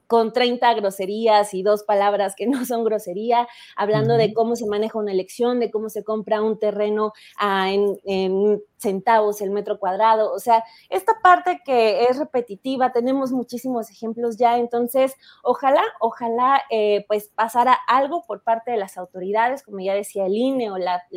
con 0.08 0.32
30 0.32 0.74
groserías 0.74 1.54
y 1.54 1.62
dos 1.62 1.84
palabras 1.84 2.34
que 2.34 2.46
no 2.48 2.64
son 2.64 2.82
grosería, 2.82 3.46
hablando 3.76 4.16
de 4.16 4.32
cómo 4.32 4.56
se 4.56 4.66
maneja 4.66 4.98
una 4.98 5.12
elección, 5.12 5.60
de 5.60 5.70
cómo 5.70 5.90
se 5.90 6.02
compra 6.02 6.42
un 6.42 6.58
terreno 6.58 7.12
ah, 7.38 7.70
en, 7.70 8.62
centavos 8.78 9.40
el 9.40 9.50
metro 9.50 9.78
cuadrado. 9.78 10.32
O 10.32 10.38
sea, 10.38 10.64
esta 10.88 11.14
parte 11.22 11.60
que 11.64 12.04
es 12.04 12.18
repetitiva, 12.18 12.92
tenemos 12.92 13.32
muchísimos 13.32 13.90
ejemplos 13.90 14.36
ya, 14.38 14.58
entonces 14.58 15.14
ojalá, 15.42 15.82
ojalá 16.00 16.62
eh, 16.70 17.04
pues 17.08 17.28
pasara 17.34 17.76
algo 17.86 18.24
por 18.26 18.42
parte 18.42 18.70
de 18.70 18.76
las 18.76 18.96
autoridades, 18.96 19.62
como 19.62 19.80
ya 19.80 19.94
decía 19.94 20.26
el 20.26 20.36
INE 20.36 20.70
o, 20.70 20.76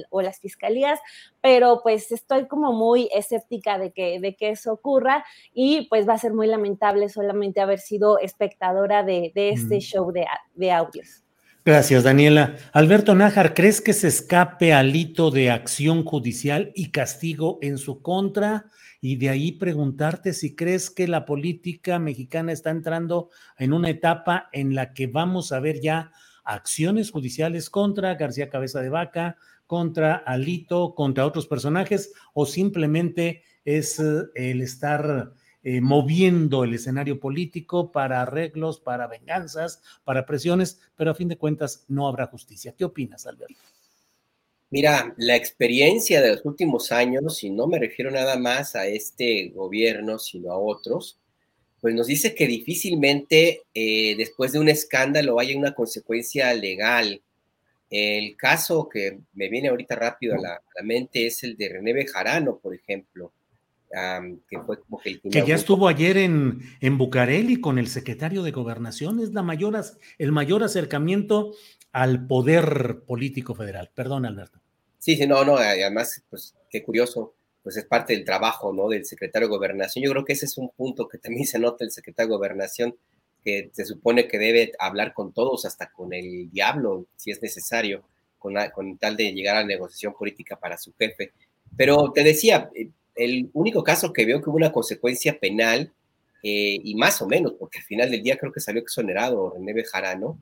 o 0.10 0.22
las 0.22 0.40
fiscalías, 0.40 1.00
pero 1.42 1.82
pues 1.84 2.12
estoy 2.12 2.48
como 2.48 2.74
muy 2.74 3.10
escéptica 3.14 3.78
de 3.78 3.92
que, 3.92 4.20
de 4.20 4.36
que 4.36 4.50
eso 4.50 4.74
ocurra 4.74 5.24
y 5.54 5.88
pues 5.90 6.08
va 6.08 6.14
a 6.14 6.18
ser 6.18 6.34
muy 6.34 6.48
lamentable 6.48 7.10
solamente 7.10 7.62
haber 7.62 7.80
sido 7.80 8.18
espectadora 8.20 9.04
de, 9.04 9.32
este 9.36 9.80
show 9.80 10.12
de, 10.12 10.26
de 10.56 10.72
audios. 10.72 11.24
Gracias, 11.64 12.04
Daniela. 12.04 12.56
Alberto 12.74 13.14
Nájar, 13.14 13.54
¿crees 13.54 13.82
que 13.82 13.94
se 13.94 14.08
escape 14.08 14.74
al 14.74 14.96
hito 14.96 15.30
de 15.30 15.52
acción 15.52 16.04
judicial 16.04 16.72
y 16.74 16.90
castigo 16.90 17.60
en 17.62 17.78
su 17.78 18.02
contra? 18.02 18.66
Y 19.00 19.18
de 19.18 19.30
ahí 19.30 19.52
preguntarte 19.52 20.34
si 20.34 20.56
crees 20.56 20.90
que 20.90 21.08
la 21.08 21.24
política 21.24 22.00
mexicana 22.00 22.52
está 22.52 22.72
entrando 22.72 23.30
en 23.60 23.74
una 23.74 23.92
etapa 23.92 24.50
en 24.54 24.74
la 24.74 24.94
que 24.94 25.06
vamos 25.06 25.52
a 25.52 25.60
ver 25.60 25.82
ya 25.82 26.12
acciones 26.44 27.12
judiciales 27.12 27.70
contra 27.70 28.16
García 28.16 28.50
Cabeza 28.50 28.82
de 28.82 28.90
Vaca, 28.90 29.38
contra 29.68 30.16
Alito, 30.16 30.96
contra 30.96 31.28
otros 31.28 31.46
personajes, 31.46 32.12
o 32.34 32.48
simplemente 32.48 33.44
es 33.66 34.00
eh, 34.00 34.24
el 34.34 34.62
estar 34.62 35.32
eh, 35.64 35.80
moviendo 35.80 36.64
el 36.64 36.74
escenario 36.74 37.20
político 37.20 37.92
para 37.92 38.24
arreglos, 38.24 38.80
para 38.80 39.06
venganzas, 39.06 39.84
para 40.04 40.26
presiones, 40.26 40.80
pero 40.96 41.12
a 41.12 41.16
fin 41.16 41.28
de 41.28 41.38
cuentas 41.38 41.86
no 41.88 42.08
habrá 42.08 42.26
justicia. 42.26 42.74
¿Qué 42.76 42.84
opinas, 42.84 43.28
Alberto? 43.28 43.62
Mira, 44.72 45.14
la 45.18 45.36
experiencia 45.36 46.20
de 46.20 46.30
los 46.30 46.46
últimos 46.46 46.92
años, 46.92 47.44
y 47.44 47.52
no 47.52 47.68
me 47.68 47.78
refiero 47.78 48.10
nada 48.10 48.38
más 48.38 48.76
a 48.76 48.88
este 48.88 49.50
gobierno, 49.50 50.18
sino 50.18 50.52
a 50.52 50.58
otros, 50.58 51.20
pues 51.80 51.94
nos 51.94 52.08
dice 52.08 52.34
que 52.34 52.48
difícilmente 52.48 53.62
eh, 53.76 54.16
después 54.18 54.54
de 54.54 54.60
un 54.60 54.70
escándalo 54.70 55.40
haya 55.40 55.56
una 55.56 55.76
consecuencia 55.76 56.52
legal. 56.56 57.22
El 57.92 58.36
caso 58.36 58.90
que 58.90 59.20
me 59.34 59.50
viene 59.50 59.70
ahorita 59.70 59.96
rápido 59.96 60.34
a 60.34 60.40
la, 60.40 60.54
a 60.54 60.62
la 60.78 60.84
mente 60.84 61.28
es 61.28 61.44
el 61.44 61.56
de 61.56 61.70
René 61.70 61.94
Bejarano, 61.94 62.58
por 62.58 62.74
ejemplo 62.74 63.32
que 64.50 64.60
fue 64.62 64.80
como 64.80 65.00
que, 65.00 65.20
que 65.20 65.46
ya 65.46 65.56
estuvo 65.56 65.88
ayer 65.88 66.18
en, 66.18 66.62
en 66.80 66.98
Bucareli 66.98 67.60
con 67.60 67.78
el 67.78 67.88
secretario 67.88 68.44
de 68.44 68.52
Gobernación, 68.52 69.20
es 69.20 69.34
la 69.34 69.44
mayor, 69.44 69.80
el 70.18 70.32
mayor 70.32 70.64
acercamiento 70.64 71.54
al 71.92 72.26
poder 72.28 73.02
político 73.06 73.54
federal. 73.56 73.92
Perdón, 73.94 74.26
Alberto. 74.26 74.60
Sí, 74.98 75.16
sí, 75.16 75.28
no, 75.28 75.44
no, 75.44 75.58
además, 75.58 76.24
pues 76.30 76.56
qué 76.70 76.84
curioso, 76.84 77.34
pues 77.64 77.76
es 77.78 77.86
parte 77.86 78.14
del 78.14 78.24
trabajo, 78.24 78.72
¿no? 78.72 78.88
Del 78.88 79.06
secretario 79.06 79.48
de 79.48 79.56
Gobernación. 79.56 80.04
Yo 80.04 80.12
creo 80.12 80.26
que 80.26 80.34
ese 80.34 80.46
es 80.46 80.58
un 80.58 80.70
punto 80.70 81.08
que 81.08 81.18
también 81.18 81.46
se 81.46 81.60
nota 81.60 81.84
el 81.84 81.92
secretario 81.92 82.30
de 82.30 82.38
Gobernación, 82.38 82.96
que 83.44 83.72
se 83.74 83.86
supone 83.86 84.28
que 84.28 84.38
debe 84.38 84.72
hablar 84.80 85.14
con 85.14 85.34
todos, 85.34 85.66
hasta 85.66 85.92
con 85.92 86.14
el 86.14 86.50
diablo, 86.52 87.08
si 87.16 87.32
es 87.32 87.42
necesario, 87.42 88.04
con, 88.38 88.54
con 88.74 88.98
tal 88.98 89.18
de 89.18 89.34
llegar 89.34 89.56
a 89.56 89.62
la 89.62 89.68
negociación 89.68 90.14
política 90.14 90.60
para 90.60 90.78
su 90.78 90.94
jefe. 90.94 91.34
Pero 91.76 92.12
te 92.14 92.24
decía, 92.24 92.70
eh, 92.76 92.90
el 93.24 93.50
único 93.54 93.84
caso 93.84 94.14
que 94.14 94.26
veo 94.26 94.42
que 94.42 94.50
hubo 94.50 94.58
una 94.58 94.72
consecuencia 94.72 95.40
penal, 95.40 95.92
eh, 96.44 96.80
y 96.84 96.96
más 96.96 97.22
o 97.22 97.28
menos, 97.28 97.54
porque 97.60 97.80
al 97.80 97.84
final 97.86 98.10
del 98.10 98.24
día 98.24 98.38
creo 98.38 98.52
que 98.52 98.60
salió 98.60 98.82
exonerado 98.82 99.52
René 99.52 99.74
Bejarano, 99.74 100.40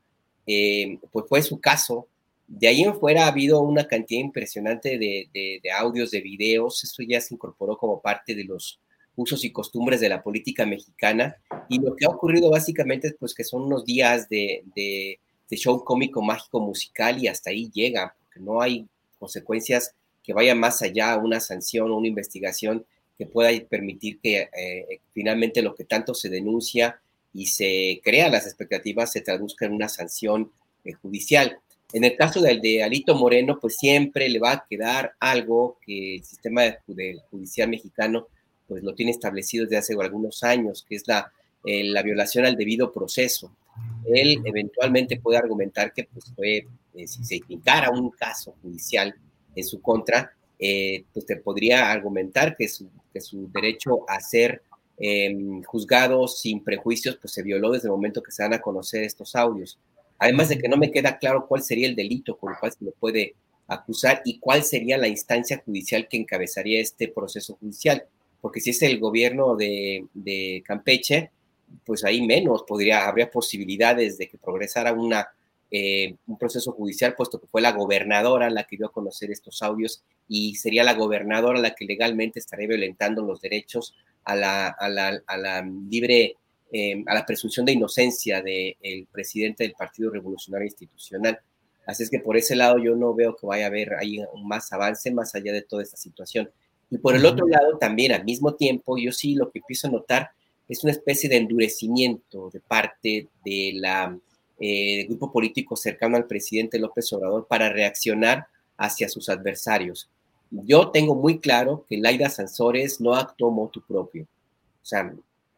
eh, 0.47 0.97
pues 1.11 1.25
fue 1.27 1.41
su 1.41 1.59
caso. 1.59 2.07
De 2.47 2.67
ahí 2.67 2.81
en 2.81 2.97
fuera 2.99 3.25
ha 3.25 3.27
habido 3.27 3.59
una 3.61 3.85
cantidad 3.85 4.21
impresionante 4.21 4.97
de, 4.97 5.61
audios, 5.77 6.11
de 6.11 6.21
videos, 6.21 6.83
eso 6.83 7.03
ya 7.03 7.21
se 7.21 7.33
incorporó 7.33 7.77
como 7.77 8.01
parte 8.01 8.33
de 8.33 8.45
los 8.45 8.79
usos 9.15 9.43
y 9.43 9.51
costumbres 9.51 9.99
de 9.99 10.09
la 10.09 10.23
política 10.23 10.65
mexicana, 10.65 11.35
y 11.67 11.79
lo 11.79 11.95
que 11.95 12.05
ha 12.05 12.09
ocurrido 12.09 12.49
básicamente 12.49 13.09
es 13.09 13.15
pues 13.19 13.35
que 13.35 13.43
son 13.43 13.63
unos 13.63 13.85
días 13.85 14.29
de, 14.29 14.63
de 14.73 15.57
show 15.57 15.83
cómico, 15.83 16.21
mágico, 16.21 16.61
musical, 16.61 17.21
y 17.21 17.27
hasta 17.27 17.49
ahí 17.49 17.69
llega, 17.73 18.15
porque 18.17 18.39
no 18.39 18.61
hay 18.61 18.87
consecuencias 19.19 19.93
que 20.29 20.33
vaya 20.33 20.53
más 20.53 20.83
allá 20.83 21.17
una 21.17 21.39
sanción 21.39 21.89
o 21.89 21.97
una 21.97 22.07
investigación 22.07 22.85
que 23.17 23.25
pueda 23.25 23.49
permitir 23.67 24.19
que 24.19 24.47
eh, 24.55 24.99
finalmente 25.11 25.63
lo 25.63 25.73
que 25.73 25.85
tanto 25.85 26.13
se 26.13 26.29
denuncia 26.29 27.01
y 27.33 27.47
se 27.47 27.99
crea 28.03 28.29
las 28.29 28.45
expectativas 28.45 29.11
se 29.11 29.21
traduzca 29.21 29.65
en 29.65 29.73
una 29.73 29.89
sanción 29.89 30.51
eh, 30.85 30.93
judicial. 30.93 31.57
En 31.93 32.03
el 32.03 32.15
caso 32.15 32.41
del 32.41 32.61
de 32.61 32.83
Alito 32.83 33.15
Moreno, 33.15 33.57
pues 33.59 33.77
siempre 33.77 34.29
le 34.29 34.37
va 34.37 34.51
a 34.51 34.65
quedar 34.69 35.13
algo 35.19 35.79
que 35.83 36.17
el 36.17 36.23
sistema 36.23 36.61
judicial 37.31 37.67
mexicano 37.67 38.27
pues 38.67 38.83
lo 38.83 38.93
tiene 38.93 39.09
establecido 39.09 39.63
desde 39.63 39.77
hace 39.77 39.95
algunos 39.99 40.43
años, 40.43 40.85
que 40.87 40.95
es 40.95 41.07
la, 41.07 41.31
eh, 41.65 41.85
la 41.85 42.03
violación 42.03 42.45
al 42.45 42.55
debido 42.55 42.91
proceso. 42.91 43.51
Él 44.05 44.43
eventualmente 44.45 45.19
puede 45.19 45.39
argumentar 45.39 45.91
que 45.91 46.03
pues 46.03 46.31
fue, 46.35 46.67
si 47.07 47.25
se 47.25 47.37
implicara 47.37 47.89
un 47.89 48.11
caso 48.11 48.53
judicial, 48.61 49.15
en 49.55 49.63
su 49.63 49.81
contra, 49.81 50.33
eh, 50.57 51.05
pues 51.13 51.25
te 51.25 51.37
podría 51.37 51.91
argumentar 51.91 52.55
que 52.57 52.67
su, 52.67 52.89
que 53.13 53.21
su 53.21 53.49
derecho 53.51 54.09
a 54.09 54.19
ser 54.19 54.61
em, 54.97 55.63
juzgado 55.63 56.27
sin 56.27 56.63
prejuicios, 56.63 57.17
pues 57.21 57.33
se 57.33 57.43
violó 57.43 57.71
desde 57.71 57.87
el 57.87 57.93
momento 57.93 58.21
que 58.21 58.31
se 58.31 58.43
dan 58.43 58.53
a 58.53 58.61
conocer 58.61 59.03
estos 59.03 59.35
audios. 59.35 59.79
Además 60.17 60.49
de 60.49 60.57
que 60.57 60.67
no 60.67 60.75
me 60.75 60.91
queda 60.91 61.17
claro 61.17 61.47
cuál 61.47 61.63
sería 61.63 61.87
el 61.87 61.95
delito 61.95 62.37
con 62.37 62.51
el 62.51 62.59
cual 62.59 62.73
se 62.73 62.83
le 62.83 62.91
puede 62.91 63.35
acusar 63.67 64.21
y 64.25 64.39
cuál 64.39 64.63
sería 64.63 64.97
la 64.97 65.07
instancia 65.07 65.61
judicial 65.63 66.07
que 66.09 66.17
encabezaría 66.17 66.81
este 66.81 67.07
proceso 67.07 67.55
judicial. 67.55 68.03
Porque 68.41 68.59
si 68.59 68.71
es 68.71 68.81
el 68.81 68.99
gobierno 68.99 69.55
de, 69.55 70.05
de 70.13 70.61
Campeche, 70.65 71.31
pues 71.85 72.03
ahí 72.03 72.25
menos 72.25 72.63
podría, 72.63 73.07
habría 73.07 73.31
posibilidades 73.31 74.17
de 74.17 74.27
que 74.27 74.37
progresara 74.37 74.91
una 74.91 75.29
eh, 75.71 76.15
un 76.25 76.37
proceso 76.37 76.71
judicial, 76.71 77.13
puesto 77.15 77.39
que 77.39 77.47
fue 77.47 77.61
la 77.61 77.73
gobernadora 77.73 78.49
la 78.49 78.63
que 78.63 78.77
dio 78.77 78.87
a 78.87 78.91
conocer 78.91 79.29
estos 79.29 79.61
audios 79.61 80.03
y 80.27 80.55
sería 80.55 80.83
la 80.83 80.95
gobernadora 80.95 81.59
la 81.59 81.75
que 81.75 81.85
legalmente 81.85 82.39
estaría 82.39 82.67
violentando 82.67 83.23
los 83.23 83.39
derechos 83.39 83.95
a 84.23 84.35
la, 84.35 84.67
a 84.67 84.89
la, 84.89 85.21
a 85.27 85.37
la 85.37 85.61
libre, 85.61 86.35
eh, 86.71 87.03
a 87.05 87.13
la 87.13 87.25
presunción 87.25 87.65
de 87.65 87.73
inocencia 87.73 88.41
del 88.41 89.07
presidente 89.11 89.63
del 89.63 89.73
Partido 89.73 90.09
Revolucionario 90.09 90.65
Institucional. 90.67 91.39
Así 91.85 92.03
es 92.03 92.09
que 92.09 92.19
por 92.19 92.37
ese 92.37 92.55
lado 92.55 92.77
yo 92.77 92.95
no 92.95 93.13
veo 93.13 93.35
que 93.35 93.47
vaya 93.47 93.65
a 93.65 93.67
haber 93.67 93.93
ahí 93.95 94.19
más 94.43 94.71
avance 94.73 95.11
más 95.11 95.33
allá 95.35 95.53
de 95.53 95.61
toda 95.61 95.83
esta 95.83 95.97
situación. 95.97 96.49
Y 96.91 96.97
por 96.97 97.15
el 97.15 97.25
otro 97.25 97.47
lado, 97.47 97.77
también 97.77 98.11
al 98.11 98.25
mismo 98.25 98.55
tiempo, 98.55 98.97
yo 98.97 99.11
sí 99.11 99.35
lo 99.35 99.51
que 99.51 99.59
empiezo 99.59 99.87
a 99.87 99.91
notar 99.91 100.31
es 100.67 100.83
una 100.83 100.91
especie 100.91 101.29
de 101.29 101.37
endurecimiento 101.37 102.49
de 102.51 102.59
parte 102.59 103.27
de 103.43 103.71
la 103.75 104.17
eh, 104.59 105.05
grupo 105.07 105.31
político 105.31 105.75
cercano 105.75 106.17
al 106.17 106.27
presidente 106.27 106.79
López 106.79 107.11
Obrador 107.13 107.47
para 107.47 107.69
reaccionar 107.69 108.47
hacia 108.77 109.09
sus 109.09 109.29
adversarios. 109.29 110.09
Yo 110.51 110.89
tengo 110.89 111.15
muy 111.15 111.39
claro 111.39 111.85
que 111.87 111.97
Laida 111.97 112.29
Sansores 112.29 112.99
no 112.99 113.15
actuó 113.15 113.51
motu 113.51 113.81
propio. 113.81 114.23
O 114.81 114.85
sea, 114.85 115.13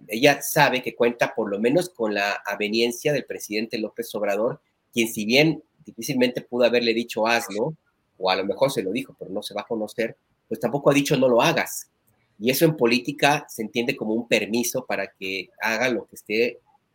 ella 0.08 0.42
sabe 0.42 0.82
que 0.82 0.96
cuenta 0.96 1.34
por 1.34 1.50
lo 1.50 1.60
menos 1.60 1.90
con 1.90 2.14
la 2.14 2.42
aveniencia 2.46 3.14
del 3.14 3.26
presidente 3.26 3.78
López 3.78 4.14
Obrador, 4.16 4.60
quien 4.94 5.08
si 5.08 5.26
bien 5.26 5.64
difícilmente 5.86 6.42
pudo 6.42 6.66
haberle 6.66 6.94
dicho 6.94 7.26
hazlo, 7.28 7.76
o 8.18 8.30
a 8.30 8.36
lo 8.36 8.46
mejor 8.46 8.72
se 8.72 8.84
lo 8.84 8.92
dijo, 8.92 9.16
pero 9.18 9.32
no 9.32 9.42
se 9.42 9.54
va 9.54 9.62
a 9.62 9.68
conocer, 9.68 10.16
pues 10.48 10.60
tampoco 10.60 10.92
ha 10.92 10.94
dicho 10.94 11.16
no 11.18 11.28
lo 11.28 11.42
hagas. 11.42 11.90
Y 12.40 12.50
eso 12.50 12.66
en 12.66 12.76
política 12.76 13.46
se 13.48 13.62
entiende 13.62 13.96
como 13.96 14.14
un 14.14 14.28
permiso 14.28 14.86
para 14.86 15.12
que 15.12 15.50
haga 15.62 15.90
lo 15.90 16.06
que 16.08 16.16
esté 16.16 16.46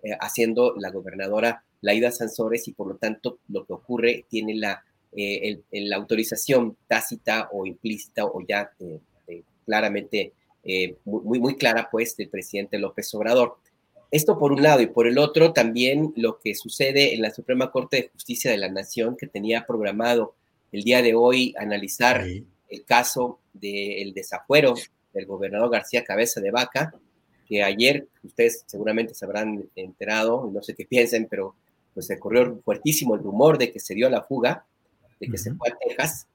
eh, 0.03 0.17
haciendo 0.21 0.75
la 0.77 0.91
gobernadora 0.91 1.65
Laida 1.81 2.11
Sansores 2.11 2.67
y 2.69 2.73
por 2.73 2.89
lo 2.89 2.97
tanto 2.97 3.39
lo 3.49 3.65
que 3.65 3.73
ocurre 3.73 4.25
tiene 4.29 4.55
la, 4.55 4.83
eh, 5.13 5.61
la 5.73 5.97
autorización 5.97 6.77
tácita 6.87 7.49
o 7.53 7.67
implícita 7.67 8.25
o 8.25 8.41
ya 8.47 8.71
eh, 8.81 9.01
eh, 9.29 9.43
claramente 9.65 10.33
muy, 11.05 11.39
muy 11.39 11.55
clara 11.55 11.89
pues 11.93 12.17
del 12.17 12.29
presidente 12.29 12.77
López 12.79 13.15
Obrador. 13.15 13.57
Esto 14.11 14.37
por 14.37 14.53
un 14.53 14.65
lado 14.65 14.81
y 14.81 14.89
por 14.89 15.07
el 15.07 15.17
otro 15.17 15.53
también 15.53 16.13
lo 16.17 16.41
que 16.41 16.57
sucede 16.57 17.15
en 17.15 17.23
la 17.23 17.31
Suprema 17.31 17.71
Corte 17.71 17.97
de 17.97 18.09
Justicia 18.09 18.51
de 18.51 18.57
la 18.57 18.69
Nación 18.69 19.17
que 19.17 19.29
tenía 19.29 19.65
programado 19.65 20.35
el 20.73 20.83
día 20.83 21.03
de 21.03 21.15
hoy 21.15 21.55
analizar 21.57 22.25
el 22.25 22.85
caso 22.85 23.39
del 23.53 24.13
desafuero 24.13 24.75
del 25.13 25.27
gobernador 25.27 25.71
García 25.71 26.05
Cabeza 26.05 26.41
de 26.41 26.51
Vaca, 26.51 26.95
que 27.49 27.63
ayer 27.63 28.07
ustedes 28.23 28.65
seguramente 28.67 29.15
se 29.15 29.25
habrán 29.25 29.69
enterado, 29.77 30.51
no 30.53 30.63
sé 30.63 30.75
qué 30.75 30.85
piensen, 30.85 31.27
pero 31.31 31.55
pues 31.97 32.09
se 32.09 32.19
corrió 32.19 32.61
fuertísimo 32.63 33.15
el 33.15 33.23
rumor 33.23 33.57
de 33.57 33.73
que 33.73 33.81
se 33.81 33.95
dio 33.95 34.11
la 34.11 34.23
fuga, 34.23 34.67
de 35.19 35.29
que 35.29 35.39
se 35.39 35.55
fue 35.55 35.71
a 35.71 35.77
Texas, 35.79 36.27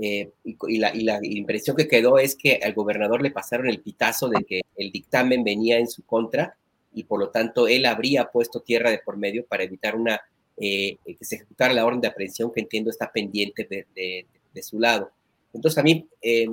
eh, 0.00 0.30
y, 0.44 0.78
la, 0.78 1.18
impresión 1.24 1.74
que 1.74 1.88
quedó 1.88 2.20
es 2.20 2.36
que 2.36 2.60
al 2.62 2.72
gobernador 2.72 3.20
le 3.20 3.32
pasaron 3.32 3.68
el 3.68 3.80
pitazo 3.80 4.28
de 4.28 4.44
que 4.44 4.60
el 4.76 4.92
dictamen 4.92 5.42
venía 5.42 5.76
en 5.78 5.88
su 5.88 6.04
contra 6.04 6.56
y 6.94 7.02
por 7.02 7.18
lo 7.18 7.30
tanto 7.30 7.66
él 7.66 7.84
habría 7.84 8.30
puesto 8.30 8.60
tierra 8.60 8.92
de 8.92 9.00
por 9.00 9.16
medio 9.16 9.44
para 9.44 9.64
evitar 9.64 9.96
una 9.96 10.20
eh, 10.56 10.98
que 11.04 11.24
se 11.24 11.34
ejecutara 11.34 11.74
la 11.74 11.84
orden 11.84 12.00
de 12.00 12.06
aprehensión 12.06 12.52
que 12.52 12.60
entiendo 12.60 12.90
está 12.90 13.10
pendiente 13.10 13.66
de, 13.68 14.62
su 14.62 14.78
lado. 14.78 15.10
Entonces 15.52 15.78
a 15.78 15.82
mí 15.82 16.06
eh, 16.22 16.46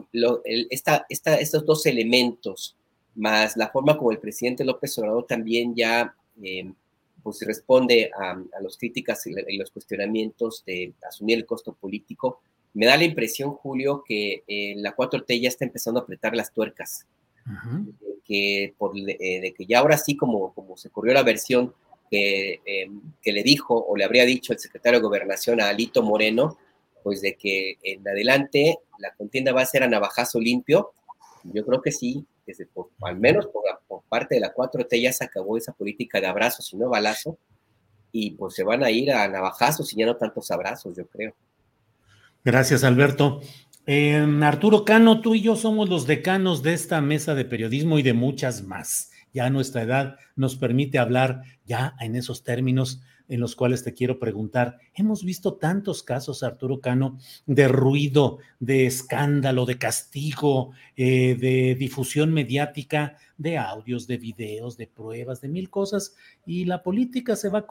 estos 0.70 1.66
dos 1.68 1.86
elementos, 1.86 2.76
más 3.14 3.56
la 3.58 3.70
forma 3.70 3.96
como 3.96 4.12
el 4.12 4.18
presidente 4.18 4.66
López 4.66 4.98
Obrador 4.98 5.28
también 5.28 5.76
ya 5.76 6.16
pues 7.26 7.42
responde 7.42 8.12
a, 8.16 8.40
las 8.62 8.78
críticas 8.78 9.26
y, 9.26 9.58
los 9.58 9.72
cuestionamientos 9.72 10.64
de 10.64 10.94
asumir 11.10 11.40
el 11.40 11.46
costo 11.48 11.74
político. 11.74 12.40
Me 12.76 12.86
da 12.86 12.98
la 12.98 13.04
impresión, 13.04 13.50
Julio, 13.50 14.04
que 14.08 14.44
eh, 14.48 14.76
la 14.78 14.96
4T 14.96 15.42
ya 15.42 15.50
está 15.50 15.66
empezando 15.66 16.00
a 16.00 16.04
apretar 16.04 16.36
las 16.36 16.54
tuercas. 16.54 17.08
que 18.24 18.76
por, 18.78 18.92
eh, 18.96 19.40
de 19.42 19.54
que 19.58 19.66
ya 19.66 19.80
ahora 19.80 19.98
sí, 19.98 20.16
como, 20.16 20.54
como 20.54 20.78
se 20.78 20.92
corrió 20.92 21.16
la 21.16 21.24
versión, 21.24 21.74
que, 22.12 22.62
em, 22.64 23.02
que 23.24 23.34
le 23.34 23.42
dijo 23.42 23.76
o 23.76 23.98
le 23.98 24.04
habría 24.04 24.26
dicho 24.26 24.54
el 24.54 24.60
secretario 24.60 25.00
de 25.00 25.06
Gobernación 25.06 25.60
a 25.62 25.70
Alito 25.70 26.04
Moreno, 26.04 26.60
pues 27.02 27.22
de 27.22 27.34
que 27.36 27.80
en 27.82 28.08
adelante 28.08 28.78
la 29.00 29.16
contienda 29.16 29.52
va 29.52 29.62
a 29.62 29.66
ser 29.66 29.82
a 29.82 29.88
navajazo 29.88 30.40
limpio. 30.40 30.92
Yo 31.44 31.66
creo 31.66 31.82
que 31.82 31.92
sí, 31.92 32.24
desde, 32.46 32.68
al 33.02 33.18
menos 33.18 33.48
por, 33.48 33.64
por, 33.88 34.04
parte 34.04 34.36
de 34.36 34.42
la 34.42 34.54
4T 34.54 35.02
ya 35.02 35.12
se 35.12 35.24
acabó 35.24 35.58
esa 35.58 35.74
política 35.74 36.22
de 36.22 36.28
abrazos 36.28 36.72
y 36.74 36.78
no 36.78 36.90
balazo, 36.90 37.38
y 38.12 38.32
pues 38.32 38.54
se 38.54 38.64
van 38.64 38.84
a 38.84 38.92
ir 38.92 39.12
a 39.12 39.28
navajazos 39.28 39.92
y 39.94 39.98
ya 39.98 40.06
no 40.06 40.16
tantos 40.16 40.50
abrazos, 40.52 40.96
yo 40.96 41.06
creo. 41.08 41.36
Gracias, 42.44 42.84
Alberto. 42.84 43.42
Arturo 44.42 44.86
Cano, 44.86 45.22
tú 45.22 45.36
y 45.36 45.42
yo 45.42 45.56
somos 45.56 45.90
los 45.90 46.08
decanos 46.08 46.64
de 46.64 46.74
esta 46.74 47.02
mesa 47.02 47.36
de 47.36 47.46
periodismo 47.46 48.00
y 48.00 48.04
de 48.04 48.14
muchas 48.14 48.64
más. 48.64 49.12
Ya 49.34 49.50
nuestra 49.50 49.84
edad 49.84 50.16
nos 50.36 50.56
permite 50.56 50.98
hablar 50.98 51.42
ya 51.66 51.94
en 52.00 52.16
esos 52.16 52.44
términos 52.44 53.02
en 53.28 53.40
los 53.40 53.56
cuales 53.56 53.84
te 53.84 53.94
quiero 53.94 54.20
preguntar. 54.20 54.78
Hemos 54.94 55.24
visto 55.24 55.56
tantos 55.56 56.04
casos, 56.04 56.44
Arturo 56.44 56.80
Cano, 56.80 57.18
de 57.46 57.68
ruido, 57.68 58.40
de 58.60 58.86
escándalo, 58.86 59.66
de 59.66 59.78
castigo, 59.78 60.72
eh, 60.96 61.36
de 61.36 61.76
difusión 61.76 62.34
mediática, 62.34 63.18
de 63.38 63.58
audios, 63.58 64.08
de 64.08 64.18
videos, 64.18 64.78
de 64.78 64.88
pruebas, 64.88 65.42
de 65.42 65.50
mil 65.50 65.70
cosas, 65.70 66.16
y 66.46 66.66
la 66.66 66.84
política 66.84 67.36
se 67.36 67.50
va 67.50 67.66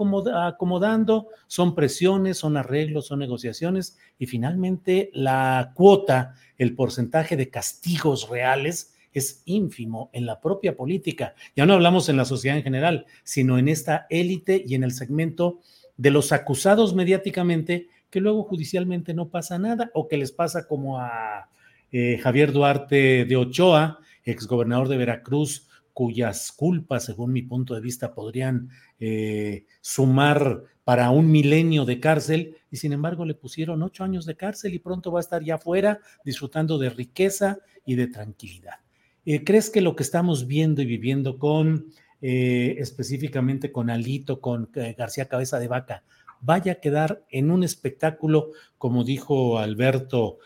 acomodando, 0.47 1.29
son 1.47 1.75
presiones, 1.75 2.39
son 2.39 2.57
arreglos, 2.57 3.07
son 3.07 3.21
negociaciones, 3.21 3.97
y 4.19 4.27
finalmente 4.27 5.11
la 5.15 5.73
cuota, 5.75 6.35
el 6.59 6.75
porcentaje 6.75 7.37
de 7.37 7.51
castigos 7.51 8.29
reales, 8.29 8.94
es 9.15 9.43
ínfimo 9.47 10.11
en 10.13 10.27
la 10.27 10.41
propia 10.41 10.77
política. 10.77 11.35
Ya 11.57 11.67
no 11.67 11.75
hablamos 11.75 12.09
en 12.09 12.17
la 12.17 12.25
sociedad 12.25 12.59
en 12.59 12.65
general, 12.65 13.07
sino 13.23 13.59
en 13.59 13.69
esta 13.69 14.07
élite 14.11 14.63
y 14.67 14.75
en 14.75 14.85
el 14.85 14.93
segmento 14.93 15.61
de 15.97 16.11
los 16.11 16.33
acusados 16.33 16.95
mediáticamente, 16.95 17.89
que 18.11 18.21
luego 18.21 18.43
judicialmente 18.43 19.15
no 19.15 19.29
pasa 19.29 19.59
nada, 19.59 19.91
o 19.95 20.09
que 20.09 20.17
les 20.17 20.33
pasa 20.33 20.67
como 20.67 21.01
a 21.01 21.49
eh, 21.93 22.19
Javier 22.19 22.53
Duarte 22.53 23.25
de 23.25 23.37
Ochoa, 23.37 24.01
exgobernador 24.25 24.89
de 24.89 24.97
Veracruz, 24.97 25.69
cuyas 25.93 26.51
culpas, 26.51 27.05
según 27.05 27.33
mi 27.33 27.43
punto 27.43 27.75
de 27.75 27.81
vista, 27.81 28.15
podrían 28.15 28.69
eh, 28.99 29.65
sumar 29.81 30.65
para 30.83 31.11
un 31.11 31.31
milenio 31.31 31.85
de 31.85 32.01
cárcel, 32.01 32.57
y 32.71 32.77
sin 32.77 32.93
embargo 32.93 33.25
le 33.25 33.35
pusieron 33.35 33.83
ocho 33.83 34.05
años 34.05 34.27
de 34.27 34.37
cárcel 34.37 34.75
y 34.75 34.81
pronto 34.81 35.13
va 35.13 35.21
a 35.21 35.23
estar 35.23 35.43
ya 35.43 35.57
fuera 35.57 36.01
disfrutando 36.25 36.79
de 36.79 36.91
riqueza 36.91 37.59
y 37.87 37.95
de 37.95 38.09
tranquilidad. 38.09 38.84
Eh, 39.27 39.43
¿Crees 39.45 39.71
que 39.71 39.81
lo 39.81 39.97
que 39.97 40.03
estamos 40.03 40.47
viendo 40.47 40.83
y 40.83 40.87
viviendo 40.87 41.39
con, 41.39 41.87
eh, 42.21 42.77
específicamente 42.79 43.73
con 43.73 43.89
Alito, 43.89 44.41
con 44.41 44.71
eh, 44.75 44.95
García 44.97 45.29
Cabeza 45.29 45.59
de 45.59 45.69
Vaca, 45.69 46.05
vaya 46.41 46.73
a 46.73 46.81
quedar 46.81 47.25
en 47.31 47.51
un 47.51 47.65
espectáculo, 47.65 48.51
como 48.77 49.05
dijo 49.05 49.59
Alberto, 49.59 50.39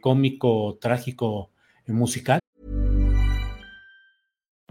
cómico, 0.00 0.78
trágico, 0.80 1.50
musical? 1.86 2.40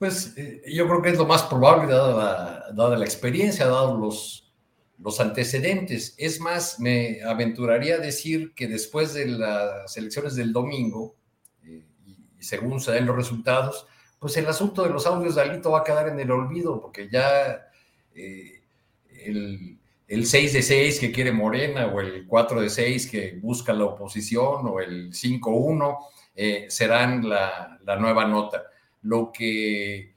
Pues 0.00 0.32
eh, 0.38 0.62
yo 0.66 0.88
creo 0.88 1.02
que 1.02 1.10
es 1.10 1.18
lo 1.18 1.26
más 1.26 1.42
probable 1.42 1.92
dada 1.92 2.14
la, 2.16 2.72
dada 2.72 2.96
la 2.96 3.04
experiencia, 3.04 3.66
dados 3.66 4.00
los, 4.00 4.50
los 4.96 5.20
antecedentes. 5.20 6.14
Es 6.16 6.40
más, 6.40 6.80
me 6.80 7.22
aventuraría 7.22 7.96
a 7.96 7.98
decir 7.98 8.54
que 8.54 8.66
después 8.66 9.12
de 9.12 9.26
las 9.26 9.94
elecciones 9.98 10.36
del 10.36 10.54
domingo, 10.54 11.16
y 11.62 12.42
según 12.42 12.80
se 12.80 12.92
den 12.92 13.04
los 13.04 13.14
resultados, 13.14 13.86
pues 14.18 14.38
el 14.38 14.46
asunto 14.46 14.82
de 14.84 14.88
los 14.88 15.06
audios 15.06 15.34
de 15.34 15.42
Alito 15.42 15.72
va 15.72 15.80
a 15.80 15.84
quedar 15.84 16.08
en 16.08 16.18
el 16.18 16.30
olvido, 16.30 16.80
porque 16.80 17.10
ya 17.10 17.68
eh, 18.14 18.62
el, 19.10 19.78
el, 20.08 20.24
6 20.24 20.54
de 20.54 20.62
6 20.62 20.98
que 20.98 21.12
quiere 21.12 21.30
Morena, 21.30 21.88
o 21.88 22.00
el 22.00 22.26
4 22.26 22.62
de 22.62 22.70
6 22.70 23.10
que 23.10 23.38
busca 23.38 23.74
la 23.74 23.84
oposición, 23.84 24.66
o 24.66 24.80
el 24.80 25.12
5-1, 25.12 25.98
eh, 26.36 26.64
serán 26.70 27.28
la, 27.28 27.78
la, 27.84 27.96
nueva 27.96 28.24
nota. 28.24 28.62
Lo 29.02 29.32
que, 29.32 29.98
eh, 29.98 30.14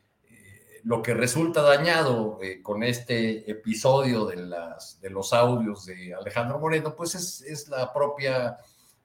lo 0.84 1.02
que 1.02 1.14
resulta 1.14 1.62
dañado 1.62 2.40
con 2.62 2.84
este 2.84 3.50
episodio 3.50 4.26
de, 4.26 4.38
las, 4.38 5.00
de 5.02 5.10
los 5.10 5.34
audios 5.34 5.86
de 5.86 6.14
Alejandro 6.14 6.60
Moreno, 6.60 6.96
pues 6.96 7.16
es, 7.16 7.42
es 7.42 7.68
la 7.70 7.94
propia 7.94 8.58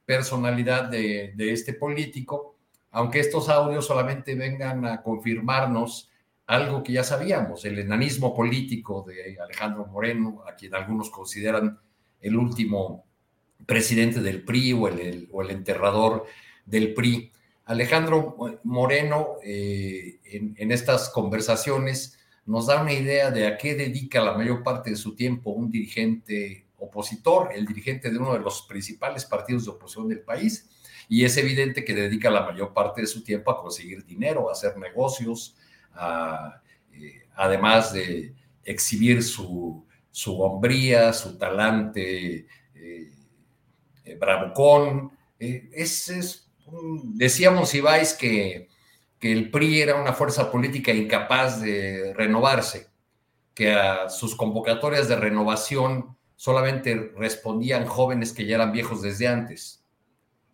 personalidad 0.04 0.84
de, 0.84 1.32
de 1.36 1.52
este 1.52 1.74
político 1.74 2.58
aunque 2.90 3.20
estos 3.20 3.48
audios 3.48 3.86
solamente 3.86 4.34
vengan 4.34 4.84
a 4.86 5.02
confirmarnos 5.02 6.10
algo 6.46 6.82
que 6.82 6.92
ya 6.92 7.04
sabíamos, 7.04 7.64
el 7.64 7.78
enanismo 7.78 8.34
político 8.34 9.04
de 9.06 9.38
Alejandro 9.38 9.86
Moreno, 9.86 10.42
a 10.48 10.54
quien 10.54 10.74
algunos 10.74 11.10
consideran 11.10 11.78
el 12.20 12.36
último 12.36 13.04
presidente 13.66 14.20
del 14.20 14.42
PRI 14.44 14.72
o 14.72 14.88
el, 14.88 15.28
o 15.30 15.42
el 15.42 15.50
enterrador 15.50 16.24
del 16.64 16.94
PRI. 16.94 17.30
Alejandro 17.68 18.34
Moreno 18.64 19.36
eh, 19.44 20.20
en, 20.24 20.72
estas 20.72 21.10
conversaciones 21.10 22.18
nos 22.46 22.66
da 22.66 22.80
una 22.80 22.94
idea 22.94 23.30
de 23.30 23.46
a 23.46 23.58
qué 23.58 23.74
dedica 23.74 24.22
la 24.22 24.32
mayor 24.32 24.62
parte 24.62 24.88
de 24.88 24.96
su 24.96 25.14
tiempo 25.14 25.50
un 25.50 25.70
dirigente 25.70 26.64
opositor, 26.78 27.50
el 27.54 27.66
dirigente 27.66 28.10
de 28.10 28.16
uno 28.16 28.32
de 28.32 28.38
los 28.40 28.62
principales 28.62 29.26
partidos 29.26 29.66
de 29.66 29.72
oposición 29.72 30.08
del 30.08 30.20
país, 30.20 30.66
y 31.10 31.24
es 31.24 31.36
evidente 31.36 31.84
que 31.84 31.94
dedica 31.94 32.30
la 32.30 32.42
mayor 32.42 32.72
parte 32.72 33.02
de 33.02 33.06
su 33.06 33.22
tiempo 33.22 33.50
a 33.50 33.60
conseguir 33.60 34.02
dinero, 34.06 34.48
a 34.48 34.52
hacer 34.52 34.78
negocios, 34.78 35.54
eh, 36.94 37.22
además 37.36 37.92
de 37.92 38.32
exhibir 38.64 39.22
su, 39.22 39.84
su, 40.10 40.40
hombría, 40.40 41.12
su 41.12 41.36
talante 41.36 42.46
eh, 42.74 43.12
eh 44.04 44.14
bravucón. 44.18 45.12
Eh, 45.38 45.68
es, 45.72 46.47
decíamos, 47.04 47.74
Ibáis, 47.74 48.14
que, 48.14 48.68
que 49.18 49.32
el 49.32 49.50
PRI 49.50 49.82
era 49.82 50.00
una 50.00 50.12
fuerza 50.12 50.50
política 50.50 50.92
incapaz 50.92 51.60
de 51.60 52.12
renovarse, 52.14 52.88
que 53.54 53.72
a 53.72 54.08
sus 54.08 54.36
convocatorias 54.36 55.08
de 55.08 55.16
renovación 55.16 56.16
solamente 56.36 57.12
respondían 57.16 57.84
jóvenes 57.86 58.32
que 58.32 58.46
ya 58.46 58.54
eran 58.54 58.72
viejos 58.72 59.02
desde 59.02 59.26
antes. 59.26 59.84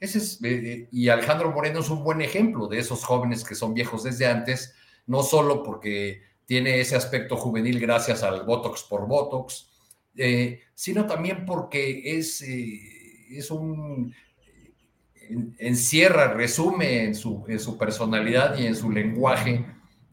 Es, 0.01 0.43
eh, 0.43 0.49
eh, 0.49 0.89
y 0.91 1.09
Alejandro 1.09 1.51
Moreno 1.53 1.81
es 1.81 1.91
un 1.91 2.03
buen 2.03 2.23
ejemplo 2.23 2.69
de 2.69 2.79
esos 2.79 3.05
jóvenes 3.05 3.45
que 3.45 3.55
son 3.55 3.75
viejos 3.75 4.03
desde 4.03 4.27
antes, 4.27 4.75
no 5.07 5.23
solo 5.23 5.63
porque 5.63 6.23
tiene 6.47 6.81
ese 6.81 6.97
aspecto 6.97 7.37
juvenil 7.37 7.79
gracias 7.81 8.23
al 8.23 8.45
Botox 8.45 8.83
por 8.83 9.07
Botox, 9.07 9.71
eh, 10.17 10.61
sino 10.75 11.07
también 11.07 11.45
porque 11.45 12.19
es, 12.19 12.43
es 12.43 13.51
un 13.51 14.15
encierra, 15.59 16.35
resume 16.35 17.05
en 17.05 17.15
su, 17.15 17.45
en 17.49 17.59
su, 17.61 17.77
personalidad 17.79 18.59
y 18.59 18.67
en 18.67 18.77
su 18.77 18.91
lenguaje 18.91 19.65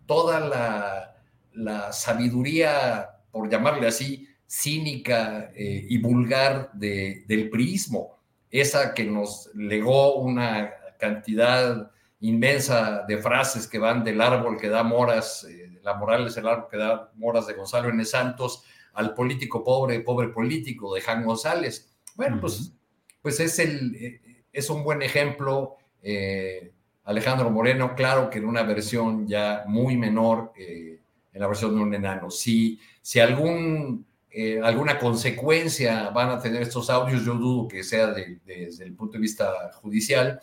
toda 0.05 0.39
la, 0.39 1.15
la 1.53 1.91
sabiduría, 1.91 3.09
por 3.31 3.49
llamarle 3.49 3.87
así, 3.87 4.27
cínica 4.45 5.51
y 5.55 5.97
vulgar 5.97 6.71
de, 6.73 7.23
del 7.27 7.49
priismo 7.49 8.21
esa 8.51 8.93
que 8.93 9.05
nos 9.05 9.49
legó 9.55 10.15
una 10.15 10.73
cantidad 10.99 11.89
inmensa 12.19 13.03
de 13.07 13.17
frases 13.17 13.65
que 13.65 13.79
van 13.79 14.03
del 14.03 14.21
árbol 14.21 14.57
que 14.57 14.69
da 14.69 14.83
moras, 14.83 15.45
eh, 15.45 15.79
la 15.81 15.95
moral 15.95 16.27
es 16.27 16.37
el 16.37 16.47
árbol 16.47 16.67
que 16.69 16.77
da 16.77 17.11
moras 17.15 17.47
de 17.47 17.53
Gonzalo 17.53 17.89
N. 17.89 18.03
Santos, 18.05 18.63
al 18.93 19.13
político 19.15 19.63
pobre, 19.63 20.01
pobre 20.01 20.27
político 20.27 20.93
de 20.93 21.01
Jan 21.01 21.23
González. 21.23 21.89
Bueno, 22.15 22.39
pues, 22.41 22.73
pues 23.21 23.39
es, 23.39 23.57
el, 23.57 23.95
eh, 23.95 24.21
es 24.51 24.69
un 24.69 24.83
buen 24.83 25.01
ejemplo 25.01 25.77
eh, 26.01 26.71
Alejandro 27.03 27.49
Moreno, 27.49 27.95
claro 27.95 28.29
que 28.29 28.39
en 28.39 28.45
una 28.45 28.63
versión 28.63 29.27
ya 29.27 29.63
muy 29.67 29.97
menor, 29.97 30.53
eh, 30.55 30.99
en 31.33 31.41
la 31.41 31.47
versión 31.47 31.75
de 31.75 31.81
un 31.81 31.93
enano. 31.93 32.29
Si, 32.29 32.79
si 33.01 33.19
eh, 33.19 34.61
alguna 34.63 34.99
consecuencia 34.99 36.09
van 36.09 36.29
a 36.29 36.39
tener 36.39 36.61
estos 36.61 36.89
audios, 36.89 37.25
yo 37.25 37.35
dudo 37.35 37.67
que 37.67 37.83
sea 37.83 38.07
desde 38.07 38.83
el 38.83 38.93
punto 38.93 39.13
de 39.13 39.19
vista 39.21 39.71
judicial, 39.81 40.39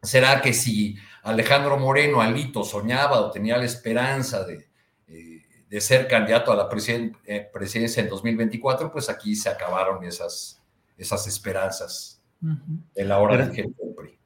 será 0.00 0.40
que 0.40 0.52
si 0.52 0.96
Alejandro 1.22 1.78
Moreno, 1.78 2.20
Alito, 2.20 2.64
soñaba 2.64 3.20
o 3.20 3.30
tenía 3.30 3.56
la 3.56 3.64
esperanza 3.64 4.44
de, 4.44 4.68
de 5.68 5.80
ser 5.80 6.06
candidato 6.06 6.52
a 6.52 6.56
la 6.56 6.68
presidencia 6.68 8.02
en 8.02 8.08
2024, 8.08 8.92
pues 8.92 9.08
aquí 9.08 9.34
se 9.34 9.48
acabaron 9.48 10.04
esas, 10.04 10.60
esas 10.96 11.26
esperanzas 11.26 12.11
en 12.42 13.08
la 13.08 13.18
hora 13.18 13.46
del 13.46 13.50
PRI. 13.50 14.18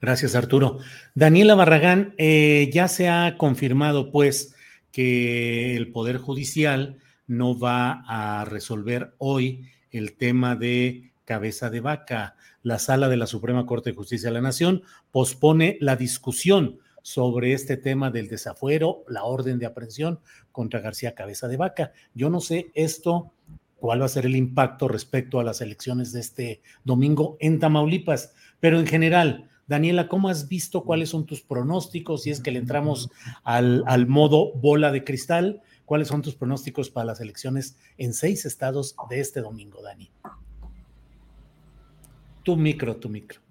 Gracias, 0.00 0.34
Arturo. 0.34 0.78
Daniela 1.14 1.54
Barragán, 1.54 2.14
eh, 2.18 2.70
ya 2.72 2.88
se 2.88 3.08
ha 3.08 3.36
confirmado, 3.38 4.10
pues, 4.10 4.54
que 4.92 5.76
el 5.76 5.90
Poder 5.92 6.18
Judicial 6.18 6.98
no 7.26 7.58
va 7.58 8.04
a 8.06 8.44
resolver 8.44 9.14
hoy 9.18 9.68
el 9.90 10.16
tema 10.16 10.56
de 10.56 11.12
cabeza 11.24 11.70
de 11.70 11.80
vaca. 11.80 12.36
La 12.62 12.78
sala 12.78 13.08
de 13.08 13.16
la 13.16 13.26
Suprema 13.26 13.66
Corte 13.66 13.90
de 13.90 13.96
Justicia 13.96 14.28
de 14.28 14.34
la 14.34 14.40
Nación 14.40 14.82
pospone 15.10 15.78
la 15.80 15.96
discusión 15.96 16.78
sobre 17.02 17.52
este 17.52 17.76
tema 17.76 18.10
del 18.10 18.28
desafuero, 18.28 19.04
la 19.08 19.24
orden 19.24 19.58
de 19.58 19.66
aprehensión 19.66 20.20
contra 20.52 20.80
García 20.80 21.14
Cabeza 21.14 21.48
de 21.48 21.58
Vaca. 21.58 21.92
Yo 22.14 22.30
no 22.30 22.40
sé 22.40 22.70
esto, 22.74 23.32
cuál 23.84 24.00
va 24.00 24.06
a 24.06 24.08
ser 24.08 24.24
el 24.24 24.34
impacto 24.34 24.88
respecto 24.88 25.38
a 25.38 25.44
las 25.44 25.60
elecciones 25.60 26.10
de 26.10 26.20
este 26.20 26.62
domingo 26.84 27.36
en 27.38 27.58
Tamaulipas, 27.58 28.32
pero 28.58 28.80
en 28.80 28.86
general, 28.86 29.50
Daniela, 29.66 30.08
¿cómo 30.08 30.30
has 30.30 30.48
visto 30.48 30.84
cuáles 30.84 31.10
son 31.10 31.26
tus 31.26 31.42
pronósticos? 31.42 32.22
Si 32.22 32.30
es 32.30 32.40
que 32.40 32.50
le 32.50 32.60
entramos 32.60 33.10
al, 33.42 33.84
al, 33.86 34.06
modo 34.06 34.54
bola 34.54 34.90
de 34.90 35.04
cristal, 35.04 35.60
¿cuáles 35.84 36.08
son 36.08 36.22
tus 36.22 36.34
pronósticos 36.34 36.88
para 36.88 37.04
las 37.04 37.20
elecciones 37.20 37.76
en 37.98 38.14
seis 38.14 38.46
estados 38.46 38.96
de 39.10 39.20
este 39.20 39.42
domingo, 39.42 39.82
Dani? 39.82 40.10
Tu 42.42 42.56
micro, 42.56 42.96
tu 42.96 43.10
micro. 43.10 43.42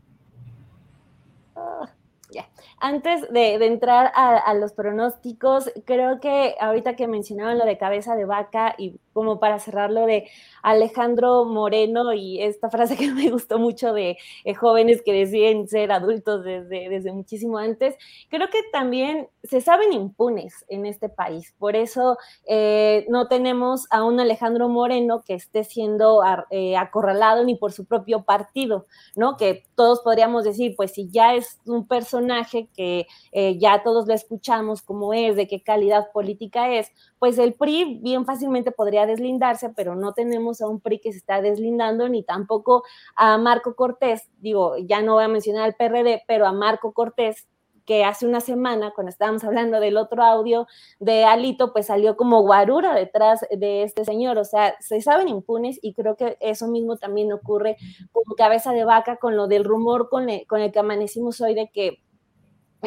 Ah, 1.56 1.94
ya. 2.32 2.50
Antes 2.80 3.22
de, 3.32 3.60
de 3.60 3.68
entrar 3.68 4.12
a, 4.16 4.38
a, 4.38 4.56
los 4.56 4.74
pronósticos, 4.74 5.72
creo 5.86 6.20
que 6.20 6.56
ahorita 6.60 6.96
que 6.96 7.08
mencionaban 7.08 7.60
lo 7.60 7.66
de 7.66 7.78
cabeza 7.78 8.16
de 8.16 8.26
vaca 8.26 8.74
y 8.80 9.00
como 9.14 9.40
para 9.40 9.60
cerrarlo 9.60 10.06
de 10.06 10.27
Alejandro 10.61 11.45
Moreno 11.45 12.14
y 12.14 12.41
esta 12.41 12.69
frase 12.69 12.98
que 12.98 13.11
me 13.11 13.30
gustó 13.30 13.60
mucho 13.60 13.94
de 13.94 14.18
eh, 14.44 14.53
jóvenes 14.53 15.02
que 15.03 15.14
deciden 15.14 15.68
ser 15.68 15.91
adultos 15.91 16.44
desde, 16.44 16.90
desde 16.90 17.11
muchísimo 17.11 17.57
antes, 17.57 17.95
creo 18.30 18.49
que 18.49 18.60
también 18.72 19.27
se 19.44 19.61
saben 19.61 19.91
impunes 19.94 20.65
en 20.69 20.85
este 20.85 21.10
país. 21.10 21.53
Por 21.60 21.76
eso 21.76 22.18
eh, 22.48 23.06
no 23.10 23.27
tenemos 23.27 23.88
a 23.91 24.03
un 24.03 24.19
Alejandro 24.19 24.69
Moreno 24.69 25.23
que 25.26 25.34
esté 25.34 25.64
siendo 25.64 26.22
eh, 26.49 26.77
acorralado 26.77 27.44
ni 27.44 27.56
por 27.56 27.73
su 27.73 27.85
propio 27.85 28.23
partido, 28.23 28.85
¿no? 29.15 29.38
Que 29.38 29.65
todos 29.76 29.99
podríamos 30.02 30.44
decir, 30.44 30.76
pues 30.76 30.91
si 30.91 31.10
ya 31.10 31.35
es 31.35 31.60
un 31.65 31.88
personaje 31.88 32.69
que 32.76 33.07
eh, 33.31 33.57
ya 33.60 33.84
todos 33.84 34.07
lo 34.07 34.14
escuchamos 34.14 34.81
cómo 34.81 35.14
es, 35.14 35.35
de 35.35 35.48
qué 35.48 35.61
calidad 35.61 36.11
política 36.11 36.73
es, 36.73 36.91
pues 37.19 37.38
el 37.38 37.53
PRI 37.53 37.99
bien 38.02 38.26
fácilmente 38.26 38.72
podría 38.72 39.03
deslindarse, 39.06 39.70
pero 39.70 39.96
no 39.96 40.14
tenemos 40.14 40.62
a 40.62 40.68
un 40.68 40.80
PRI 40.80 41.00
que 41.00 41.12
se 41.12 41.18
está 41.18 41.42
deslindando, 41.42 42.10
ni 42.10 42.24
tampoco 42.24 42.84
a 43.16 43.38
Marco 43.38 43.76
Cortés, 43.76 44.30
digo, 44.40 44.78
ya 44.78 45.02
no 45.02 45.14
voy 45.14 45.24
a 45.24 45.28
mencionar 45.28 45.64
al 45.64 45.76
PRD, 45.76 46.24
pero 46.28 46.46
a 46.46 46.54
Marco 46.54 46.94
Cortés, 46.94 47.48
que 47.86 48.06
hace 48.06 48.26
una 48.26 48.40
semana, 48.40 48.92
cuando 48.96 49.10
estábamos 49.10 49.44
hablando 49.44 49.80
del 49.80 49.98
otro 49.98 50.24
audio 50.24 50.68
de 51.00 51.26
Alito, 51.26 51.74
pues 51.74 51.88
salió 51.88 52.16
como 52.16 52.42
guarura 52.42 52.96
detrás 52.96 53.46
de 53.52 53.84
este 53.84 54.06
señor. 54.06 54.38
O 54.38 54.46
sea, 54.46 54.76
se 54.80 55.02
saben 55.02 55.28
impunes 55.28 55.80
y 55.82 55.94
creo 55.94 56.16
que 56.16 56.38
eso 56.40 56.68
mismo 56.68 56.98
también 56.98 57.34
ocurre 57.34 57.78
con 58.12 58.24
cabeza 58.38 58.72
de 58.72 58.86
vaca, 58.86 59.18
con 59.18 59.36
lo 59.36 59.48
del 59.48 59.66
rumor 59.66 60.10
con 60.10 60.30
el, 60.30 60.48
con 60.48 60.62
el 60.62 60.72
que 60.72 60.80
amanecimos 60.80 61.42
hoy 61.42 61.56
de 61.56 61.70
que 61.74 62.02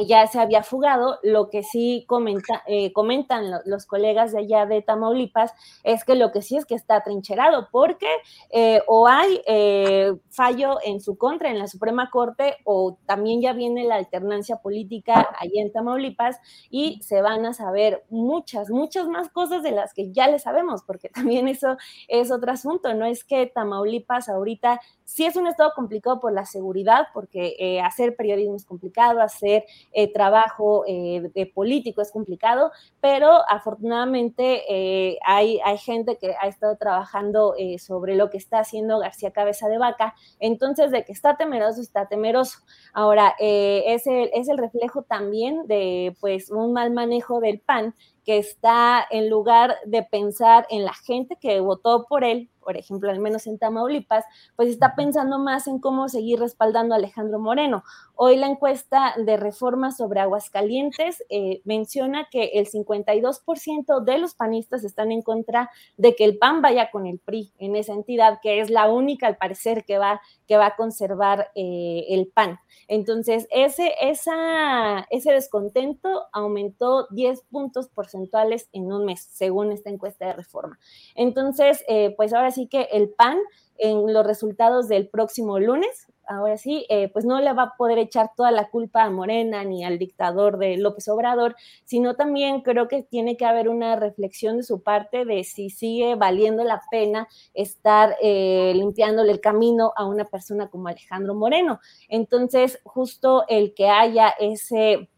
ya 0.05 0.27
se 0.27 0.39
había 0.39 0.63
fugado. 0.63 1.19
Lo 1.23 1.49
que 1.49 1.63
sí 1.63 2.05
comenta, 2.07 2.63
eh, 2.67 2.93
comentan 2.93 3.51
los, 3.65 3.87
colegas 3.87 4.33
de 4.33 4.41
allá 4.41 4.67
de 4.67 4.83
Tamaulipas 4.83 5.53
es 5.85 6.05
que 6.05 6.17
lo 6.17 6.33
que 6.33 6.43
sí 6.43 6.57
es 6.57 6.67
que 6.67 6.75
está 6.75 7.03
trincherado, 7.03 7.69
porque 7.71 8.09
eh, 8.51 8.83
o 8.87 9.07
hay 9.07 9.41
eh, 9.47 10.13
fallo 10.31 10.79
en 10.85 11.01
su 11.01 11.17
contra 11.17 11.51
en 11.51 11.59
la 11.59 11.69
Suprema 11.69 12.11
Corte 12.11 12.57
o 12.65 12.99
también 13.07 13.41
ya 13.41 13.53
viene 13.53 13.85
la 13.85 13.95
alternancia 13.95 14.57
política 14.57 15.29
allá 15.39 15.63
en 15.63 15.73
Tamaulipas 15.73 16.39
y 16.69 17.01
se 17.03 17.23
van 17.23 17.47
a 17.47 17.55
saber 17.55 18.05
muchas, 18.11 18.71
muchas 18.71 19.07
más 19.09 19.29
cosas 19.29 19.63
de 19.63 19.71
las 19.71 19.95
que 19.95 20.11
ya 20.13 20.29
le 20.29 20.39
sabemos, 20.39 20.83
porque 20.83 21.09
también 21.15 21.49
eso 21.49 21.77
es 22.09 22.31
otro 22.31 22.51
asunto, 22.51 22.93
no 22.95 23.07
es 23.07 23.25
que 23.25 23.47
Tamaulipas 23.47 24.29
ahorita 24.29 24.81
sí 25.05 25.25
es 25.25 25.37
un 25.37 25.47
estado 25.47 25.73
complicado 25.77 26.19
por 26.19 26.33
la 26.33 26.45
seguridad, 26.45 27.07
porque 27.15 27.81
hacer 27.85 28.17
periodismo 28.17 28.57
es 28.57 28.65
complicado, 28.65 29.21
hacer 29.21 29.65
eh, 29.93 30.13
trabajo 30.13 30.85
eh, 30.87 31.31
de 31.35 31.47
político 31.47 32.03
es 32.03 32.13
complicado, 32.13 32.71
pero 33.01 33.31
afortunadamente 33.49 34.63
eh, 34.69 35.19
hay, 35.25 35.61
hay 35.65 35.79
gente 35.79 36.19
que 36.19 36.35
ha 36.41 36.49
estado 36.49 36.77
trabajando 36.77 37.55
eh, 37.59 37.79
sobre 37.79 38.15
lo 38.15 38.31
que 38.31 38.37
está 38.37 38.61
haciendo 38.61 38.99
García 38.99 39.31
Cabeza 39.31 39.69
de 39.69 39.79
Vaca, 39.79 40.15
entonces 40.39 40.91
de 40.91 41.05
que 41.05 41.13
está 41.13 41.37
temeroso, 41.37 41.81
está 41.81 42.07
temeroso. 42.07 42.59
Ahora, 42.93 43.35
es 43.39 44.07
el, 44.07 44.31
es 44.35 44.49
el 44.49 44.59
reflejo 44.59 45.03
también 45.03 45.67
de 45.67 46.17
pues 46.21 46.51
un 46.51 46.73
mal 46.73 46.91
manejo 46.91 47.41
del 47.41 47.61
PAN 47.61 47.95
que 48.25 48.39
está 48.39 49.07
en 49.11 49.31
lugar 49.31 49.77
de 49.87 50.03
pensar 50.03 50.67
en 50.69 50.85
la 50.85 50.95
gente 50.95 51.37
que 51.41 51.61
votó 51.61 52.07
por 52.09 52.25
él, 52.25 52.51
por 52.67 52.77
ejemplo, 52.77 53.13
al 53.13 53.21
menos 53.21 53.47
en 53.47 53.59
Tamaulipas, 53.59 54.25
pues 54.57 54.71
está 54.71 54.97
pensando 54.97 55.39
más 55.39 55.69
en 55.69 55.79
cómo 55.79 56.09
seguir 56.09 56.41
respaldando 56.41 56.95
a 56.95 56.99
Alejandro 56.99 57.39
Moreno. 57.39 57.85
Hoy 58.17 58.35
la 58.37 58.49
encuesta 58.49 59.15
de 59.17 59.37
reforma 59.37 59.93
sobre 59.93 60.19
Aguascalientes 60.19 61.23
eh, 61.29 61.61
menciona 61.65 62.27
que 62.29 62.47
el 62.55 62.67
52% 62.67 64.03
de 64.03 64.19
los 64.19 64.35
panistas 64.35 64.83
están 64.83 65.13
en 65.13 65.23
contra 65.23 65.71
de 65.97 66.17
que 66.17 66.25
el 66.25 66.39
PAN 66.39 66.61
vaya 66.61 66.91
con 66.91 67.07
el 67.07 67.21
PRI 67.21 67.53
en 67.59 67.77
esa 67.77 67.93
entidad, 67.93 68.41
que 68.43 68.61
es 68.61 68.69
la 68.69 68.91
única 68.91 69.29
al 69.29 69.37
parecer 69.37 69.85
que 69.85 69.99
va, 69.99 70.21
que 70.49 70.57
va 70.57 70.67
a 70.67 70.77
conservar 70.77 71.53
eh, 71.55 72.07
el 72.09 72.27
PAN. 72.27 72.59
Entonces, 72.89 73.47
ese, 73.51 73.95
esa, 74.01 75.07
ese 75.11 75.31
descontento 75.31 76.25
aumentó 76.33 77.07
10 77.11 77.43
puntos 77.43 77.89
porcentuales 77.89 78.69
en 78.73 78.93
un 78.93 79.05
mes, 79.05 79.29
según 79.31 79.71
esta 79.71 79.91
encuesta 79.91 80.27
de 80.27 80.33
reforma. 80.33 80.81
Entonces, 81.15 81.85
eh, 81.87 82.13
pues 82.17 82.33
ahora 82.33 82.51
sí 82.57 82.67
que 82.67 82.89
el 82.93 83.11
PAN 83.11 83.39
en 83.79 84.13
los 84.13 84.27
resultados 84.27 84.89
del 84.89 85.09
próximo 85.09 85.59
lunes, 85.59 86.07
ahora 86.27 86.57
sí, 86.57 86.87
eh, 86.89 87.09
pues 87.09 87.25
no 87.25 87.41
le 87.41 87.53
va 87.53 87.63
a 87.65 87.77
poder 87.77 87.99
echar 87.99 88.31
toda 88.35 88.51
la 88.51 88.71
culpa 88.71 89.05
a 89.05 89.11
Morena 89.11 89.65
ni 89.65 89.85
al 89.85 89.99
dictador 89.99 90.59
de 90.59 90.79
López 90.79 91.07
Obrador, 91.09 91.55
sino 91.85 92.17
también 92.17 92.63
creo 92.63 92.89
que 92.89 93.03
tiene 93.03 93.37
que 93.37 93.45
haber 93.45 93.69
una 93.69 93.97
reflexión 93.97 94.57
de 94.57 94.63
su 94.63 94.83
parte 94.83 95.25
de 95.25 95.45
si 95.45 95.69
sigue 95.69 96.15
valiendo 96.15 96.65
la 96.65 96.81
pena 96.91 97.29
estar 97.55 98.17
eh, 98.23 98.73
limpiándole 98.75 99.31
el 99.31 99.41
camino 99.41 99.93
a 99.95 100.07
una 100.07 100.25
persona 100.25 100.69
como 100.69 100.89
Alejandro 100.89 101.35
Moreno. 101.35 101.81
Entonces, 102.09 102.81
justo 102.85 103.45
el 103.49 103.75
que 103.75 103.89
haya 103.89 104.31
ese 104.41 105.11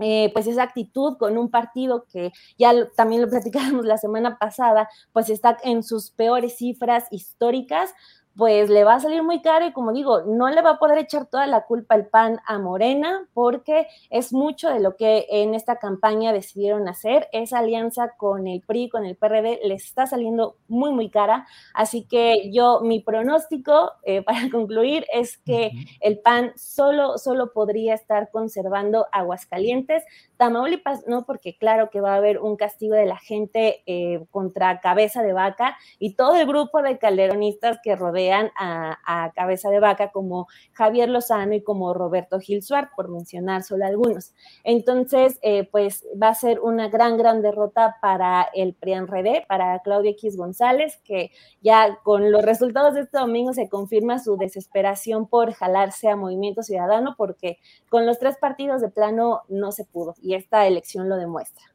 eh, 0.00 0.30
pues 0.32 0.46
esa 0.46 0.62
actitud 0.62 1.16
con 1.18 1.38
un 1.38 1.50
partido 1.50 2.04
que 2.10 2.32
ya 2.58 2.72
también 2.96 3.22
lo 3.22 3.28
platicábamos 3.30 3.86
la 3.86 3.98
semana 3.98 4.38
pasada, 4.38 4.88
pues 5.12 5.30
está 5.30 5.56
en 5.62 5.82
sus 5.82 6.10
peores 6.10 6.56
cifras 6.56 7.04
históricas, 7.10 7.94
pues 8.36 8.68
le 8.68 8.82
va 8.82 8.94
a 8.94 9.00
salir 9.00 9.22
muy 9.22 9.42
caro 9.42 9.66
y 9.66 9.72
como 9.72 9.92
digo, 9.92 10.22
no 10.22 10.48
le 10.48 10.60
va 10.60 10.70
a 10.70 10.78
poder 10.78 10.98
echar 10.98 11.26
toda 11.26 11.46
la 11.46 11.62
culpa 11.66 11.94
el 11.94 12.06
PAN 12.06 12.40
a 12.46 12.58
Morena 12.58 13.28
porque 13.32 13.86
es 14.10 14.32
mucho 14.32 14.70
de 14.70 14.80
lo 14.80 14.96
que 14.96 15.26
en 15.30 15.54
esta 15.54 15.76
campaña 15.76 16.32
decidieron 16.32 16.88
hacer. 16.88 17.28
Esa 17.32 17.58
alianza 17.58 18.14
con 18.16 18.48
el 18.48 18.60
PRI, 18.62 18.88
con 18.88 19.04
el 19.04 19.16
PRD, 19.16 19.60
les 19.64 19.84
está 19.84 20.06
saliendo 20.06 20.56
muy, 20.66 20.90
muy 20.92 21.10
cara. 21.10 21.46
Así 21.74 22.04
que 22.04 22.50
yo, 22.52 22.80
mi 22.80 23.00
pronóstico 23.00 23.92
eh, 24.02 24.22
para 24.24 24.50
concluir 24.50 25.06
es 25.12 25.38
que 25.38 25.70
el 26.00 26.18
PAN 26.18 26.52
solo, 26.56 27.18
solo 27.18 27.52
podría 27.52 27.94
estar 27.94 28.30
conservando 28.32 29.06
Aguascalientes. 29.12 30.02
Tamaulipas 30.36 31.06
no, 31.06 31.24
porque 31.24 31.56
claro 31.56 31.90
que 31.90 32.00
va 32.00 32.14
a 32.14 32.16
haber 32.16 32.40
un 32.40 32.56
castigo 32.56 32.94
de 32.94 33.06
la 33.06 33.18
gente 33.18 33.82
eh, 33.86 34.24
contra 34.32 34.80
cabeza 34.80 35.22
de 35.22 35.32
vaca 35.32 35.76
y 36.00 36.14
todo 36.14 36.34
el 36.34 36.46
grupo 36.46 36.82
de 36.82 36.98
calderonistas 36.98 37.78
que 37.82 37.94
rodea 37.94 38.23
a, 38.32 39.32
cabeza 39.34 39.70
de 39.70 39.80
vaca 39.80 40.10
como 40.10 40.46
Javier 40.72 41.08
Lozano 41.08 41.54
y 41.54 41.62
como 41.62 41.94
Roberto 41.94 42.38
Gil 42.40 42.62
Suárez, 42.62 42.90
por 42.94 43.08
mencionar 43.08 43.62
solo 43.62 43.84
algunos. 43.84 44.34
Entonces, 44.62 45.38
eh, 45.42 45.68
pues 45.70 46.06
va 46.20 46.28
a 46.28 46.34
ser 46.34 46.60
una 46.60 46.88
gran, 46.88 47.16
gran 47.16 47.42
derrota 47.42 47.96
para 48.00 48.48
el 48.54 48.74
PRIAN-RD, 48.74 49.46
para 49.46 49.78
Claudia 49.80 50.12
X 50.12 50.36
González, 50.36 51.00
que 51.04 51.30
ya 51.60 51.98
con 52.02 52.30
los 52.30 52.42
resultados 52.42 52.94
de 52.94 53.02
este 53.02 53.18
domingo 53.18 53.52
se 53.52 53.68
confirma 53.68 54.18
su 54.18 54.36
desesperación 54.36 55.26
por 55.26 55.52
jalarse 55.52 56.08
a 56.08 56.16
Movimiento 56.16 56.62
Ciudadano, 56.62 57.14
porque 57.16 57.58
con 57.88 58.06
los 58.06 58.18
tres 58.18 58.36
partidos 58.38 58.80
de 58.80 58.90
plano 58.90 59.42
no 59.48 59.72
se 59.72 59.84
pudo 59.84 60.14
y 60.22 60.34
esta 60.34 60.66
elección 60.66 61.08
lo 61.08 61.16
demuestra. 61.16 61.73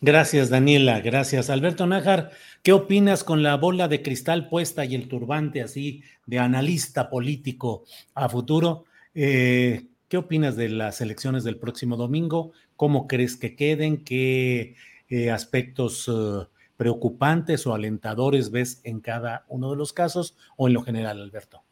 Gracias, 0.00 0.50
Daniela. 0.50 1.00
Gracias. 1.00 1.50
Alberto 1.50 1.86
Nájar, 1.86 2.30
¿qué 2.62 2.72
opinas 2.72 3.24
con 3.24 3.42
la 3.42 3.56
bola 3.56 3.88
de 3.88 4.02
cristal 4.02 4.48
puesta 4.48 4.84
y 4.84 4.94
el 4.94 5.08
turbante 5.08 5.62
así 5.62 6.02
de 6.26 6.38
analista 6.38 7.08
político 7.08 7.84
a 8.14 8.28
futuro? 8.28 8.84
Eh, 9.14 9.86
¿Qué 10.08 10.16
opinas 10.18 10.56
de 10.56 10.68
las 10.68 11.00
elecciones 11.00 11.44
del 11.44 11.58
próximo 11.58 11.96
domingo? 11.96 12.52
¿Cómo 12.76 13.08
crees 13.08 13.36
que 13.36 13.56
queden? 13.56 14.04
¿Qué 14.04 14.76
eh, 15.08 15.30
aspectos 15.30 16.08
eh, 16.08 16.46
preocupantes 16.76 17.66
o 17.66 17.74
alentadores 17.74 18.50
ves 18.50 18.80
en 18.84 19.00
cada 19.00 19.44
uno 19.48 19.70
de 19.70 19.76
los 19.76 19.92
casos 19.92 20.36
o 20.56 20.68
en 20.68 20.74
lo 20.74 20.82
general, 20.82 21.20
Alberto? 21.20 21.62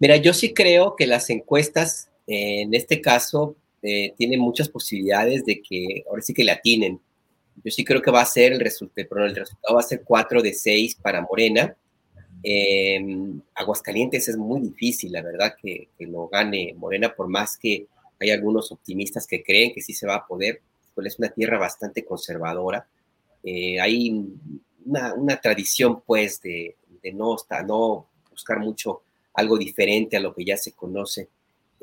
Mira, 0.00 0.16
yo 0.16 0.34
sí 0.34 0.52
creo 0.52 0.96
que 0.96 1.06
las 1.06 1.30
encuestas 1.30 2.10
en 2.26 2.74
este 2.74 3.00
caso 3.00 3.56
eh, 3.84 4.14
tiene 4.16 4.36
muchas 4.38 4.68
posibilidades 4.68 5.44
de 5.44 5.60
que 5.62 6.04
ahora 6.08 6.22
sí 6.22 6.34
que 6.34 6.42
la 6.42 6.60
tienen. 6.60 7.00
Yo 7.62 7.70
sí 7.70 7.84
creo 7.84 8.02
que 8.02 8.10
va 8.10 8.22
a 8.22 8.26
ser 8.26 8.52
el 8.52 8.60
resultado, 8.60 9.06
pero 9.08 9.26
el 9.26 9.36
resultado 9.36 9.74
va 9.74 9.80
a 9.80 9.84
ser 9.84 10.02
4 10.02 10.42
de 10.42 10.52
6 10.52 10.96
para 10.96 11.22
Morena. 11.22 11.76
Em, 12.42 13.40
Aguascalientes 13.54 14.28
es 14.28 14.36
muy 14.36 14.60
difícil, 14.60 15.12
la 15.12 15.22
verdad, 15.22 15.54
que, 15.60 15.88
que, 15.96 16.06
lo 16.06 16.28
gane 16.28 16.74
Morena, 16.76 17.14
por 17.14 17.28
más 17.28 17.56
que 17.56 17.86
hay 18.20 18.30
algunos 18.30 18.72
optimistas 18.72 19.26
que 19.26 19.42
creen 19.42 19.72
que 19.72 19.80
sí 19.80 19.92
se 19.92 20.06
va 20.06 20.16
a 20.16 20.26
poder, 20.26 20.60
pues 20.94 21.08
es 21.08 21.18
una 21.18 21.28
tierra 21.28 21.58
bastante 21.58 22.04
conservadora. 22.04 22.86
Eh, 23.42 23.78
hay 23.80 24.24
una, 24.86 25.40
tradición, 25.40 26.02
pues, 26.06 26.40
de, 26.40 26.76
no 27.12 27.36
buscar 28.30 28.58
mucho 28.58 29.02
algo 29.34 29.58
diferente 29.58 30.16
a 30.16 30.20
lo 30.20 30.34
que 30.34 30.44
ya 30.44 30.56
se 30.56 30.72
conoce. 30.72 31.28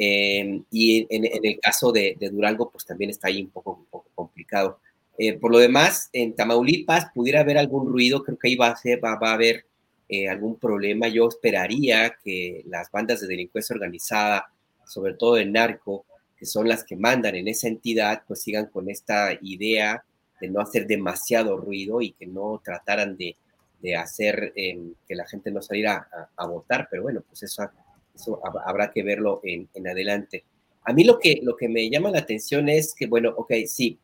Em, 0.04 0.64
y 0.72 1.06
en, 1.12 1.46
el 1.46 1.60
caso 1.60 1.92
de, 1.92 2.18
Durango, 2.32 2.72
pues 2.72 2.88
también 2.88 3.12
está 3.12 3.28
ahí 3.28 3.44
un 3.44 3.52
poco, 3.52 3.86
poco 3.92 4.10
complicado. 4.16 4.80
Eh, 5.16 5.34
por 5.34 5.52
lo 5.52 5.60
demás, 5.60 6.10
en 6.12 6.36
Tamaulipas 6.36 7.12
pudiera 7.14 7.42
haber 7.42 7.60
algún 7.60 7.86
ruido, 7.88 8.24
creo 8.24 8.40
que 8.40 8.48
ahí 8.48 8.56
va 8.56 8.70
a, 8.70 8.76
ser, 8.76 9.00
va, 9.04 9.12
a 9.14 9.34
haber 9.34 9.68
eh, 10.10 10.28
algún 10.28 10.58
problema. 10.58 11.08
Yo 11.08 11.28
esperaría 11.28 12.16
que 12.24 12.64
las 12.66 12.90
bandas 12.90 13.22
de 13.22 13.28
delincuencia 13.28 13.76
organizada, 13.76 14.52
sobre 14.88 15.14
todo 15.14 15.38
el 15.38 15.52
narco, 15.52 16.04
que 16.36 16.48
son 16.48 16.68
las 16.68 16.84
que 16.84 16.96
mandan 16.96 17.36
en 17.36 17.48
esa 17.48 17.68
entidad, 17.68 18.24
pues 18.28 18.42
sigan 18.42 18.66
con 18.66 18.90
esta 18.90 19.38
idea 19.44 20.04
de 20.40 20.50
no 20.50 20.62
hacer 20.62 20.88
demasiado 20.88 21.58
ruido 21.58 22.02
y 22.02 22.14
que 22.14 22.26
no 22.26 22.60
trataran 22.66 23.16
de, 23.18 23.36
de 23.84 23.96
hacer 23.96 24.52
em, 24.56 24.96
que 25.08 25.14
la 25.14 25.28
gente 25.28 25.52
no 25.52 25.62
saliera 25.62 26.08
a, 26.12 26.44
a, 26.44 26.48
votar, 26.48 26.88
pero 26.90 27.04
bueno, 27.04 27.22
pues 27.22 27.44
eso 27.44 27.70
eso 28.14 28.40
habrá 28.44 28.92
que 28.92 29.04
verlo 29.04 29.42
en, 29.44 29.70
adelante. 29.88 30.44
A 30.84 30.94
mí 30.94 31.04
lo 31.04 31.20
que, 31.20 31.40
lo 31.44 31.56
que 31.56 31.70
me 31.70 31.90
llama 31.90 32.12
la 32.12 32.20
atención 32.20 32.70
es 32.70 32.94
que, 32.94 33.08
bueno, 33.08 33.34
ok, 33.36 33.54
sí, 33.66 34.00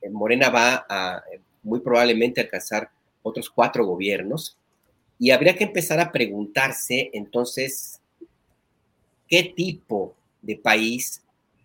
eh, 0.00 0.10
Morena 0.10 0.48
va 0.48 0.86
a 0.88 1.22
eh, 1.32 1.40
muy 1.62 1.80
probablemente 1.80 2.40
alcanzar 2.40 2.90
otros 3.22 3.50
cuatro 3.50 3.84
gobiernos 3.84 4.56
y 5.18 5.30
habría 5.30 5.54
que 5.56 5.64
empezar 5.64 6.00
a 6.00 6.10
preguntarse 6.10 7.10
entonces 7.12 8.00
qué 9.28 9.52
tipo 9.54 10.14
de 10.40 10.56
país 10.56 11.22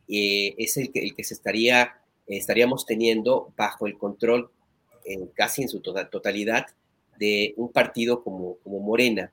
eh, 0.09 0.53
es 0.57 0.75
el 0.77 0.91
que, 0.91 0.99
el 0.99 1.15
que 1.15 1.23
se 1.23 1.33
estaría, 1.33 1.95
estaríamos 2.27 2.85
teniendo 2.85 3.53
bajo 3.55 3.87
el 3.87 3.97
control 3.97 4.51
casi 5.35 5.61
en 5.61 5.69
su 5.69 5.81
tota-, 5.81 6.09
totalidad 6.09 6.65
de 7.19 7.53
un 7.57 7.71
partido 7.71 8.23
como, 8.23 8.55
como 8.63 8.79
Morena. 8.79 9.31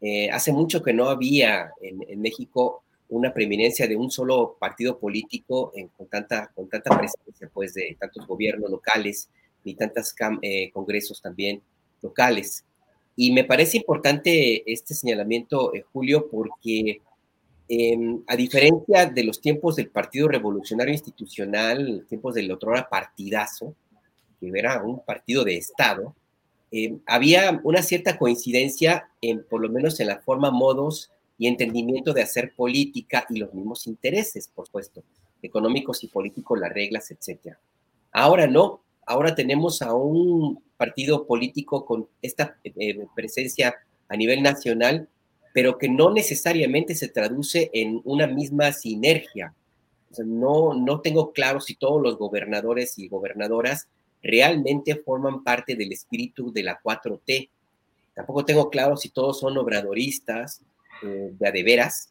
Eh, 0.00 0.30
hace 0.30 0.52
mucho 0.52 0.82
que 0.82 0.92
no 0.92 1.08
había 1.08 1.70
en, 1.80 2.20
México 2.20 2.82
una 3.08 3.32
preeminencia 3.32 3.86
de 3.86 3.96
un 3.96 4.10
solo 4.10 4.56
partido 4.58 4.98
político 4.98 5.72
con, 5.96 6.08
tanta, 6.08 6.50
con 6.54 6.68
tanta 6.68 6.96
presencia, 6.96 7.50
pues, 7.52 7.74
de 7.74 7.96
tantos 7.98 8.26
gobiernos 8.26 8.70
locales 8.70 9.28
ni 9.64 9.74
tantos 9.74 10.14
eh, 10.42 10.70
congresos 10.72 11.20
también 11.20 11.62
locales. 12.02 12.64
Y 13.16 13.32
me 13.32 13.44
parece 13.44 13.76
importante 13.78 14.70
este 14.70 14.94
señalamiento, 14.94 15.74
eh, 15.74 15.84
Julio, 15.92 16.28
porque 16.28 17.00
em, 17.68 18.22
a 18.26 18.36
diferencia 18.36 19.06
de 19.06 19.24
los 19.24 19.40
tiempos 19.40 19.76
del 19.76 19.88
Partido 19.88 20.28
Revolucionario 20.28 20.92
Institucional, 20.92 22.04
tiempos 22.08 22.34
del 22.34 22.50
otro 22.50 22.72
partidazo, 22.90 23.74
que 24.40 24.50
era 24.54 24.82
un 24.82 25.02
partido 25.04 25.44
de 25.44 25.56
Estado, 25.56 26.14
eh, 26.76 26.98
había 27.06 27.60
una 27.62 27.82
cierta 27.82 28.18
coincidencia, 28.18 29.08
en, 29.20 29.44
por 29.44 29.60
lo 29.60 29.68
menos 29.68 30.00
en 30.00 30.08
la 30.08 30.18
forma, 30.18 30.50
modos 30.50 31.12
y 31.38 31.46
entendimiento 31.46 32.12
de 32.12 32.22
hacer 32.22 32.52
política 32.56 33.24
y 33.30 33.38
los 33.38 33.54
mismos 33.54 33.86
intereses, 33.86 34.50
por 34.52 34.66
supuesto, 34.66 35.04
económicos 35.40 36.02
y 36.02 36.08
políticos, 36.08 36.58
las 36.58 36.72
reglas, 36.72 37.12
etc. 37.12 37.54
Ahora 38.10 38.48
no, 38.48 38.80
ahora 39.06 39.36
tenemos 39.36 39.82
a 39.82 39.94
un 39.94 40.64
partido 40.76 41.28
político 41.28 41.86
con 41.86 42.08
esta 42.20 42.56
eh, 42.64 43.06
presencia 43.14 43.76
a 44.08 44.16
nivel 44.16 44.42
nacional, 44.42 45.08
pero 45.52 45.78
que 45.78 45.88
no 45.88 46.12
necesariamente 46.12 46.96
se 46.96 47.06
traduce 47.06 47.70
en 47.72 48.00
una 48.02 48.26
misma 48.26 48.72
sinergia. 48.72 49.54
no, 50.24 50.74
no 50.74 51.00
tengo 51.02 51.32
claro 51.32 51.60
si 51.60 51.76
todos 51.76 52.02
los 52.02 52.18
gobernadores 52.18 52.98
y 52.98 53.06
gobernadoras 53.06 53.86
realmente 54.24 54.96
forman 54.96 55.44
parte 55.44 55.76
del 55.76 55.92
espíritu 55.92 56.50
de 56.50 56.62
la 56.62 56.80
4T. 56.82 57.50
Tampoco 58.14 58.44
tengo 58.44 58.70
claro 58.70 58.96
si 58.96 59.10
todos 59.10 59.38
son 59.38 59.58
obradoristas 59.58 60.62
eh, 61.02 61.30
de 61.38 61.46
adeveras 61.46 62.10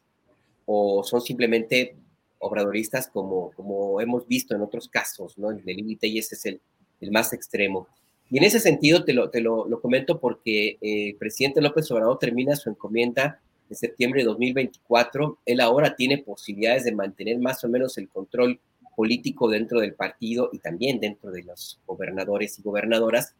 o 0.64 1.02
son 1.02 1.20
simplemente 1.20 1.96
obradoristas 2.38 3.08
como, 3.08 3.50
como 3.52 4.00
hemos 4.00 4.26
visto 4.28 4.54
en 4.54 4.62
otros 4.62 4.88
casos, 4.88 5.36
¿no? 5.38 5.50
El 5.50 5.64
del 5.64 5.80
y 5.80 6.18
ese 6.18 6.36
es 6.36 6.46
el, 6.46 6.60
el, 7.00 7.10
más 7.10 7.32
extremo. 7.32 7.88
Y 8.30 8.38
en 8.38 8.44
ese 8.44 8.60
sentido 8.60 9.04
te 9.04 9.12
lo, 9.12 9.30
te 9.30 9.40
lo, 9.40 9.66
lo 9.66 9.80
comento 9.80 10.20
porque 10.20 10.78
eh, 10.80 11.08
el 11.10 11.16
presidente 11.16 11.60
López 11.60 11.90
Obrador 11.90 12.18
termina 12.18 12.54
su 12.54 12.70
encomienda 12.70 13.40
en 13.68 13.76
septiembre 13.76 14.20
de 14.20 14.26
2024. 14.26 15.38
Él 15.44 15.60
ahora 15.60 15.96
tiene 15.96 16.18
posibilidades 16.18 16.84
de 16.84 16.92
mantener 16.92 17.38
más 17.38 17.64
o 17.64 17.68
menos 17.68 17.98
el 17.98 18.08
control 18.08 18.60
político 18.94 19.48
dentro 19.48 19.80
del 19.80 19.94
partido 19.94 20.50
y 20.52 20.58
también 20.58 21.00
dentro 21.00 21.30
de 21.30 21.42
los 21.42 21.80
gobernadores 21.86 22.58
y 22.58 22.62
gobernadoras, 22.62 23.34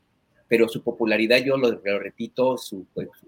pero 0.49 0.69
su 0.69 0.83
popularidad, 0.83 1.39
yo 1.39 1.57
lo, 1.57 1.81
repito, 1.99 2.59
su, 2.59 2.87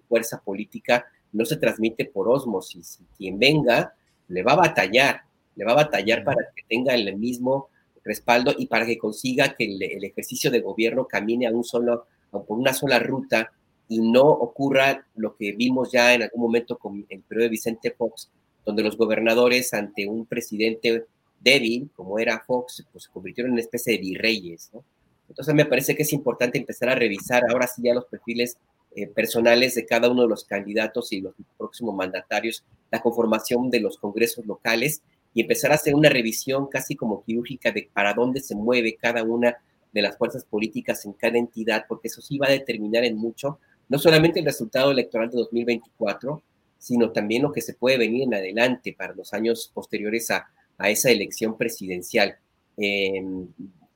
fuerza 0.09 0.40
política 0.43 1.07
no 1.32 1.44
se 1.44 1.57
transmite 1.57 2.05
por 2.05 2.28
osmosis. 2.28 3.01
Quien 3.16 3.39
venga 3.39 3.94
le 4.28 4.43
va 4.43 4.53
a 4.53 4.57
batallar, 4.57 5.23
le 5.55 5.65
va 5.65 5.73
a 5.73 5.77
batallar 5.77 6.24
para 6.24 6.43
que 6.55 6.62
tenga 6.69 6.94
el 6.94 7.16
mismo 7.16 7.69
respaldo 8.05 8.55
y 8.57 8.66
para 8.66 8.86
que 8.86 8.98
consiga 8.98 9.55
que 9.55 9.65
el, 9.65 10.05
ejercicio 10.05 10.51
de 10.51 10.61
gobierno 10.61 11.07
camine 11.07 11.47
a 11.47 11.51
un 11.51 11.65
solo, 11.65 12.07
por 12.31 12.59
una 12.59 12.73
sola 12.73 12.98
ruta 12.98 13.51
y 13.89 14.01
no 14.01 14.23
ocurra 14.23 15.07
lo 15.16 15.36
que 15.36 15.53
vimos 15.53 15.93
ya 15.93 16.15
en 16.15 16.23
algún 16.23 16.43
momento 16.43 16.78
con 16.78 17.05
el 17.09 17.23
periodo 17.23 17.44
de 17.44 17.51
Vicente 17.51 17.90
Fox, 17.90 18.31
donde 18.65 18.82
los 18.82 18.97
gobernadores 18.97 19.73
ante 19.74 20.07
un 20.07 20.27
presidente 20.27 21.07
débil, 21.47 21.89
como 21.94 22.18
era 22.18 22.43
Fox, 22.44 22.85
pues 22.90 23.05
se 23.05 23.10
convirtieron 23.10 23.51
en 23.51 23.52
una 23.52 23.62
especie 23.62 23.93
de 23.93 24.01
virreyes, 24.01 24.70
¿no? 24.74 24.85
Entonces 25.28 25.55
me 25.55 25.64
parece 25.64 25.94
que 25.94 26.02
es 26.02 26.12
importante 26.12 26.59
empezar 26.59 26.89
a 26.89 26.94
revisar 26.94 27.43
ahora 27.48 27.66
sí 27.66 27.82
ya 27.85 27.94
los 27.94 28.06
perfiles 28.06 28.59
eh, 28.94 29.06
personales 29.06 29.74
de 29.74 29.86
cada 29.86 30.10
uno 30.10 30.23
de 30.23 30.28
los 30.28 30.44
candidatos 30.44 31.12
y 31.12 31.20
los 31.20 31.35
próximos 31.56 31.94
mandatarios, 31.94 32.64
la 32.90 33.01
conformación 33.01 33.70
de 33.70 33.81
los 33.81 33.97
congresos 33.98 34.44
locales 34.47 35.02
y 35.35 35.43
empezar 35.43 35.70
a 35.70 35.77
hacer 35.77 35.94
una 35.94 36.09
revisión 36.09 36.66
casi 36.66 36.97
como 36.97 37.23
quirúrgica 37.23 37.70
de 37.70 37.89
para 37.93 38.14
dónde 38.14 38.40
se 38.40 38.55
mueve 38.55 38.97
cada 38.97 39.23
una 39.23 39.56
de 39.93 40.02
las 40.02 40.16
fuerzas 40.16 40.44
políticas 40.44 41.05
en 41.05 41.12
cada 41.12 41.39
entidad, 41.39 41.85
porque 41.89 42.09
eso 42.09 42.20
sí 42.23 42.39
va 42.39 42.48
a 42.48 42.51
determinar 42.51 43.05
en 43.05 43.16
mucho, 43.16 43.59
no 43.89 43.98
solamente 43.98 44.40
el 44.40 44.47
resultado 44.47 44.90
electoral 44.90 45.31
de 45.31 45.36
2024, 45.36 46.43
sino 46.78 47.10
también 47.12 47.43
lo 47.43 47.52
que 47.52 47.60
se 47.60 47.74
puede 47.74 47.98
venir 47.98 48.23
en 48.23 48.35
adelante 48.35 48.94
para 48.97 49.14
los 49.14 49.32
años 49.32 49.70
posteriores 49.73 50.31
a, 50.31 50.48
a 50.78 50.90
esa 50.90 51.11
elección 51.11 51.57
presidencial, 51.57 52.36
em, 52.77 53.47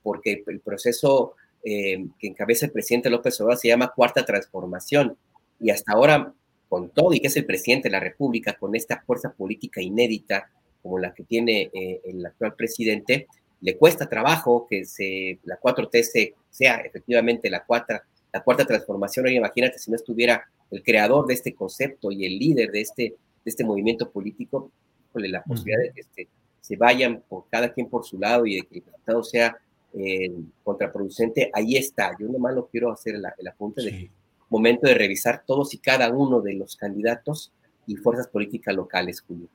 porque 0.03 0.43
el 0.47 0.59
proceso 0.59 1.35
em, 1.63 2.09
que 2.17 2.27
encabeza 2.27 2.65
el 2.65 2.71
presidente 2.71 3.09
López 3.09 3.39
Obrador 3.39 3.59
se 3.59 3.67
llama 3.67 3.93
Cuarta 3.95 4.25
Transformación, 4.25 5.15
y 5.59 5.69
hasta 5.69 5.93
ahora, 5.93 6.33
con 6.67 6.89
todo, 6.89 7.13
y 7.13 7.19
que 7.19 7.27
es 7.27 7.37
el 7.37 7.45
presidente 7.45 7.87
de 7.87 7.93
la 7.93 7.99
República, 7.99 8.53
con 8.53 8.75
esta 8.75 9.01
fuerza 9.05 9.31
política 9.31 9.79
inédita 9.81 10.49
como 10.81 10.97
la 10.97 11.13
que 11.13 11.23
tiene 11.23 11.69
eh, 11.73 12.01
el 12.03 12.25
actual 12.25 12.55
presidente, 12.55 13.27
le 13.61 13.77
cuesta 13.77 14.09
trabajo 14.09 14.65
que 14.67 14.85
se, 14.85 15.39
la 15.43 15.59
4T 15.59 16.33
sea 16.49 16.77
efectivamente 16.77 17.49
la 17.49 17.63
cuarta, 17.63 18.03
la 18.33 18.43
cuarta 18.43 18.65
transformación. 18.65 19.27
Oye, 19.27 19.35
imagínate 19.35 19.77
si 19.77 19.91
no 19.91 19.95
estuviera 19.95 20.43
el 20.71 20.81
creador 20.81 21.27
de 21.27 21.35
este 21.35 21.53
concepto 21.53 22.11
y 22.11 22.25
el 22.25 22.39
líder 22.39 22.71
de 22.71 22.81
este, 22.81 23.03
de 23.03 23.15
este 23.45 23.63
movimiento 23.63 24.09
político, 24.09 24.71
la 25.13 25.43
posibilidad 25.43 25.81
de 25.81 25.91
que 25.91 26.01
este, 26.01 26.27
se 26.71 26.77
vayan 26.77 27.21
por 27.27 27.49
cada 27.51 27.73
quien 27.73 27.89
por 27.89 28.05
su 28.05 28.17
lado 28.17 28.45
y 28.45 28.55
de 28.55 28.61
que 28.61 28.77
el 28.79 28.85
resultado 28.85 29.23
sea 29.23 29.57
eh, 29.93 30.31
contraproducente, 30.63 31.51
ahí 31.53 31.75
está. 31.75 32.15
Yo 32.17 32.29
nomás 32.29 32.55
lo 32.55 32.67
quiero 32.67 32.93
hacer 32.93 33.15
el, 33.15 33.25
el 33.37 33.47
apunte 33.49 33.81
de 33.81 34.09
momento 34.49 34.87
de 34.87 34.93
revisar 34.93 35.43
todos 35.45 35.73
y 35.73 35.79
cada 35.79 36.09
uno 36.09 36.39
de 36.39 36.53
los 36.53 36.77
candidatos 36.77 37.51
y 37.87 37.97
fuerzas 37.97 38.27
políticas 38.29 38.73
locales, 38.73 39.19
Julio. 39.19 39.49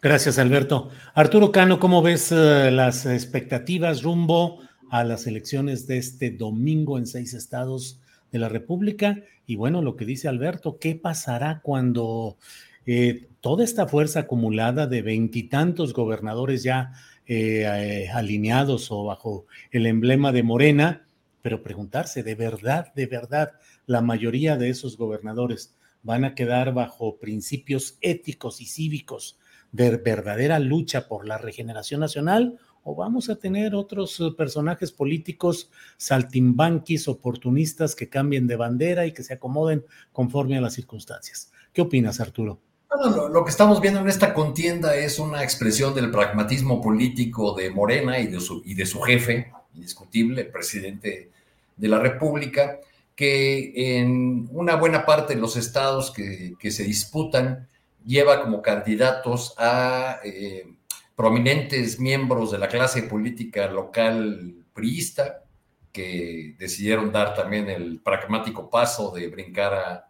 Gracias, 0.00 0.38
Alberto. 0.38 0.88
Arturo 1.12 1.52
Cano, 1.52 1.78
¿cómo 1.78 2.00
ves 2.00 2.32
uh, 2.32 2.70
las 2.70 3.04
expectativas 3.04 4.02
rumbo 4.02 4.60
a 4.90 5.04
las 5.04 5.26
elecciones 5.26 5.86
de 5.86 5.98
este 5.98 6.30
domingo 6.30 6.96
en 6.96 7.06
seis 7.06 7.34
estados 7.34 8.00
de 8.32 8.38
la 8.38 8.48
República? 8.48 9.16
Y 9.46 9.56
bueno, 9.56 9.82
lo 9.82 9.94
que 9.94 10.06
dice 10.06 10.28
Alberto, 10.28 10.78
¿qué 10.78 10.94
pasará 10.94 11.60
cuando 11.62 12.38
eh, 12.86 13.28
toda 13.40 13.64
esta 13.64 13.86
fuerza 13.86 14.20
acumulada 14.20 14.86
de 14.86 15.02
veintitantos 15.02 15.92
gobernadores 15.92 16.62
ya 16.62 16.92
eh, 17.26 17.62
eh, 17.62 18.08
alineados 18.12 18.90
o 18.90 19.04
bajo 19.04 19.46
el 19.70 19.86
emblema 19.86 20.32
de 20.32 20.42
Morena, 20.42 21.06
pero 21.42 21.62
preguntarse, 21.62 22.22
¿de 22.22 22.34
verdad, 22.34 22.92
de 22.94 23.06
verdad, 23.06 23.52
la 23.86 24.02
mayoría 24.02 24.56
de 24.56 24.68
esos 24.68 24.96
gobernadores 24.96 25.74
van 26.02 26.24
a 26.24 26.34
quedar 26.34 26.74
bajo 26.74 27.18
principios 27.18 27.96
éticos 28.00 28.60
y 28.60 28.66
cívicos 28.66 29.38
de 29.72 29.96
verdadera 29.96 30.58
lucha 30.58 31.08
por 31.08 31.26
la 31.26 31.38
regeneración 31.38 32.00
nacional? 32.00 32.58
¿O 32.82 32.94
vamos 32.94 33.28
a 33.28 33.36
tener 33.36 33.74
otros 33.74 34.18
eh, 34.20 34.30
personajes 34.36 34.90
políticos 34.90 35.70
saltimbanquis, 35.98 37.08
oportunistas 37.08 37.94
que 37.94 38.08
cambien 38.08 38.46
de 38.46 38.56
bandera 38.56 39.06
y 39.06 39.12
que 39.12 39.22
se 39.22 39.34
acomoden 39.34 39.84
conforme 40.12 40.56
a 40.56 40.60
las 40.60 40.74
circunstancias? 40.74 41.52
¿Qué 41.72 41.82
opinas, 41.82 42.20
Arturo? 42.20 42.60
Bueno, 42.92 43.28
lo, 43.28 43.44
que 43.44 43.50
estamos 43.50 43.80
viendo 43.80 44.00
en 44.00 44.08
esta 44.08 44.34
contienda 44.34 44.96
es 44.96 45.20
una 45.20 45.44
expresión 45.44 45.94
del 45.94 46.10
pragmatismo 46.10 46.82
político 46.82 47.54
de 47.54 47.70
Morena 47.70 48.18
y 48.18 48.26
de 48.26 48.40
su, 48.40 48.62
y 48.64 48.74
de 48.74 48.84
su 48.84 49.00
jefe, 49.00 49.52
indiscutible, 49.74 50.44
presidente 50.44 51.30
de 51.76 51.88
la 51.88 52.00
República, 52.00 52.80
que 53.14 53.98
en 54.00 54.48
una 54.50 54.74
buena 54.74 55.06
parte 55.06 55.36
de 55.36 55.40
los 55.40 55.56
estados 55.56 56.10
que, 56.10 56.70
se 56.70 56.82
disputan 56.82 57.68
lleva 58.04 58.42
como 58.42 58.60
candidatos 58.60 59.54
a 59.56 60.18
eh, 60.24 60.66
prominentes 61.14 62.00
miembros 62.00 62.50
de 62.50 62.58
la 62.58 62.68
clase 62.68 63.04
política 63.04 63.68
local 63.68 64.64
priista, 64.74 65.44
que 65.92 66.56
decidieron 66.58 67.12
dar 67.12 67.34
también 67.34 67.70
el 67.70 68.00
pragmático 68.00 68.68
paso 68.68 69.12
de 69.12 69.28
brincar 69.28 70.08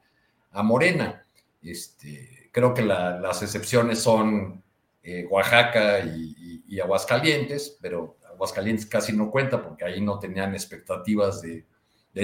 a 0.51 0.63
Morena. 0.63 1.23
Este, 1.63 2.40
creo 2.51 2.75
que 2.75 2.83
las 2.83 3.43
excepciones 3.43 4.01
son 4.01 4.63
eh, 5.03 5.27
Oaxaca 5.31 6.01
y, 6.01 6.79
Aguascalientes, 6.81 7.77
pero 7.81 8.17
Aguascalientes 8.31 8.87
casi 8.87 9.13
no 9.13 9.31
cuenta 9.31 9.61
porque 9.63 9.85
ahí 9.85 10.01
no 10.01 10.19
tenían 10.19 10.55
expectativas 10.55 11.43
de, 11.43 11.67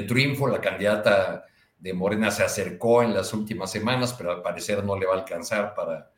triunfo. 0.02 0.46
La 0.46 0.60
candidata 0.60 1.44
de 1.78 1.92
Morena 1.92 2.30
se 2.30 2.42
acercó 2.42 3.02
en 3.02 3.12
las 3.12 3.34
últimas 3.34 3.70
semanas, 3.70 4.14
pero 4.14 4.30
al 4.30 4.42
parecer 4.42 4.82
no 4.84 4.96
le 4.96 5.06
va 5.06 5.14
a 5.14 5.18
alcanzar 5.18 5.74
para, 5.74 6.10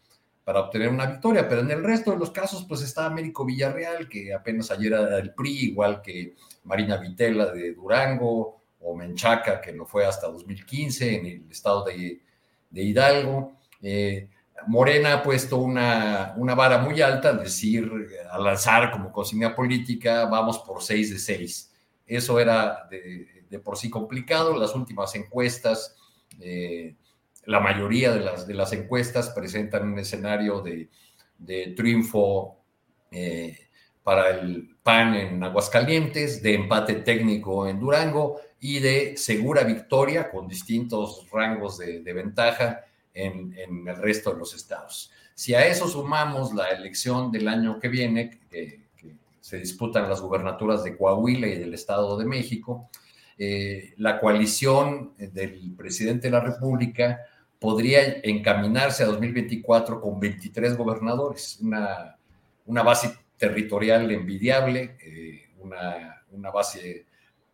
para 0.44 0.60
obtener 0.60 0.88
una 0.90 1.06
victoria. 1.06 1.48
Pero 1.48 1.62
en 1.62 1.70
el 1.70 1.82
resto 1.82 2.12
de 2.12 2.18
los 2.18 2.30
casos, 2.30 2.64
pues 2.68 2.82
está 2.82 3.06
Américo 3.06 3.44
Villarreal, 3.44 4.08
que 4.08 4.32
apenas 4.32 4.70
ayer 4.70 4.92
era 4.92 5.16
del 5.16 5.34
PRI, 5.34 5.70
igual 5.70 6.00
que 6.00 6.36
Marina 6.64 6.98
Vitela 6.98 7.46
de 7.46 7.72
Durango, 7.72 8.58
o 8.80 8.94
Menchaca, 8.94 9.60
que 9.60 9.72
lo 9.72 9.86
fue 9.86 10.06
hasta 10.06 10.28
2015 10.28 11.16
en 11.16 11.26
el 11.26 11.50
estado 11.50 11.84
de, 11.84 12.20
de 12.70 12.82
Hidalgo. 12.82 13.57
Eh, 13.82 14.28
Morena 14.66 15.14
ha 15.14 15.22
puesto 15.22 15.58
una, 15.58 16.34
una, 16.36 16.54
vara 16.54 16.78
muy 16.78 17.00
alta, 17.00 17.30
al 17.30 17.40
decir, 17.40 17.90
al 18.30 18.44
lanzar 18.44 18.90
como 18.90 19.12
consigna 19.12 19.54
política, 19.54 20.24
vamos 20.26 20.58
por 20.58 20.82
seis 20.82 21.10
de 21.10 21.18
seis. 21.18 21.72
Eso 22.06 22.40
era 22.40 22.88
de, 22.90 23.58
por 23.60 23.76
sí 23.76 23.88
complicado. 23.90 24.58
Las 24.58 24.74
últimas 24.74 25.14
encuestas, 25.14 25.96
eh, 26.40 26.96
la 27.44 27.60
mayoría 27.60 28.12
de 28.12 28.20
las, 28.20 28.46
de 28.46 28.54
las 28.54 28.72
encuestas 28.72 29.30
presentan 29.30 29.92
un 29.92 29.98
escenario 29.98 30.62
de, 30.62 30.88
triunfo 31.76 32.58
eh, 33.10 33.58
para 34.02 34.30
el 34.30 34.76
PAN 34.82 35.14
en 35.14 35.42
Aguascalientes, 35.42 36.42
de 36.42 36.54
empate 36.54 36.94
técnico 36.96 37.68
en 37.68 37.78
Durango 37.78 38.40
y 38.58 38.80
de 38.80 39.16
segura 39.16 39.62
victoria 39.62 40.30
con 40.30 40.48
distintos 40.48 41.26
rangos 41.30 41.78
de, 41.78 42.00
de 42.00 42.12
ventaja 42.12 42.84
en, 43.18 43.88
el 43.88 43.96
resto 43.96 44.32
de 44.32 44.38
los 44.38 44.54
estados. 44.54 45.10
Si 45.34 45.54
a 45.54 45.66
eso 45.66 45.88
sumamos 45.88 46.54
la 46.54 46.68
elección 46.68 47.30
del 47.30 47.48
año 47.48 47.78
que 47.78 47.88
viene, 47.88 48.40
que, 48.50 48.86
se 49.40 49.58
disputan 49.58 50.10
las 50.10 50.20
gubernaturas 50.20 50.84
de 50.84 50.94
Coahuila 50.94 51.46
y 51.46 51.58
del 51.58 51.72
Estado 51.72 52.18
de 52.18 52.26
México, 52.26 52.90
eh, 53.38 53.94
la 53.96 54.20
coalición 54.20 55.14
del 55.16 55.72
presidente 55.74 56.26
de 56.26 56.32
la 56.32 56.40
República 56.40 57.20
podría 57.58 58.20
encaminarse 58.22 59.04
a 59.04 59.06
2024 59.06 60.02
con 60.02 60.20
23 60.20 60.76
gobernadores, 60.76 61.58
una, 61.62 62.18
una 62.66 62.82
base 62.82 63.16
territorial 63.38 64.10
envidiable, 64.10 64.98
eh, 65.00 65.48
una, 65.60 66.22
una, 66.32 66.50
base 66.50 67.06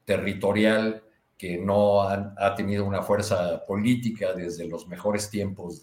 territorial 0.05 1.04
que 1.45 1.59
no 1.59 2.01
ha, 2.01 2.55
tenido 2.55 2.87
una 2.87 3.03
fuerza 3.03 3.67
política 3.67 4.33
desde 4.33 4.67
los 4.67 4.89
mejores 4.89 5.29
tiempos 5.29 5.83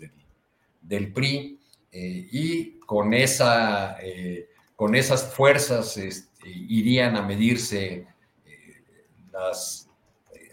del, 0.81 1.13
PRI, 1.13 1.59
eh, 1.91 2.27
y 2.31 2.79
con, 2.79 3.13
esa, 3.13 3.95
eh, 4.01 4.49
con 4.75 4.95
esas 4.95 5.23
fuerzas 5.23 5.97
este, 5.97 6.49
irían 6.49 7.15
a 7.15 7.21
medirse 7.21 8.07
eh, 8.43 8.83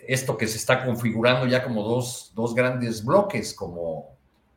esto 0.06 0.36
que 0.36 0.46
se 0.46 0.58
está 0.58 0.84
configurando 0.84 1.46
ya 1.46 1.64
como 1.64 1.82
dos, 1.84 2.30
dos 2.34 2.54
grandes 2.54 3.02
bloques, 3.02 3.54
como, 3.54 4.14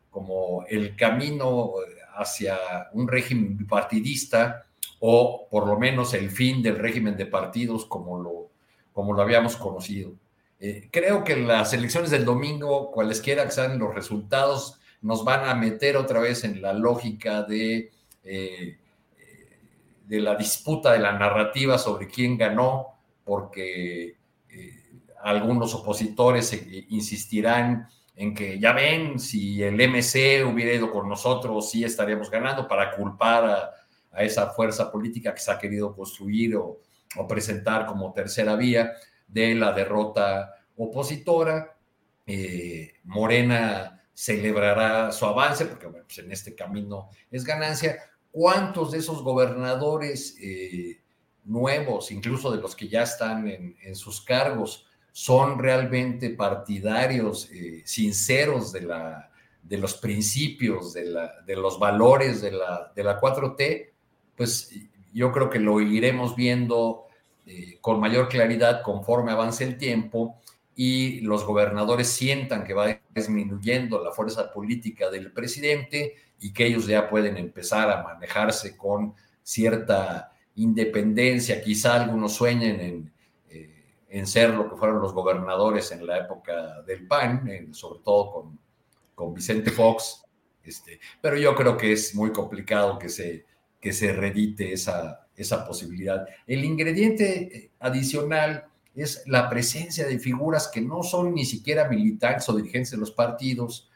como 0.09 0.65
el 0.67 0.97
camino 0.97 1.75
hacia 2.13 2.57
un 2.91 3.07
régimen 3.07 3.55
bipartidista 3.55 4.65
o 4.99 5.47
por 5.49 5.65
lo 5.65 5.79
menos 5.79 6.13
el 6.13 6.29
fin 6.29 6.61
del 6.61 6.77
régimen 6.77 7.15
de 7.15 7.25
partidos 7.25 7.85
como 7.85 8.21
lo, 8.21 8.49
como 8.91 9.13
lo 9.13 9.21
habíamos 9.21 9.55
conocido. 9.55 10.19
Eh, 10.63 10.89
creo 10.91 11.23
que 11.23 11.35
las 11.35 11.73
elecciones 11.73 12.11
del 12.11 12.23
domingo, 12.23 12.91
cualesquiera 12.91 13.45
que 13.45 13.51
sean 13.51 13.79
los 13.79 13.95
resultados, 13.95 14.79
nos 15.01 15.25
van 15.25 15.49
a 15.49 15.55
meter 15.55 15.97
otra 15.97 16.19
vez 16.19 16.43
en 16.43 16.61
la 16.61 16.71
lógica 16.71 17.41
de, 17.41 17.91
eh, 18.23 18.77
de 20.05 20.19
la 20.19 20.35
disputa 20.35 20.93
de 20.93 20.99
la 20.99 21.13
narrativa 21.13 21.79
sobre 21.79 22.07
quién 22.07 22.37
ganó, 22.37 22.99
porque 23.23 24.17
eh, 24.51 24.83
algunos 25.23 25.73
opositores 25.73 26.53
insistirán 26.89 27.87
en 28.15 28.35
que 28.35 28.59
ya 28.59 28.73
ven, 28.73 29.19
si 29.19 29.63
el 29.63 29.77
MC 29.77 30.43
hubiera 30.45 30.73
ido 30.73 30.91
con 30.91 31.09
nosotros, 31.09 31.71
sí 31.71 31.83
estaríamos 31.83 32.29
ganando 32.29 32.67
para 32.67 32.91
culpar 32.91 33.45
a, 33.45 34.21
esa 34.23 34.51
fuerza 34.51 34.91
política 34.91 35.33
que 35.33 35.39
se 35.39 35.51
ha 35.51 35.57
querido 35.57 35.95
construir 35.95 36.55
o 36.55 36.77
presentar 37.27 37.85
como 37.85 38.11
tercera 38.11 38.55
vía 38.55 38.91
de 39.31 39.55
la 39.55 39.71
derrota 39.71 40.53
opositora. 40.77 41.77
Eh, 42.25 42.93
Morena 43.05 44.03
celebrará 44.13 45.11
su 45.11 45.25
avance, 45.25 45.65
porque 45.65 45.87
pues, 45.87 46.19
en 46.19 46.31
este 46.31 46.53
camino 46.53 47.09
es 47.31 47.43
ganancia. 47.43 47.97
¿Cuántos 48.31 48.91
de 48.91 48.99
esos 48.99 49.23
gobernadores 49.23 50.37
eh, 50.41 51.01
nuevos, 51.45 52.11
incluso 52.11 52.51
de 52.51 52.61
los 52.61 52.75
que 52.75 52.87
ya 52.87 53.03
están 53.03 53.47
en, 53.47 53.95
sus 53.95 54.21
cargos, 54.21 54.85
son 55.11 55.59
realmente 55.59 56.29
partidarios 56.29 57.49
eh, 57.51 57.81
sinceros 57.85 58.71
de, 58.71 58.81
la, 58.81 59.29
de 59.61 59.77
los 59.77 59.95
principios, 59.95 60.93
de, 60.93 61.05
la, 61.05 61.41
de 61.45 61.55
los 61.57 61.77
valores 61.77 62.41
de 62.41 62.51
la, 62.51 62.91
de 62.95 63.03
la 63.03 63.19
4T? 63.19 63.89
Pues 64.37 64.71
yo 65.13 65.31
creo 65.31 65.49
que 65.49 65.59
lo 65.59 65.81
iremos 65.81 66.35
viendo 66.35 67.07
eh, 67.45 67.77
con 67.81 67.99
mayor 67.99 68.29
claridad 68.29 68.81
conforme 68.83 69.31
avance 69.31 69.63
el 69.63 69.77
tiempo 69.77 70.39
y 70.75 71.21
los 71.21 71.45
gobernadores 71.45 72.07
sientan 72.07 72.63
que 72.63 72.73
va 72.73 72.99
disminuyendo 73.13 74.03
la 74.03 74.11
fuerza 74.11 74.51
política 74.51 75.09
del 75.09 75.31
presidente 75.31 76.15
y 76.39 76.53
que 76.53 76.65
ellos 76.65 76.87
ya 76.87 77.09
pueden 77.09 77.37
empezar 77.37 77.89
a 77.89 78.03
manejarse 78.03 78.77
con 78.77 79.13
cierta 79.43 80.31
independencia. 80.55 81.61
Quizá 81.61 82.01
algunos 82.01 82.33
sueñen 82.33 82.79
en, 82.79 83.13
eh, 83.49 84.25
ser 84.25 84.51
lo 84.51 84.69
que 84.69 84.75
fueron 84.75 85.01
los 85.01 85.13
gobernadores 85.13 85.91
en 85.91 86.05
la 86.05 86.17
época 86.17 86.81
del 86.81 87.07
PAN, 87.07 87.73
sobre 87.73 88.01
todo 88.03 88.31
con, 88.31 88.59
con 89.15 89.33
Vicente 89.33 89.71
Fox, 89.71 90.23
este, 90.63 90.99
pero 91.19 91.37
yo 91.37 91.55
creo 91.55 91.77
que 91.77 91.91
es 91.93 92.13
muy 92.15 92.31
complicado 92.31 92.99
que 92.99 93.09
se, 93.09 93.45
que 93.79 93.93
se 93.93 94.13
redite 94.13 94.73
esa, 94.73 95.20
esa 95.41 95.65
posibilidad. 95.65 96.25
El 96.47 96.63
ingrediente 96.63 97.57
eh, 97.57 97.71
adicional 97.79 98.65
es 98.95 99.23
la 99.25 99.49
presencia 99.49 100.05
de 100.05 100.19
figuras 100.19 100.67
que 100.67 100.81
no 100.81 101.03
son 101.03 101.33
ni 101.33 101.45
siquiera 101.45 101.87
militantes 101.87 102.47
o 102.49 102.55
dirigentes 102.55 102.91
de 102.91 102.97
los 102.97 103.11
partidos 103.11 103.89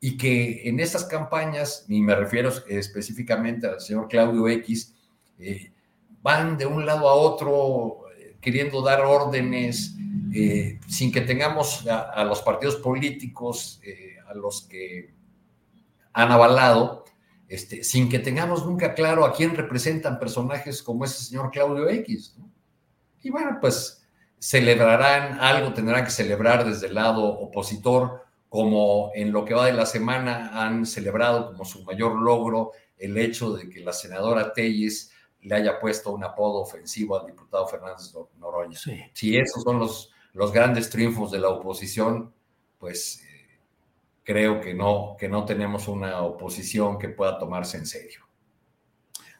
y 0.00 0.16
que 0.16 0.68
en 0.68 0.80
estas 0.80 1.04
campañas, 1.04 1.84
y 1.88 2.00
me 2.00 2.14
refiero 2.14 2.50
específicamente 2.68 3.66
al 3.66 3.80
señor 3.80 4.08
Claudio 4.08 4.48
X, 4.48 4.94
eh, 5.38 5.72
van 6.22 6.56
de 6.56 6.66
un 6.66 6.86
lado 6.86 7.08
a 7.08 7.14
otro 7.14 8.10
eh, 8.16 8.36
queriendo 8.40 8.82
dar 8.82 9.02
órdenes 9.02 9.94
eh, 10.34 10.80
sin 10.88 11.12
que 11.12 11.20
tengamos 11.20 11.86
a, 11.86 12.24
los 12.24 12.40
partidos 12.40 12.76
políticos 12.76 13.80
a 14.28 14.34
los 14.34 14.62
que 14.62 15.12
han 16.12 16.30
avalado, 16.30 17.04
este, 17.50 17.82
sin 17.82 18.08
que 18.08 18.20
tengamos 18.20 18.64
nunca 18.64 18.94
claro 18.94 19.24
a 19.24 19.34
quién 19.34 19.56
representan 19.56 20.20
personajes 20.20 20.84
como 20.84 21.04
ese 21.04 21.24
señor 21.24 21.50
Claudio 21.50 21.88
X. 21.88 22.36
Y 23.24 23.30
bueno, 23.30 23.58
pues 23.60 24.06
celebrarán 24.38 25.40
algo, 25.40 25.74
tendrán 25.74 26.04
que 26.04 26.12
celebrar 26.12 26.64
desde 26.64 26.86
el 26.86 26.94
lado 26.94 27.24
opositor, 27.24 28.24
como 28.48 29.10
en 29.16 29.32
lo 29.32 29.44
que 29.44 29.54
va 29.54 29.66
de 29.66 29.72
la 29.72 29.84
semana 29.84 30.64
han 30.64 30.86
celebrado 30.86 31.48
como 31.48 31.64
su 31.64 31.82
mayor 31.82 32.14
logro 32.20 32.70
el 32.96 33.18
hecho 33.18 33.52
de 33.52 33.68
que 33.68 33.80
la 33.80 33.92
senadora 33.92 34.52
Telles 34.52 35.10
le 35.40 35.56
haya 35.56 35.80
puesto 35.80 36.12
un 36.12 36.22
apodo 36.22 36.60
ofensivo 36.60 37.18
al 37.18 37.26
diputado 37.26 37.66
Fernández 37.66 38.14
Noroña. 38.38 38.78
Si 39.12 39.36
esos 39.36 39.64
son 39.64 39.80
los, 39.80 40.12
los 40.34 40.52
grandes 40.52 40.88
triunfos 40.88 41.32
de 41.32 41.40
la 41.40 41.48
oposición, 41.48 42.32
pues 42.78 43.24
creo 44.22 44.60
que 44.60 44.74
no, 44.74 45.16
que 45.18 45.28
no 45.28 45.44
tenemos 45.44 45.88
una 45.88 46.22
oposición 46.22 46.98
que 46.98 47.08
pueda 47.08 47.38
tomarse 47.38 47.76
en 47.78 47.86
serio. 47.86 48.20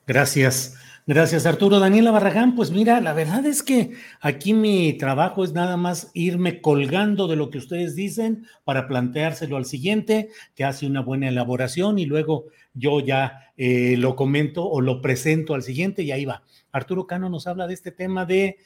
Gracias. 0.06 0.76
Gracias, 1.06 1.46
Arturo. 1.46 1.80
Daniela 1.80 2.12
Barragán, 2.12 2.54
pues 2.54 2.70
mira, 2.70 3.00
la 3.00 3.12
verdad 3.12 3.44
es 3.44 3.62
que 3.62 3.94
aquí 4.20 4.54
mi 4.54 4.92
trabajo 4.92 5.42
es 5.42 5.52
nada 5.52 5.76
más 5.76 6.10
irme 6.14 6.60
colgando 6.60 7.26
de 7.26 7.36
lo 7.36 7.50
que 7.50 7.58
ustedes 7.58 7.96
dicen 7.96 8.46
para 8.64 8.86
planteárselo 8.86 9.56
al 9.56 9.64
siguiente, 9.64 10.28
que 10.54 10.62
hace 10.62 10.86
una 10.86 11.00
buena 11.00 11.28
elaboración 11.28 11.98
y 11.98 12.06
luego 12.06 12.46
yo 12.74 13.00
ya 13.00 13.52
eh, 13.56 13.96
lo 13.96 14.14
comento 14.14 14.68
o 14.68 14.80
lo 14.80 15.00
presento 15.00 15.54
al 15.54 15.62
siguiente 15.62 16.02
y 16.02 16.12
ahí 16.12 16.26
va. 16.26 16.44
Arturo 16.70 17.06
Cano 17.06 17.28
nos 17.28 17.46
habla 17.46 17.66
de 17.66 17.74
este 17.74 17.90
tema 17.90 18.24
de, 18.24 18.58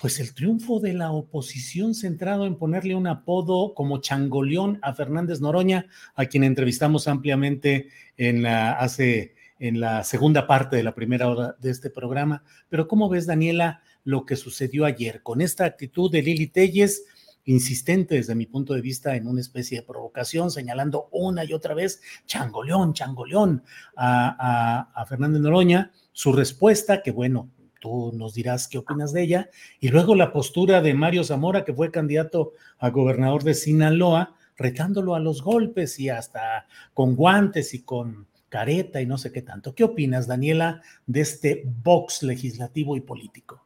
pues 0.00 0.20
el 0.20 0.34
triunfo 0.34 0.80
de 0.80 0.92
la 0.92 1.10
oposición 1.12 1.94
centrado 1.94 2.46
en 2.46 2.56
ponerle 2.56 2.94
un 2.94 3.06
apodo 3.06 3.74
como 3.74 3.98
changoleón 3.98 4.78
a 4.82 4.94
Fernández 4.94 5.40
Noroña, 5.40 5.86
a 6.14 6.26
quien 6.26 6.44
entrevistamos 6.44 7.08
ampliamente 7.08 7.88
en 8.16 8.42
la, 8.42 8.72
hace 8.72 9.34
en 9.58 9.80
la 9.80 10.04
segunda 10.04 10.46
parte 10.46 10.76
de 10.76 10.82
la 10.82 10.94
primera 10.94 11.28
hora 11.28 11.56
de 11.60 11.70
este 11.70 11.90
programa. 11.90 12.44
Pero 12.68 12.86
¿cómo 12.86 13.08
ves, 13.08 13.26
Daniela, 13.26 13.82
lo 14.04 14.24
que 14.24 14.36
sucedió 14.36 14.84
ayer 14.84 15.22
con 15.22 15.40
esta 15.40 15.64
actitud 15.64 16.10
de 16.10 16.22
Lili 16.22 16.46
Telles? 16.46 17.04
insistente 17.44 18.16
desde 18.16 18.34
mi 18.34 18.44
punto 18.44 18.74
de 18.74 18.82
vista 18.82 19.16
en 19.16 19.26
una 19.26 19.40
especie 19.40 19.78
de 19.78 19.86
provocación, 19.86 20.50
señalando 20.50 21.08
una 21.12 21.44
y 21.44 21.54
otra 21.54 21.72
vez, 21.72 22.02
changoleón, 22.26 22.92
changoleón, 22.92 23.62
a, 23.96 24.90
a, 24.92 25.00
a 25.00 25.06
Fernández 25.06 25.40
Noroña, 25.40 25.90
su 26.12 26.34
respuesta, 26.34 27.00
que 27.02 27.10
bueno, 27.10 27.48
tú 27.80 28.12
nos 28.14 28.34
dirás 28.34 28.68
qué 28.68 28.78
opinas 28.78 29.12
de 29.12 29.22
ella, 29.22 29.50
y 29.80 29.88
luego 29.88 30.14
la 30.14 30.32
postura 30.32 30.80
de 30.80 30.94
Mario 30.94 31.24
Zamora, 31.24 31.64
que 31.64 31.74
fue 31.74 31.90
candidato 31.90 32.52
a 32.78 32.90
gobernador 32.90 33.44
de 33.44 33.54
Sinaloa, 33.54 34.34
retándolo 34.56 35.14
a 35.14 35.20
los 35.20 35.42
golpes 35.42 35.98
y 36.00 36.08
hasta 36.08 36.66
con 36.92 37.14
guantes 37.14 37.74
y 37.74 37.82
con 37.82 38.26
careta 38.48 39.00
y 39.00 39.06
no 39.06 39.18
sé 39.18 39.32
qué 39.32 39.42
tanto. 39.42 39.74
¿Qué 39.74 39.84
opinas, 39.84 40.26
Daniela, 40.26 40.82
de 41.06 41.20
este 41.20 41.62
box 41.82 42.22
legislativo 42.22 42.96
y 42.96 43.00
político? 43.00 43.62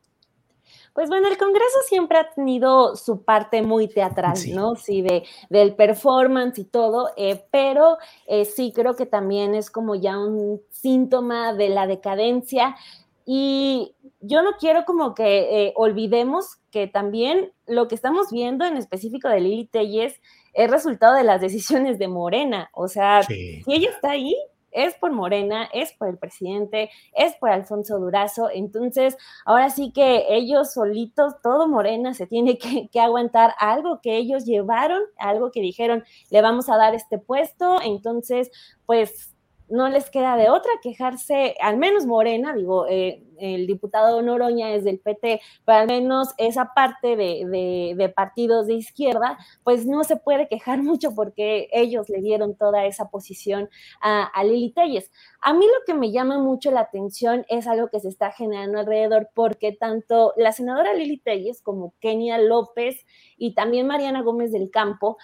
Pues 0.93 1.09
bueno, 1.09 1.29
el 1.29 1.39
Congreso 1.39 1.79
siempre 1.89 2.19
ha 2.19 2.31
tenido 2.35 2.97
su 2.97 3.23
parte 3.23 3.63
muy 3.63 3.89
teatral, 3.89 4.37
¿no? 4.53 4.77
Sí, 4.77 5.01
de, 5.01 5.25
del 5.49 5.75
performance 5.75 6.59
y 6.59 6.65
todo, 6.65 7.11
eh, 7.17 7.47
pero 7.51 7.97
eh, 8.27 8.45
sí 8.45 8.73
creo 8.75 8.95
que 8.95 9.07
también 9.07 9.55
es 9.55 9.71
como 9.71 9.95
ya 9.95 10.19
un 10.19 10.61
síntoma 10.71 11.55
de 11.55 11.71
la 11.71 11.87
decadencia. 11.87 12.77
Y 13.25 13.95
yo 14.21 14.43
no 14.43 14.53
quiero 14.59 14.85
como 14.85 15.15
que 15.15 15.67
eh, 15.67 15.73
olvidemos 15.77 16.57
que 16.71 16.87
también 16.87 17.53
lo 17.67 17.89
que 17.89 17.95
estamos 17.95 18.31
viendo 18.31 18.65
en 18.65 18.77
específico 18.77 19.29
de 19.29 19.41
Lili 19.41 19.67
Telles 19.67 20.21
es 20.55 20.71
resultado 20.71 21.15
de 21.15 21.25
las 21.25 21.41
decisiones 21.41 21.99
de 21.99 22.09
Morena. 22.09 22.71
O 22.73 22.89
sea, 22.89 23.23
si 23.23 23.63
ella 23.67 23.91
está 23.91 24.13
ahí, 24.13 24.35
es 24.73 24.95
por 24.95 25.13
Morena, 25.13 25.69
es 25.73 25.93
por 25.93 26.09
el 26.09 26.19
presidente, 26.19 26.91
es 27.15 27.35
por 27.37 27.51
Alfonso 27.51 27.99
Durazo. 27.99 28.49
Entonces, 28.53 29.17
ahora 29.45 29.71
sí 29.71 29.93
que 29.93 30.25
ellos 30.31 30.73
solitos, 30.73 31.35
todo 31.43 31.69
Morena 31.69 32.15
se 32.15 32.27
tiene 32.27 32.59
que, 32.59 32.89
aguantar 33.01 33.55
algo 33.59 34.01
que 34.01 34.17
ellos 34.17 34.45
llevaron, 34.45 35.03
algo 35.19 35.51
que 35.51 35.61
dijeron, 35.61 36.05
le 36.31 36.41
vamos 36.41 36.69
a 36.69 36.77
dar 36.77 36.95
este 36.95 37.19
puesto. 37.19 37.81
Entonces, 37.83 38.51
pues 38.87 39.32
no 39.69 39.89
les 39.89 40.11
queda 40.11 40.37
de 40.37 40.51
otra 40.51 40.71
quejarse, 40.83 41.55
al 41.61 41.77
menos 41.77 42.07
Morena, 42.07 42.55
digo, 42.55 42.87
eh, 42.89 43.23
el 43.39 43.67
diputado 43.67 44.23
Noroña 44.23 44.71
es 44.73 44.85
del 44.85 45.01
PT, 45.01 45.41
pero 45.65 45.79
al 45.79 45.87
menos 45.89 46.29
esa 46.39 46.73
parte 46.75 47.17
de, 47.17 48.13
partidos 48.15 48.67
de 48.67 48.75
izquierda, 48.75 49.39
pues 49.65 49.87
no 49.87 50.05
se 50.05 50.17
puede 50.17 50.47
quejar 50.49 50.83
mucho 50.83 51.15
porque 51.15 51.69
ellos 51.73 52.09
le 52.09 52.21
dieron 52.21 52.55
toda 52.55 52.87
esa 52.87 53.09
posición 53.09 53.69
a, 54.01 54.25
a 54.25 54.45
Lili 54.45 54.73
Telles. 54.73 55.11
A 55.41 55.53
mí 55.53 55.67
lo 55.67 55.85
que 55.87 55.95
me 55.95 56.13
llama 56.13 56.39
mucho 56.39 56.71
la 56.71 56.81
atención 56.81 57.45
es 57.49 57.67
algo 57.67 57.89
que 57.89 58.01
se 58.01 58.09
está 58.09 58.31
generando 58.31 58.79
alrededor, 58.79 59.31
porque 59.35 59.73
tanto 59.73 60.33
la 60.37 60.53
senadora 60.53 60.95
Lili 60.95 61.19
Telles 61.19 61.63
como 61.63 61.95
Kenia 62.01 62.39
López 62.39 63.05
y 63.37 63.55
también 63.55 63.87
Mariana 63.87 64.23
Gómez 64.23 64.53
del 64.53 64.71
Campo, 64.71 65.17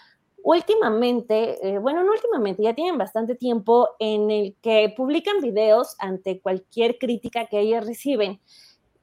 últimamente, 0.42 1.66
eh, 1.66 1.78
bueno, 1.78 2.04
no 2.04 2.12
últimamente, 2.12 2.62
ya 2.62 2.74
tienen 2.74 2.98
bastante 2.98 3.34
tiempo 3.34 3.88
en 3.98 4.30
el 4.30 4.56
que 4.62 4.92
publican 4.96 5.40
videos 5.40 5.96
ante 5.98 6.40
cualquier 6.40 6.98
crítica 6.98 7.46
que 7.46 7.60
ellas 7.60 7.86
reciben 7.86 8.40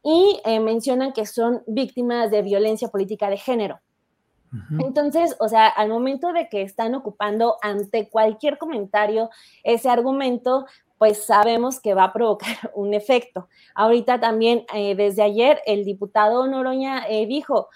y 0.03 0.39
eh, 0.45 0.59
mencionan 0.59 1.13
que 1.13 1.25
son 1.25 1.63
víctimas 1.67 2.31
de 2.31 2.41
violencia 2.41 2.87
política 2.89 3.29
de 3.29 3.37
género. 3.37 3.79
Entonces, 4.79 5.35
o 5.41 5.49
sea, 5.49 5.67
al 5.67 5.89
momento 5.89 6.31
de 6.31 6.47
que 6.47 6.61
están 6.61 6.95
ocupando 6.95 7.57
ante 7.61 8.07
cualquier 8.07 8.57
comentario 8.57 9.29
ese 9.65 9.89
argumento, 9.89 10.65
pues 10.97 11.25
sabemos 11.25 11.81
que 11.81 11.93
va 11.93 12.05
a 12.05 12.13
provocar 12.13 12.55
un 12.73 12.93
efecto. 12.93 13.49
Ahorita 13.73 14.21
también, 14.21 14.65
eh, 14.73 14.95
desde 14.95 15.23
ayer, 15.23 15.61
el 15.65 15.83
diputado 15.83 16.47
Noroña 16.47 17.05
dijo, 17.27 17.67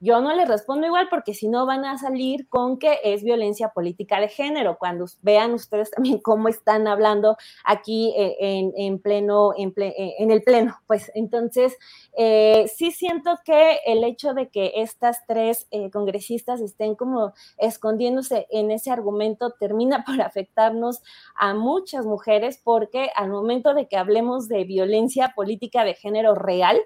yo 0.00 0.20
no 0.20 0.34
les 0.34 0.48
respondo 0.48 0.86
igual 0.86 1.08
porque 1.08 1.34
si 1.34 1.48
no 1.48 1.66
van 1.66 1.84
a 1.84 1.98
salir 1.98 2.48
con 2.48 2.78
que 2.78 2.98
es 3.04 3.22
violencia 3.22 3.70
política 3.70 4.20
de 4.20 4.28
género. 4.28 4.76
Cuando 4.78 5.06
vean 5.22 5.54
ustedes 5.54 5.90
también 5.90 6.18
cómo 6.18 6.48
están 6.48 6.86
hablando 6.86 7.36
aquí 7.64 8.12
eh, 8.16 8.36
en, 8.76 8.98
pleno, 8.98 9.52
eh, 9.56 10.14
en, 10.18 10.30
el 10.30 10.42
pleno, 10.42 10.76
pues 10.86 11.10
entonces 11.14 11.76
eh, 12.16 12.70
sí 12.74 12.90
siento 12.90 13.38
que 13.44 13.78
el 13.86 14.04
hecho 14.04 14.34
de 14.34 14.48
que 14.48 14.72
estas 14.76 15.26
tres 15.26 15.66
congresistas 15.92 16.60
estén 16.60 16.94
como 16.94 17.32
escondiéndose 17.58 18.46
en 18.50 18.70
ese 18.70 18.90
argumento 18.90 19.52
termina 19.58 20.04
por 20.04 20.20
afectarnos 20.20 21.02
a 21.34 21.54
muchas 21.54 22.06
mujeres 22.06 22.60
porque 22.62 23.10
al 23.16 23.30
momento 23.30 23.74
de 23.74 23.88
que 23.88 23.96
hablemos 23.96 24.48
de 24.48 24.64
violencia 24.64 25.32
política 25.34 25.84
de 25.84 25.94
género 25.94 26.34
real, 26.34 26.78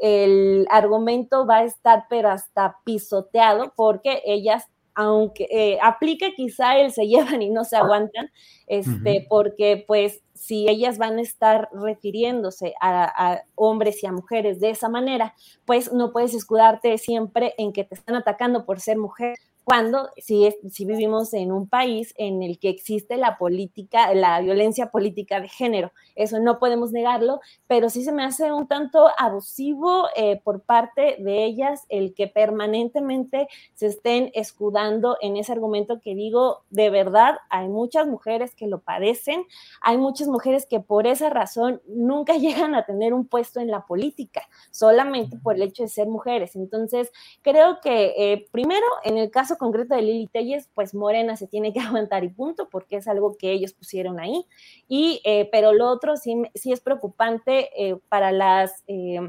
el 0.00 0.66
argumento 0.70 1.46
va 1.46 1.58
a 1.58 1.64
estar 1.64 2.06
pero 2.08 2.30
hasta 2.30 2.78
pisoteado 2.84 3.72
porque 3.76 4.22
ellas 4.24 4.66
aunque 4.94 5.46
eh, 5.50 5.78
aplica 5.82 6.26
quizá 6.36 6.78
el 6.78 6.92
se 6.92 7.06
llevan 7.06 7.40
y 7.42 7.48
no 7.48 7.64
se 7.64 7.76
aguantan, 7.76 8.30
este, 8.66 9.24
porque 9.28 9.84
pues 9.86 10.22
si 10.34 10.68
ellas 10.68 10.98
van 10.98 11.18
a 11.18 11.22
estar 11.22 11.68
refiriéndose 11.72 12.74
a, 12.80 13.04
a, 13.04 13.42
hombres 13.54 14.02
y 14.02 14.06
a 14.06 14.12
mujeres 14.12 14.60
de 14.60 14.70
esa 14.70 14.88
manera, 14.88 15.34
pues 15.64 15.92
no 15.92 16.12
puedes 16.12 16.34
escudarte 16.34 16.98
siempre 16.98 17.54
en 17.56 17.72
que 17.72 17.84
te 17.84 17.94
están 17.94 18.16
atacando 18.16 18.66
por 18.66 18.80
ser 18.80 18.98
mujer, 18.98 19.36
cuando 19.70 20.10
si, 20.16 20.52
si 20.68 20.84
vivimos 20.84 21.32
en 21.32 21.52
un 21.52 21.68
país 21.68 22.12
en 22.18 22.42
el 22.42 22.58
que 22.58 22.70
existe 22.70 23.16
la 23.16 23.38
política, 23.38 24.12
la 24.14 24.40
violencia 24.40 24.90
política 24.90 25.40
de 25.40 25.46
género. 25.48 25.92
Eso 26.16 26.40
no 26.40 26.58
podemos 26.58 26.90
negarlo, 26.90 27.38
pero 27.68 27.88
sí 27.88 28.02
se 28.02 28.10
me 28.10 28.24
hace 28.24 28.50
un 28.50 28.66
tanto 28.66 29.06
abusivo 29.16 30.08
eh, 30.16 30.40
por 30.42 30.62
parte 30.62 31.18
de 31.20 31.44
ellas 31.44 31.86
el 31.88 32.14
que 32.14 32.26
permanentemente 32.26 33.46
se 33.74 33.86
estén 33.86 34.32
escudando 34.34 35.16
en 35.20 35.36
ese 35.36 35.52
argumento 35.52 36.00
que 36.00 36.16
digo, 36.16 36.64
de 36.70 36.90
verdad, 36.90 37.36
hay 37.48 37.68
muchas 37.68 38.08
mujeres 38.08 38.56
que 38.56 38.66
lo 38.66 38.80
padecen, 38.80 39.46
hay 39.82 39.98
muchas 39.98 40.26
mujeres 40.26 40.66
que 40.66 40.80
por 40.80 41.06
esa 41.06 41.30
razón 41.30 41.80
nunca 41.86 42.36
llegan 42.38 42.74
a 42.74 42.86
tener 42.86 43.14
un 43.14 43.24
puesto 43.24 43.60
en 43.60 43.70
la 43.70 43.86
política, 43.86 44.42
solamente 44.72 45.38
por 45.38 45.54
el 45.54 45.62
hecho 45.62 45.84
de 45.84 45.88
ser 45.88 46.08
mujeres. 46.08 46.56
Entonces, 46.56 47.12
creo 47.42 47.78
que 47.80 48.14
eh, 48.18 48.48
primero, 48.50 48.86
en 49.04 49.16
el 49.16 49.30
caso 49.30 49.58
concreto 49.60 49.94
de 49.94 50.02
Lili 50.02 50.26
Telles, 50.26 50.68
pues 50.74 50.94
Morena 50.94 51.36
se 51.36 51.46
tiene 51.46 51.72
que 51.72 51.80
aguantar 51.80 52.24
y 52.24 52.30
punto, 52.30 52.68
porque 52.68 52.96
es 52.96 53.06
algo 53.06 53.36
que 53.36 53.52
ellos 53.52 53.72
pusieron 53.72 54.18
ahí. 54.18 54.44
Y, 54.88 55.20
eh, 55.24 55.48
pero 55.52 55.72
lo 55.72 55.88
otro 55.88 56.16
sí, 56.16 56.42
sí 56.54 56.72
es 56.72 56.80
preocupante 56.80 57.70
eh, 57.76 57.96
para 58.08 58.32
las... 58.32 58.82
Eh, 58.88 59.20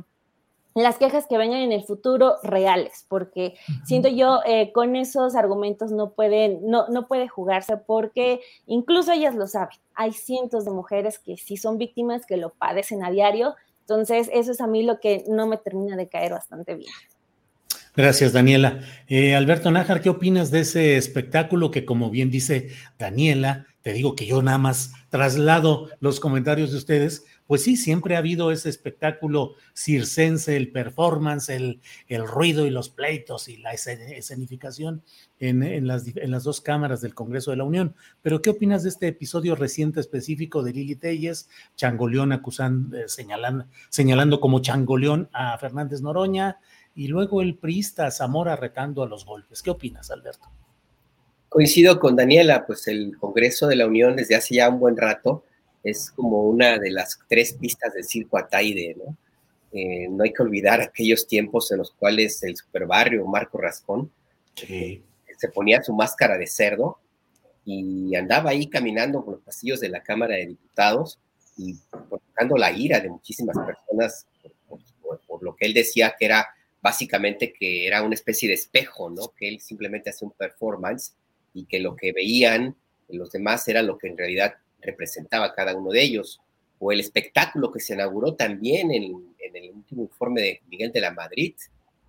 las 0.74 0.98
quejas 0.98 1.28
que 1.28 1.38
vengan 1.38 1.60
en 1.60 1.74
el 1.74 1.84
futuro 1.84 2.38
reales, 2.44 3.06
porque 3.10 3.56
siento 3.84 4.08
yo 4.08 4.40
eh, 4.45 4.72
con 4.72 4.95
esos 4.95 5.36
argumentos 5.36 5.91
no 5.91 6.12
pueden, 6.12 6.62
no, 6.66 6.88
no 6.88 7.10
puede 7.10 7.28
jugarse 7.28 7.76
porque 7.76 8.40
incluso 8.68 9.12
ellas 9.12 9.36
lo 9.36 9.48
saben. 9.48 9.78
Hay 9.95 10.14
cientos 10.14 10.64
de 10.64 10.72
mujeres 10.72 11.20
que 11.20 11.36
sí 11.36 11.58
son 11.58 11.78
víctimas, 11.78 12.26
que 12.26 12.38
lo 12.38 12.52
padecen 12.52 13.03
a 13.03 13.12
diario. 13.12 13.56
Entonces, 13.82 14.30
eso 14.32 14.53
es 14.53 14.62
a 14.62 14.68
mí 14.68 14.84
lo 14.84 15.02
que 15.02 15.26
no 15.28 15.45
me 15.45 15.58
termina 15.58 15.98
de 15.98 16.08
caer 16.08 16.32
bastante 16.32 16.76
bien. 16.76 16.94
Gracias, 17.96 18.32
Daniela. 18.32 18.80
Eh, 19.08 19.36
Alberto 19.36 19.70
Nájar, 19.70 20.02
¿qué 20.02 20.10
opinas 20.10 20.50
de 20.50 20.62
ese 20.62 20.96
espectáculo 20.96 21.72
que, 21.72 21.84
como 21.84 22.10
bien 22.10 22.32
dice 22.32 22.70
Daniela, 22.98 23.68
te 23.82 23.92
digo 23.92 24.16
que 24.16 24.26
yo 24.26 24.42
nada 24.42 24.58
más 24.58 24.94
traslado 25.10 25.90
los 26.00 26.22
comentarios 26.22 26.72
de 26.72 26.78
ustedes, 26.78 27.26
pues 27.48 27.64
sí, 27.64 27.76
siempre 27.76 28.16
ha 28.16 28.20
habido 28.20 28.52
ese 28.52 28.70
espectáculo 28.70 29.56
circense, 29.74 30.56
el 30.56 30.72
performance, 30.72 31.50
el, 31.50 31.82
el 32.08 32.26
ruido 32.26 32.66
y 32.66 32.70
los 32.70 32.88
pleitos 32.88 33.50
y 33.50 33.58
la 33.58 33.74
escenificación 33.74 35.04
en, 35.40 35.86
las, 35.86 36.08
en, 36.16 36.32
las, 36.32 36.46
dos 36.46 36.62
cámaras 36.62 37.02
del 37.02 37.14
Congreso 37.14 37.52
de 37.52 37.58
la 37.58 37.66
Unión. 37.66 37.94
Pero, 38.22 38.42
¿qué 38.42 38.52
opinas 38.52 38.84
de 38.84 38.90
este 38.90 39.08
episodio 39.10 39.56
reciente 39.56 40.00
específico 40.00 40.64
de 40.64 40.72
Lili 40.72 40.96
Telles, 40.96 41.50
Changoleón 41.76 42.32
acusando, 42.32 42.96
eh, 42.96 43.10
señalando, 43.10 43.66
señalando 43.90 44.40
como 44.40 44.62
Changoleón 44.62 45.28
a 45.34 45.58
Fernández 45.58 46.02
Noroña? 46.02 46.60
Y 46.96 47.08
luego 47.08 47.42
el 47.42 47.56
priista 47.56 48.12
Zamora 48.12 48.56
retando 48.56 49.04
a 49.04 49.08
los 49.08 49.26
golpes. 49.26 49.62
¿Qué 49.62 49.70
opinas, 49.70 50.12
Alberto? 50.12 50.48
Coincido 51.50 52.00
con 52.00 52.16
Daniela, 52.16 52.66
pues 52.66 52.88
el 52.88 53.18
Congreso 53.18 53.68
de 53.68 53.76
la 53.76 53.88
Unión 53.88 54.16
desde 54.16 54.36
hace 54.36 54.56
ya 54.56 54.70
un 54.70 54.80
buen 54.80 54.98
rato 54.98 55.44
es 55.84 56.12
como 56.12 56.44
una 56.44 56.78
de 56.78 56.92
las 56.92 57.20
tres 57.28 57.54
pistas 57.54 57.94
del 57.94 58.04
circo 58.04 58.38
Ataide, 58.38 58.96
¿no? 58.98 59.18
Eh, 59.74 60.08
no 60.10 60.24
hay 60.24 60.34
que 60.34 60.44
olvidar 60.44 60.82
aquellos 60.82 61.28
tiempos 61.28 61.72
en 61.72 61.78
los 61.78 61.92
cuales 61.92 62.44
el 62.44 62.58
superbarrio 62.58 63.26
Marco 63.26 63.58
Rascón 63.58 64.12
eh, 64.68 65.02
se 65.38 65.48
ponía 65.48 65.82
su 65.82 65.94
máscara 65.94 66.38
de 66.38 66.46
cerdo 66.46 67.00
y 67.64 68.14
andaba 68.16 68.50
ahí 68.50 68.68
caminando 68.68 69.24
por 69.24 69.36
los 69.36 69.44
pasillos 69.44 69.80
de 69.80 69.88
la 69.88 70.04
Cámara 70.04 70.36
de 70.36 70.48
Diputados 70.48 71.20
y 71.56 71.76
provocando 71.90 72.58
la 72.58 72.72
ira 72.72 73.00
de 73.00 73.10
muchísimas 73.10 73.58
personas 73.58 74.26
por 75.28 75.44
lo 75.44 75.56
que 75.56 75.66
él 75.66 75.74
decía 75.74 76.16
que 76.18 76.26
era 76.26 76.48
básicamente 76.82 77.53
que 77.53 77.88
era 77.88 78.03
una 78.03 78.16
especie 78.16 78.48
de 78.48 78.56
espejo, 78.56 79.10
¿no? 79.10 79.34
Que 79.38 79.48
él 79.48 79.60
simplemente 79.60 80.10
hacía 80.10 80.28
un 80.28 80.34
performance 80.34 81.14
y 81.53 81.66
que 81.66 81.80
lo 81.80 81.95
que 81.95 82.12
veían 82.12 82.76
los 83.10 83.32
demás 83.32 83.68
era 83.68 83.82
lo 83.82 83.98
que 83.98 84.08
en 84.08 84.18
realidad 84.18 84.56
representaba 84.82 85.53
cada 85.53 85.76
uno 85.76 85.91
de 85.91 86.02
ellos. 86.02 86.41
O 86.80 86.91
el 86.91 86.99
espectáculo 86.99 87.72
que 87.72 87.80
se 87.80 87.94
inauguró 87.94 88.34
también 88.36 88.91
en, 88.91 89.03
el 89.53 89.72
último 89.74 90.03
informe 90.03 90.41
de 90.41 90.62
Miguel 90.70 90.91
de 90.94 91.02
la 91.02 91.12
Madrid, 91.12 91.53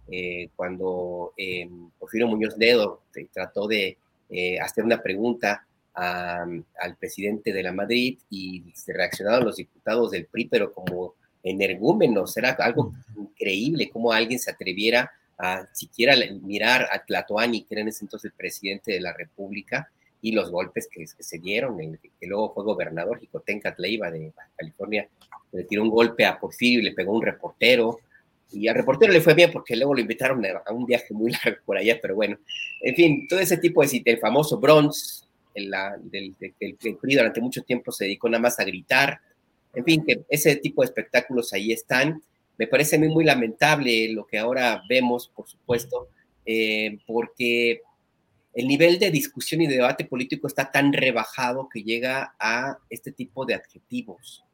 eh, 0.08 0.48
cuando 0.54 1.32
eh, 1.36 1.68
Porfirio 1.98 2.28
Muñoz 2.28 2.56
Ledo 2.56 3.02
trató 3.32 3.66
de 3.66 3.98
eh, 4.30 4.60
hacer 4.60 4.84
una 4.84 5.02
pregunta 5.02 5.66
al 5.94 6.96
presidente 6.98 7.52
de 7.52 7.62
la 7.62 7.72
Madrid 7.72 8.18
y 8.30 8.64
se 8.74 8.94
reaccionaron 8.94 9.44
los 9.44 9.56
diputados 9.56 10.12
del 10.12 10.24
PRI, 10.24 10.46
pero 10.46 10.72
como 10.72 11.16
energúmenos, 11.42 12.36
era 12.36 12.50
algo 12.50 12.92
increíble 13.16 13.90
cómo 13.90 14.12
alguien 14.12 14.38
se 14.38 14.50
atreviera 14.50 15.10
a 15.38 15.66
siquiera 15.72 16.14
mirar 16.42 16.88
a 16.92 17.04
Tlatoani, 17.04 17.62
que 17.62 17.74
era 17.74 17.80
en 17.80 17.88
ese 17.88 18.04
entonces 18.04 18.30
el 18.30 18.36
presidente 18.36 18.92
de 18.92 19.00
la 19.00 19.12
República, 19.12 19.90
y 20.20 20.30
los 20.32 20.50
golpes 20.50 20.88
que, 20.88 21.04
se 21.06 21.38
dieron, 21.38 21.80
el, 21.80 21.98
que 21.98 22.26
luego 22.26 22.54
fue 22.54 22.62
gobernador, 22.62 23.18
Jicotenca 23.18 23.74
Tleiva 23.74 24.10
de 24.10 24.32
California, 24.56 25.08
le 25.50 25.64
tiró 25.64 25.82
un 25.82 25.90
golpe 25.90 26.24
a 26.24 26.38
Porfirio 26.38 26.78
y 26.78 26.82
le 26.82 26.92
pegó 26.92 27.12
un 27.12 27.22
reportero, 27.22 27.98
y 28.52 28.68
al 28.68 28.76
reportero 28.76 29.12
le 29.12 29.20
fue 29.20 29.34
bien 29.34 29.50
porque 29.50 29.74
luego 29.74 29.94
lo 29.94 30.00
invitaron 30.00 30.44
a 30.46 30.72
un 30.72 30.86
viaje 30.86 31.12
muy 31.12 31.32
largo 31.44 31.60
por 31.64 31.76
allá, 31.76 31.98
pero 32.00 32.14
bueno, 32.14 32.38
en 32.80 32.94
fin, 32.94 33.26
todo 33.28 33.40
ese 33.40 33.56
tipo 33.56 33.84
de, 33.84 34.02
el 34.04 34.18
famoso 34.18 34.58
Bronx, 34.58 35.26
el, 35.54 35.70
del, 36.04 36.34
PRI 37.00 37.16
durante 37.16 37.40
mucho 37.40 37.62
tiempo 37.62 37.90
se 37.90 38.04
dedicó 38.04 38.28
nada 38.28 38.42
más 38.42 38.58
a 38.60 38.64
gritar, 38.64 39.20
en 39.74 39.84
fin, 39.84 40.04
que 40.04 40.24
ese 40.28 40.56
tipo 40.56 40.82
de 40.82 40.86
espectáculos 40.86 41.52
ahí 41.52 41.72
están. 41.72 42.22
Me 42.58 42.66
parece 42.66 42.96
a 42.96 42.98
mí 42.98 43.08
muy 43.08 43.24
lamentable 43.24 44.12
lo 44.12 44.26
que 44.26 44.38
ahora 44.38 44.82
vemos, 44.88 45.28
por 45.34 45.48
supuesto, 45.48 46.08
eh, 46.44 46.98
porque 47.06 47.80
el 48.54 48.68
nivel 48.68 48.98
de 48.98 49.10
discusión 49.10 49.62
y 49.62 49.66
de 49.66 49.76
debate 49.76 50.04
político 50.04 50.46
está 50.46 50.70
tan 50.70 50.92
rebajado 50.92 51.68
que 51.72 51.82
llega 51.82 52.34
a 52.38 52.78
este 52.90 53.12
tipo 53.12 53.46
de 53.46 53.54
adjetivos. 53.54 54.44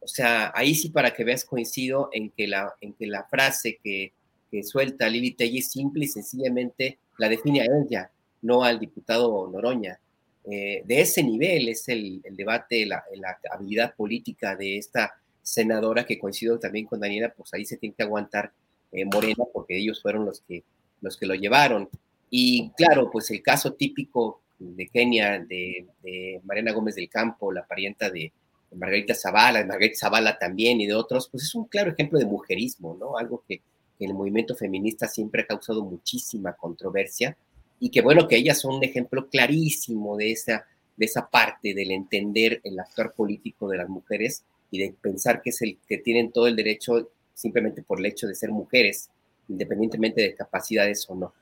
O 0.00 0.08
sea, 0.08 0.50
ahí 0.54 0.74
sí 0.74 0.88
para 0.88 1.12
que 1.12 1.24
veas 1.24 1.44
coincido 1.44 2.08
en 2.12 2.30
que 2.30 2.48
la, 2.48 2.74
en 2.80 2.94
que 2.94 3.06
la 3.06 3.24
frase 3.24 3.78
que, 3.82 4.12
que 4.50 4.62
suelta 4.62 5.08
Lili 5.08 5.32
Telly 5.32 5.62
simple 5.62 6.06
y 6.06 6.08
sencillamente 6.08 6.98
la 7.18 7.28
define 7.28 7.60
a 7.60 7.66
ella, 7.66 8.10
no 8.40 8.64
al 8.64 8.80
diputado 8.80 9.48
Noroña. 9.48 10.00
Eh, 10.44 10.82
de 10.84 11.00
ese 11.00 11.22
nivel 11.22 11.68
es 11.68 11.88
el, 11.88 12.20
debate, 12.30 12.84
la, 12.84 13.04
la, 13.14 13.38
habilidad 13.52 13.94
política 13.94 14.56
de 14.56 14.76
esta 14.76 15.14
senadora 15.40 16.04
que 16.04 16.18
coincido 16.18 16.58
también 16.58 16.86
con 16.86 17.00
Daniela, 17.00 17.32
pues 17.36 17.52
ahí 17.54 17.64
se 17.64 17.76
tiene 17.76 17.94
que 17.94 18.02
aguantar 18.02 18.52
eh, 18.90 19.04
Morena 19.04 19.44
porque 19.52 19.76
ellos 19.76 20.02
fueron 20.02 20.24
los 20.24 20.40
que, 20.40 20.64
los 21.00 21.16
que 21.16 21.26
lo 21.26 21.34
llevaron. 21.34 21.88
Y 22.30 22.70
claro, 22.70 23.10
pues 23.10 23.30
el 23.30 23.42
caso 23.42 23.74
típico 23.74 24.40
de 24.58 24.88
Kenia, 24.88 25.40
de, 25.40 25.86
de 26.02 26.40
Mariana 26.44 26.72
Gómez 26.72 26.94
del 26.94 27.08
Campo, 27.08 27.52
la 27.52 27.66
parienta 27.66 28.10
de, 28.10 28.32
Margarita 28.74 29.14
Zavala, 29.14 29.58
de 29.58 29.66
Margarita 29.66 29.98
Zavala 29.98 30.38
también 30.38 30.80
y 30.80 30.86
de 30.86 30.94
otros, 30.94 31.28
pues 31.28 31.44
es 31.44 31.54
un 31.54 31.66
claro 31.66 31.90
ejemplo 31.92 32.18
de 32.18 32.24
mujerismo, 32.24 32.96
¿no? 32.98 33.16
Algo 33.18 33.44
que, 33.46 33.58
que 33.98 34.04
en 34.04 34.10
el 34.10 34.16
movimiento 34.16 34.56
feminista 34.56 35.08
siempre 35.08 35.42
ha 35.42 35.46
causado 35.46 35.84
muchísima 35.84 36.54
controversia 36.54 37.36
y 37.84 37.90
que 37.90 38.00
bueno, 38.00 38.28
que 38.28 38.36
ellas 38.36 38.60
son 38.60 38.76
un 38.76 38.84
ejemplo 38.84 39.28
clarísimo 39.28 40.16
de 40.16 40.30
esa, 40.30 40.64
de 40.96 41.04
esa 41.04 41.28
parte 41.28 41.74
del 41.74 41.90
entender 41.90 42.60
el 42.62 42.78
actuar 42.78 43.12
político 43.12 43.68
de 43.68 43.78
las 43.78 43.88
mujeres 43.88 44.44
y 44.70 44.78
de 44.78 44.94
pensar 45.00 45.42
que 45.42 45.50
es 45.50 45.60
el 45.62 45.78
que 45.88 45.98
tienen 45.98 46.30
todo 46.30 46.46
el 46.46 46.54
derecho 46.54 47.10
simplemente 47.34 47.82
por 47.82 47.98
el 47.98 48.06
hecho 48.06 48.28
de 48.28 48.36
ser 48.36 48.52
mujeres, 48.52 49.10
independientemente 49.48 50.22
de 50.22 50.36
capacidades 50.36 51.04
o 51.10 51.16
no. 51.16 51.34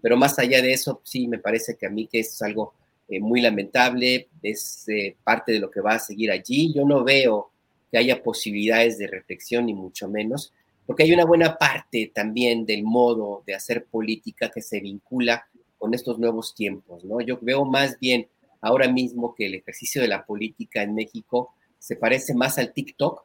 Pero 0.00 0.16
más 0.16 0.38
allá 0.38 0.62
de 0.62 0.72
eso, 0.72 1.00
sí, 1.02 1.26
me 1.26 1.40
parece 1.40 1.74
que 1.74 1.86
a 1.86 1.90
mí 1.90 2.06
que 2.06 2.20
es 2.20 2.40
algo 2.40 2.72
eh, 3.08 3.18
muy 3.18 3.40
lamentable, 3.40 4.28
es 4.44 4.88
eh, 4.88 5.16
parte 5.24 5.50
de 5.50 5.58
lo 5.58 5.72
que 5.72 5.80
va 5.80 5.94
a 5.94 5.98
seguir 5.98 6.30
allí. 6.30 6.72
Yo 6.72 6.84
no 6.84 7.02
veo 7.02 7.50
que 7.90 7.98
haya 7.98 8.22
posibilidades 8.22 8.96
de 8.96 9.08
reflexión, 9.08 9.66
ni 9.66 9.74
mucho 9.74 10.06
menos, 10.06 10.52
porque 10.86 11.02
hay 11.02 11.12
una 11.12 11.24
buena 11.24 11.58
parte 11.58 12.12
también 12.14 12.64
del 12.64 12.84
modo 12.84 13.42
de 13.44 13.56
hacer 13.56 13.86
política 13.86 14.52
que 14.54 14.62
se 14.62 14.78
vincula 14.78 15.49
con 15.80 15.94
estos 15.94 16.18
nuevos 16.18 16.54
tiempos, 16.54 17.02
¿no? 17.04 17.22
Yo 17.22 17.38
veo 17.40 17.64
más 17.64 17.98
bien 17.98 18.28
ahora 18.60 18.86
mismo 18.86 19.34
que 19.34 19.46
el 19.46 19.54
ejercicio 19.54 20.02
de 20.02 20.08
la 20.08 20.26
política 20.26 20.82
en 20.82 20.94
México 20.94 21.54
se 21.78 21.96
parece 21.96 22.34
más 22.34 22.58
al 22.58 22.74
TikTok 22.74 23.24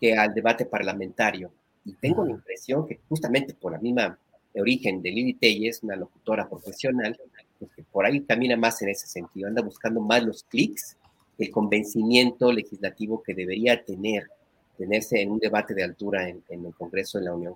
que 0.00 0.16
al 0.16 0.32
debate 0.32 0.64
parlamentario. 0.64 1.52
Y 1.84 1.92
tengo 1.92 2.24
la 2.24 2.32
impresión 2.32 2.86
que 2.86 3.00
justamente 3.06 3.52
por 3.52 3.72
la 3.72 3.78
misma 3.78 4.18
origen 4.54 5.02
de 5.02 5.10
Lili 5.10 5.34
Telles, 5.34 5.82
una 5.82 5.94
locutora 5.94 6.48
profesional, 6.48 7.20
pues 7.58 7.70
que 7.76 7.82
por 7.84 8.06
ahí 8.06 8.22
camina 8.22 8.56
más 8.56 8.80
en 8.80 8.88
ese 8.88 9.06
sentido, 9.06 9.48
anda 9.48 9.60
buscando 9.60 10.00
más 10.00 10.24
los 10.24 10.44
clics, 10.44 10.96
el 11.36 11.50
convencimiento 11.50 12.50
legislativo 12.50 13.22
que 13.22 13.34
debería 13.34 13.84
tener, 13.84 14.30
tenerse 14.78 15.20
en 15.20 15.32
un 15.32 15.38
debate 15.38 15.74
de 15.74 15.84
altura 15.84 16.30
en, 16.30 16.42
en 16.48 16.64
el 16.64 16.74
Congreso 16.74 17.18
de 17.18 17.26
la 17.26 17.34
Unión. 17.34 17.54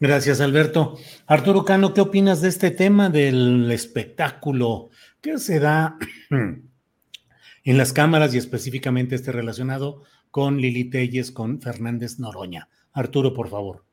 Gracias, 0.00 0.40
Alberto. 0.40 0.98
Arturo 1.26 1.64
Cano, 1.64 1.94
¿qué 1.94 2.00
opinas 2.00 2.40
de 2.40 2.48
este 2.48 2.70
tema 2.70 3.08
del 3.10 3.70
espectáculo 3.70 4.90
que 5.20 5.38
se 5.38 5.60
da 5.60 5.96
en 6.30 7.78
las 7.78 7.92
cámaras 7.92 8.34
y 8.34 8.38
específicamente 8.38 9.14
este 9.14 9.32
relacionado 9.32 10.02
con 10.30 10.58
Lili 10.58 10.90
Telles, 10.90 11.30
con 11.30 11.60
Fernández 11.60 12.18
Noroña? 12.18 12.68
Arturo, 12.92 13.32
por 13.32 13.48
favor. 13.48 13.84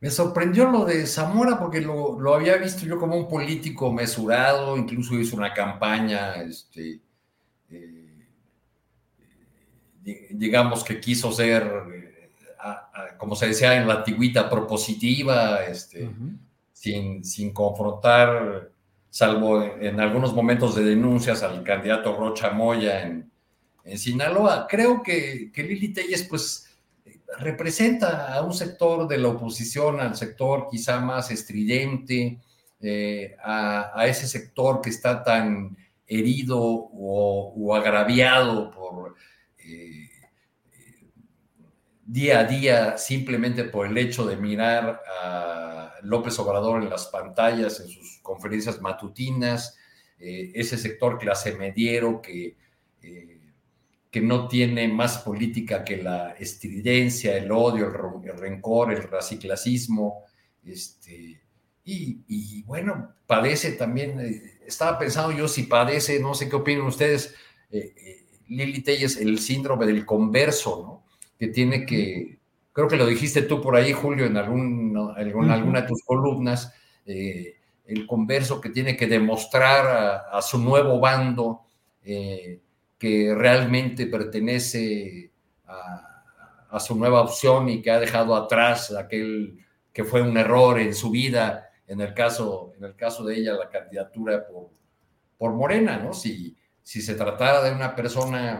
Me 0.00 0.10
sorprendió 0.10 0.70
lo 0.70 0.84
de 0.84 1.06
Zamora 1.06 1.58
porque 1.58 1.80
lo, 1.80 2.34
había 2.34 2.56
visto 2.56 2.86
yo 2.86 2.98
como 2.98 3.16
un 3.16 3.26
político 3.26 3.92
mesurado, 3.92 4.76
incluso 4.76 5.18
hizo 5.18 5.34
una 5.34 5.52
campaña, 5.52 6.36
este, 6.36 7.00
eh, 7.68 8.28
digamos 10.30 10.84
que 10.84 11.00
quiso 11.00 11.32
ser 11.32 12.07
como 13.16 13.36
se 13.36 13.48
decía 13.48 13.76
en 13.76 13.86
la 13.86 13.94
antigüita, 13.94 14.48
propositiva, 14.48 15.64
este, 15.64 16.10
sin, 16.72 17.24
sin 17.24 17.52
confrontar, 17.52 18.70
salvo 19.10 19.62
en, 19.62 20.00
algunos 20.00 20.34
momentos 20.34 20.74
de 20.74 20.84
denuncias 20.84 21.42
al 21.42 21.62
candidato 21.62 22.16
Rocha 22.16 22.50
Moya 22.50 23.02
en, 23.02 23.30
en 23.84 23.98
Sinaloa. 23.98 24.66
Creo 24.68 25.02
que, 25.02 25.50
que 25.52 25.62
Lili 25.62 25.92
Telles, 25.92 26.24
pues, 26.24 26.68
representa 27.38 28.34
a 28.34 28.42
un 28.42 28.52
sector 28.52 29.06
de 29.06 29.18
la 29.18 29.28
oposición, 29.28 30.00
al 30.00 30.16
sector 30.16 30.68
quizá 30.70 31.00
más 31.00 31.30
estridente, 31.30 32.38
eh, 32.80 33.36
a, 33.42 34.06
ese 34.06 34.26
sector 34.26 34.80
que 34.80 34.90
está 34.90 35.22
tan 35.22 35.76
herido 36.06 36.58
o, 36.60 37.74
agraviado 37.74 38.70
por... 38.70 39.14
Eh, 39.58 40.07
día 42.08 42.40
a 42.40 42.44
día 42.44 42.96
simplemente 42.96 43.64
por 43.64 43.86
el 43.86 43.98
hecho 43.98 44.24
de 44.26 44.38
mirar 44.38 45.02
a 45.22 45.92
López 46.02 46.38
Obrador 46.38 46.82
en 46.82 46.88
las 46.88 47.06
pantallas, 47.08 47.80
en 47.80 47.88
sus 47.88 48.20
conferencias 48.22 48.80
matutinas, 48.80 49.76
eh, 50.18 50.50
ese 50.54 50.78
sector 50.78 51.18
clase 51.18 51.54
mediero 51.54 52.22
que, 52.22 52.56
eh, 53.02 53.40
que 54.10 54.20
no 54.22 54.48
tiene 54.48 54.88
más 54.88 55.18
política 55.18 55.84
que 55.84 55.98
la 55.98 56.30
estridencia, 56.30 57.36
el 57.36 57.52
odio, 57.52 57.86
el, 57.86 58.38
rencor, 58.38 58.90
el 58.90 59.02
raciclasismo, 59.02 60.24
este, 60.64 61.42
y, 61.84 62.62
bueno, 62.62 63.14
padece 63.26 63.72
también, 63.72 64.18
eh, 64.20 64.60
estaba 64.66 64.98
pensando 64.98 65.36
yo 65.36 65.46
si 65.46 65.64
padece, 65.64 66.20
no 66.20 66.34
sé 66.34 66.48
qué 66.48 66.56
opinan 66.56 66.86
ustedes, 66.86 67.34
Lili 68.46 68.82
Telles, 68.82 69.18
el 69.18 69.38
síndrome 69.38 69.84
del 69.84 70.06
converso, 70.06 70.82
¿no? 70.82 71.07
Que 71.38 71.48
tiene 71.48 71.86
que, 71.86 72.38
creo 72.72 72.88
que 72.88 72.96
lo 72.96 73.06
dijiste 73.06 73.42
tú 73.42 73.60
por 73.60 73.76
ahí, 73.76 73.92
Julio, 73.92 74.26
en, 74.26 74.36
algún, 74.36 74.96
alguna 75.16 75.82
de 75.82 75.86
tus 75.86 76.02
columnas, 76.04 76.74
el 77.88 78.06
converso 78.06 78.60
que 78.60 78.68
tiene 78.68 78.96
que 78.96 79.06
demostrar 79.06 80.26
a, 80.30 80.42
su 80.42 80.58
nuevo 80.58 81.00
bando 81.00 81.62
eh, 82.04 82.60
que 82.98 83.34
realmente 83.34 84.06
pertenece 84.06 85.32
a, 85.66 86.78
su 86.80 86.96
nueva 86.96 87.22
opción 87.22 87.68
y 87.70 87.80
que 87.80 87.90
ha 87.90 87.98
dejado 87.98 88.36
atrás 88.36 88.94
aquel 88.94 89.58
que 89.90 90.04
fue 90.04 90.20
un 90.20 90.36
error 90.36 90.78
en 90.78 90.94
su 90.94 91.10
vida, 91.10 91.70
en 91.86 92.02
el 92.02 92.12
caso, 92.12 92.72
en 92.76 92.84
el 92.84 92.94
caso 92.94 93.24
de 93.24 93.36
ella, 93.36 93.54
la 93.54 93.70
candidatura 93.70 94.46
por, 94.46 94.68
por 95.38 95.54
Morena, 95.54 95.98
¿no? 95.98 96.12
Si, 96.12 96.56
si 96.82 97.00
se 97.00 97.14
tratara 97.14 97.62
de 97.62 97.72
una 97.72 97.96
persona 97.96 98.58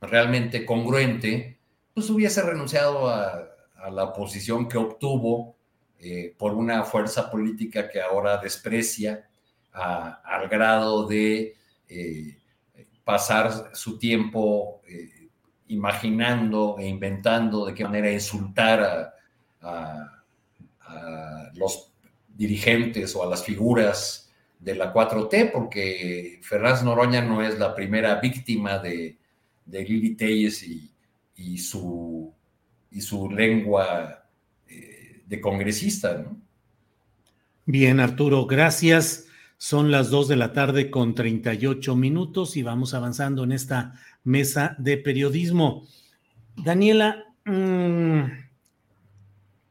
realmente 0.00 0.66
congruente, 0.66 1.57
pues 1.98 2.10
hubiese 2.10 2.42
renunciado 2.42 3.08
a, 3.08 3.44
la 3.90 4.12
posición 4.12 4.68
que 4.68 4.78
obtuvo 4.78 5.56
eh, 5.98 6.32
por 6.38 6.54
una 6.54 6.84
fuerza 6.84 7.28
política 7.28 7.88
que 7.88 8.00
ahora 8.00 8.36
desprecia 8.36 9.28
al 9.72 10.48
grado 10.48 11.08
de 11.08 11.56
eh, 11.88 12.38
pasar 13.02 13.70
su 13.72 13.98
tiempo 13.98 14.80
eh, 14.86 15.28
imaginando 15.68 16.76
e 16.78 16.86
inventando 16.86 17.66
de 17.66 17.74
qué 17.74 17.82
manera 17.82 18.12
insultar 18.12 19.12
a, 19.60 20.14
los 21.54 21.92
dirigentes 22.28 23.16
o 23.16 23.24
a 23.24 23.26
las 23.26 23.42
figuras 23.42 24.30
de 24.60 24.76
la 24.76 24.94
4T, 24.94 25.50
porque 25.50 26.38
Ferraz 26.42 26.84
Noroña 26.84 27.22
no 27.22 27.42
es 27.42 27.58
la 27.58 27.74
primera 27.74 28.14
víctima 28.20 28.78
de, 28.78 29.18
de 29.66 30.14
Telles 30.16 30.62
y, 30.62 30.92
su, 31.58 32.34
y 32.90 33.00
su 33.00 33.30
lengua 33.30 34.24
de 35.28 35.40
congresista. 35.40 36.18
¿no? 36.18 36.40
Bien, 37.66 38.00
Arturo, 38.00 38.46
gracias. 38.46 39.26
Son 39.58 39.90
las 39.90 40.08
2 40.10 40.28
de 40.28 40.36
la 40.36 40.52
tarde 40.52 40.90
con 40.90 41.14
38 41.14 41.94
minutos 41.96 42.56
y 42.56 42.62
vamos 42.62 42.94
avanzando 42.94 43.44
en 43.44 43.52
esta 43.52 43.94
mesa 44.24 44.74
de 44.78 44.96
periodismo. 44.96 45.86
Daniela, 46.56 47.24
mm, 47.44 48.22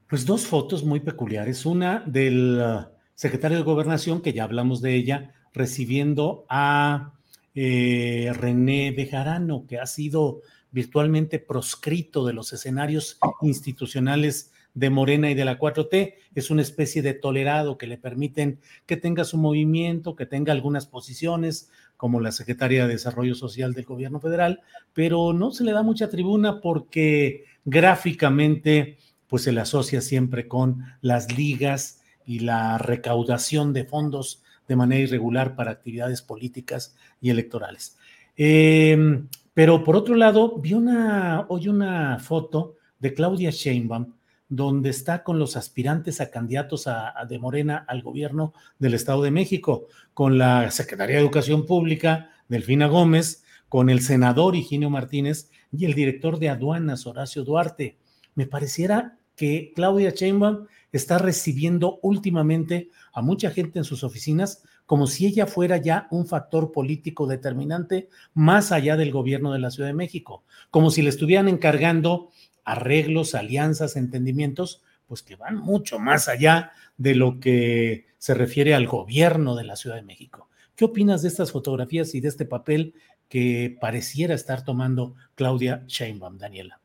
pues 0.07 0.26
dos 0.26 0.45
fotos 0.45 0.84
muy 0.84 0.99
peculiares. 0.99 1.65
Una 1.65 2.03
del 2.06 2.61
uh, 2.61 2.85
secretario 3.15 3.57
de 3.57 3.64
Gobernación, 3.64 4.22
que 4.22 4.34
ya 4.34 4.44
hablamos 4.44 4.81
de 4.81 4.94
ella, 4.95 5.34
recibiendo 5.53 6.45
a 6.49 7.14
eh, 7.56 8.31
René 8.35 8.91
Bejarano, 8.91 9.65
que 9.68 9.80
ha 9.80 9.85
sido 9.88 10.41
virtualmente 10.72 11.39
proscrito 11.39 12.26
de 12.26 12.34
los 12.34 12.53
escenarios 12.53 13.18
institucionales 13.41 14.52
de 14.73 14.89
Morena 14.91 15.31
y 15.31 15.34
de 15.34 15.45
la 15.45 15.57
4T, 15.57 16.14
es 16.35 16.52
una 16.52 16.61
especie 16.61 17.02
de 17.02 17.15
tolerado 17.15 17.77
que 17.80 17.88
le 17.88 17.98
permiten 17.98 18.60
que 18.85 18.95
tenga 18.95 19.23
su 19.23 19.38
movimiento, 19.38 20.15
que 20.15 20.27
tenga 20.27 20.53
algunas 20.53 20.85
posiciones, 20.85 21.72
como 21.98 22.19
la 22.19 22.31
secretaria 22.31 22.85
de 22.85 22.94
Desarrollo 22.94 23.34
Social 23.34 23.73
del 23.73 23.85
gobierno 23.85 24.19
federal, 24.19 24.61
pero 24.94 25.34
no 25.34 25.52
se 25.52 25.64
le 25.64 25.72
da 25.72 25.81
mucha 25.81 26.10
tribuna 26.10 26.61
porque 26.61 27.45
gráficamente 27.65 28.98
pues 29.27 29.44
se 29.44 29.52
le 29.52 29.61
asocia 29.61 29.99
siempre 30.02 30.48
con 30.48 30.85
las 31.02 31.35
ligas 31.35 32.02
y 32.26 32.39
la 32.39 32.77
recaudación 32.77 33.73
de 33.73 33.84
fondos 33.84 34.44
de 34.68 34.76
manera 34.76 35.02
irregular 35.02 35.56
para 35.56 35.72
actividades 35.72 36.22
políticas 36.22 36.95
y 37.19 37.30
electorales. 37.30 37.98
Em, 38.35 39.27
pero 39.57 39.84
por 39.84 39.95
otro 39.95 40.13
lado, 40.13 40.59
vi 40.59 40.75
una, 40.75 41.47
hoy 41.49 41.67
una 41.67 42.19
foto 42.19 42.75
de 42.99 43.15
Claudia 43.15 43.49
Sheinbaum 43.49 44.13
donde 44.47 44.91
está 44.91 45.23
con 45.23 45.39
los 45.39 45.57
aspirantes 45.57 46.21
a 46.21 46.29
candidatos 46.29 46.85
a, 46.85 47.15
de 47.27 47.39
Morena 47.39 47.84
al 47.88 48.03
gobierno 48.03 48.53
del 48.77 48.93
Estado 48.93 49.23
de 49.23 49.31
México, 49.31 49.88
con 50.13 50.38
la 50.38 50.69
Secretaría 50.69 51.15
de 51.15 51.23
Educación 51.23 51.65
Pública, 51.65 52.29
Delfina 52.47 52.85
Gómez, 52.85 53.45
con 53.67 53.89
el 53.89 54.01
senador 54.01 54.55
Higinio 54.55 54.91
Martínez 54.91 55.49
y 55.71 55.85
el 55.85 55.95
director 55.95 56.38
de 56.38 56.49
aduanas, 56.49 57.07
Horacio 57.07 57.43
Duarte. 57.43 57.97
Me 58.35 58.45
pareciera 58.45 59.17
que 59.35 59.71
Claudia 59.73 60.11
Sheinbaum 60.11 60.67
está 60.91 61.17
recibiendo 61.17 61.97
últimamente 62.03 62.91
a 63.11 63.23
mucha 63.23 63.49
gente 63.49 63.79
en 63.79 63.85
sus 63.85 64.03
oficinas 64.03 64.61
como 64.88 65.05
si 65.05 65.27
ella 65.27 65.45
fuera 65.45 65.77
ya 65.77 66.07
un 66.09 66.26
factor 66.26 66.72
político 66.72 67.27
determinante 67.27 68.09
más 68.34 68.72
allá 68.72 68.95
del 68.95 69.11
gobierno 69.11 69.51
de 69.51 69.59
la 69.59 69.69
Ciudad 69.69 69.89
de 69.89 69.93
México, 69.93 70.43
como 70.72 70.89
si 70.89 71.03
le 71.03 71.09
estuvieran 71.09 71.49
encargando 71.49 72.30
arreglos, 72.64 73.35
alianzas, 73.35 73.97
entendimientos, 73.97 74.81
pues 75.05 75.22
que 75.22 75.35
van 75.35 75.57
mucho 75.57 75.99
más 75.99 76.30
allá 76.30 76.72
de 76.97 77.15
lo 77.15 77.39
que 77.39 78.07
se 78.18 78.34
refiere 78.34 78.73
al 78.73 78.88
gobierno 78.88 79.55
de 79.55 79.65
la 79.65 79.76
Ciudad 79.76 79.97
de 79.97 80.03
México. 80.03 80.49
¿Qué 80.76 80.85
opinas 80.85 81.22
de 81.22 81.27
estas 81.27 81.51
fotografías 81.51 82.15
y 82.15 82.22
de 82.22 82.30
este 82.30 82.45
papel 82.45 82.93
que 83.27 83.77
pareciera 83.81 84.35
estar 84.35 84.64
tomando 84.64 85.15
Claudia 85.35 85.84
Sheinbaum, 85.88 86.38
Daniela? 86.38 86.80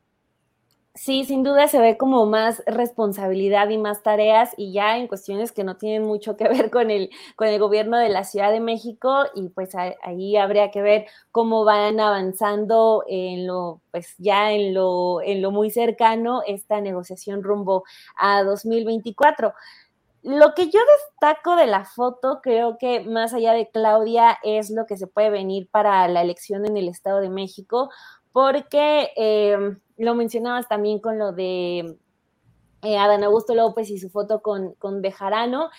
Sí, 0.95 1.25
sin 1.25 1.41
duda 1.43 1.67
se 1.67 1.79
ve 1.79 1.97
como 1.97 2.27
más 2.27 2.61
responsabilidad 2.67 3.67
y 3.69 3.79
más 3.79 4.03
tareas 4.03 4.51
y 4.57 4.73
ya 4.73 4.95
en 4.97 5.07
cuestiones 5.07 5.51
que 5.51 5.63
no 5.63 5.75
tienen 5.75 6.03
mucho 6.03 6.37
que 6.37 6.47
ver 6.49 6.69
con 6.69 6.91
el, 6.91 7.09
con 7.35 7.47
el 7.47 7.59
gobierno 7.59 7.97
de 7.97 8.09
la 8.09 8.23
Ciudad 8.23 8.51
de 8.51 8.59
México 8.59 9.23
y 9.33 9.49
pues 9.49 9.71
ahí 9.75 10.37
habría 10.37 10.69
que 10.69 10.83
ver 10.83 11.07
cómo 11.31 11.65
van 11.65 11.99
avanzando 11.99 13.03
en 13.07 13.47
lo, 13.47 13.81
pues 13.89 14.13
ya 14.19 14.51
en 14.51 14.75
lo, 14.75 15.19
en 15.23 15.41
lo 15.41 15.49
muy 15.49 15.71
cercano 15.71 16.43
esta 16.45 16.79
negociación 16.79 17.41
rumbo 17.41 17.83
a 18.15 18.43
2024. 18.43 19.53
Lo 20.21 20.53
que 20.53 20.69
yo 20.69 20.79
destaco 20.99 21.55
de 21.57 21.67
la 21.67 21.85
foto, 21.85 22.39
creo 22.41 22.77
que 22.77 23.01
más 23.01 23.33
allá 23.33 23.53
de 23.53 23.69
Claudia, 23.69 24.37
es 24.43 24.69
lo 24.69 24.85
que 24.85 24.95
se 24.95 25.07
puede 25.07 25.29
venir 25.29 25.67
para 25.69 26.07
la 26.07 26.21
elección 26.21 26.65
en 26.65 26.77
el 26.77 26.87
Estado 26.87 27.19
de 27.19 27.29
México, 27.29 27.89
porque 28.33 29.11
eh, 29.15 29.77
lo 29.97 30.15
mencionabas 30.15 30.67
también 30.67 30.99
con 30.99 31.17
lo 31.17 31.31
de 31.31 31.97
eh, 32.81 32.97
Adán 32.97 33.23
Augusto 33.23 33.55
López 33.55 33.89
y 33.89 33.99
su 33.99 34.09
foto 34.09 34.41
con, 34.41 34.73
con 34.73 35.01
Bejarano. 35.01 35.69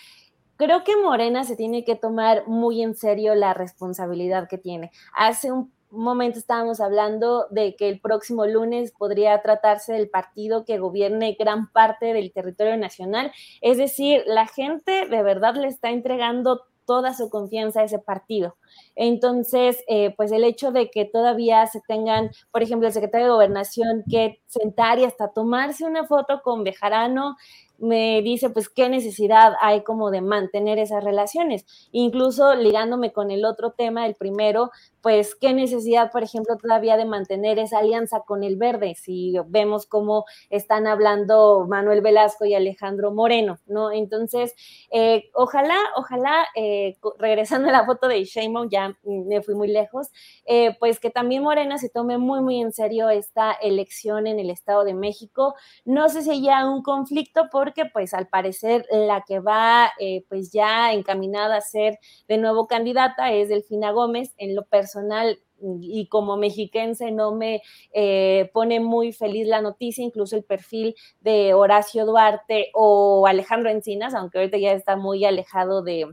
Creo 0.55 0.83
que 0.83 0.95
Morena 0.95 1.43
se 1.43 1.57
tiene 1.57 1.83
que 1.83 1.95
tomar 1.95 2.47
muy 2.47 2.81
en 2.81 2.95
serio 2.95 3.35
la 3.35 3.53
responsabilidad 3.53 4.47
que 4.47 4.57
tiene. 4.57 4.91
Hace 5.13 5.51
un 5.51 5.73
momento 5.91 6.39
estábamos 6.39 6.79
hablando 6.79 7.47
de 7.51 7.75
que 7.75 7.89
el 7.89 7.99
próximo 7.99 8.45
lunes 8.45 8.91
podría 8.91 9.41
tratarse 9.41 9.93
del 9.93 10.09
partido 10.09 10.65
que 10.65 10.77
gobierne 10.77 11.35
gran 11.37 11.71
parte 11.71 12.13
del 12.13 12.31
territorio 12.31 12.77
nacional. 12.77 13.31
Es 13.61 13.77
decir, 13.77 14.23
la 14.25 14.47
gente 14.47 15.07
de 15.07 15.23
verdad 15.23 15.55
le 15.55 15.67
está 15.67 15.89
entregando 15.89 16.63
toda 16.85 17.13
su 17.13 17.29
confianza 17.29 17.81
a 17.81 17.83
ese 17.83 17.99
partido. 17.99 18.57
Entonces, 18.95 19.83
eh, 19.87 20.13
pues 20.15 20.31
el 20.31 20.43
hecho 20.43 20.71
de 20.71 20.89
que 20.89 21.05
todavía 21.05 21.65
se 21.67 21.81
tengan, 21.87 22.31
por 22.51 22.63
ejemplo, 22.63 22.87
el 22.87 22.93
secretario 22.93 23.27
de 23.27 23.33
Gobernación 23.33 24.03
que 24.09 24.41
sentar 24.47 24.99
y 24.99 25.03
hasta 25.05 25.33
tomarse 25.33 25.85
una 25.85 26.05
foto 26.05 26.41
con 26.43 26.63
Bejarano, 26.63 27.35
me 27.77 28.21
dice, 28.21 28.49
pues, 28.49 28.69
qué 28.69 28.89
necesidad 28.89 29.53
hay 29.61 29.83
como 29.83 30.11
de 30.11 30.21
mantener 30.21 30.79
esas 30.79 31.03
relaciones. 31.03 31.65
Incluso 31.91 32.55
ligándome 32.55 33.11
con 33.11 33.31
el 33.31 33.45
otro 33.45 33.71
tema, 33.71 34.05
el 34.05 34.15
primero, 34.15 34.71
pues 35.05 35.35
qué 35.35 35.53
necesidad, 35.53 36.11
por 36.11 36.23
ejemplo, 36.23 36.57
todavía 36.57 36.97
de 36.97 37.05
mantener 37.05 37.59
esa 37.59 37.77
alianza 37.77 38.21
con 38.21 38.43
el 38.43 38.57
verde, 38.57 38.95
si 38.95 39.35
vemos 39.49 39.85
cómo 39.85 40.25
están 40.49 40.87
hablando 40.87 41.67
Manuel 41.69 42.01
Velasco 42.01 42.43
y 42.45 42.55
Alejandro 42.55 43.11
Moreno, 43.11 43.59
¿no? 43.67 43.91
Entonces, 43.91 44.55
eh, 44.91 45.29
ojalá, 45.35 45.77
ojalá, 45.95 46.47
eh, 46.55 46.97
regresando 47.19 47.69
a 47.69 47.71
la 47.71 47.85
foto 47.85 48.07
de 48.07 48.23
Sheinbaum, 48.23 48.67
ya 48.67 48.97
me 49.03 49.43
fui 49.43 49.53
muy 49.53 49.67
lejos, 49.67 50.07
eh, 50.47 50.75
pues 50.79 50.99
que 50.99 51.11
también 51.11 51.43
Morena 51.43 51.77
se 51.77 51.89
tome 51.89 52.17
muy, 52.17 52.41
muy 52.41 52.59
en 52.59 52.71
serio 52.71 53.09
esta 53.09 53.51
elección 53.51 54.25
en 54.25 54.39
el 54.39 54.49
Estado 54.49 54.83
de 54.85 54.95
México. 54.95 55.53
No 55.85 56.09
sé 56.09 56.23
si 56.23 56.31
haya 56.31 56.67
un 56.67 56.81
conflicto 56.81 57.47
porque, 57.65 57.85
pues, 57.85 58.13
al 58.13 58.27
parecer, 58.27 58.85
la 58.91 59.23
que 59.27 59.39
va, 59.39 59.91
pues, 60.29 60.51
ya 60.51 60.93
encaminada 60.93 61.57
a 61.57 61.61
ser 61.61 61.97
de 62.27 62.37
nuevo 62.37 62.67
candidata 62.67 63.33
es 63.33 63.49
Delfina 63.49 63.91
Gómez, 63.91 64.33
en 64.37 64.55
lo 64.55 64.65
personal 64.65 64.85
personal 64.85 65.39
y 65.81 66.07
como 66.09 66.37
mexiquense 66.37 67.11
no 67.11 67.33
me 67.33 67.61
eh, 67.93 68.49
pone 68.53 68.79
muy 68.81 69.13
feliz 69.13 69.47
la 69.47 69.61
noticia, 69.61 70.03
incluso 70.03 70.35
el 70.35 70.43
perfil 70.43 70.95
de 71.21 71.53
Horacio 71.53 72.05
Duarte 72.05 72.71
o 72.73 73.25
Alejandro 73.25 73.69
Encinas, 73.69 74.13
aunque 74.13 74.37
ahorita 74.37 74.57
ya 74.57 74.73
está 74.73 74.95
muy 74.97 75.23
alejado 75.25 75.81
de, 75.81 76.07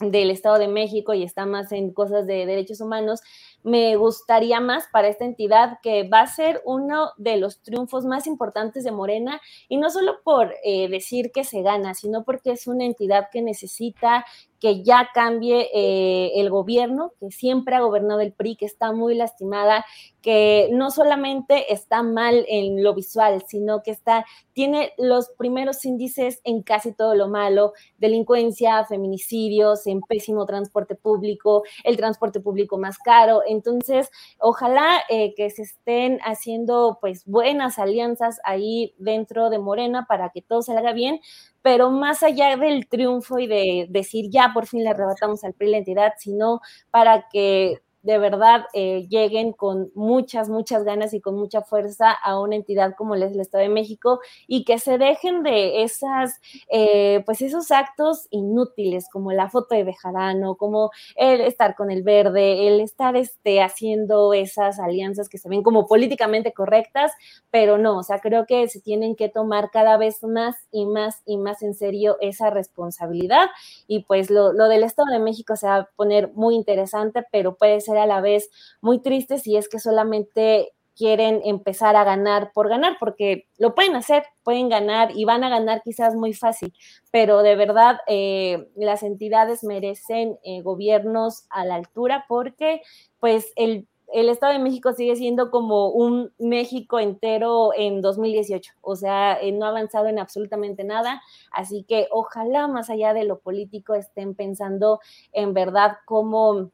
del 0.00 0.30
Estado 0.30 0.58
de 0.58 0.68
México 0.68 1.14
y 1.14 1.22
está 1.22 1.46
más 1.46 1.72
en 1.72 1.92
cosas 1.92 2.26
de 2.26 2.46
derechos 2.46 2.80
humanos, 2.80 3.20
me 3.62 3.96
gustaría 3.96 4.60
más 4.60 4.84
para 4.92 5.08
esta 5.08 5.24
entidad 5.24 5.78
que 5.82 6.06
va 6.08 6.20
a 6.20 6.26
ser 6.26 6.60
uno 6.64 7.12
de 7.16 7.38
los 7.38 7.62
triunfos 7.62 8.04
más 8.04 8.26
importantes 8.26 8.84
de 8.84 8.92
Morena 8.92 9.40
y 9.68 9.78
no 9.78 9.90
solo 9.90 10.16
por 10.22 10.54
eh, 10.64 10.88
decir 10.88 11.32
que 11.32 11.44
se 11.44 11.62
gana, 11.62 11.94
sino 11.94 12.24
porque 12.24 12.52
es 12.52 12.66
una 12.66 12.84
entidad 12.84 13.28
que 13.32 13.40
necesita 13.40 14.26
que 14.60 14.82
ya 14.82 15.10
cambie 15.12 15.68
eh, 15.74 16.32
el 16.36 16.50
gobierno, 16.50 17.12
que 17.20 17.30
siempre 17.30 17.76
ha 17.76 17.80
gobernado 17.80 18.20
el 18.20 18.32
PRI, 18.32 18.56
que 18.56 18.66
está 18.66 18.92
muy 18.92 19.14
lastimada, 19.14 19.84
que 20.22 20.70
no 20.72 20.90
solamente 20.90 21.72
está 21.72 22.02
mal 22.02 22.46
en 22.48 22.82
lo 22.82 22.94
visual, 22.94 23.44
sino 23.46 23.82
que 23.82 23.90
está, 23.90 24.24
tiene 24.54 24.92
los 24.96 25.28
primeros 25.36 25.84
índices 25.84 26.40
en 26.44 26.62
casi 26.62 26.92
todo 26.92 27.14
lo 27.14 27.28
malo, 27.28 27.74
delincuencia, 27.98 28.84
feminicidios, 28.86 29.86
en 29.86 30.00
pésimo 30.00 30.46
transporte 30.46 30.94
público, 30.94 31.62
el 31.84 31.98
transporte 31.98 32.40
público 32.40 32.78
más 32.78 32.96
caro. 32.98 33.42
Entonces, 33.46 34.10
ojalá 34.38 35.02
eh, 35.10 35.34
que 35.34 35.50
se 35.50 35.62
estén 35.62 36.20
haciendo 36.24 36.98
pues 37.00 37.24
buenas 37.26 37.78
alianzas 37.78 38.40
ahí 38.44 38.94
dentro 38.98 39.50
de 39.50 39.58
Morena 39.58 40.06
para 40.08 40.30
que 40.30 40.40
todo 40.40 40.62
salga 40.62 40.92
bien, 40.92 41.20
pero 41.64 41.90
más 41.90 42.22
allá 42.22 42.58
del 42.58 42.86
triunfo 42.88 43.38
y 43.38 43.46
de 43.46 43.86
decir 43.88 44.26
ya 44.30 44.50
por 44.52 44.66
fin 44.66 44.84
le 44.84 44.90
arrebatamos 44.90 45.44
al 45.44 45.54
PRI 45.54 45.70
la 45.70 45.78
entidad, 45.78 46.12
sino 46.18 46.60
para 46.90 47.26
que 47.32 47.80
de 48.04 48.18
verdad 48.18 48.66
eh, 48.74 49.06
lleguen 49.08 49.52
con 49.52 49.90
muchas, 49.94 50.50
muchas 50.50 50.84
ganas 50.84 51.14
y 51.14 51.22
con 51.22 51.36
mucha 51.36 51.62
fuerza 51.62 52.12
a 52.12 52.38
una 52.38 52.54
entidad 52.54 52.94
como 52.96 53.14
el 53.14 53.22
Estado 53.22 53.62
de 53.62 53.70
México 53.70 54.20
y 54.46 54.64
que 54.64 54.78
se 54.78 54.98
dejen 54.98 55.42
de 55.42 55.82
esas, 55.82 56.38
eh, 56.70 57.22
pues 57.24 57.40
esos 57.40 57.70
actos 57.70 58.26
inútiles 58.30 59.08
como 59.10 59.32
la 59.32 59.48
foto 59.48 59.74
de 59.74 59.84
Bejarano, 59.84 60.56
como 60.56 60.90
el 61.16 61.40
estar 61.40 61.74
con 61.74 61.90
el 61.90 62.02
verde, 62.02 62.68
el 62.68 62.80
estar 62.80 63.16
este, 63.16 63.62
haciendo 63.62 64.34
esas 64.34 64.78
alianzas 64.78 65.30
que 65.30 65.38
se 65.38 65.48
ven 65.48 65.62
como 65.62 65.86
políticamente 65.86 66.52
correctas, 66.52 67.10
pero 67.50 67.78
no, 67.78 67.98
o 67.98 68.02
sea, 68.02 68.18
creo 68.18 68.44
que 68.44 68.68
se 68.68 68.82
tienen 68.82 69.16
que 69.16 69.30
tomar 69.30 69.70
cada 69.70 69.96
vez 69.96 70.22
más 70.22 70.56
y 70.70 70.84
más 70.84 71.22
y 71.24 71.38
más 71.38 71.62
en 71.62 71.72
serio 71.72 72.18
esa 72.20 72.50
responsabilidad 72.50 73.48
y 73.86 74.04
pues 74.04 74.28
lo, 74.30 74.52
lo 74.52 74.68
del 74.68 74.82
Estado 74.82 75.10
de 75.10 75.20
México 75.20 75.56
se 75.56 75.66
va 75.66 75.76
a 75.76 75.88
poner 75.96 76.32
muy 76.34 76.54
interesante, 76.54 77.24
pero 77.32 77.56
puede 77.56 77.80
ser 77.80 77.93
a 77.98 78.06
la 78.06 78.20
vez 78.20 78.50
muy 78.80 79.00
triste 79.00 79.38
si 79.38 79.56
es 79.56 79.68
que 79.68 79.78
solamente 79.78 80.74
quieren 80.96 81.40
empezar 81.44 81.96
a 81.96 82.04
ganar 82.04 82.52
por 82.52 82.68
ganar, 82.68 82.96
porque 82.98 83.46
lo 83.58 83.74
pueden 83.74 83.96
hacer, 83.96 84.24
pueden 84.42 84.68
ganar 84.68 85.10
y 85.14 85.24
van 85.24 85.44
a 85.44 85.48
ganar 85.48 85.82
quizás 85.82 86.14
muy 86.14 86.32
fácil, 86.34 86.72
pero 87.10 87.42
de 87.42 87.56
verdad 87.56 87.98
eh, 88.06 88.68
las 88.76 89.02
entidades 89.02 89.64
merecen 89.64 90.38
eh, 90.44 90.62
gobiernos 90.62 91.46
a 91.50 91.64
la 91.64 91.74
altura 91.74 92.24
porque 92.28 92.82
pues 93.18 93.52
el, 93.56 93.88
el, 94.12 94.28
Estado 94.28 94.52
de 94.52 94.58
México 94.60 94.92
sigue 94.92 95.16
siendo 95.16 95.50
como 95.50 95.88
un 95.88 96.32
México 96.38 97.00
entero 97.00 97.72
en 97.76 98.00
2018, 98.00 98.72
o 98.80 98.94
sea, 98.94 99.40
eh, 99.40 99.50
no 99.50 99.66
ha 99.66 99.70
avanzado 99.70 100.06
en 100.06 100.20
absolutamente 100.20 100.84
nada, 100.84 101.22
así 101.50 101.84
que 101.88 102.06
ojalá 102.12 102.68
más 102.68 102.88
allá 102.88 103.14
de 103.14 103.24
lo 103.24 103.40
político 103.40 103.94
estén 103.94 104.34
pensando 104.34 105.00
en 105.32 105.54
verdad 105.54 105.96
cómo 106.04 106.70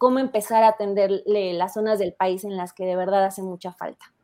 cómo 0.00 0.18
empezar 0.18 0.62
a 0.62 0.68
atenderle 0.68 1.52
las 1.52 1.74
zonas 1.74 1.98
del 1.98 2.14
país 2.14 2.44
en 2.44 2.56
las 2.56 2.72
que 2.72 2.86
de 2.86 2.96
verdad 2.96 3.22
hace 3.26 3.42
mucha 3.42 3.70
falta. 3.70 4.14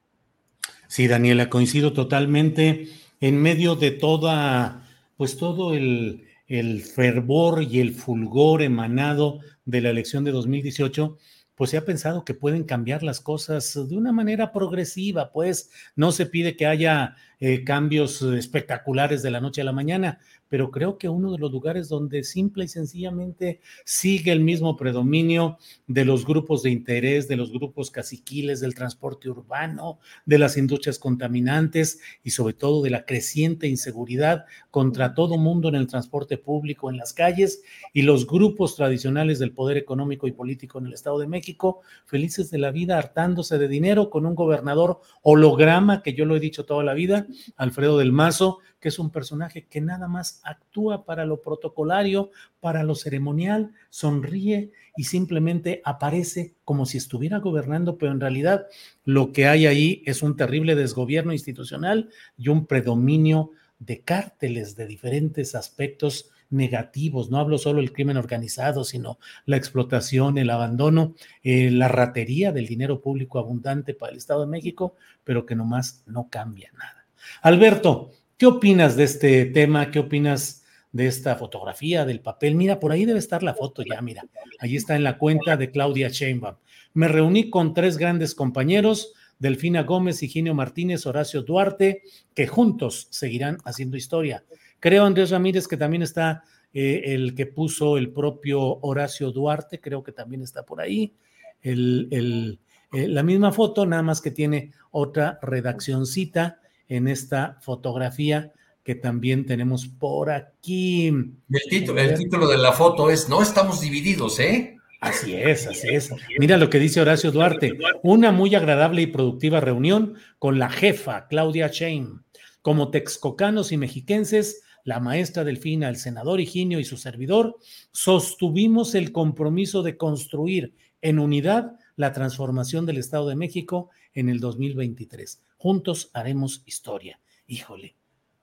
Sí, 0.89 1.07
Daniela, 1.07 1.51
coincido 1.51 1.93
totalmente. 1.93 2.89
En 3.21 3.43
medio 3.43 3.77
de 3.77 3.91
toda, 3.91 4.89
pues 5.19 5.37
todo 5.37 5.75
el, 5.75 6.25
el 6.49 6.81
fervor 6.81 7.63
y 7.63 7.81
el 7.81 7.93
fulgor 7.93 8.63
emanado 8.63 9.41
de 9.67 9.83
la 9.83 9.91
elección 9.91 10.25
de 10.25 10.33
2018, 10.33 11.19
pues 11.57 11.71
se 11.71 11.77
ha 11.77 11.85
pensado 11.85 12.25
que 12.25 12.33
pueden 12.35 12.65
cambiar 12.65 13.03
las 13.03 13.21
cosas 13.21 13.75
de 13.89 13.97
una 13.99 14.13
manera 14.13 14.53
progresiva, 14.53 15.31
pues 15.31 15.71
no 15.95 16.11
se 16.11 16.25
pide 16.25 16.57
que 16.57 16.67
haya 16.67 17.17
eh, 17.39 17.65
cambios 17.65 18.23
espectaculares 18.23 19.23
de 19.23 19.31
la 19.31 19.41
noche 19.41 19.61
a 19.61 19.65
la 19.65 19.73
mañana, 19.73 20.21
pero 20.49 20.71
creo 20.71 20.99
que 20.99 21.09
uno 21.09 21.33
de 21.33 21.39
los 21.39 21.51
lugares 21.51 21.89
donde 21.89 22.25
simple 22.25 22.65
y 22.65 22.69
sencillamente 22.69 23.61
sigue 23.85 24.33
el 24.33 24.41
mismo 24.41 24.77
predominio 24.77 25.59
de 25.87 26.05
los 26.05 26.25
grupos 26.25 26.63
de 26.63 26.71
interés, 26.71 27.29
de 27.29 27.37
los 27.37 27.53
grupos 27.53 27.91
caciquiles, 27.91 28.61
del 28.61 28.75
transporte 28.75 29.29
urbano, 29.29 29.99
de 30.25 30.39
las 30.39 30.57
industrias 30.57 30.99
contaminantes 30.99 32.01
y 32.23 32.31
sobre 32.31 32.55
todo 32.55 32.83
de 32.83 32.91
la 32.91 33.05
creciente 33.05 33.67
inseguridad 33.67 34.45
contra 34.71 35.15
todo 35.15 35.39
mundo 35.39 35.69
en 35.69 35.75
el 35.75 35.87
transporte 35.87 36.39
público, 36.39 36.91
en 36.91 36.97
las 36.97 37.13
calles 37.13 37.63
y 37.93 38.03
los 38.03 38.27
grupos 38.27 38.77
tradicionales 38.77 39.39
del 39.39 39.53
poder 39.53 39.77
económico 39.77 40.27
y 40.27 40.33
político 40.33 40.79
en 40.79 40.87
el 40.87 40.93
Estado 40.93 41.19
de 41.19 41.27
México, 41.27 41.81
felices 42.05 42.51
de 42.51 42.59
la 42.59 42.71
vida, 42.71 42.99
hartándose 42.99 43.59
de 43.59 43.69
dinero 43.69 44.11
con 44.11 44.27
un 44.27 44.35
gobernador 44.35 45.01
holograma, 45.23 46.03
que 46.03 46.15
yo 46.15 46.25
lo 46.25 46.37
he 46.37 46.41
dicho 46.41 46.65
toda 46.65 46.85
la 46.85 46.95
vida, 46.95 47.27
Alfredo 47.57 47.99
del 47.99 48.13
Mazo, 48.13 48.59
que 48.87 48.91
es 48.91 49.01
un 49.01 49.11
personaje 49.11 49.67
que 49.67 49.81
nada 49.81 50.07
más 50.07 50.41
actúa 50.45 51.05
para 51.05 51.25
lo 51.25 51.43
protocolario, 51.43 52.31
para 52.61 52.85
lo 52.85 52.95
ceremonial, 52.95 53.73
sonríe 53.91 54.71
y 54.97 55.03
simplemente 55.03 55.83
aparece 55.85 56.55
como 56.63 56.87
si 56.87 56.97
estuviera 56.97 57.39
gobernando, 57.41 57.99
pero 57.99 58.13
en 58.13 58.21
realidad 58.21 58.67
lo 59.05 59.33
que 59.33 59.49
hay 59.49 59.67
ahí 59.67 60.05
es 60.07 60.23
un 60.23 60.37
terrible 60.37 60.77
desgobierno 60.77 61.33
institucional 61.33 62.11
y 62.39 62.49
un 62.49 62.67
predominio 62.67 63.51
de 63.81 64.03
cárteles 64.03 64.77
de 64.77 64.87
diferentes 64.87 65.57
aspectos 65.57 66.31
negativos. 66.49 67.29
No 67.29 67.39
hablo 67.39 67.59
solo 67.59 67.81
del 67.81 67.93
crimen 67.93 68.19
organizado, 68.19 68.85
sino 68.85 69.19
la 69.47 69.57
explotación, 69.57 70.39
el 70.39 70.51
abandono, 70.51 71.17
eh, 71.43 71.73
la 71.73 71.89
ratería 71.89 72.53
del 72.53 72.69
dinero 72.69 73.01
público 73.01 73.41
abundante 73.41 73.95
para 73.95 74.13
el 74.13 74.19
Estado 74.19 74.43
de 74.43 74.47
México, 74.47 74.95
pero 75.25 75.45
que 75.45 75.57
nomás 75.57 76.05
no 76.07 76.29
cambia 76.31 76.71
nada. 76.79 77.05
Alberto, 77.43 78.13
¿Qué 78.39 78.45
opinas 78.45 78.97
de 78.97 79.05
este 79.05 79.47
tema? 79.47 79.91
¿Qué 79.91 79.99
opinas 79.99 80.63
de 80.93 81.07
esta 81.07 81.37
fotografía, 81.37 82.05
del 82.05 82.21
papel? 82.21 82.55
Mira, 82.55 82.79
por 82.79 82.93
ahí 82.93 83.07
debe 83.07 83.19
estar 83.19 83.43
la 83.43 83.55
foto 83.55 83.83
ya, 83.83 84.03
mira. 84.03 84.27
Ahí 84.59 84.77
está 84.77 84.95
en 84.95 85.05
la 85.05 85.17
cuenta 85.17 85.57
de 85.57 85.71
Claudia 85.71 86.11
Sheinbaum. 86.11 86.57
Me 86.93 87.09
reuní 87.09 87.49
con 87.49 87.73
tres 87.73 87.97
grandes 87.97 88.35
compañeros, 88.35 89.15
Delfina 89.39 89.85
Gómez, 89.85 90.23
Higinio 90.23 90.55
Martínez, 90.55 91.07
Horacio 91.07 91.45
Duarte, 91.45 92.03
que 92.35 92.47
juntos 92.47 93.09
seguirán 93.11 93.57
haciendo 93.65 93.97
historia. 93.97 94.45
Creo, 94.81 95.07
Andrés 95.07 95.31
Ramírez, 95.31 95.67
que 95.67 95.79
también 95.79 96.03
está 96.03 96.45
eh, 96.75 97.05
el 97.07 97.35
que 97.35 97.47
puso 97.47 97.97
el 97.97 98.11
propio 98.11 98.61
Horacio 98.83 99.33
Duarte, 99.33 99.81
creo 99.81 100.03
que 100.03 100.13
también 100.13 100.43
está 100.43 100.63
por 100.63 100.83
ahí. 100.83 101.15
Eh, 101.63 102.59
la 102.93 103.23
misma 103.23 103.51
foto, 103.51 103.87
nada 103.87 104.03
más 104.03 104.21
que 104.21 104.31
tiene 104.31 104.73
otra 104.91 105.39
redaccioncita 105.41 106.61
en 106.89 107.09
esta 107.09 107.59
fotografía 107.61 108.53
que 108.83 108.95
también 108.95 109.47
tenemos 109.47 109.89
por 109.89 110.31
aquí. 110.31 111.09
El 111.09 111.63
título, 111.69 112.01
el 112.01 112.17
título 112.17 112.47
de 112.47 112.57
la 112.57 112.73
foto 112.73 113.11
es 113.11 113.29
No 113.29 113.43
estamos 113.43 113.81
divididos, 113.81 114.39
¿eh? 114.39 114.77
Así 115.01 115.35
es, 115.35 115.67
así 115.67 115.89
es. 115.89 116.11
Mira 116.39 116.57
lo 116.57 116.71
que 116.71 116.79
dice 116.79 117.01
Horacio 117.01 117.33
Duarte. 117.33 117.77
Una 118.03 118.33
muy 118.33 118.55
agradable 118.55 119.03
y 119.03 119.07
productiva 119.07 119.61
reunión 119.61 120.15
con 120.39 120.59
la 120.59 120.71
jefa, 120.71 121.27
Claudia 121.27 121.69
Shane. 121.73 122.21
Como 122.63 122.91
texcocanos 122.91 123.73
y 123.73 123.77
mexiquenses, 123.77 124.63
la 124.85 125.01
maestra 125.01 125.45
Delfina, 125.45 125.89
el 125.89 125.97
senador 125.97 126.41
Higinio 126.41 126.79
y 126.79 126.85
su 126.85 126.97
servidor, 126.97 127.57
sostuvimos 127.93 128.95
el 128.95 129.13
compromiso 129.13 129.83
de 129.83 129.97
construir 129.97 130.75
en 131.03 131.19
unidad 131.19 131.73
la 131.97 132.13
transformación 132.13 132.87
del 132.87 132.99
Estado 132.99 133.29
de 133.29 133.37
México 133.37 133.91
en 134.15 134.29
el 134.29 134.41
2023. 134.41 135.43
Juntos 135.57 136.11
haremos 136.13 136.63
historia. 136.67 137.21
Híjole, 137.47 137.97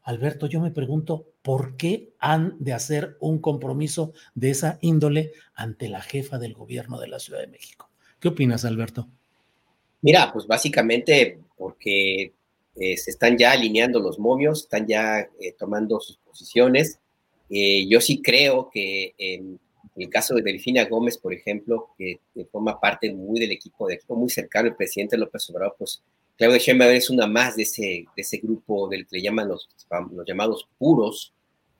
Alberto, 0.04 0.48
yo 0.48 0.60
me 0.60 0.72
pregunto, 0.72 1.28
¿por 1.42 1.78
qué 1.78 2.14
han 2.20 2.58
de 2.60 2.74
hacer 2.74 3.18
un 3.22 3.40
compromiso 3.40 4.14
de 4.36 4.50
esa 4.50 4.78
índole 4.82 5.32
ante 5.54 5.88
la 5.88 6.02
jefa 6.02 6.38
del 6.38 6.54
gobierno 6.54 7.00
de 7.00 7.08
la 7.08 7.20
Ciudad 7.20 7.40
de 7.40 7.48
México? 7.48 7.90
¿Qué 8.20 8.28
opinas, 8.28 8.66
Alberto? 8.66 9.08
Mira, 10.02 10.32
pues 10.34 10.46
básicamente 10.46 11.40
porque 11.58 12.34
eh, 12.76 12.98
se 12.98 13.12
están 13.12 13.38
ya 13.38 13.52
alineando 13.54 14.00
los 14.00 14.20
momios, 14.20 14.64
están 14.64 14.86
ya 14.88 15.20
eh, 15.20 15.54
tomando 15.58 16.00
sus 16.02 16.18
posiciones. 16.18 17.00
Eh, 17.50 17.88
yo 17.88 18.02
sí 18.02 18.22
creo 18.22 18.70
que 18.70 19.14
en 19.18 19.60
el 19.96 20.10
caso 20.10 20.36
de 20.36 20.42
Delfina 20.42 20.86
Gómez, 20.86 21.18
por 21.18 21.34
ejemplo, 21.34 21.90
que, 21.98 22.20
forma 22.52 22.80
parte 22.80 23.14
muy 23.14 23.40
del 23.40 23.52
equipo, 23.52 23.88
de 23.88 24.02
muy 24.10 24.30
cercano 24.30 24.68
el 24.68 24.76
presidente 24.76 25.18
López 25.18 25.50
Obrador, 25.50 25.76
pues 25.78 26.02
Claudia 26.38 26.58
Sheinbaum 26.58 26.92
es 26.92 27.10
una 27.10 27.28
más 27.28 27.56
de 27.56 27.64
ese, 27.64 27.82
de 28.16 28.22
ese 28.22 28.38
grupo 28.38 28.88
del 28.88 29.06
que 29.06 29.18
le 29.18 29.24
llaman 29.24 29.48
los, 29.48 29.70
los 30.12 30.26
llamados 30.26 30.68
puros, 30.78 31.34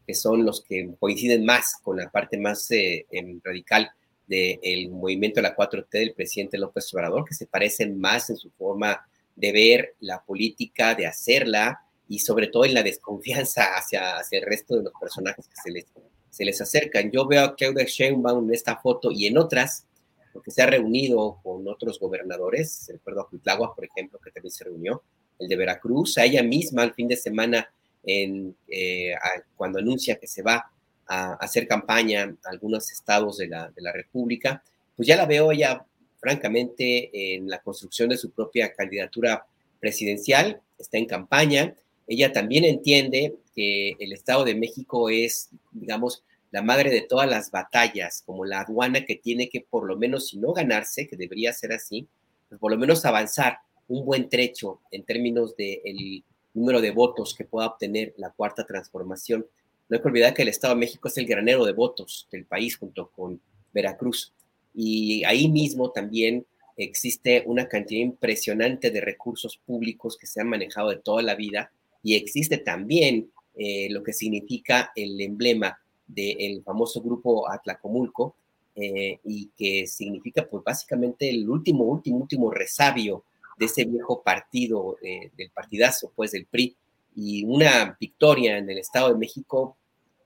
que 0.06 0.14
son 0.14 0.46
los 0.46 0.62
que 0.62 0.90
coinciden 1.00 1.46
más 1.46 1.76
con 1.82 1.98
la 1.98 2.10
parte 2.10 2.38
más 2.38 2.70
eh, 2.72 3.06
em, 3.12 3.40
radical 3.44 3.92
del 4.28 4.90
movimiento 4.90 5.42
de 5.42 5.50
la 5.50 5.56
4T 5.56 5.90
del 5.92 6.14
presidente 6.14 6.58
López 6.58 6.94
Obrador, 6.94 7.26
que 7.26 7.34
se 7.34 7.46
parecen 7.46 8.00
más 8.00 8.30
en 8.30 8.38
su 8.38 8.50
forma 8.52 9.06
de 9.36 9.52
ver 9.52 9.96
la 10.00 10.24
política, 10.24 10.96
de 10.96 11.08
hacerla 11.08 11.82
y 12.08 12.20
sobre 12.20 12.48
todo 12.48 12.66
en 12.66 12.74
la 12.74 12.84
desconfianza 12.84 13.76
hacia, 13.76 14.18
hacia 14.18 14.40
el 14.40 14.46
resto 14.46 14.78
de 14.78 14.84
los 14.84 14.94
personajes 15.00 15.48
que 15.48 15.56
se 15.62 15.72
les, 15.72 15.86
se 16.30 16.46
les 16.46 16.62
acercan. 16.62 17.12
Yo 17.12 17.28
veo 17.28 17.44
a 17.44 17.56
Claudia 17.56 17.86
Sheinbaum 17.86 18.48
en 18.48 18.54
esta 18.54 18.78
foto 18.78 19.12
y 19.12 19.28
en 19.28 19.38
otras, 19.38 19.86
porque 20.34 20.52
se 20.52 20.62
ha 20.62 20.66
reunido 20.66 21.40
con 21.44 21.68
otros 21.68 22.00
gobernadores, 22.00 22.90
recuerdo 22.92 23.22
a 23.22 23.30
Cuitlagua, 23.30 23.76
por 23.76 23.86
ejemplo, 23.86 24.20
que 24.20 24.32
también 24.32 24.52
se 24.52 24.64
reunió, 24.64 25.04
el 25.40 25.48
de 25.48 25.56
Veracruz, 25.56 26.18
a 26.18 26.26
ella 26.26 26.44
misma 26.44 26.84
el 26.84 26.94
fin 26.94 27.08
de 27.08 27.16
semana, 27.16 27.72
eh, 28.06 29.14
cuando 29.56 29.80
anuncia 29.80 30.16
que 30.16 30.28
se 30.28 30.42
va 30.42 30.70
a 31.06 31.34
hacer 31.36 31.68
campaña 31.68 32.36
a 32.44 32.50
algunos 32.50 32.92
estados 32.92 33.38
de 33.38 33.48
la, 33.48 33.70
de 33.70 33.82
la 33.82 33.94
República, 33.94 34.64
pues 34.96 35.08
ya 35.08 35.16
la 35.16 35.26
veo 35.26 35.52
ella, 35.52 35.86
francamente, 36.20 37.36
en 37.36 37.50
la 37.50 37.62
construcción 37.62 38.10
de 38.10 38.18
su 38.18 38.32
propia 38.32 38.74
candidatura 38.74 39.46
presidencial, 39.80 40.62
está 40.78 40.98
en 40.98 41.06
campaña, 41.06 41.76
ella 42.08 42.32
también 42.32 42.66
entiende 42.66 43.36
que 43.56 43.96
el 44.00 44.14
Estado 44.14 44.44
de 44.44 44.56
México 44.56 45.10
es, 45.10 45.50
digamos, 45.72 46.24
la 46.54 46.62
madre 46.62 46.92
de 46.92 47.02
todas 47.02 47.28
las 47.28 47.50
batallas, 47.50 48.22
como 48.28 48.46
la 48.46 48.62
aduana 48.62 49.06
que 49.06 49.16
tiene 49.16 49.50
que 49.50 49.62
por 49.68 49.88
lo 49.88 49.98
menos, 49.98 50.28
si 50.28 50.38
no 50.38 50.54
ganarse, 50.54 51.08
que 51.08 51.18
debería 51.18 51.52
ser 51.52 51.74
así, 51.74 52.08
pues 52.48 52.62
por 52.62 52.72
lo 52.72 52.78
menos 52.78 53.04
avanzar 53.06 53.58
un 53.88 54.06
buen 54.06 54.30
trecho 54.30 54.80
en 54.92 55.04
términos 55.04 55.58
del 55.58 56.24
número 56.54 56.80
de 56.80 56.92
votos 56.92 57.34
que 57.34 57.44
pueda 57.44 57.66
obtener 57.66 58.14
la 58.18 58.30
cuarta 58.30 58.66
transformación. 58.66 59.48
No 59.90 59.98
hay 59.98 60.04
que 60.04 60.08
olvidar 60.08 60.36
que 60.36 60.44
el 60.44 60.50
Estado 60.50 60.76
de 60.76 60.82
México 60.82 61.08
es 61.08 61.18
el 61.18 61.26
granero 61.26 61.66
de 61.66 61.74
votos 61.74 62.28
del 62.32 62.46
país 62.46 62.78
junto 62.78 63.10
con 63.10 63.42
Veracruz. 63.74 64.32
Y 64.76 65.24
ahí 65.24 65.50
mismo 65.50 65.90
también 65.90 66.46
existe 66.78 67.42
una 67.48 67.68
cantidad 67.68 68.02
impresionante 68.02 68.92
de 68.92 69.02
recursos 69.02 69.58
públicos 69.58 70.18
que 70.20 70.28
se 70.28 70.40
han 70.40 70.50
manejado 70.50 70.92
de 70.92 70.98
toda 70.98 71.24
la 71.24 71.34
vida 71.34 71.72
y 72.04 72.14
existe 72.14 72.60
también 72.60 73.32
eh, 73.56 73.88
lo 73.90 74.04
que 74.04 74.14
significa 74.14 74.92
el 74.96 75.20
emblema 75.20 75.80
del 76.14 76.64
famoso 76.64 77.02
grupo 77.02 77.50
Atlacomulco 77.50 78.36
eh, 78.76 79.20
y 79.24 79.50
que 79.58 79.88
significa 79.88 80.48
pues 80.50 80.64
básicamente 80.64 81.30
el 81.30 81.48
último, 81.50 81.84
último, 81.86 82.18
último 82.18 82.52
resabio 82.52 83.24
de 83.58 83.66
ese 83.66 83.86
viejo 83.86 84.24
partido, 84.24 84.98
eh, 85.02 85.32
del 85.38 85.52
partidazo 85.52 86.12
pues 86.16 86.32
del 86.32 86.46
PRI 86.46 86.76
y 87.16 87.44
una 87.46 87.96
victoria 88.00 88.58
en 88.58 88.70
el 88.70 88.80
Estado 88.80 89.10
de 89.10 89.20
México 89.20 89.78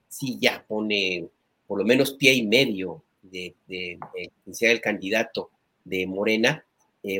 sí 0.07 0.37
ya 0.39 0.63
pone 0.65 1.27
por 1.67 1.79
lo 1.79 1.85
menos 1.85 2.13
pie 2.13 2.33
y 2.33 2.47
medio 2.47 3.03
de, 3.21 3.53
de, 3.67 3.99
el 4.61 4.81
candidato 4.81 5.51
de 5.83 6.07
Morena 6.07 6.63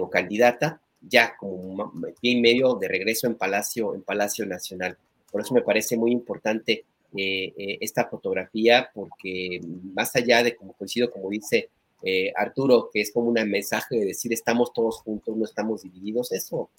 o 0.02 0.10
candidata 0.10 0.81
ya 1.02 1.35
como 1.38 1.91
pie 2.22 2.31
y 2.31 2.41
medio 2.41 2.76
de 2.76 2.88
regreso 2.88 3.27
en 3.27 3.35
Palacio, 3.35 3.94
en 3.95 4.02
Palacio 4.02 4.45
Nacional. 4.45 4.98
Por 5.31 5.41
eso 5.41 5.53
me 5.53 5.61
parece 5.61 5.98
muy 5.98 6.11
importante 6.11 6.85
eh, 7.15 7.53
eh, 7.57 7.77
esta 7.79 8.09
fotografía, 8.09 8.89
porque 8.93 9.61
más 9.93 10.13
allá 10.15 10.43
de, 10.43 10.55
como 10.55 10.73
coincido, 10.73 11.09
como 11.09 11.29
dice 11.29 11.69
eh, 12.03 12.34
Arturo, 12.35 12.89
que 12.91 12.99
es 12.99 13.11
como 13.13 13.29
un 13.29 13.49
mensaje 13.49 13.95
de 13.95 14.05
decir 14.05 14.34
estamos 14.34 14.73
todos 14.73 14.97
juntos, 14.97 15.35
no 15.35 15.45
estamos 15.45 15.84
divididos, 15.84 16.34
eso 16.34 16.69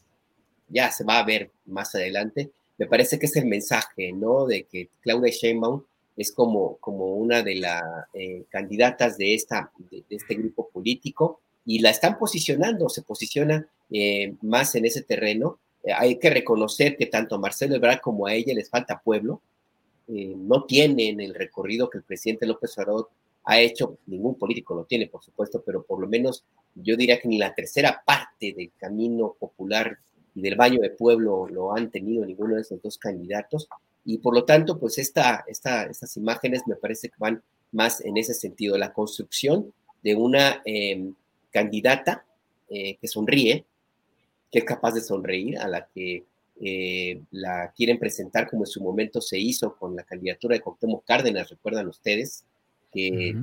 ya 0.68 0.90
se 0.90 1.04
va 1.04 1.18
a 1.18 1.24
ver 1.24 1.50
más 1.64 1.94
adelante. 1.94 2.50
Me 2.76 2.86
parece 2.86 3.18
que 3.18 3.24
es 3.24 3.36
el 3.36 3.46
mensaje, 3.46 4.12
¿no? 4.12 4.46
De 4.46 4.64
que 4.64 4.90
Claudia 5.00 5.32
Sheinbaum 5.32 5.82
es 6.16 6.30
como, 6.30 6.76
como 6.76 7.14
una 7.14 7.42
de 7.42 7.56
las 7.56 7.82
candidatas 8.50 9.16
de, 9.16 9.34
esta, 9.34 9.72
de 9.90 10.04
este 10.10 10.34
grupo 10.34 10.68
político 10.68 11.40
y 11.64 11.78
la 11.78 11.90
están 11.90 12.18
posicionando, 12.18 12.88
se 12.88 13.02
posiciona 13.02 13.66
más 14.42 14.74
en 14.74 14.84
ese 14.84 15.02
terreno. 15.02 15.58
Hay 15.96 16.18
que 16.18 16.30
reconocer 16.30 16.96
que 16.96 17.06
tanto 17.06 17.36
a 17.36 17.38
Marcelo 17.38 17.74
Ebrard 17.76 18.00
como 18.00 18.26
a 18.26 18.34
ella 18.34 18.54
les 18.54 18.68
falta 18.68 19.00
pueblo. 19.02 19.40
Eh, 20.08 20.34
no 20.36 20.64
tienen 20.64 21.20
el 21.20 21.34
recorrido 21.34 21.90
que 21.90 21.98
el 21.98 22.04
presidente 22.04 22.46
López 22.46 22.76
Obrador 22.78 23.10
ha 23.44 23.60
hecho, 23.60 23.98
ningún 24.06 24.36
político 24.36 24.74
lo 24.74 24.84
tiene, 24.84 25.06
por 25.06 25.22
supuesto, 25.22 25.62
pero 25.64 25.82
por 25.82 26.00
lo 26.00 26.08
menos 26.08 26.44
yo 26.74 26.96
diría 26.96 27.18
que 27.18 27.28
ni 27.28 27.38
la 27.38 27.54
tercera 27.54 28.02
parte 28.04 28.52
del 28.52 28.72
camino 28.76 29.36
popular 29.38 29.98
y 30.34 30.42
del 30.42 30.56
baño 30.56 30.80
de 30.80 30.90
pueblo 30.90 31.46
lo 31.48 31.74
han 31.74 31.90
tenido 31.90 32.24
ninguno 32.24 32.54
de 32.54 32.62
esos 32.62 32.80
dos 32.82 32.98
candidatos. 32.98 33.68
Y 34.04 34.18
por 34.18 34.34
lo 34.34 34.44
tanto, 34.44 34.78
pues 34.78 34.98
esta, 34.98 35.44
esta, 35.46 35.84
estas 35.84 36.16
imágenes 36.16 36.62
me 36.66 36.76
parece 36.76 37.08
que 37.08 37.16
van 37.18 37.42
más 37.72 38.02
en 38.02 38.16
ese 38.16 38.34
sentido, 38.34 38.78
la 38.78 38.92
construcción 38.92 39.72
de 40.02 40.14
una 40.14 40.62
em, 40.64 41.14
candidata 41.50 42.24
eh, 42.68 42.96
que 42.96 43.08
sonríe, 43.08 43.64
que 44.50 44.60
es 44.60 44.64
capaz 44.64 44.92
de 44.92 45.00
sonreír, 45.00 45.58
a 45.58 45.68
la 45.68 45.86
que 45.86 46.24
eh, 46.60 47.22
la 47.30 47.72
quieren 47.76 47.98
presentar 47.98 48.48
como 48.48 48.62
en 48.62 48.66
su 48.66 48.82
momento 48.82 49.20
se 49.20 49.38
hizo 49.38 49.76
con 49.76 49.94
la 49.94 50.02
candidatura 50.02 50.54
de 50.54 50.60
Cuauhtémoc 50.60 51.04
Cárdenas, 51.04 51.50
recuerdan 51.50 51.88
ustedes, 51.88 52.44
que 52.92 53.34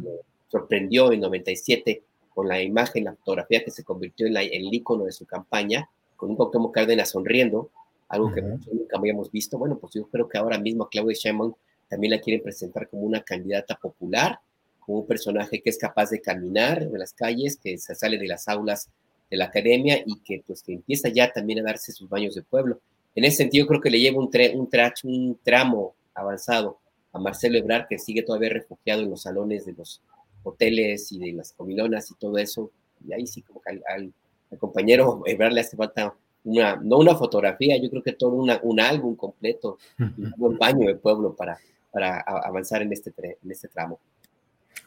sorprendió 0.48 1.12
en 1.12 1.22
97 1.22 2.04
con 2.34 2.48
la 2.48 2.62
imagen, 2.62 3.06
la 3.06 3.16
fotografía 3.16 3.64
que 3.64 3.72
se 3.72 3.84
convirtió 3.84 4.28
en, 4.28 4.34
la, 4.34 4.42
el 4.42 4.74
ícono 4.74 5.06
de 5.06 5.12
su 5.12 5.26
campaña, 5.26 5.90
con 6.16 6.30
un 6.30 6.36
Cuauhtémoc 6.36 6.74
Cárdenas 6.74 7.10
sonriendo, 7.10 7.70
algo 8.10 8.32
que 8.34 8.42
nunca 8.42 8.98
habíamos 8.98 9.32
visto. 9.32 9.58
Bueno, 9.58 9.78
pues 9.78 9.94
yo 9.94 10.08
creo 10.08 10.28
que 10.28 10.38
ahora 10.38 10.60
mismo 10.60 10.84
a 10.84 10.90
Claudia 10.90 11.18
Sheinbaum 11.18 11.54
también 11.88 12.12
la 12.12 12.20
quieren 12.20 12.44
presentar 12.44 12.90
como 12.90 13.04
una 13.04 13.22
candidata 13.22 13.76
popular, 13.76 14.40
como 14.80 15.00
un 15.00 15.08
personaje 15.08 15.62
que 15.62 15.70
es 15.70 15.78
capaz 15.78 16.10
de 16.10 16.22
caminar 16.22 16.84
en 16.84 16.98
las 16.98 17.14
calles, 17.14 17.58
que 17.58 17.78
se 17.78 17.96
sale 17.96 18.18
de 18.18 18.28
las 18.28 18.48
aulas 18.48 18.90
de 19.30 19.38
la 19.38 19.46
academia 19.46 20.04
y 20.06 20.20
que 20.20 20.44
pues 20.46 20.62
que 20.62 20.74
empieza 20.74 21.10
ya 21.10 21.32
también 21.32 21.60
a 21.60 21.64
darse 21.64 21.92
sus 21.92 22.08
baños 22.10 22.36
de 22.36 22.44
pueblo. 22.44 22.80
En 23.16 23.24
ese 23.24 23.38
sentido 23.38 23.66
creo 23.66 23.82
que 23.82 23.90
le 23.90 24.00
lleva 24.00 24.20
un, 24.20 24.30
un, 24.54 24.70
un 25.04 25.40
tramo 25.42 25.96
avanzado 26.14 26.80
a 27.14 27.20
Marcelo 27.20 27.58
Ebrard, 27.58 27.88
que 27.88 27.98
sigue 27.98 28.24
todavía 28.24 28.50
refugiado 28.50 29.02
en 29.02 29.10
los 29.10 29.22
salones 29.22 29.66
de 29.66 29.74
los 29.74 30.02
hoteles 30.44 31.12
y 31.12 31.20
de 31.20 31.34
las 31.34 31.54
comilonas 31.54 32.12
y 32.12 32.16
todo 32.16 32.38
eso. 32.38 32.72
Y 33.08 33.14
ahí 33.14 33.26
sí, 33.26 33.42
como 33.42 33.62
que 33.62 33.82
al, 33.88 34.14
compañero 34.60 35.24
Ebrard 35.26 35.54
le 35.54 35.62
hace 35.62 35.76
falta 35.76 36.14
una, 36.44 36.76
no 36.78 36.98
una 36.98 37.16
fotografía, 37.16 37.76
yo 37.82 37.90
creo 37.90 38.04
que 38.04 38.14
todo 38.14 38.32
una, 38.32 38.60
un 38.64 38.80
álbum 38.80 39.16
completo, 39.16 39.78
un 40.38 40.58
baño 40.58 40.88
de 40.88 40.96
pueblo 40.96 41.36
para, 41.36 41.58
para 41.92 42.20
avanzar 42.20 42.82
en 42.82 42.94
este, 42.94 43.14
en 43.18 43.52
este 43.52 43.68
tramo. 43.68 44.00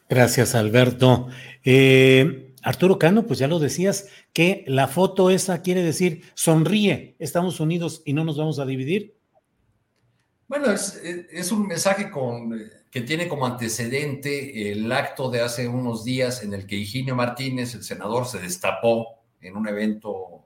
Gracias, 0.09 0.55
Alberto. 0.55 1.29
Eh, 1.65 2.48
Arturo 2.63 2.99
Cano, 2.99 3.27
pues 3.27 3.39
ya 3.39 3.49
lo 3.49 3.59
decías, 3.59 4.09
que 4.33 4.65
la 4.67 4.89
foto 4.89 5.31
esa 5.31 5.63
quiere 5.63 5.83
decir 5.83 6.23
sonríe, 6.35 7.17
estamos 7.19 7.61
unidos 7.61 8.03
y 8.05 8.13
no 8.13 8.25
nos 8.25 8.37
vamos 8.37 8.59
a 8.59 8.67
dividir. 8.67 9.17
Bueno, 10.49 10.73
es, 10.73 11.53
un 11.53 11.67
mensaje 11.67 12.11
con, 12.11 12.59
que 12.91 13.03
tiene 13.03 13.29
como 13.29 13.45
antecedente 13.45 14.73
el 14.73 14.91
acto 14.91 15.31
de 15.31 15.43
hace 15.43 15.69
unos 15.69 16.05
días 16.05 16.43
en 16.43 16.55
el 16.55 16.67
que 16.67 16.77
Higinio 16.77 17.15
Martínez, 17.15 17.75
el 17.75 17.83
senador, 17.83 18.27
se 18.27 18.39
destapó 18.39 19.21
en 19.43 19.57
un 19.57 19.69
evento 19.69 20.45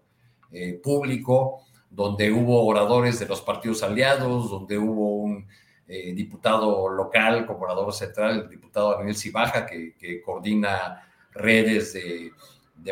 eh, 0.50 0.80
público 0.82 1.64
donde 1.88 2.32
hubo 2.32 2.66
oradores 2.66 3.20
de 3.20 3.26
los 3.26 3.42
partidos 3.42 3.82
aliados, 3.82 4.50
donde 4.50 4.76
hubo 4.76 5.16
un 5.16 5.46
eh, 5.86 6.12
diputado 6.14 6.88
local, 6.88 7.46
como 7.46 7.60
orador 7.60 7.92
central, 7.92 8.40
el 8.40 8.48
diputado 8.48 8.96
Daniel 8.96 9.14
Cibaja, 9.14 9.66
que 9.66 10.22
coordina 10.24 11.11
redes 11.32 11.92
de, 11.94 12.32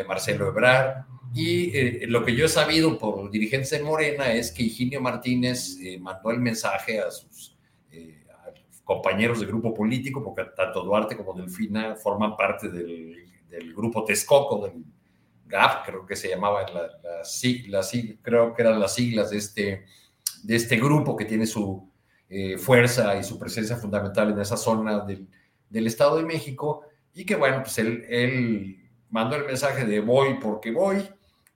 Marcelo 0.03 0.47
Ebrard. 0.47 1.05
Y 1.33 1.77
eh, 1.77 2.05
lo 2.07 2.25
que 2.25 2.35
yo 2.35 2.45
he 2.45 2.49
sabido 2.49 2.97
por 2.97 3.29
dirigentes 3.31 3.69
de 3.71 3.83
Morena 3.83 4.33
es 4.33 4.51
que 4.51 4.63
Higinio 4.63 5.01
Martínez 5.01 5.77
eh, 5.81 5.97
mandó 5.99 6.31
el 6.31 6.39
mensaje 6.39 6.99
a 6.99 7.09
sus 7.11 7.57
compañeros 8.83 9.39
de 9.39 9.45
grupo 9.45 9.73
político, 9.73 10.21
porque 10.21 10.51
tanto 10.55 10.83
Duarte 10.83 11.15
como 11.15 11.33
Delfina 11.33 11.95
forman 11.95 12.35
parte 12.35 12.67
del, 12.67 13.15
grupo 13.73 14.03
Texcoco, 14.03 14.65
del 14.65 14.83
GAF, 15.45 15.85
creo 15.85 16.05
que 16.05 16.15
se 16.15 16.27
llamaba, 16.29 16.65
la, 16.73 16.89
la, 17.67 17.81
creo 18.21 18.53
que 18.53 18.61
eran 18.61 18.79
las 18.79 18.95
siglas 18.95 19.29
de 19.29 19.37
este, 19.37 19.85
de 20.43 20.55
este 20.55 20.77
grupo 20.77 21.15
que 21.15 21.25
tiene 21.25 21.45
su, 21.45 21.91
eh, 22.33 22.57
fuerza 22.57 23.17
y 23.17 23.25
su 23.25 23.37
presencia 23.37 23.75
fundamental 23.75 24.31
en 24.31 24.39
esa 24.39 24.55
zona 24.55 25.01
del, 25.01 25.27
Estado 25.85 26.15
de 26.15 26.23
México 26.23 26.85
y 27.13 27.25
que 27.25 27.35
bueno, 27.35 27.61
pues 27.63 27.77
él, 27.77 28.77
mandó 29.09 29.35
el 29.35 29.45
mensaje 29.45 29.85
de 29.85 29.99
voy 29.99 30.35
porque 30.35 30.71
voy 30.71 31.09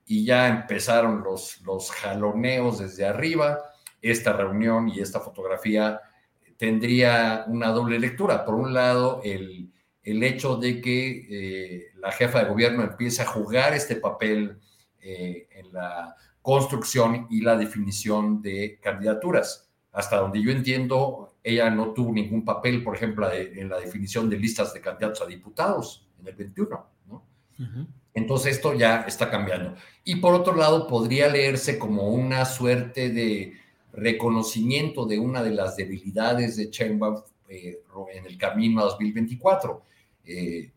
y 0.06 0.26
ya 0.26 0.48
empezaron 0.48 1.24
los, 1.24 1.62
los 1.62 1.92
jaloneos 1.92 2.80
desde 2.80 3.06
arriba. 3.06 3.60
Esta 4.02 4.34
reunión 4.34 4.90
y 4.90 5.00
esta 5.00 5.20
fotografía 5.20 6.02
tendría 6.58 7.46
una 7.48 7.70
doble 7.70 8.00
lectura. 8.00 8.46
Por 8.46 8.56
un 8.56 8.74
lado, 8.74 9.22
el, 9.24 9.72
el 10.04 10.24
hecho 10.24 10.58
de 10.58 10.82
que 10.82 11.28
eh, 11.30 11.86
la 11.96 12.12
jefa 12.12 12.44
de 12.44 12.50
gobierno 12.50 12.84
empiece 12.84 13.24
a 13.24 13.26
jugar 13.26 13.74
este 13.74 13.96
papel 13.96 14.60
eh, 15.00 15.48
en 15.52 15.74
la 15.74 16.16
construcción 16.42 17.28
y 17.30 17.42
la 17.42 17.56
definición 17.56 18.42
de 18.42 18.80
candidaturas 18.82 19.66
hasta 19.96 20.18
donde 20.18 20.42
yo 20.44 20.52
entiendo, 20.52 21.25
ella 21.46 21.70
no 21.70 21.94
tuvo 21.94 22.12
ningún 22.12 22.44
papel, 22.44 22.84
por 22.84 22.96
ejemplo, 22.96 23.32
en 23.32 23.70
la 23.70 23.78
definición 23.78 24.28
de 24.28 24.40
listas 24.40 24.74
de 24.74 24.82
candidatos 24.82 25.22
a 25.22 25.28
diputados 25.28 26.08
en 26.20 26.28
el 26.28 26.34
21. 26.34 26.88
¿no? 27.08 27.24
Entonces 28.16 28.56
esto 28.56 28.74
ya 28.74 29.02
está 29.02 29.30
cambiando. 29.30 29.76
Y 30.04 30.16
por 30.16 30.34
otro 30.34 30.56
lado, 30.56 30.88
podría 30.88 31.30
leerse 31.30 31.78
como 31.78 32.10
una 32.10 32.46
suerte 32.46 33.12
de 33.12 33.54
reconocimiento 33.94 35.06
de 35.06 35.20
una 35.20 35.44
de 35.44 35.52
las 35.52 35.76
debilidades 35.76 36.58
de 36.58 36.72
Sheinbaum 36.72 37.22
eh, 37.48 37.78
en 38.12 38.26
el 38.26 38.40
camino 38.40 38.82
a 38.82 38.86
2024. 38.86 39.84
Eh, 40.26 40.72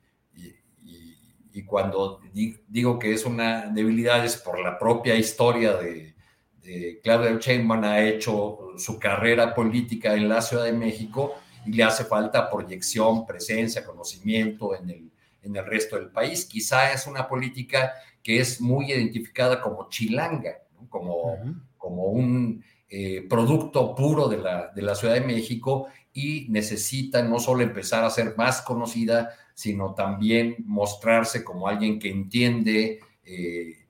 y, 1.55 1.63
cuando 1.65 2.21
digo 2.69 3.01
que 3.01 3.15
es 3.15 3.25
una 3.25 3.67
debilidad 3.67 4.25
es 4.25 4.37
por 4.37 4.61
la 4.61 4.79
propia 4.79 5.17
historia 5.17 5.75
de, 5.75 6.08
de 6.69 7.01
Claudia 7.03 7.39
Sheinbaum 7.39 7.83
ha 7.85 8.01
hecho 8.03 8.73
su 8.77 8.99
carrera 8.99 9.55
política 9.55 10.15
en 10.15 10.29
la 10.29 10.43
Ciudad 10.43 10.65
de 10.65 10.73
México 10.73 11.35
y 11.65 11.73
le 11.73 11.83
hace 11.83 12.05
falta 12.05 12.51
proyección, 12.51 13.27
presencia, 13.27 13.85
conocimiento 13.85 14.75
en 14.77 14.91
el, 14.91 15.11
en 15.43 15.57
el 15.57 15.65
resto 15.65 15.97
del 15.97 16.11
país. 16.11 16.45
Quizá 16.45 16.93
es 16.93 17.07
una 17.07 17.27
política 17.27 17.93
que 18.23 18.41
es 18.41 18.61
muy 18.61 18.93
identificada 18.93 19.61
como 19.63 19.89
chilanga, 19.89 20.59
como, 20.91 21.39
como 21.79 22.05
un 22.05 22.63
eh, 22.91 23.27
producto 23.29 23.95
puro 23.95 24.29
de 24.29 24.39
la, 24.39 24.69
de 24.69 24.83
la 24.83 24.95
Ciudad 24.95 25.15
de 25.15 25.23
México 25.23 25.89
y 26.13 26.47
necesita 26.51 27.23
no 27.23 27.39
solo 27.39 27.63
empezar 27.63 28.05
a 28.05 28.11
ser 28.11 28.35
más 28.37 28.61
conocida, 28.61 29.31
sino 29.55 29.95
también 29.95 30.57
mostrarse 30.67 31.43
como 31.43 31.67
alguien 31.67 31.99
que 31.99 32.11
entiende 32.11 33.01
eh, 33.25 33.79
eh, 33.79 33.88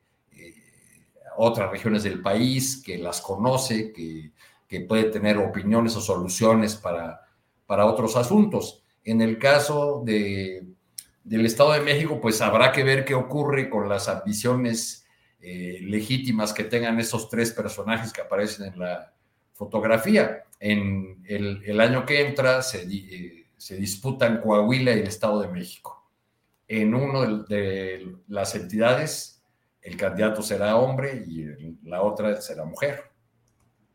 otras 1.38 1.70
regiones 1.70 2.02
del 2.02 2.20
país, 2.20 2.82
que 2.84 2.98
las 2.98 3.20
conoce, 3.20 3.92
que, 3.92 4.32
que, 4.66 4.80
puede 4.82 5.04
tener 5.04 5.38
opiniones 5.38 5.96
o 5.96 6.00
soluciones 6.00 6.76
para, 6.76 7.20
para 7.66 7.86
otros 7.86 8.16
asuntos. 8.16 8.82
En 9.04 9.22
el 9.22 9.38
caso 9.38 10.02
de, 10.04 10.66
del 11.24 11.46
Estado 11.46 11.72
de 11.72 11.80
México, 11.80 12.20
pues 12.20 12.40
habrá 12.40 12.72
que 12.72 12.82
ver 12.82 13.04
qué 13.04 13.14
ocurre 13.14 13.68
con 13.68 13.88
las 13.88 14.08
ambiciones 14.08 15.06
eh, 15.40 15.78
legítimas 15.82 16.52
que 16.52 16.64
tengan 16.64 16.98
esos 16.98 17.28
tres 17.28 17.52
personajes 17.52 18.12
que 18.12 18.22
aparecen 18.22 18.72
en 18.72 18.78
la 18.78 19.12
fotografía. 19.52 20.44
En 20.58 21.22
el, 21.26 21.80
año 21.80 22.04
que 22.04 22.26
entra 22.26 22.62
se, 22.62 22.82
eh, 22.82 23.46
se, 23.56 23.76
disputan 23.76 24.40
Coahuila 24.40 24.96
y 24.96 25.00
el 25.00 25.06
Estado 25.06 25.40
de 25.40 25.48
México. 25.48 26.10
En 26.66 26.94
uno 26.94 27.44
de, 27.44 28.16
las 28.26 28.54
entidades, 28.54 29.37
el 29.82 29.96
candidato 29.96 30.42
será 30.42 30.76
hombre 30.76 31.24
y 31.26 31.78
la 31.84 32.02
otra 32.02 32.40
será 32.40 32.64
mujer. 32.64 33.04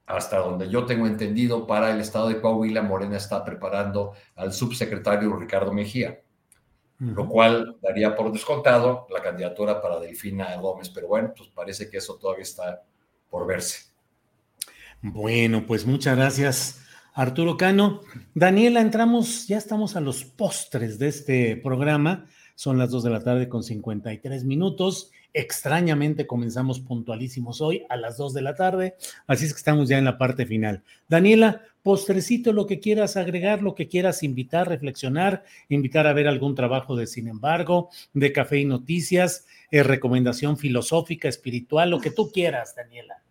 Hasta 0.06 0.38
donde 0.40 0.70
yo 0.70 0.86
tengo 0.86 1.08
entendido, 1.08 1.66
para 1.66 1.92
el 1.92 2.02
Estado 2.02 2.28
de 2.28 2.42
Coahuila, 2.42 2.82
Morena 2.82 3.18
está 3.18 3.44
preparando 3.44 4.14
al 4.36 4.52
subsecretario 4.52 5.36
Ricardo 5.36 5.72
Mejía 5.72 6.20
lo 7.12 7.28
cual 7.28 7.78
daría 7.82 8.16
por 8.16 8.32
descontado 8.32 9.08
la 9.10 9.22
candidatura 9.22 9.82
para 9.82 10.00
Delfina 10.00 10.56
Gómez. 10.58 10.90
Pero 10.90 11.08
bueno, 11.08 11.34
pues 11.36 11.50
parece 11.50 11.90
que 11.90 11.98
eso 11.98 12.16
todavía 12.16 12.44
está 12.44 12.84
por 13.30 13.46
verse. 13.46 13.92
Bueno, 15.02 15.66
pues 15.66 15.86
muchas 15.86 16.16
gracias, 16.16 16.82
Arturo 17.14 17.58
Cano. 17.58 18.02
Daniela, 18.34 18.80
entramos, 18.80 19.48
ya 19.48 19.58
estamos 19.58 19.96
a 19.98 20.02
los 20.02 20.24
postres 20.24 20.98
de 20.98 21.10
este 21.10 21.58
programa. 21.58 22.28
Son 22.56 22.78
las 22.78 22.92
2 22.92 23.04
de 23.04 23.10
la 23.10 23.24
tarde 23.24 23.50
con 23.50 23.64
53 23.64 24.46
minutos. 24.46 25.12
Extrañamente 25.34 26.28
comenzamos 26.28 26.80
puntualísimos 26.80 27.60
hoy 27.60 27.86
a 27.90 27.98
las 27.98 28.18
2 28.18 28.34
de 28.34 28.42
la 28.44 28.54
tarde, 28.54 28.96
así 29.26 29.46
es 29.46 29.54
que 29.54 29.58
estamos 29.58 29.90
ya 29.90 29.98
en 29.98 30.06
la 30.06 30.20
parte 30.20 30.46
final. 30.46 30.84
Daniela, 31.08 31.64
postrecito, 31.82 32.54
lo 32.54 32.68
que 32.68 32.80
quieras 32.80 33.18
agregar, 33.18 33.64
lo 33.64 33.74
que 33.74 33.88
quieras 33.88 34.22
invitar, 34.22 34.70
reflexionar, 34.70 35.44
invitar 35.70 36.06
a 36.06 36.14
ver 36.14 36.28
algún 36.28 36.54
trabajo 36.54 36.96
de 36.96 37.08
Sin 37.08 37.28
embargo, 37.28 37.90
de 38.14 38.32
Café 38.32 38.60
y 38.60 38.66
Noticias, 38.66 39.48
eh, 39.72 39.82
recomendación 39.82 40.58
filosófica, 40.58 41.28
espiritual, 41.28 41.90
lo 41.90 42.00
que 42.00 42.12
tú 42.12 42.32
quieras, 42.32 42.76
Daniela. 42.76 43.22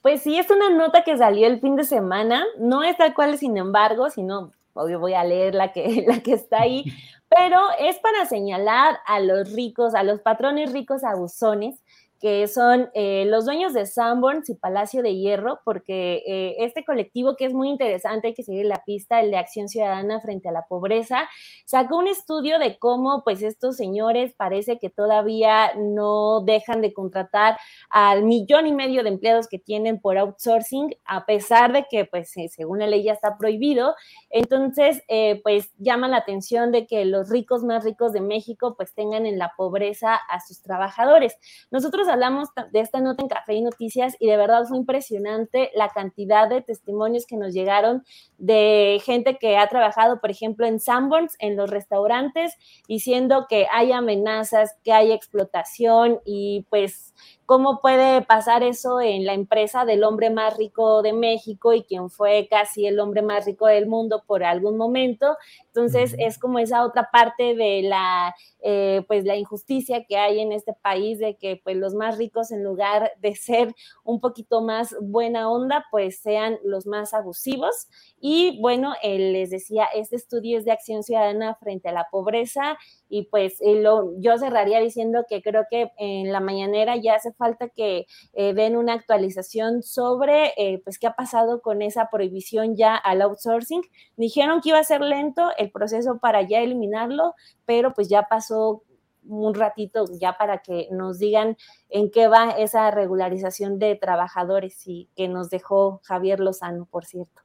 Pues 0.00 0.22
sí, 0.22 0.38
es 0.38 0.50
una 0.50 0.70
nota 0.70 1.04
que 1.04 1.18
salió 1.18 1.46
el 1.46 1.60
fin 1.60 1.76
de 1.76 1.84
semana, 1.84 2.44
no 2.58 2.82
es 2.82 2.96
tal 2.96 3.14
cual, 3.14 3.36
sin 3.36 3.58
embargo, 3.58 4.08
sino 4.08 4.52
obvio 4.76 5.00
voy 5.00 5.14
a 5.14 5.24
leer 5.24 5.54
la 5.54 5.72
que, 5.72 6.04
la 6.06 6.20
que 6.20 6.32
está 6.32 6.62
ahí, 6.62 6.84
pero 7.28 7.60
es 7.78 7.98
para 7.98 8.26
señalar 8.26 8.98
a 9.06 9.20
los 9.20 9.52
ricos, 9.52 9.94
a 9.94 10.02
los 10.02 10.20
patrones 10.20 10.72
ricos 10.72 11.04
abusones 11.04 11.82
que 12.20 12.48
son 12.48 12.88
eh, 12.94 13.24
los 13.26 13.44
dueños 13.44 13.74
de 13.74 13.84
Sanborns 13.84 14.48
y 14.48 14.54
Palacio 14.54 15.02
de 15.02 15.16
Hierro, 15.16 15.60
porque 15.64 16.22
eh, 16.26 16.56
este 16.60 16.84
colectivo 16.84 17.36
que 17.36 17.44
es 17.44 17.52
muy 17.52 17.68
interesante, 17.68 18.28
hay 18.28 18.34
que 18.34 18.42
seguir 18.42 18.64
la 18.66 18.82
pista, 18.84 19.20
el 19.20 19.30
de 19.30 19.36
Acción 19.36 19.68
Ciudadana 19.68 20.20
frente 20.20 20.48
a 20.48 20.52
la 20.52 20.66
pobreza, 20.66 21.28
sacó 21.66 21.98
un 21.98 22.08
estudio 22.08 22.58
de 22.58 22.78
cómo 22.78 23.22
pues 23.22 23.42
estos 23.42 23.76
señores 23.76 24.32
parece 24.36 24.78
que 24.78 24.88
todavía 24.88 25.74
no 25.76 26.40
dejan 26.40 26.80
de 26.80 26.94
contratar 26.94 27.58
al 27.90 28.24
millón 28.24 28.66
y 28.66 28.72
medio 28.72 29.02
de 29.02 29.10
empleados 29.10 29.46
que 29.46 29.58
tienen 29.58 30.00
por 30.00 30.16
outsourcing, 30.16 30.96
a 31.04 31.26
pesar 31.26 31.72
de 31.72 31.86
que 31.90 32.06
pues 32.06 32.34
eh, 32.38 32.48
según 32.48 32.78
la 32.78 32.86
ley 32.86 33.02
ya 33.02 33.12
está 33.12 33.36
prohibido. 33.36 33.94
Entonces, 34.30 35.02
pues 35.42 35.70
llama 35.78 36.08
la 36.08 36.18
atención 36.18 36.72
de 36.72 36.86
que 36.86 37.04
los 37.04 37.28
ricos 37.28 37.62
más 37.62 37.84
ricos 37.84 38.12
de 38.12 38.20
México 38.20 38.74
pues 38.76 38.94
tengan 38.94 39.26
en 39.26 39.38
la 39.38 39.52
pobreza 39.56 40.14
a 40.14 40.40
sus 40.40 40.62
trabajadores. 40.62 41.36
Nosotros 41.70 42.05
hablamos 42.06 42.48
de 42.72 42.80
esta 42.80 43.00
nota 43.00 43.22
en 43.22 43.28
Café 43.28 43.54
y 43.54 43.62
Noticias 43.62 44.16
y 44.18 44.26
de 44.26 44.36
verdad 44.36 44.64
fue 44.66 44.78
impresionante 44.78 45.70
la 45.74 45.88
cantidad 45.88 46.48
de 46.48 46.62
testimonios 46.62 47.26
que 47.26 47.36
nos 47.36 47.52
llegaron 47.52 48.04
de 48.38 49.00
gente 49.04 49.38
que 49.38 49.56
ha 49.56 49.68
trabajado, 49.68 50.20
por 50.20 50.30
ejemplo, 50.30 50.66
en 50.66 50.80
Sanborns, 50.80 51.36
en 51.38 51.56
los 51.56 51.70
restaurantes, 51.70 52.54
diciendo 52.88 53.46
que 53.48 53.66
hay 53.72 53.92
amenazas, 53.92 54.76
que 54.84 54.92
hay 54.92 55.12
explotación 55.12 56.20
y 56.24 56.66
pues 56.70 57.14
cómo 57.46 57.80
puede 57.80 58.22
pasar 58.22 58.64
eso 58.64 59.00
en 59.00 59.24
la 59.24 59.32
empresa 59.32 59.84
del 59.84 60.02
hombre 60.02 60.30
más 60.30 60.56
rico 60.56 61.02
de 61.02 61.12
México 61.12 61.72
y 61.72 61.84
quien 61.84 62.10
fue 62.10 62.48
casi 62.50 62.86
el 62.86 62.98
hombre 62.98 63.22
más 63.22 63.46
rico 63.46 63.66
del 63.66 63.86
mundo 63.86 64.24
por 64.26 64.42
algún 64.42 64.76
momento. 64.76 65.36
Entonces 65.68 66.14
es 66.18 66.38
como 66.38 66.58
esa 66.58 66.84
otra 66.84 67.08
parte 67.12 67.54
de 67.54 67.82
la, 67.82 68.34
eh, 68.60 69.04
pues 69.06 69.24
la 69.24 69.36
injusticia 69.36 70.04
que 70.04 70.16
hay 70.16 70.40
en 70.40 70.50
este 70.52 70.72
país 70.72 71.18
de 71.20 71.36
que 71.36 71.60
pues 71.62 71.76
los 71.76 71.94
más 71.94 72.18
ricos 72.18 72.50
en 72.50 72.64
lugar 72.64 73.12
de 73.20 73.36
ser 73.36 73.74
un 74.02 74.20
poquito 74.20 74.60
más 74.60 74.96
buena 75.00 75.48
onda, 75.48 75.84
pues 75.90 76.18
sean 76.18 76.58
los 76.64 76.86
más 76.86 77.14
abusivos. 77.14 77.88
Y 78.20 78.60
bueno, 78.60 78.94
les 79.04 79.50
decía, 79.50 79.86
este 79.94 80.16
estudio 80.16 80.58
es 80.58 80.64
de 80.64 80.72
acción 80.72 81.04
ciudadana 81.04 81.54
frente 81.54 81.88
a 81.88 81.92
la 81.92 82.08
pobreza 82.10 82.76
y 83.08 83.24
pues 83.24 83.60
eh, 83.60 83.80
lo, 83.80 84.18
yo 84.18 84.36
cerraría 84.36 84.80
diciendo 84.80 85.24
que 85.28 85.42
creo 85.42 85.64
que 85.70 85.92
en 85.96 86.32
la 86.32 86.40
mañanera 86.40 86.96
ya 86.96 87.14
hace 87.14 87.32
falta 87.36 87.68
que 87.68 88.06
eh, 88.32 88.54
den 88.54 88.76
una 88.76 88.94
actualización 88.94 89.82
sobre 89.82 90.52
eh, 90.56 90.80
pues 90.84 90.98
qué 90.98 91.06
ha 91.06 91.14
pasado 91.14 91.60
con 91.60 91.82
esa 91.82 92.08
prohibición 92.10 92.76
ya 92.76 92.96
al 92.96 93.22
outsourcing. 93.22 93.82
Dijeron 94.16 94.60
que 94.60 94.70
iba 94.70 94.78
a 94.78 94.84
ser 94.84 95.00
lento 95.00 95.50
el 95.58 95.70
proceso 95.70 96.18
para 96.18 96.42
ya 96.42 96.60
eliminarlo, 96.60 97.34
pero 97.64 97.94
pues 97.94 98.08
ya 98.08 98.22
pasó 98.22 98.82
un 99.28 99.54
ratito 99.54 100.04
ya 100.20 100.36
para 100.36 100.58
que 100.58 100.88
nos 100.90 101.18
digan 101.18 101.56
en 101.88 102.10
qué 102.10 102.28
va 102.28 102.50
esa 102.50 102.90
regularización 102.90 103.78
de 103.78 103.96
trabajadores 103.96 104.86
y 104.86 105.08
que 105.16 105.28
nos 105.28 105.50
dejó 105.50 106.00
Javier 106.04 106.40
Lozano, 106.40 106.86
por 106.86 107.04
cierto. 107.04 107.42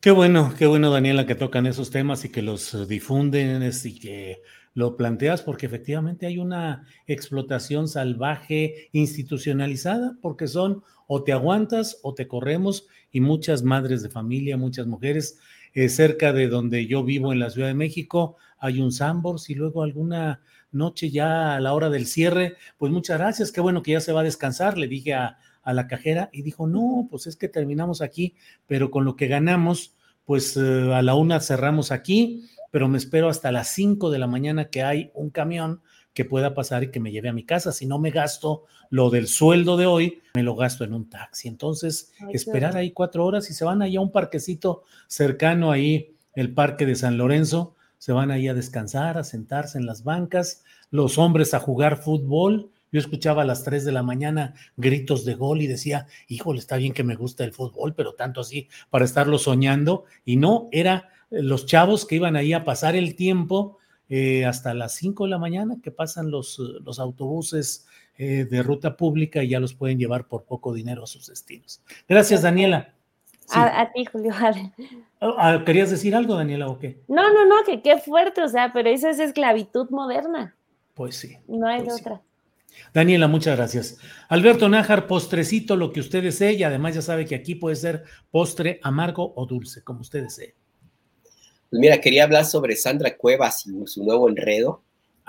Qué 0.00 0.12
bueno, 0.12 0.54
qué 0.56 0.66
bueno, 0.66 0.90
Daniela, 0.90 1.26
que 1.26 1.34
tocan 1.34 1.66
esos 1.66 1.90
temas 1.90 2.24
y 2.24 2.30
que 2.30 2.40
los 2.40 2.88
difunden 2.88 3.68
y 3.84 3.98
que 3.98 4.42
lo 4.78 4.96
planteas 4.96 5.42
porque 5.42 5.66
efectivamente 5.66 6.24
hay 6.24 6.38
una 6.38 6.86
explotación 7.08 7.88
salvaje 7.88 8.88
institucionalizada, 8.92 10.16
porque 10.22 10.46
son 10.46 10.84
o 11.08 11.24
te 11.24 11.32
aguantas 11.32 11.98
o 12.04 12.14
te 12.14 12.28
corremos 12.28 12.86
y 13.10 13.18
muchas 13.18 13.64
madres 13.64 14.04
de 14.04 14.08
familia, 14.08 14.56
muchas 14.56 14.86
mujeres 14.86 15.40
eh, 15.74 15.88
cerca 15.88 16.32
de 16.32 16.46
donde 16.46 16.86
yo 16.86 17.02
vivo 17.02 17.32
en 17.32 17.40
la 17.40 17.50
Ciudad 17.50 17.66
de 17.66 17.74
México, 17.74 18.36
hay 18.56 18.80
un 18.80 18.92
Sambors 18.92 19.50
y 19.50 19.56
luego 19.56 19.82
alguna 19.82 20.42
noche 20.70 21.10
ya 21.10 21.56
a 21.56 21.60
la 21.60 21.74
hora 21.74 21.90
del 21.90 22.06
cierre, 22.06 22.54
pues 22.76 22.92
muchas 22.92 23.18
gracias, 23.18 23.50
qué 23.50 23.60
bueno 23.60 23.82
que 23.82 23.92
ya 23.92 24.00
se 24.00 24.12
va 24.12 24.20
a 24.20 24.30
descansar, 24.30 24.78
le 24.78 24.86
dije 24.86 25.12
a, 25.12 25.38
a 25.64 25.72
la 25.72 25.88
cajera 25.88 26.30
y 26.32 26.42
dijo, 26.42 26.68
no, 26.68 27.08
pues 27.10 27.26
es 27.26 27.34
que 27.34 27.48
terminamos 27.48 28.00
aquí, 28.00 28.36
pero 28.68 28.92
con 28.92 29.04
lo 29.04 29.16
que 29.16 29.26
ganamos, 29.26 29.96
pues 30.24 30.56
eh, 30.56 30.94
a 30.94 31.02
la 31.02 31.16
una 31.16 31.40
cerramos 31.40 31.90
aquí 31.90 32.48
pero 32.70 32.88
me 32.88 32.98
espero 32.98 33.28
hasta 33.28 33.52
las 33.52 33.68
5 33.68 34.10
de 34.10 34.18
la 34.18 34.26
mañana 34.26 34.70
que 34.70 34.82
hay 34.82 35.10
un 35.14 35.30
camión 35.30 35.80
que 36.18 36.24
pueda 36.24 36.52
pasar 36.52 36.82
y 36.82 36.90
que 36.90 36.98
me 36.98 37.12
lleve 37.12 37.28
a 37.28 37.32
mi 37.32 37.44
casa. 37.44 37.70
Si 37.70 37.86
no 37.86 38.00
me 38.00 38.10
gasto 38.10 38.64
lo 38.90 39.08
del 39.08 39.28
sueldo 39.28 39.76
de 39.76 39.86
hoy, 39.86 40.20
me 40.34 40.42
lo 40.42 40.56
gasto 40.56 40.82
en 40.82 40.92
un 40.92 41.08
taxi. 41.08 41.46
Entonces, 41.46 42.12
esperar 42.32 42.76
ahí 42.76 42.90
cuatro 42.90 43.24
horas 43.24 43.48
y 43.50 43.54
se 43.54 43.64
van 43.64 43.82
ahí 43.82 43.94
a 43.94 44.00
un 44.00 44.10
parquecito 44.10 44.82
cercano 45.06 45.70
ahí, 45.70 46.16
el 46.34 46.52
parque 46.54 46.86
de 46.86 46.96
San 46.96 47.18
Lorenzo. 47.18 47.76
Se 47.98 48.12
van 48.12 48.32
ahí 48.32 48.48
a 48.48 48.54
descansar, 48.54 49.16
a 49.16 49.22
sentarse 49.22 49.78
en 49.78 49.86
las 49.86 50.02
bancas, 50.02 50.64
los 50.90 51.18
hombres 51.18 51.54
a 51.54 51.60
jugar 51.60 51.98
fútbol. 51.98 52.70
Yo 52.90 52.98
escuchaba 52.98 53.42
a 53.42 53.44
las 53.44 53.64
3 53.64 53.84
de 53.84 53.92
la 53.92 54.02
mañana 54.02 54.54
gritos 54.76 55.24
de 55.24 55.34
gol 55.34 55.62
y 55.62 55.68
decía, 55.68 56.06
híjole, 56.26 56.58
está 56.58 56.78
bien 56.78 56.94
que 56.94 57.04
me 57.04 57.14
gusta 57.14 57.44
el 57.44 57.52
fútbol, 57.52 57.94
pero 57.94 58.14
tanto 58.14 58.40
así 58.40 58.68
para 58.90 59.04
estarlo 59.04 59.38
soñando. 59.38 60.04
Y 60.24 60.36
no, 60.36 60.68
era 60.72 61.10
los 61.30 61.66
chavos 61.66 62.06
que 62.06 62.16
iban 62.16 62.36
ahí 62.36 62.52
a 62.52 62.64
pasar 62.64 62.96
el 62.96 63.14
tiempo 63.14 63.78
eh, 64.08 64.46
hasta 64.46 64.72
las 64.74 64.94
5 64.94 65.24
de 65.24 65.30
la 65.30 65.38
mañana 65.38 65.76
que 65.82 65.90
pasan 65.90 66.30
los, 66.30 66.58
los 66.58 66.98
autobuses 66.98 67.86
eh, 68.16 68.46
de 68.50 68.62
ruta 68.62 68.96
pública 68.96 69.42
y 69.42 69.50
ya 69.50 69.60
los 69.60 69.74
pueden 69.74 69.98
llevar 69.98 70.26
por 70.26 70.44
poco 70.44 70.72
dinero 70.72 71.04
a 71.04 71.06
sus 71.06 71.26
destinos. 71.26 71.82
Gracias, 72.08 72.42
Daniela. 72.42 72.94
A, 73.50 73.90
ti, 73.92 74.04
Julio. 74.04 74.32
Oh, 75.20 75.34
ah, 75.36 75.64
¿Querías 75.66 75.90
decir 75.90 76.14
algo, 76.14 76.36
Daniela, 76.36 76.68
o 76.68 76.78
qué? 76.78 77.00
No, 77.08 77.32
no, 77.32 77.44
no, 77.44 77.64
que 77.66 77.82
qué 77.82 77.98
fuerte, 77.98 78.40
o 78.40 78.48
sea, 78.48 78.72
pero 78.72 78.88
esa 78.88 79.10
es 79.10 79.18
esclavitud 79.18 79.90
moderna. 79.90 80.54
Pues 80.94 81.16
sí. 81.16 81.36
No 81.48 81.66
hay 81.66 81.82
pues 81.82 82.00
otra. 82.00 82.22
Daniela, 82.94 83.26
muchas 83.26 83.56
gracias. 83.56 83.98
Alberto 84.28 84.68
Nájar, 84.68 85.08
postrecito, 85.08 85.74
lo 85.74 85.92
que 85.92 85.98
usted 85.98 86.22
desee, 86.22 86.52
y 86.52 86.62
además 86.62 86.94
ya 86.94 87.02
sabe 87.02 87.26
que 87.26 87.34
aquí 87.34 87.56
puede 87.56 87.74
ser 87.74 88.04
postre 88.30 88.78
amargo 88.82 89.32
o 89.34 89.44
dulce, 89.46 89.82
como 89.82 90.02
usted 90.02 90.22
desee. 90.22 90.54
Pues 91.70 91.80
mira, 91.80 92.00
quería 92.00 92.24
hablar 92.24 92.44
sobre 92.46 92.76
Sandra 92.76 93.16
Cuevas 93.16 93.66
y 93.66 93.86
su 93.86 94.02
nuevo 94.04 94.28
enredo, 94.28 94.82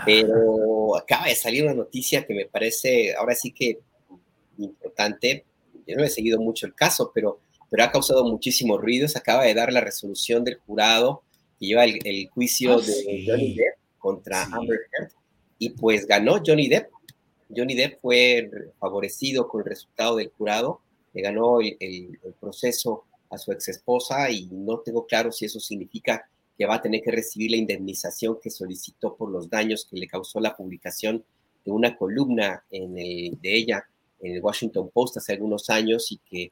pero 0.05 0.95
acaba 0.95 1.25
de 1.27 1.35
salir 1.35 1.63
una 1.63 1.73
noticia 1.73 2.25
que 2.25 2.33
me 2.33 2.45
parece 2.45 3.13
ahora 3.15 3.35
sí 3.35 3.51
que 3.51 3.79
importante. 4.57 5.45
Yo 5.85 5.95
no 5.97 6.03
he 6.03 6.09
seguido 6.09 6.39
mucho 6.39 6.65
el 6.65 6.73
caso, 6.75 7.11
pero, 7.13 7.39
pero 7.69 7.83
ha 7.83 7.91
causado 7.91 8.23
muchísimo 8.25 8.77
ruido. 8.77 9.07
Se 9.07 9.17
acaba 9.17 9.43
de 9.43 9.53
dar 9.53 9.73
la 9.73 9.81
resolución 9.81 10.43
del 10.43 10.55
jurado 10.59 11.23
que 11.59 11.65
lleva 11.67 11.83
el, 11.83 12.29
juicio 12.29 12.73
Ah, 12.73 12.77
de 12.77 12.83
sí. 12.93 13.25
Johnny 13.27 13.53
Depp 13.55 13.75
contra 13.97 14.43
Amber 14.43 14.79
Heard 14.97 15.11
y 15.57 15.71
pues 15.71 16.05
ganó 16.05 16.41
Johnny 16.45 16.69
Depp. 16.69 16.89
Johnny 17.53 17.73
Depp 17.75 17.99
fue 17.99 18.49
favorecido 18.79 19.47
con 19.49 19.61
el 19.61 19.65
resultado 19.67 20.15
del 20.15 20.29
jurado, 20.37 20.81
le 21.13 21.21
ganó 21.21 21.59
el, 21.59 21.75
el- 21.79 22.19
el 22.23 22.33
proceso 22.39 23.05
a 23.29 23.37
su 23.37 23.51
ex 23.51 23.69
esposa 23.69 24.29
y 24.31 24.47
no 24.51 24.79
tengo 24.79 25.05
claro 25.05 25.31
si 25.31 25.45
eso 25.45 25.59
significa 25.59 26.29
que 26.57 26.65
va 26.65 26.75
a 26.75 26.81
tener 26.81 27.01
que 27.01 27.11
recibir 27.11 27.51
la 27.51 27.57
indemnización 27.57 28.37
que 28.41 28.49
solicitó 28.49 29.15
por 29.15 29.29
los 29.31 29.49
daños 29.49 29.87
que 29.89 29.97
le 29.97 30.07
causó 30.07 30.39
la 30.39 30.55
publicación 30.55 31.23
de 31.63 31.71
una 31.71 31.95
columna 31.95 32.63
de 32.69 33.37
ella 33.43 33.85
en 34.19 34.35
el 34.35 34.41
Washington 34.41 34.89
Post 34.93 35.17
hace 35.17 35.33
algunos 35.33 35.69
años 35.69 36.11
y 36.11 36.17
que 36.17 36.51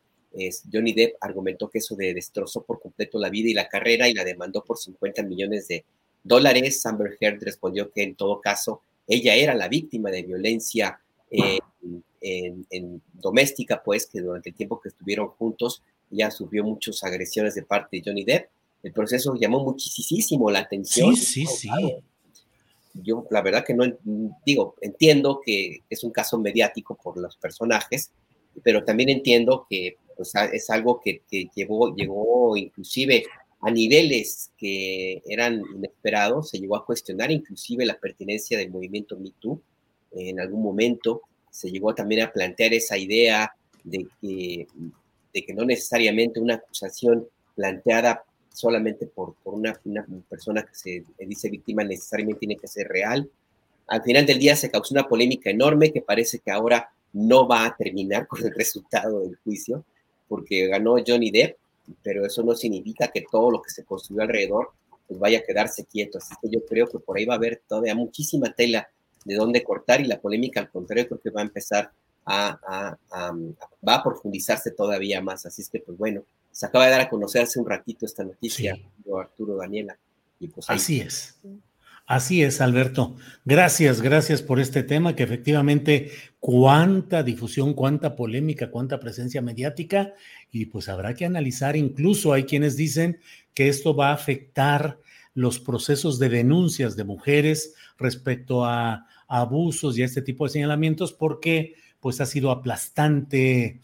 Johnny 0.72 0.94
Depp 0.94 1.16
argumentó 1.22 1.70
que 1.70 1.80
eso 1.80 1.95
de 1.95 2.14
destrozó 2.14 2.64
por 2.64 2.80
completo 2.80 3.20
la 3.20 3.30
vida 3.30 3.49
y 3.49 3.54
la 3.54 3.68
carrera 3.68 4.08
y 4.08 4.14
la 4.14 4.24
demandó 4.24 4.64
por 4.64 4.78
50 4.78 5.24
millones 5.24 5.68
de 5.68 5.84
dólares. 6.24 6.86
Amber 6.86 7.18
Heard 7.20 7.41
respondió 7.41 7.91
que 7.91 8.04
en 8.04 8.16
todo 8.16 8.40
caso 8.40 8.82
ella 9.08 9.36
era 9.36 9.56
la 9.56 9.68
víctima 9.68 10.12
de 10.12 10.24
violencia 10.24 10.99
eh, 11.32 11.60
en, 12.22 12.66
en 12.70 13.02
doméstica, 13.14 13.82
pues 13.84 14.06
que 14.06 14.22
durante 14.22 14.49
el 14.49 14.56
tiempo 14.56 14.80
que 14.80 14.90
estuvieron 14.90 15.30
juntos 15.30 15.82
ella 16.12 16.32
sufrió 16.32 16.64
muchas 16.64 17.04
agresiones 17.04 17.56
de 17.56 17.64
parte 17.64 17.98
de 17.98 18.04
Johnny 18.06 18.24
Depp. 18.24 18.50
El 18.84 18.94
proceso 18.94 19.36
llamó 19.36 19.64
muchísimo 19.64 20.50
la 20.50 20.60
atención. 20.60 21.16
Sí, 21.16 21.46
sí, 21.46 21.70
sí. 21.70 21.70
Yo 22.94 23.26
la 23.30 23.42
verdad 23.42 23.64
que 23.66 23.74
no 23.74 23.86
digo, 24.46 24.76
entiendo 24.82 25.42
que 25.44 25.84
es 25.90 26.04
un 26.04 26.12
caso 26.12 26.40
mediático 26.40 26.96
por 26.96 27.18
los 27.18 27.38
personajes, 27.38 28.12
pero 28.64 28.84
también 28.84 29.10
entiendo 29.10 29.68
que 29.70 29.98
pues, 30.16 30.34
es 30.52 30.70
algo 30.70 31.00
que, 31.00 31.22
que 31.30 31.48
llevó, 31.54 31.96
llegó 31.96 32.58
inclusive 32.58 33.24
a 33.62 33.72
niveles 33.72 34.52
que 34.58 35.22
eran 35.28 35.62
inesperados, 35.76 36.50
se 36.50 36.60
llegó 36.60 36.76
a 36.76 36.86
cuestionar 36.86 37.32
inclusive 37.32 37.86
la 37.86 38.00
pertenencia 38.00 38.58
del 38.58 38.72
movimiento 38.72 39.18
Me 39.18 39.32
Too 39.40 39.62
en 40.12 40.40
algún 40.40 40.64
momento, 40.64 41.22
se 41.52 41.70
llegó 41.70 41.94
también 41.94 42.22
a 42.22 42.32
plantear 42.32 42.74
esa 42.74 42.98
idea 42.98 43.52
de 43.84 44.08
que, 44.22 44.68
de 45.38 45.46
que 45.46 45.54
no 45.54 45.66
necesariamente 45.66 46.40
una 46.40 46.56
acusación 46.56 47.28
planteada 47.56 48.24
solamente 48.52 49.06
por, 49.06 49.36
por 49.44 49.54
una, 49.54 49.80
persona 50.28 50.64
que 50.64 50.74
se 50.74 51.04
dice 51.20 51.48
víctima 51.50 51.84
necesariamente 51.84 52.40
tiene 52.40 52.56
que 52.58 52.68
ser 52.68 52.88
real. 52.88 53.30
Al 53.86 54.02
final 54.02 54.26
del 54.26 54.40
día 54.40 54.56
se 54.56 54.72
causó 54.72 54.96
una 54.96 55.08
polémica 55.08 55.52
enorme 55.52 55.94
que 55.94 56.02
parece 56.02 56.40
que 56.40 56.50
ahora 56.50 56.90
no 57.14 57.48
va 57.48 57.66
a 57.66 57.76
terminar 57.76 58.26
con 58.26 58.44
el 58.44 58.52
resultado 58.56 59.22
del 59.22 59.38
juicio, 59.44 59.86
porque 60.28 60.66
ganó 60.66 60.96
Johnny 61.06 61.30
Depp, 61.30 61.56
pero 62.02 62.26
eso 62.26 62.42
no 62.42 62.56
significa 62.56 63.10
que 63.10 63.24
todo 63.32 63.52
lo 63.52 63.62
que 63.62 63.70
se 63.70 63.86
construyó 63.86 64.24
alrededor 64.24 64.72
pues 65.08 65.20
vaya 65.20 65.38
a 65.38 65.44
quedarse 65.44 65.86
quieto. 65.86 66.18
Así 66.18 66.34
que 66.42 66.50
yo 66.50 66.66
creo 66.66 66.88
que 66.88 66.98
por 66.98 67.18
ahí 67.18 67.26
va 67.26 67.36
a 67.36 67.38
haber 67.38 67.62
todavía 67.68 67.94
muchísima 67.94 68.52
tela 68.54 68.90
de 69.24 69.36
dónde 69.36 69.64
cortar 69.64 70.02
y 70.02 70.06
la 70.06 70.20
polémica 70.20 70.60
al 70.62 70.70
contrario 70.72 71.08
creo 71.08 71.22
que 71.22 71.30
va 71.30 71.42
a 71.42 71.46
empezar 71.46 71.92
a, 72.28 72.60
a- 72.68 72.98
a- 73.12 73.32
va 73.88 73.95
a 73.95 74.04
profundizarse 74.04 74.72
todavía 74.72 75.22
más. 75.22 75.45
Así 75.45 75.62
es 75.64 75.70
que 75.70 75.80
pues 75.80 75.98
bueno, 75.98 76.24
se 76.52 76.66
acaba 76.66 76.86
de 76.86 76.91
dar 76.91 77.02
a 77.02 77.10
conocer 77.10 77.41
hace 77.44 77.60
un 77.60 77.68
ratito 77.68 78.06
esta 78.06 78.24
noticia, 78.24 78.78
Arturo 79.20 79.56
Daniela. 79.56 79.98
Y 80.40 80.48
pues 80.49 80.70
ahí- 80.70 80.76
Así 80.76 80.99
es. 80.99 81.40
Así 82.10 82.41
es, 82.41 82.62
Alberto. 82.62 83.18
Gracias, 83.44 84.02
gracias 84.02 84.41
por 84.41 84.60
este 84.62 84.82
tema 84.84 85.14
que 85.16 85.24
efectivamente 85.24 86.12
cuánta 86.40 87.22
difusión, 87.22 87.74
cuánta 87.74 88.16
polémica, 88.16 88.72
cuánta 88.72 88.98
presencia 88.99 89.41
mediática 89.41 90.14
y 90.49 90.68
pues 90.68 90.88
habrá 90.88 91.14
que 91.16 91.26
analizar. 91.26 91.76
Incluso 91.76 92.32
hay 92.32 92.45
quienes 92.45 92.78
dicen 92.78 93.20
que 93.54 93.68
esto 93.68 93.94
va 93.94 94.12
a 94.12 94.14
afectar 94.14 94.99
los 95.34 95.60
procesos 95.60 96.18
de 96.18 96.30
denuncias 96.30 96.95
de 96.95 97.04
mujeres 97.04 97.74
respecto 97.98 98.64
a, 98.64 98.94
a 99.28 99.40
abusos 99.41 99.98
y 99.98 100.02
a 100.02 100.06
este 100.06 100.22
tipo 100.22 100.45
de 100.45 100.52
señalamientos 100.52 101.12
porque 101.12 101.76
pues 102.08 102.22
ha 102.22 102.26
sido 102.26 102.52
aplastante. 102.52 103.82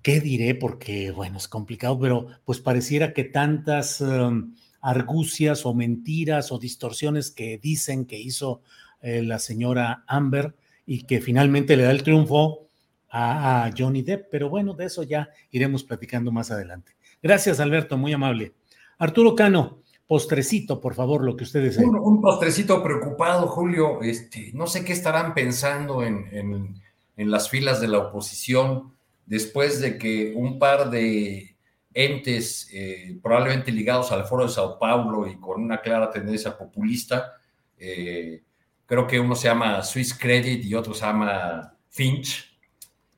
¿Qué 0.00 0.20
diré? 0.20 0.54
Porque, 0.54 1.10
bueno, 1.10 1.38
es 1.38 1.48
complicado, 1.48 1.98
pero 1.98 2.28
pues 2.44 2.60
pareciera 2.60 3.12
que 3.12 3.24
tantas 3.24 4.00
um, 4.00 4.54
argucias 4.80 5.66
o 5.66 5.74
mentiras 5.74 6.52
o 6.52 6.60
distorsiones 6.60 7.32
que 7.32 7.58
dicen 7.58 8.04
que 8.04 8.16
hizo 8.16 8.62
eh, 9.00 9.22
la 9.22 9.40
señora 9.40 10.04
Amber 10.06 10.54
y 10.86 11.02
que 11.02 11.20
finalmente 11.20 11.76
le 11.76 11.82
da 11.82 11.90
el 11.90 12.04
triunfo 12.04 12.68
a, 13.08 13.64
a 13.64 13.72
Johnny 13.76 14.02
Depp. 14.02 14.28
Pero 14.30 14.48
bueno, 14.48 14.74
de 14.74 14.84
eso 14.84 15.02
ya 15.02 15.28
iremos 15.50 15.82
platicando 15.82 16.30
más 16.30 16.52
adelante. 16.52 16.92
Gracias, 17.20 17.58
Alberto, 17.58 17.98
muy 17.98 18.12
amable. 18.12 18.52
Arturo 18.98 19.34
Cano, 19.34 19.80
postrecito, 20.06 20.80
por 20.80 20.94
favor, 20.94 21.24
lo 21.24 21.36
que 21.36 21.42
usted 21.42 21.64
desee. 21.64 21.84
Un, 21.84 21.98
un 21.98 22.20
postrecito 22.20 22.80
preocupado, 22.84 23.48
Julio. 23.48 24.00
Este, 24.02 24.52
no 24.54 24.68
sé 24.68 24.84
qué 24.84 24.92
estarán 24.92 25.34
pensando 25.34 26.04
en, 26.04 26.28
en- 26.30 26.85
en 27.16 27.30
las 27.30 27.48
filas 27.48 27.80
de 27.80 27.88
la 27.88 27.98
oposición 27.98 28.94
después 29.24 29.80
de 29.80 29.98
que 29.98 30.32
un 30.34 30.58
par 30.58 30.90
de 30.90 31.56
entes 31.94 32.68
eh, 32.72 33.18
probablemente 33.22 33.72
ligados 33.72 34.12
al 34.12 34.26
Foro 34.26 34.44
de 34.44 34.52
Sao 34.52 34.78
Paulo 34.78 35.26
y 35.26 35.36
con 35.36 35.62
una 35.62 35.80
clara 35.80 36.10
tendencia 36.10 36.56
populista, 36.56 37.32
eh, 37.78 38.42
creo 38.84 39.06
que 39.06 39.18
uno 39.18 39.34
se 39.34 39.48
llama 39.48 39.82
Swiss 39.82 40.12
Credit 40.12 40.64
y 40.64 40.74
otro 40.74 40.94
se 40.94 41.06
llama 41.06 41.74
Finch. 41.88 42.56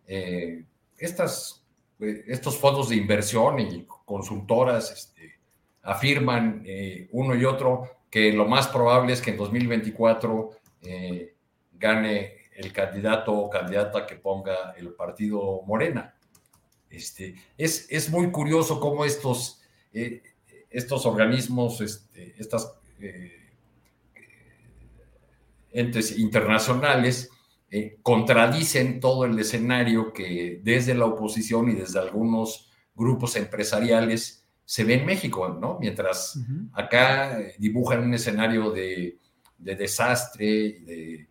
Eh, 0.07 0.65
estas, 0.97 1.65
eh, 2.01 2.25
estos 2.29 2.57
fondos 2.57 2.89
de 2.89 2.97
inversión 2.97 3.61
y 3.61 3.87
consultoras 4.05 4.91
este, 4.91 5.39
afirman 5.83 6.63
eh, 6.67 7.09
uno 7.13 7.35
y 7.35 7.45
otro 7.45 7.99
que 8.11 8.33
lo 8.33 8.47
más 8.47 8.69
probable 8.69 9.13
es 9.13 9.21
que 9.21 9.31
en 9.31 9.37
2024 9.37 10.51
eh, 10.83 11.35
gane 11.73 12.38
el 12.59 12.73
candidato 12.73 13.33
o 13.33 13.49
candidata 13.49 14.05
que 14.05 14.17
ponga 14.17 14.73
el 14.77 14.93
partido 14.93 15.63
Morena. 15.65 16.17
Este, 16.91 17.37
es, 17.57 17.87
es 17.89 18.11
muy 18.11 18.33
curioso 18.33 18.81
cómo 18.81 19.05
estos, 19.05 19.61
eh, 19.93 20.23
estos 20.69 21.07
organismos, 21.07 21.81
este, 21.81 22.35
estas 22.37 22.75
eh, 22.99 23.53
entes 25.71 26.19
internacionales, 26.19 27.31
eh, 27.71 27.99
contradicen 28.03 28.99
todo 28.99 29.25
el 29.25 29.39
escenario 29.39 30.13
que 30.13 30.61
desde 30.65 30.95
la 30.95 31.05
oposición 31.05 31.71
y 31.71 31.75
desde 31.75 32.01
algunos 32.01 32.73
grupos 32.93 33.37
empresariales 33.37 34.45
se 34.65 34.83
ve 34.83 34.95
en 34.95 35.07
México, 35.07 35.49
¿no? 35.49 35.79
Mientras 35.79 36.39
acá 36.73 37.39
dibujan 37.59 38.03
un 38.03 38.15
escenario 38.15 38.71
de, 38.71 39.17
de 39.59 39.77
desastre, 39.77 40.81
de 40.81 41.28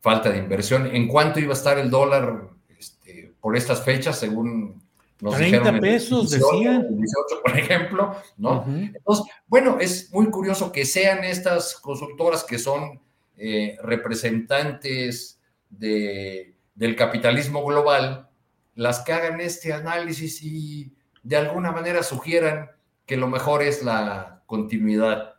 falta 0.00 0.30
de 0.30 0.38
inversión. 0.38 0.86
¿En 0.86 1.08
cuánto 1.08 1.40
iba 1.40 1.50
a 1.52 1.56
estar 1.56 1.78
el 1.78 1.90
dólar 1.90 2.48
este, 2.78 3.32
por 3.40 3.56
estas 3.56 3.82
fechas, 3.84 4.18
según 4.18 4.82
nos 5.20 5.34
30 5.36 5.58
dijeron? 5.58 5.80
pesos, 5.80 6.30
18, 6.30 6.46
decían. 6.52 6.74
el 6.88 6.96
18, 6.96 7.42
por 7.44 7.58
ejemplo, 7.58 8.16
¿no? 8.36 8.64
Entonces, 8.68 9.26
bueno, 9.46 9.78
es 9.80 10.12
muy 10.12 10.26
curioso 10.30 10.70
que 10.70 10.84
sean 10.84 11.24
estas 11.24 11.74
consultoras 11.76 12.44
que 12.44 12.58
son 12.58 13.00
eh, 13.36 13.76
representantes 13.82 15.40
de- 15.70 16.54
del 16.74 16.94
capitalismo 16.96 17.64
global 17.64 18.28
las 18.74 19.00
que 19.00 19.12
hagan 19.12 19.40
este 19.40 19.72
análisis 19.72 20.40
y 20.42 20.92
de 21.24 21.36
alguna 21.36 21.72
manera 21.72 22.02
sugieran 22.04 22.70
que 23.06 23.16
lo 23.16 23.26
mejor 23.26 23.62
es 23.62 23.82
la 23.82 24.42
continuidad. 24.46 25.34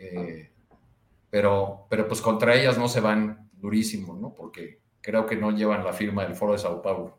Eh, 0.00 0.50
pero, 1.30 1.86
pero 1.90 2.06
pues 2.06 2.20
contra 2.20 2.54
ellas 2.54 2.78
no 2.78 2.88
se 2.88 3.00
van 3.00 3.47
durísimo, 3.58 4.14
¿no? 4.14 4.34
Porque 4.34 4.80
creo 5.00 5.26
que 5.26 5.36
no 5.36 5.50
llevan 5.50 5.84
la 5.84 5.92
firma 5.92 6.24
del 6.24 6.34
Foro 6.34 6.52
de 6.52 6.58
Sao 6.58 6.82
Paulo. 6.82 7.18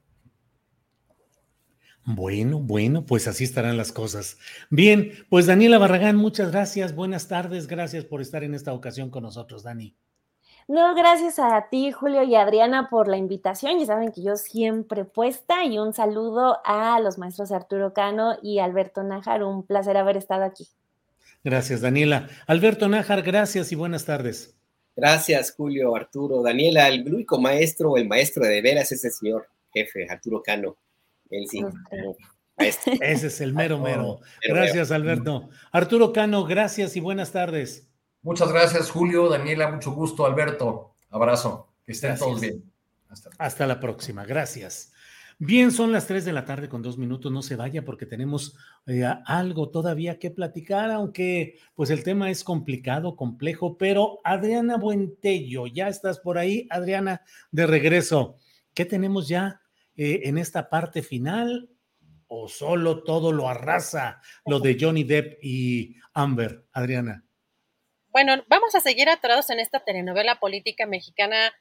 Bueno, 2.05 2.59
bueno, 2.59 3.05
pues 3.05 3.27
así 3.27 3.43
estarán 3.43 3.77
las 3.77 3.91
cosas. 3.91 4.39
Bien, 4.69 5.11
pues 5.29 5.45
Daniela 5.45 5.77
Barragán, 5.77 6.15
muchas 6.15 6.51
gracias, 6.51 6.95
buenas 6.95 7.27
tardes, 7.27 7.67
gracias 7.67 8.03
por 8.05 8.21
estar 8.21 8.43
en 8.43 8.55
esta 8.55 8.73
ocasión 8.73 9.11
con 9.11 9.23
nosotros, 9.23 9.63
Dani. 9.63 9.95
No, 10.67 10.93
gracias 10.93 11.39
a 11.39 11.67
ti, 11.69 11.91
Julio 11.91 12.21
y 12.21 12.35
Adriana, 12.35 12.89
por 12.89 13.07
la 13.07 13.17
invitación. 13.17 13.79
Ya 13.79 13.87
saben 13.87 14.11
que 14.11 14.21
yo 14.21 14.35
siempre 14.37 15.03
puesta 15.03 15.65
y 15.65 15.79
un 15.79 15.93
saludo 15.93 16.57
a 16.63 16.99
los 16.99 17.17
maestros 17.17 17.51
Arturo 17.51 17.91
Cano 17.93 18.37
y 18.43 18.59
Alberto 18.59 19.01
Nájar. 19.01 19.43
Un 19.43 19.65
placer 19.65 19.97
haber 19.97 20.17
estado 20.17 20.43
aquí. 20.43 20.67
Gracias, 21.43 21.81
Daniela. 21.81 22.27
Alberto 22.45 22.87
Nájar, 22.87 23.23
gracias 23.23 23.71
y 23.71 23.75
buenas 23.75 24.05
tardes. 24.05 24.59
Gracias, 24.95 25.53
Julio, 25.55 25.95
Arturo, 25.95 26.41
Daniela. 26.41 26.87
El 26.87 27.13
único 27.13 27.39
maestro 27.39 27.91
o 27.91 27.97
el 27.97 28.07
maestro 28.07 28.45
de 28.45 28.61
veras 28.61 28.91
es 28.91 29.03
el 29.05 29.11
señor 29.11 29.47
jefe, 29.73 30.07
Arturo 30.09 30.41
Cano. 30.43 30.77
Él 31.29 31.47
sí. 31.47 31.63
Ese 32.57 33.27
es 33.27 33.41
el 33.41 33.53
mero 33.53 33.79
mero. 33.79 34.19
Gracias, 34.41 34.91
Alberto. 34.91 35.49
Arturo 35.71 36.11
Cano, 36.11 36.43
gracias 36.43 36.95
y 36.97 36.99
buenas 36.99 37.31
tardes. 37.31 37.87
Muchas 38.21 38.51
gracias, 38.51 38.91
Julio, 38.91 39.29
Daniela, 39.29 39.71
mucho 39.71 39.91
gusto, 39.91 40.25
Alberto. 40.25 40.95
Abrazo. 41.09 41.69
Que 41.85 41.93
estén 41.93 42.17
todos 42.17 42.41
bien. 42.41 42.63
Hasta 43.37 43.65
la 43.65 43.79
próxima. 43.79 44.25
Gracias. 44.25 44.91
Bien, 45.41 45.71
son 45.71 45.93
las 45.93 46.05
3 46.05 46.25
de 46.25 46.33
la 46.33 46.43
tarde 46.43 46.67
con 46.67 46.81
dos 46.81 46.97
minutos, 46.97 47.31
no 47.31 47.41
se 47.41 47.55
vaya 47.55 47.85
porque 47.85 48.05
tenemos 48.05 48.57
eh, 48.87 49.05
algo 49.25 49.69
todavía 49.69 50.19
que 50.19 50.31
platicar, 50.31 50.91
aunque 50.91 51.57
pues 51.75 51.91
el 51.91 52.03
tema 52.03 52.29
es 52.29 52.43
complicado, 52.43 53.15
complejo, 53.15 53.77
pero 53.77 54.19
Adriana 54.25 54.75
Buentello, 54.75 55.65
ya 55.67 55.87
estás 55.87 56.19
por 56.19 56.37
ahí, 56.37 56.67
Adriana, 56.69 57.21
de 57.51 57.65
regreso. 57.67 58.35
¿Qué 58.73 58.83
tenemos 58.83 59.29
ya 59.29 59.61
eh, 59.95 60.23
en 60.25 60.37
esta 60.37 60.69
parte 60.69 61.03
final? 61.03 61.69
¿O 62.27 62.49
solo 62.49 63.03
todo 63.03 63.31
lo 63.31 63.47
arrasa 63.47 64.21
lo 64.45 64.59
de 64.59 64.75
Johnny 64.77 65.05
Depp 65.05 65.41
y 65.41 65.95
Amber, 66.13 66.65
Adriana? 66.73 67.23
Bueno, 68.09 68.43
vamos 68.49 68.75
a 68.75 68.81
seguir 68.81 69.07
atorados 69.07 69.49
en 69.51 69.61
esta 69.61 69.79
telenovela 69.85 70.37
política 70.41 70.85
mexicana 70.85 71.53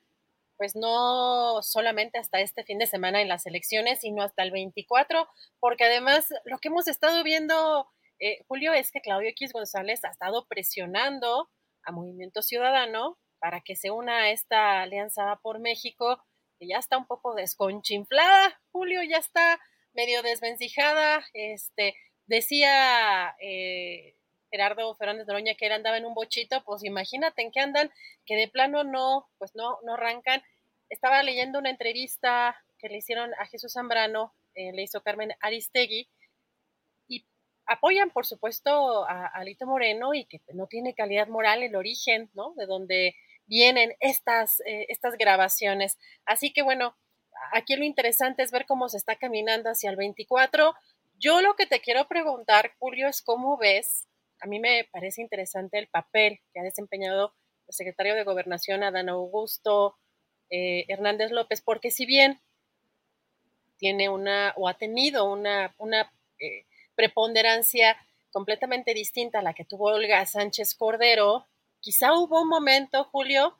pues 0.59 0.75
no 0.75 1.63
solamente 1.63 2.19
hasta 2.19 2.41
este 2.41 2.65
fin 2.65 2.79
de 2.79 2.87
semana 2.87 3.23
en 3.23 3.29
las 3.29 3.47
elecciones, 3.47 4.01
sino 4.01 4.23
hasta 4.23 4.43
el 4.43 4.51
24, 4.51 5.29
porque 5.61 5.85
además 5.85 6.27
lo 6.45 6.59
que 6.59 6.69
hemos 6.69 6.89
estado 6.89 7.23
viendo, 7.23 7.89
eh, 8.19 8.45
Julio, 8.49 8.75
es 8.75 8.91
que 8.91 9.01
Claudio 9.01 9.31
X 9.31 9.53
González 9.53 10.05
ha 10.05 10.09
estado 10.09 10.47
presionando 10.49 11.49
a 11.85 11.93
Movimiento 11.93 12.43
Ciudadano 12.43 13.19
para 13.39 13.61
que 13.61 13.77
se 13.77 13.93
una 13.93 14.25
a 14.25 14.31
esta 14.31 14.83
alianza 14.83 15.39
por 15.43 15.61
México, 15.61 16.23
que 16.59 16.67
ya 16.67 16.79
está 16.79 16.99
un 16.99 17.07
poco 17.07 17.35
desconchinflada, 17.35 18.61
Julio 18.73 19.01
ya 19.05 19.19
está 19.19 19.61
medio 19.95 20.23
desvencijada, 20.23 21.25
este, 21.33 21.95
decía... 22.27 23.35
Eh, 23.41 24.18
Gerardo 24.51 24.95
Fernández 24.97 25.27
Noroña 25.27 25.55
que 25.55 25.67
él 25.67 25.73
andaba 25.73 25.97
en 25.97 26.07
un 26.07 26.15
bochito, 26.15 26.63
pues 26.65 26.85
imagínate 26.85 27.43
en 27.43 27.51
qué 27.51 27.61
andan, 27.61 27.91
que 28.27 28.37
de 28.37 28.49
plano 28.49 28.85
no, 28.85 29.29
pues 29.39 29.55
no, 29.55 29.79
no 29.85 29.95
arrancan. 29.95 30.43
Estaba 30.89 31.23
leyendo 31.23 31.59
una 31.59 31.71
entrevista 31.71 32.57
que 32.79 32.89
le 32.89 32.99
hicieron 32.99 33.33
a 33.35 33.47
Jesús 33.47 33.73
Zambrano, 33.73 34.35
eh, 34.55 34.73
le 34.73 34.83
hizo 34.83 35.03
Carmen 35.03 35.33
Aristegui, 35.41 36.09
y 37.09 37.27
apoyan, 37.67 38.11
por 38.11 38.27
supuesto, 38.27 39.05
a, 39.09 39.27
Alito 39.27 39.67
Moreno 39.67 40.15
y 40.15 40.25
que 40.27 40.41
no 40.55 40.67
tiene 40.67 40.95
calidad 40.95 41.29
moral 41.29 41.63
el 41.63 41.77
origen, 41.77 42.31
¿no? 42.35 42.55
De 42.57 42.67
donde 42.67 43.15
vienen 43.47 43.95
estas, 44.01 44.61
eh, 44.61 44.87
estas 44.89 45.17
grabaciones. 45.17 45.99
Así 46.25 46.53
que 46.53 46.63
bueno, 46.63 46.97
aquí 47.53 47.77
lo 47.77 47.85
interesante 47.85 48.43
es 48.43 48.51
ver 48.51 48.67
cómo 48.67 48.89
se 48.89 48.97
está 48.97 49.17
caminando 49.17 49.71
hacia 49.71 49.91
el 49.91 49.97
24. 49.97 50.75
Yo 51.19 51.41
lo 51.41 51.55
que 51.57 51.67
te 51.67 51.81
quiero 51.81 52.07
preguntar, 52.07 52.73
Julio, 52.79 53.09
es 53.09 53.23
cómo 53.23 53.57
ves 53.57 54.08
a 54.41 54.47
mí 54.47 54.61
me 54.61 54.89
parece 54.91 55.23
interesante 55.23 55.79
el 55.79 55.89
papel 55.89 56.41
que 56.53 56.61
ha 56.61 56.63
desempeñado 56.63 57.35
el 57.67 57.75
secretario 57.75 58.15
de 58.15 58.25
Gobernación, 58.25 58.83
Adán 58.83 59.09
Augusto 59.09 59.97
eh, 60.51 60.85
Hernández 60.89 61.31
López, 61.31 61.61
porque 61.61 61.91
si 61.91 62.07
bien 62.07 62.41
tiene 63.77 64.09
una 64.09 64.55
o 64.57 64.69
ha 64.69 64.75
tenido 64.75 65.31
una, 65.31 65.75
una 65.79 66.13
eh, 66.39 66.65
preponderancia 66.95 67.97
completamente 68.31 68.95
distinta 68.95 69.39
a 69.39 69.43
la 69.43 69.55
que 69.55 69.65
tuvo 69.65 69.87
Olga 69.87 70.25
Sánchez 70.27 70.75
Cordero, 70.75 71.47
quizá 71.81 72.13
hubo 72.15 72.43
un 72.43 72.49
momento, 72.49 73.05
Julio, 73.05 73.57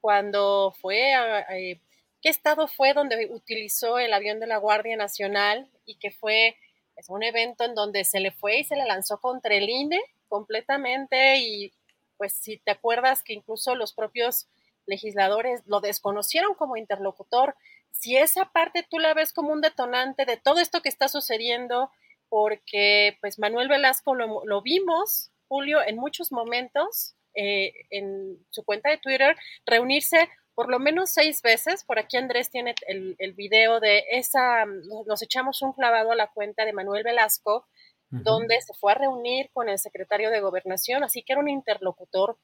cuando 0.00 0.74
fue 0.80 1.14
a, 1.14 1.46
¿qué 1.46 2.28
estado 2.28 2.68
fue 2.68 2.92
donde 2.92 3.28
utilizó 3.30 3.98
el 3.98 4.12
avión 4.12 4.40
de 4.40 4.46
la 4.46 4.58
Guardia 4.58 4.96
Nacional 4.96 5.70
y 5.84 5.96
que 5.96 6.10
fue 6.10 6.56
es 6.96 7.08
un 7.08 7.22
evento 7.22 7.64
en 7.64 7.74
donde 7.74 8.04
se 8.04 8.20
le 8.20 8.32
fue 8.32 8.58
y 8.58 8.64
se 8.64 8.76
le 8.76 8.84
lanzó 8.84 9.18
contra 9.20 9.54
el 9.54 9.68
INE 9.68 10.00
completamente 10.28 11.38
y 11.38 11.72
pues 12.16 12.32
si 12.32 12.58
te 12.58 12.70
acuerdas 12.70 13.22
que 13.22 13.34
incluso 13.34 13.74
los 13.74 13.92
propios 13.92 14.48
legisladores 14.86 15.62
lo 15.66 15.80
desconocieron 15.80 16.54
como 16.54 16.76
interlocutor, 16.76 17.54
si 17.90 18.16
esa 18.16 18.46
parte 18.46 18.86
tú 18.88 18.98
la 18.98 19.14
ves 19.14 19.32
como 19.32 19.52
un 19.52 19.60
detonante 19.60 20.24
de 20.24 20.36
todo 20.36 20.60
esto 20.60 20.80
que 20.80 20.88
está 20.88 21.08
sucediendo, 21.08 21.90
porque 22.28 23.18
pues 23.20 23.38
Manuel 23.38 23.68
Velasco 23.68 24.14
lo, 24.14 24.62
vimos, 24.62 25.30
Julio, 25.48 25.80
en 25.86 25.96
muchos 25.96 26.32
momentos 26.32 27.14
eh, 27.34 27.72
en 27.90 28.38
su 28.50 28.64
cuenta 28.64 28.90
de 28.90 28.98
Twitter, 28.98 29.36
reunirse 29.66 30.28
por 30.56 30.70
lo 30.70 30.80
menos 30.80 31.10
seis 31.10 31.42
veces. 31.42 31.84
Por 31.84 32.00
aquí 32.00 32.16
Andrés 32.16 32.50
tiene 32.50 32.74
el, 32.88 33.14
el, 33.18 33.34
video 33.34 33.78
de 33.78 34.04
esa, 34.10 34.64
nos 34.64 35.22
echamos 35.22 35.60
un 35.60 35.74
clavado 35.74 36.10
a 36.10 36.16
la 36.16 36.28
cuenta 36.28 36.64
de 36.64 36.72
Manuel 36.72 37.04
Velasco, 37.04 37.66
donde 38.08 38.60
se 38.62 38.72
fue 38.72 38.92
a 38.92 38.94
reunir 38.94 39.50
con 39.52 39.68
el 39.68 39.78
secretario 39.78 40.30
de 40.30 40.40
gobernación, 40.40 41.04
así 41.04 41.22
que 41.22 41.34
era 41.34 41.42
un 41.42 41.48
interlocutor 41.48 42.38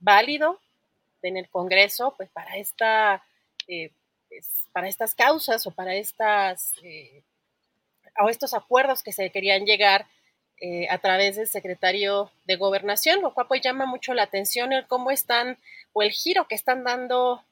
válido 0.00 0.60
en 1.22 1.36
el 1.36 1.48
Congreso, 1.48 2.14
pues 2.16 2.28
para 2.30 2.56
esta, 2.56 3.22
eh, 3.68 3.92
para 4.72 4.88
estas 4.88 5.14
causas 5.14 5.66
o 5.66 5.70
para 5.70 5.94
estas, 5.94 6.72
eh, 6.82 7.22
o 8.20 8.30
estos 8.30 8.52
acuerdos 8.52 9.02
que 9.02 9.12
se 9.12 9.30
querían 9.30 9.64
llegar 9.64 10.06
eh, 10.60 10.88
a 10.88 10.98
través 10.98 11.36
del 11.36 11.48
secretario 11.48 12.30
de 12.46 12.56
gobernación, 12.56 13.20
lo 13.20 13.34
cual 13.34 13.46
pues 13.46 13.60
llama 13.60 13.86
mucho 13.86 14.14
la 14.14 14.22
atención 14.24 14.72
el 14.72 14.86
cómo 14.86 15.10
están 15.10 15.58
o 15.94 16.02
el 16.02 16.10
giro 16.10 16.46
que 16.46 16.54
están 16.54 16.84
dando 16.84 17.42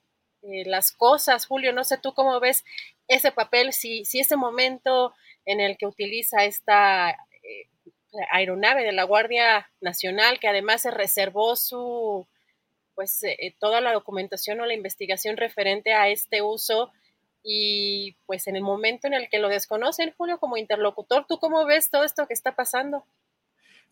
eh, 0.42 0.64
las 0.66 0.92
cosas. 0.92 1.46
Julio, 1.46 1.72
no 1.72 1.84
sé 1.84 1.96
tú 1.96 2.12
cómo 2.12 2.38
ves 2.40 2.64
ese 3.08 3.32
papel, 3.32 3.72
si, 3.72 4.04
si 4.04 4.20
ese 4.20 4.36
momento 4.36 5.14
en 5.46 5.60
el 5.60 5.78
que 5.78 5.86
utiliza 5.86 6.44
esta 6.44 7.10
eh, 7.10 7.68
aeronave 8.30 8.84
de 8.84 8.92
la 8.92 9.04
Guardia 9.04 9.70
Nacional, 9.80 10.38
que 10.38 10.48
además 10.48 10.82
se 10.82 10.90
reservó 10.90 11.56
su, 11.56 12.26
pues, 12.94 13.22
toda 13.58 13.80
la 13.80 13.94
documentación 13.94 14.60
o 14.60 14.66
la 14.66 14.74
investigación 14.74 15.38
referente 15.38 15.94
a 15.94 16.08
este 16.08 16.42
uso, 16.42 16.92
y 17.42 18.16
pues 18.26 18.46
en 18.46 18.56
el 18.56 18.62
momento 18.62 19.06
en 19.06 19.14
el 19.14 19.28
que 19.28 19.38
lo 19.38 19.48
desconocen, 19.48 20.14
Julio, 20.16 20.38
como 20.38 20.56
interlocutor, 20.56 21.26
¿tú 21.26 21.38
cómo 21.38 21.64
ves 21.64 21.90
todo 21.90 22.04
esto 22.04 22.26
que 22.26 22.34
está 22.34 22.54
pasando? 22.54 23.04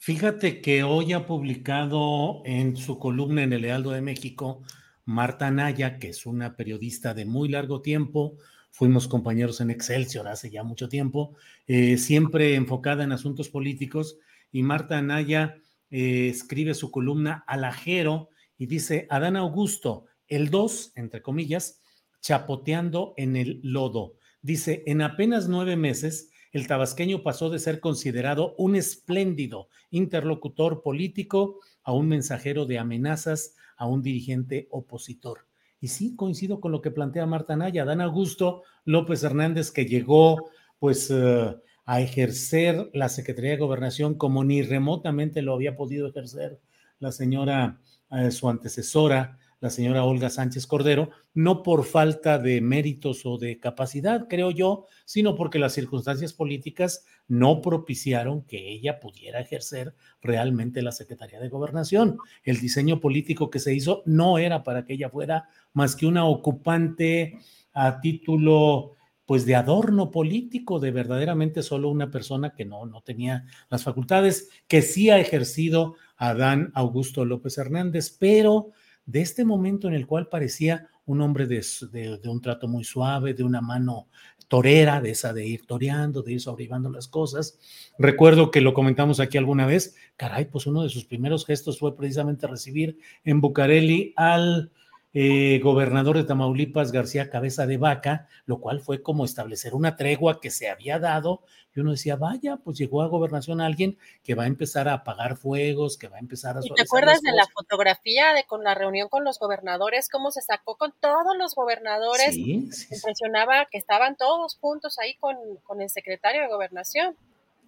Fíjate 0.02 0.62
que 0.62 0.82
hoy 0.82 1.12
ha 1.12 1.27
publicado 1.27 2.40
en 2.47 2.74
su 2.74 2.98
columna 2.98 3.43
en 3.43 3.52
el 3.52 3.60
Lealdo 3.60 3.90
de 3.90 4.01
México 4.01 4.62
Marta 5.05 5.51
Naya, 5.51 5.98
que 5.98 6.09
es 6.09 6.24
una 6.24 6.56
periodista 6.56 7.12
de 7.12 7.27
muy 7.27 7.51
largo 7.51 7.82
tiempo, 7.82 8.39
fuimos 8.70 9.09
compañeros 9.09 9.60
en 9.60 9.70
Excelsior 9.70 10.27
hace 10.27 10.48
ya 10.48 10.62
mucho 10.64 10.89
tiempo, 10.89 11.36
eh, 11.66 11.98
siempre 11.98 12.55
enfocada 12.55 13.05
en 13.05 13.12
asuntos 13.12 13.51
políticos, 13.51 14.16
y 14.51 14.62
Marta 14.62 15.02
Naya 15.02 15.56
eh, 15.90 16.28
escribe 16.31 16.72
su 16.72 16.90
columna 16.90 17.44
Alajero 17.47 18.31
y 18.56 18.64
dice, 18.64 19.06
Adán 19.10 19.36
Augusto, 19.36 20.06
el 20.28 20.48
2, 20.48 20.93
entre 20.94 21.20
comillas, 21.20 21.82
chapoteando 22.22 23.12
en 23.18 23.36
el 23.36 23.60
lodo. 23.62 24.14
Dice, 24.40 24.82
en 24.86 25.02
apenas 25.02 25.47
nueve 25.47 25.77
meses, 25.77 26.31
el 26.52 26.66
tabasqueño 26.66 27.22
pasó 27.22 27.51
de 27.51 27.59
ser 27.59 27.81
considerado 27.81 28.55
un 28.59 28.77
espléndido 28.77 29.68
interlocutor 29.90 30.82
político 30.82 31.60
a 31.82 31.93
un 31.93 32.09
mensajero 32.09 32.66
de 32.66 32.78
amenazas 32.78 33.55
a 33.77 33.86
un 33.86 34.02
dirigente 34.02 34.68
opositor. 34.70 35.47
Y 35.81 35.89
sí, 35.89 36.14
coincido 36.14 36.60
con 36.60 36.72
lo 36.72 36.82
que 36.82 36.90
plantea 36.90 37.24
Marta 37.24 37.56
Naya, 37.56 37.85
Dan 37.85 38.01
Augusto 38.01 38.62
López 38.85 39.22
Hernández, 39.22 39.70
que 39.70 39.86
llegó 39.86 40.51
pues 40.78 41.10
eh, 41.10 41.56
a 41.86 42.01
ejercer 42.01 42.90
la 42.93 43.09
Secretaría 43.09 43.52
de 43.52 43.56
Gobernación 43.56 44.14
como 44.14 44.44
ni 44.44 44.62
remotamente 44.62 45.43
lo 45.43 45.55
había 45.55 45.77
podido 45.77 46.09
ejercer 46.09 46.60
la 46.98 47.12
señora, 47.12 47.81
eh, 48.10 48.31
su 48.31 48.48
antecesora, 48.48 49.39
la 49.61 49.69
señora 49.69 50.05
Olga 50.05 50.31
Sánchez 50.31 50.66
Cordero, 50.66 51.11
no 51.35 51.62
por 51.62 51.85
falta 51.85 52.39
de 52.39 52.61
méritos 52.62 53.27
o 53.27 53.37
de 53.37 53.59
capacidad, 53.59 54.27
creo 54.27 54.51
yo, 54.51 54.87
sino 55.05 55.37
porque 55.37 55.59
las 55.59 55.74
circunstancias 55.74 56.32
políticas 56.32 57.05
no 57.28 57.61
propiciaron 57.61 58.43
que 58.43 58.73
ella 58.73 59.01
pudiera 59.01 59.41
ejercer 59.41 59.95
realmente 60.23 60.81
la 60.82 60.93
Secretaría 60.93 61.41
de 61.41 61.51
Gobernación. 61.51 62.16
El 62.43 62.59
diseño 62.59 63.01
político 63.01 63.51
que 63.51 63.59
se 63.59 63.74
hizo 63.74 64.03
no 64.07 64.39
era 64.39 64.62
para 64.62 64.85
que 64.85 64.95
ella 64.95 65.11
fuera 65.11 65.49
más 65.74 65.95
que 65.95 66.07
una 66.07 66.24
ocupante 66.24 67.39
a 67.73 68.01
título 68.01 68.97
pues 69.27 69.47
de 69.47 69.55
adorno 69.55 70.11
político, 70.11 70.81
de 70.81 70.91
verdaderamente 70.91 71.62
solo 71.62 71.89
una 71.89 72.11
persona 72.11 72.53
que 72.53 72.65
no, 72.65 72.85
no 72.87 73.01
tenía 73.03 73.45
las 73.69 73.85
facultades, 73.85 74.49
que 74.66 74.82
sí 74.82 75.09
ha 75.09 75.20
ejercido 75.20 75.95
Adán 76.16 76.73
Augusto 76.74 77.24
López 77.24 77.57
Hernández, 77.57 78.16
pero 78.19 78.73
de 79.11 79.20
este 79.23 79.45
momento 79.45 79.89
en 79.89 79.95
el 79.95 80.07
cual 80.07 80.28
parecía 80.28 80.89
un 81.05 81.20
hombre 81.20 81.47
de, 81.47 82.20
un 82.24 82.41
trato 82.41 82.69
muy 82.69 82.85
suave, 82.85 83.35
de 83.35 83.43
una 83.43 83.61
mano 83.61 84.07
torera, 84.47 85.01
de 85.01 85.11
esa 85.11 85.32
de 85.32 85.47
ir 85.47 85.66
toreando, 85.66 86.23
de 86.23 86.35
ir 86.35 86.41
sobrevivando 86.41 86.91
las 86.91 87.09
cosas. 87.09 87.59
Recuerdo 87.99 88.51
que 88.53 88.61
lo 88.61 88.73
comentamos 88.73 89.19
aquí 89.19 89.37
alguna 89.37 89.66
vez, 89.66 89.97
caray, 90.16 90.45
pues 90.45 90.66
uno 90.66 90.82
de 90.82 90.89
sus 90.89 91.05
primeros 91.05 91.45
gestos 91.45 91.78
fue 91.78 91.97
precisamente 91.97 92.47
recibir 92.47 92.99
en 93.24 93.41
Bucareli 93.41 94.12
al 94.16 94.70
eh, 95.12 95.59
gobernador 95.62 96.16
de 96.16 96.24
Tamaulipas, 96.24 96.93
García 96.93 97.31
Cabeza 97.31 97.66
de 97.66 97.78
Vaca, 97.78 98.28
lo 98.47 98.61
cual 98.61 98.81
fue 98.81 99.03
como 99.03 99.24
establecer 99.24 99.74
una 99.74 99.97
tregua 99.97 100.41
que 100.41 100.51
se 100.51 100.69
había 100.69 100.99
dado. 101.01 101.43
Y 101.74 101.81
uno 101.81 101.93
decía, 101.93 102.16
vaya, 102.16 102.57
pues 102.57 102.78
llegó 102.78 103.03
a 103.03 103.09
gobernación 103.09 103.61
alguien 103.61 103.99
que 104.23 104.35
va 104.35 104.45
a 104.45 104.47
empezar 104.47 104.89
a 104.89 104.95
apagar 104.95 105.37
fuegos, 105.37 105.97
que 105.97 106.09
va 106.09 106.16
a 106.16 106.20
empezar 106.20 106.57
a... 106.57 106.61
¿Y 106.62 106.74
te 106.74 106.82
acuerdas 106.82 107.20
de 107.23 107.32
la 107.32 107.47
fotografía 107.47 108.32
de 108.35 108.45
con 108.45 108.65
la 108.65 108.74
reunión 108.74 109.09
con 109.09 109.24
los 109.24 109.39
gobernadores, 109.39 110.09
cómo 110.09 110.31
se 110.31 110.43
sacó 110.43 110.77
con 110.77 110.93
todos 111.01 111.37
los 111.37 111.55
gobernadores? 111.55 112.35
Sí, 112.35 112.69
Impresionaba 112.91 113.66
que 113.70 113.78
estaban 113.78 114.16
todos 114.16 114.57
juntos 114.61 114.99
ahí 114.99 115.15
con, 115.16 115.37
con 115.65 115.81
el 115.81 115.91
secretario 115.91 116.43
de 116.43 116.49
gobernación. 116.49 117.16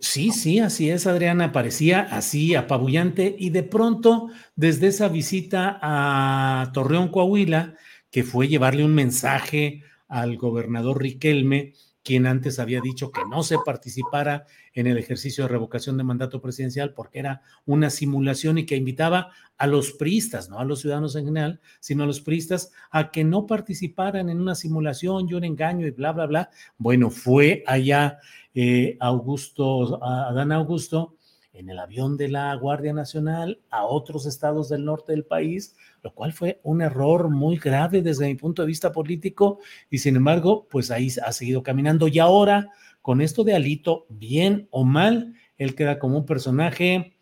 Sí, 0.03 0.33
sí, 0.33 0.59
así 0.59 0.91
es, 0.91 1.07
Adriana, 1.07 1.53
parecía 1.53 2.01
así 2.01 2.57
apabullante 2.57 3.37
y 3.39 3.51
de 3.51 3.63
pronto, 3.63 4.31
desde 4.57 4.89
esa 4.89 5.07
visita 5.09 5.79
a 5.81 6.73
Torreón, 6.75 7.09
Coahuila, 7.09 7.77
que 8.11 8.25
fue 8.25 8.49
llevarle 8.49 8.85
un 8.85 8.95
mensaje 8.97 9.85
al 10.09 10.37
gobernador 10.37 11.01
Riquelme, 11.01 11.75
quien 12.03 12.27
antes 12.27 12.59
había 12.59 12.81
dicho 12.81 13.13
que 13.13 13.23
no 13.31 13.43
se 13.43 13.59
participara 13.65 14.47
en 14.75 14.87
el 14.87 14.99
ejercicio 14.99 15.45
de 15.45 15.49
revocación 15.49 15.97
de 15.97 16.05
mandato 16.05 16.41
presidencial 16.41 16.95
porque 16.95 17.21
era 17.21 17.43
una 17.65 17.91
simulación 17.91 18.59
y 18.59 18.67
que 18.67 18.77
invitaba 18.77 19.31
a 19.57 19.67
los 19.67 19.93
priistas, 19.93 20.49
no 20.49 20.59
a 20.59 20.65
los 20.65 20.81
ciudadanos 20.81 21.15
en 21.15 21.27
general, 21.27 21.61
sino 21.81 22.03
a 22.03 22.07
los 22.07 22.21
priistas 22.21 22.73
a 22.91 23.11
que 23.11 23.25
no 23.25 23.47
participaran 23.47 24.29
en 24.29 24.41
una 24.41 24.55
simulación 24.55 25.29
y 25.29 25.35
un 25.35 25.45
engaño 25.45 25.87
y 25.87 25.91
bla, 25.91 26.13
bla, 26.13 26.27
bla. 26.27 26.51
Bueno, 26.79 27.11
fue 27.11 27.63
allá 27.67 28.19
eh, 28.55 28.97
Augusto, 29.01 30.03
Adán 30.03 30.53
Augusto, 30.53 31.17
en 31.53 31.69
el 31.69 31.79
avión 31.79 32.17
de 32.17 32.29
la 32.29 32.55
Guardia 32.55 32.93
Nacional 32.93 33.61
a 33.71 33.85
otros 33.85 34.27
estados 34.27 34.69
del 34.69 34.85
norte 34.85 35.13
del 35.13 35.25
país, 35.25 35.77
lo 36.03 36.15
cual 36.15 36.33
fue 36.33 36.61
un 36.63 36.83
error 36.83 37.29
muy 37.29 37.59
grave 37.59 38.03
desde 38.03 38.27
mi 38.27 38.35
punto 38.35 38.63
de 38.63 38.69
vista 38.69 38.93
político 38.93 39.61
y 39.91 39.99
sin 39.99 40.17
embargo, 40.17 40.67
pues 40.71 40.91
ahí 40.91 41.09
ha 41.25 41.33
seguido 41.33 41.63
caminando 41.63 42.09
y 42.09 42.19
ahora 42.19 42.71
con 43.03 43.21
esto 43.21 43.45
de 43.45 43.55
Alito, 43.55 44.07
bien 44.09 44.69
o 44.71 44.85
mal, 44.85 45.35
él 45.59 45.75
queda 45.75 45.99
como 45.99 46.19
un 46.19 46.27
personaje 46.27 47.15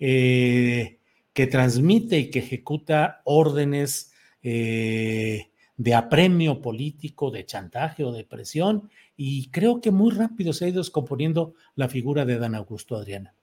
eh, 0.00 0.98
que 1.32 1.46
transmite 1.46 2.18
y 2.18 2.30
que 2.30 2.40
ejecuta 2.40 3.20
órdenes 3.24 4.12
eh, 4.42 5.50
de 5.76 5.94
apremio 5.94 6.62
político, 6.62 7.30
de 7.30 7.44
chantaje 7.44 8.02
o 8.02 8.12
de 8.12 8.24
presión 8.24 8.90
y 9.16 9.50
creo 9.50 9.80
que 9.80 9.90
muy 9.90 10.10
rápido 10.10 10.52
se 10.52 10.64
ha 10.64 10.68
ido 10.68 10.80
descomponiendo 10.80 11.54
la 11.74 11.88
figura 11.88 12.24
de 12.24 12.38
Dan 12.38 12.54
Augusto 12.54 12.96
Adriana. 12.96 13.35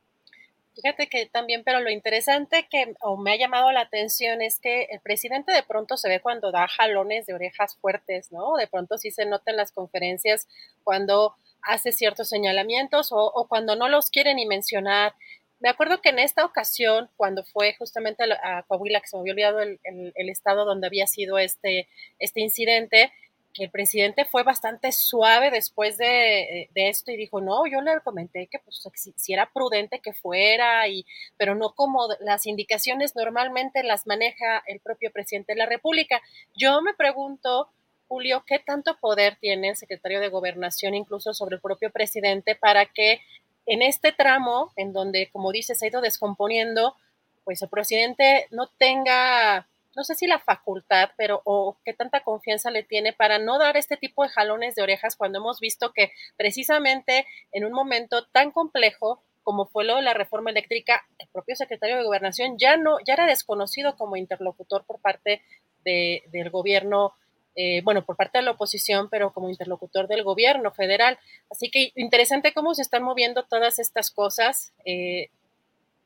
Fíjate 0.84 1.08
que 1.08 1.28
también, 1.28 1.64
pero 1.64 1.80
lo 1.80 1.90
interesante 1.90 2.68
que 2.70 2.94
o 3.00 3.16
me 3.16 3.32
ha 3.32 3.38
llamado 3.38 3.72
la 3.72 3.80
atención 3.80 4.42
es 4.42 4.60
que 4.60 4.84
el 4.92 5.00
presidente 5.00 5.54
de 5.54 5.64
pronto 5.64 5.96
se 5.96 6.10
ve 6.10 6.20
cuando 6.20 6.52
da 6.52 6.68
jalones 6.68 7.26
de 7.26 7.34
orejas 7.34 7.78
fuertes, 7.78 8.34
¿no? 8.34 8.58
De 8.58 8.68
pronto 8.68 8.98
sí 8.98 9.10
se 9.10 9.26
nota 9.26 9.52
en 9.52 9.56
las 9.56 9.72
conferencias 9.72 10.46
cuando 10.84 11.36
hace 11.62 11.94
ciertos 11.94 12.28
señalamientos 12.28 13.14
o, 13.14 13.46
cuando 13.48 13.78
no 13.78 13.88
los 13.88 14.10
quiere 14.10 14.34
ni 14.34 14.46
mencionar. 14.46 15.14
Me 15.62 15.70
acuerdo 15.70 16.02
que 16.02 16.10
en 16.10 16.20
esta 16.20 16.44
ocasión, 16.44 17.10
cuando 17.16 17.46
fue 17.46 17.76
justamente 17.76 18.26
a 18.44 18.64
Coahuila, 18.64 19.00
que 19.00 19.08
se 19.08 19.16
me 19.16 19.22
había 19.22 19.32
olvidado 19.32 19.62
el, 19.62 19.80
el 19.86 20.30
estado 20.30 20.66
donde 20.66 20.88
había 20.88 21.08
sido 21.08 21.38
este, 21.38 21.88
este 22.20 22.42
incidente, 22.42 23.14
que 23.54 23.66
el 23.66 23.72
presidente 23.72 24.26
fue 24.26 24.44
bastante 24.44 24.92
suave 24.92 25.52
después 25.52 25.98
de, 25.98 26.70
esto 26.74 27.12
y 27.12 27.18
dijo, 27.18 27.40
no, 27.40 27.66
yo 27.68 27.82
le 27.82 28.00
comenté 28.02 28.48
que 28.48 28.60
pues 28.60 28.84
si, 29.16 29.34
era 29.34 29.50
prudente 29.54 30.00
que 30.00 30.14
fuera, 30.14 30.88
y, 30.88 31.06
pero 31.38 31.54
no 31.54 31.74
como 31.74 32.08
las 32.20 32.48
indicaciones 32.48 33.16
normalmente 33.16 33.84
las 33.84 34.08
maneja 34.08 34.64
el 34.66 34.80
propio 34.80 35.12
presidente 35.12 35.54
de 35.54 35.60
la 35.60 35.66
República. 35.68 36.22
Yo 36.56 36.82
me 36.82 36.94
pregunto, 36.94 37.70
Julio, 38.08 38.44
¿qué 38.48 38.60
tanto 38.60 38.98
poder 39.00 39.38
tiene 39.40 39.70
el 39.70 39.76
secretario 39.76 40.20
de 40.20 40.30
gobernación 40.30 40.96
incluso 40.96 41.34
sobre 41.34 41.56
el 41.56 41.62
propio 41.62 41.92
presidente 41.92 42.56
para 42.56 42.88
que 42.88 43.22
en 43.66 43.82
este 43.82 44.12
tramo, 44.12 44.74
en 44.76 44.94
donde, 44.94 45.30
como 45.32 45.52
dice, 45.52 45.76
se 45.76 45.86
ha 45.86 45.90
ido 45.90 46.02
descomponiendo, 46.02 46.96
pues 47.44 47.62
el 47.62 47.70
presidente 47.70 48.48
no 48.52 48.68
tenga 48.78 49.68
no 49.96 50.04
sé 50.04 50.16
si 50.16 50.28
la 50.28 50.40
facultad, 50.40 51.12
pero 51.18 51.42
o 51.46 51.78
qué 51.86 51.94
tanta 51.94 52.22
confianza 52.22 52.72
le 52.72 52.84
tiene 52.84 53.14
para 53.14 53.40
no 53.40 53.60
dar 53.60 53.78
este 53.78 53.98
tipo 53.98 54.24
de 54.24 54.30
jalones 54.30 54.76
de 54.76 54.84
orejas 54.84 55.16
cuando 55.16 55.40
hemos 55.40 55.60
visto 55.60 55.94
que 55.94 56.12
precisamente 56.38 57.26
en 57.52 57.66
un 57.66 57.74
momento 57.74 58.26
tan 58.28 58.52
complejo 58.52 59.22
como 59.44 59.66
fue 59.66 59.84
lo 59.84 59.98
de 59.98 60.02
la 60.02 60.14
reforma 60.14 60.50
eléctrica, 60.50 61.06
el 61.20 61.28
propio 61.28 61.56
secretario 61.56 61.98
de 61.98 62.04
Gobernación 62.04 62.58
ya 62.58 62.78
no, 62.78 62.98
ya 63.06 63.14
era 63.14 63.28
desconocido 63.28 63.96
como 63.98 64.16
interlocutor 64.16 64.86
por 64.86 65.00
parte 65.00 65.42
del 65.84 66.50
gobierno, 66.50 67.14
eh, 67.56 67.82
bueno, 67.84 68.06
por 68.06 68.16
parte 68.16 68.38
de 68.38 68.46
la 68.46 68.52
oposición, 68.52 69.10
pero 69.10 69.34
como 69.34 69.50
interlocutor 69.50 70.08
del 70.08 70.24
gobierno 70.24 70.72
federal. 70.72 71.20
Así 71.52 71.70
que 71.70 71.92
interesante 71.96 72.54
cómo 72.54 72.74
se 72.74 72.82
están 72.82 73.04
moviendo 73.04 73.44
todas 73.44 73.80
estas 73.80 74.12
cosas. 74.12 74.74
Eh, 74.86 75.30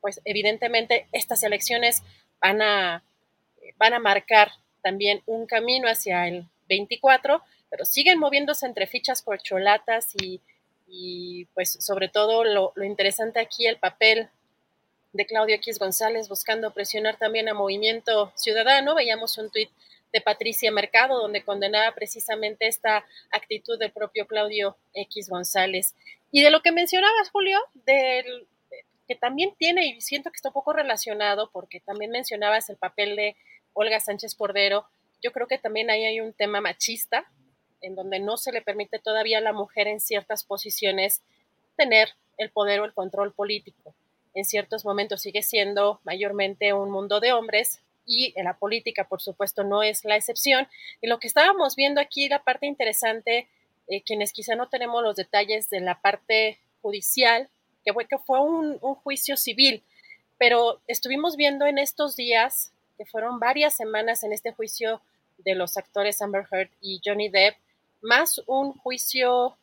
pues 0.00 0.20
evidentemente 0.24 1.06
estas 1.12 1.42
elecciones 1.42 2.02
van 2.40 2.60
a, 2.62 3.04
van 3.76 3.94
a 3.94 3.98
marcar 3.98 4.52
también 4.82 5.22
un 5.26 5.46
camino 5.46 5.88
hacia 5.88 6.26
el 6.26 6.46
24, 6.68 7.42
pero 7.70 7.84
siguen 7.84 8.18
moviéndose 8.18 8.66
entre 8.66 8.86
fichas 8.86 9.22
corcholatas 9.22 10.14
y, 10.14 10.40
y 10.86 11.44
pues 11.54 11.72
sobre 11.80 12.08
todo 12.08 12.44
lo, 12.44 12.72
interesante 12.82 13.40
aquí, 13.40 13.66
el 13.66 13.78
papel 13.78 14.28
de 15.12 15.26
Claudio 15.26 15.56
X 15.56 15.78
González 15.78 16.28
buscando 16.28 16.72
presionar 16.72 17.16
también 17.16 17.48
a 17.48 17.54
Movimiento 17.54 18.32
Ciudadano. 18.36 18.94
Veíamos 18.94 19.36
un 19.38 19.50
tuit 19.50 19.70
de 20.12 20.20
Patricia 20.20 20.70
Mercado 20.70 21.20
donde 21.20 21.44
condenaba 21.44 21.94
precisamente 21.94 22.66
esta 22.66 23.04
actitud 23.30 23.78
del 23.78 23.92
propio 23.92 24.26
Claudio 24.26 24.76
X 24.94 25.28
González. 25.28 25.94
Y 26.30 26.42
de 26.42 26.50
lo 26.50 26.62
que 26.62 26.72
mencionabas, 26.72 27.30
Julio, 27.30 27.58
del, 27.74 28.46
que 29.06 29.14
también 29.14 29.54
tiene, 29.58 29.86
y 29.86 30.00
siento 30.00 30.30
que 30.30 30.36
está 30.36 30.50
un 30.50 30.54
poco 30.54 30.72
relacionado, 30.72 31.50
porque 31.50 31.80
también 31.80 32.10
mencionabas 32.10 32.68
el 32.68 32.76
papel 32.76 33.16
de 33.16 33.36
Olga 33.80 34.00
Sánchez 34.00 34.34
Cordero, 34.34 34.86
yo 35.22 35.30
creo 35.30 35.46
que 35.46 35.56
también 35.56 35.88
ahí 35.88 36.04
hay 36.04 36.20
un 36.20 36.32
tema 36.32 36.60
machista, 36.60 37.30
en 37.80 37.94
donde 37.94 38.18
no 38.18 38.36
se 38.36 38.50
le 38.50 38.60
permite 38.60 38.98
todavía 38.98 39.38
a 39.38 39.40
la 39.40 39.52
mujer 39.52 39.86
en 39.86 40.00
ciertas 40.00 40.42
posiciones 40.42 41.22
tener 41.76 42.08
el 42.38 42.50
poder 42.50 42.80
o 42.80 42.84
el 42.84 42.92
control 42.92 43.32
político. 43.32 43.94
En 44.34 44.44
ciertos 44.44 44.84
momentos 44.84 45.22
sigue 45.22 45.42
siendo 45.42 46.00
mayormente 46.02 46.72
un 46.72 46.90
mundo 46.90 47.20
de 47.20 47.32
hombres 47.32 47.80
y 48.04 48.32
en 48.34 48.46
la 48.46 48.58
política, 48.58 49.04
por 49.04 49.20
supuesto, 49.20 49.62
no 49.62 49.84
es 49.84 50.04
la 50.04 50.16
excepción. 50.16 50.66
Y 51.00 51.06
lo 51.06 51.20
que 51.20 51.28
estábamos 51.28 51.76
viendo 51.76 52.00
aquí, 52.00 52.28
la 52.28 52.42
parte 52.42 52.66
interesante, 52.66 53.46
eh, 53.86 54.02
quienes 54.02 54.32
quizá 54.32 54.56
no 54.56 54.68
tenemos 54.68 55.04
los 55.04 55.14
detalles 55.14 55.70
de 55.70 55.78
la 55.78 56.00
parte 56.00 56.58
judicial, 56.82 57.48
que 57.84 57.92
fue, 57.92 58.06
que 58.06 58.18
fue 58.18 58.40
un, 58.40 58.78
un 58.80 58.96
juicio 58.96 59.36
civil, 59.36 59.84
pero 60.36 60.80
estuvimos 60.88 61.36
viendo 61.36 61.64
en 61.64 61.78
estos 61.78 62.16
días 62.16 62.72
que 62.98 63.06
fueron 63.06 63.38
varias 63.38 63.74
semanas 63.74 64.24
en 64.24 64.32
este 64.32 64.52
juicio 64.52 65.00
de 65.38 65.54
los 65.54 65.76
actores 65.76 66.20
Amber 66.20 66.46
Heard 66.50 66.68
y 66.80 67.00
Johnny 67.02 67.28
Depp, 67.28 67.56
más 68.02 68.42
un 68.46 68.72
juicio 68.72 69.56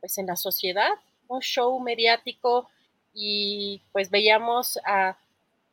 pues 0.00 0.16
en 0.18 0.26
la 0.26 0.36
sociedad, 0.36 0.92
un 1.26 1.40
show 1.40 1.78
mediático 1.80 2.70
y 3.12 3.82
pues 3.90 4.08
veíamos 4.08 4.78
a 4.86 5.18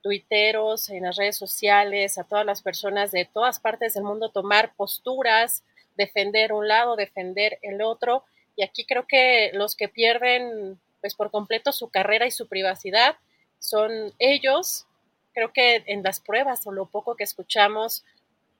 tuiteros 0.01 0.89
en 0.89 1.03
las 1.03 1.15
redes 1.15 1.37
sociales, 1.37 2.17
a 2.17 2.23
todas 2.23 2.45
las 2.45 2.61
personas 2.61 3.11
de 3.11 3.25
todas 3.25 3.59
partes 3.59 3.93
del 3.93 4.03
mundo 4.03 4.29
tomar 4.29 4.73
posturas, 4.75 5.63
defender 5.95 6.51
un 6.51 6.67
lado, 6.67 6.95
defender 6.95 7.59
el 7.61 7.81
otro 7.83 8.23
y 8.55 8.63
aquí 8.63 8.85
creo 8.85 9.05
que 9.07 9.51
los 9.53 9.75
que 9.75 9.87
pierden 9.87 10.79
pues 10.99 11.13
por 11.13 11.29
completo 11.29 11.71
su 11.71 11.89
carrera 11.89 12.25
y 12.25 12.31
su 12.31 12.47
privacidad 12.47 13.17
son 13.59 14.13
ellos 14.17 14.87
creo 15.33 15.51
que 15.51 15.83
en 15.87 16.03
las 16.03 16.19
pruebas 16.19 16.65
o 16.65 16.71
lo 16.71 16.85
poco 16.85 17.15
que 17.15 17.23
escuchamos 17.23 18.05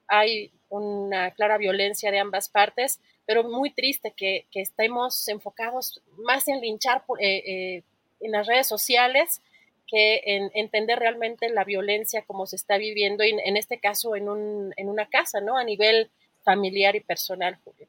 hay 0.08 0.52
una 0.70 1.32
clara 1.32 1.58
violencia 1.58 2.12
de 2.12 2.20
ambas 2.20 2.50
partes, 2.50 3.00
pero 3.26 3.44
muy 3.44 3.72
triste 3.72 4.14
que, 4.16 4.46
estemos 4.54 5.28
enfocados 5.28 6.02
más 6.18 6.48
en 6.48 6.62
linchar 6.62 7.04
eh, 7.20 7.44
eh, 7.46 7.84
en 8.20 8.32
las 8.32 8.48
redes 8.48 8.68
sociales 8.68 9.42
que 9.88 10.22
en 10.26 10.50
entender 10.56 11.00
realmente 11.00 11.50
la 11.50 11.64
violencia 11.64 12.24
como 12.26 12.46
se 12.46 12.56
está 12.56 12.78
viviendo, 12.78 13.24
en, 13.24 13.40
en 13.40 13.58
este 13.58 13.80
caso 13.80 14.16
en, 14.16 14.30
un, 14.30 14.74
en 14.78 14.90
una 14.90 15.08
casa, 15.08 15.42
¿no? 15.42 15.58
A 15.58 15.64
nivel 15.64 16.10
familiar 16.44 16.96
y 16.96 17.02
personal, 17.02 17.58
Julio. 17.64 17.88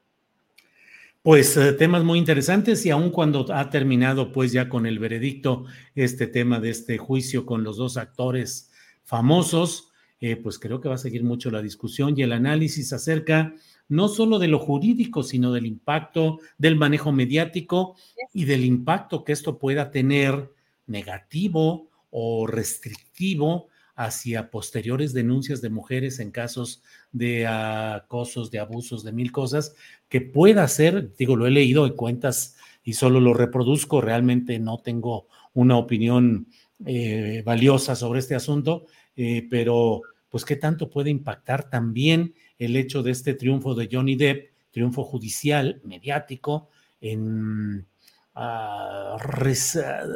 Pues 1.25 1.57
eh, 1.57 1.73
temas 1.73 2.05
muy 2.05 2.19
interesantes 2.19 2.85
y 2.85 2.91
aun 2.91 3.11
cuando 3.11 3.47
ha 3.55 3.71
terminado 3.71 4.31
pues 4.31 4.53
ya 4.53 4.69
con 4.69 4.85
el 4.85 4.99
veredicto 4.99 5.65
este 5.95 6.27
tema 6.27 6.61
de 6.61 6.69
este 6.69 6.99
juicio 6.99 7.47
con 7.47 7.65
los 7.65 7.79
dos 7.79 7.97
actores 7.97 8.71
famosos, 9.05 9.91
eh, 10.21 10.37
pues 10.37 10.59
creo 10.59 10.81
que 10.81 10.89
va 10.89 10.95
a 10.95 10.99
seguir 10.99 11.25
mucho 11.25 11.51
la 11.51 11.63
discusión 11.63 12.15
y 12.17 12.23
el 12.23 12.33
análisis 12.33 12.93
acerca 12.93 13.55
no 13.89 14.09
solo 14.09 14.39
de 14.39 14.49
lo 14.49 14.59
jurídico, 14.59 15.23
sino 15.23 15.53
del 15.53 15.67
impacto 15.67 16.39
del 16.57 16.77
manejo 16.77 17.13
mediático 17.13 17.97
y 18.33 18.45
del 18.47 18.65
impacto 18.65 19.25
que 19.25 19.33
esto 19.33 19.59
pueda 19.59 19.91
tener 19.91 20.51
negativo 20.87 21.91
o 22.11 22.47
restrictivo 22.47 23.69
hacia 23.97 24.51
posteriores 24.51 25.13
denuncias 25.13 25.61
de 25.61 25.71
mujeres 25.71 26.19
en 26.19 26.31
casos 26.31 26.83
de 27.13 27.47
acosos, 27.47 28.51
de 28.51 28.59
abusos, 28.59 29.05
de 29.05 29.13
mil 29.13 29.31
cosas, 29.31 29.75
que 30.09 30.21
pueda 30.21 30.67
ser, 30.67 31.15
digo, 31.17 31.37
lo 31.37 31.47
he 31.47 31.51
leído 31.51 31.87
en 31.87 31.95
cuentas 31.95 32.57
y 32.83 32.95
solo 32.95 33.21
lo 33.21 33.35
reproduzco, 33.35 34.01
realmente 34.01 34.59
no 34.59 34.79
tengo 34.79 35.29
una 35.53 35.77
opinión 35.77 36.49
eh, 36.87 37.43
valiosa 37.45 37.95
sobre 37.95 38.21
este 38.21 38.35
asunto, 38.35 38.87
eh, 39.17 39.47
pero 39.51 40.03
pues 40.29 40.45
qué 40.45 40.57
tanto 40.57 40.91
puede 40.91 41.11
impactar 41.11 41.71
también 41.71 42.35
el 42.59 42.77
hecho 42.77 43.03
de 43.03 43.13
este 43.13 43.35
triunfo 43.35 43.75
de 43.75 43.89
Johnny 43.91 44.17
Depp, 44.17 44.53
triunfo 44.71 45.05
judicial, 45.05 45.81
mediático, 45.85 46.69
en 47.01 47.87
ah, 48.35 49.17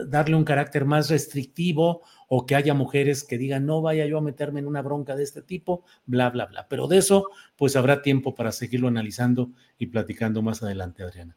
darle 0.09 0.37
un 0.37 0.45
carácter 0.45 0.85
más 0.85 1.09
restrictivo 1.09 2.03
o 2.29 2.45
que 2.45 2.57
haya 2.57 2.75
mujeres 2.75 3.25
que 3.25 3.39
digan, 3.39 3.65
no 3.65 3.81
vaya 3.81 4.07
yo 4.07 4.19
a 4.19 4.23
meterme 4.23 4.61
en 4.61 4.67
una 4.67 4.83
bronca 4.83 5.15
de 5.17 5.23
este 5.23 5.43
tipo, 5.43 5.85
bla, 6.05 6.31
bla, 6.31 6.47
bla. 6.47 6.67
Pero 6.69 6.89
de 6.89 6.99
eso, 6.99 7.29
pues 7.57 7.77
habrá 7.77 8.03
tiempo 8.03 8.35
para 8.35 8.53
seguirlo 8.53 8.89
analizando 8.89 9.53
y 9.79 9.87
platicando 9.87 10.43
más 10.43 10.63
adelante, 10.63 11.03
Adriana. 11.03 11.37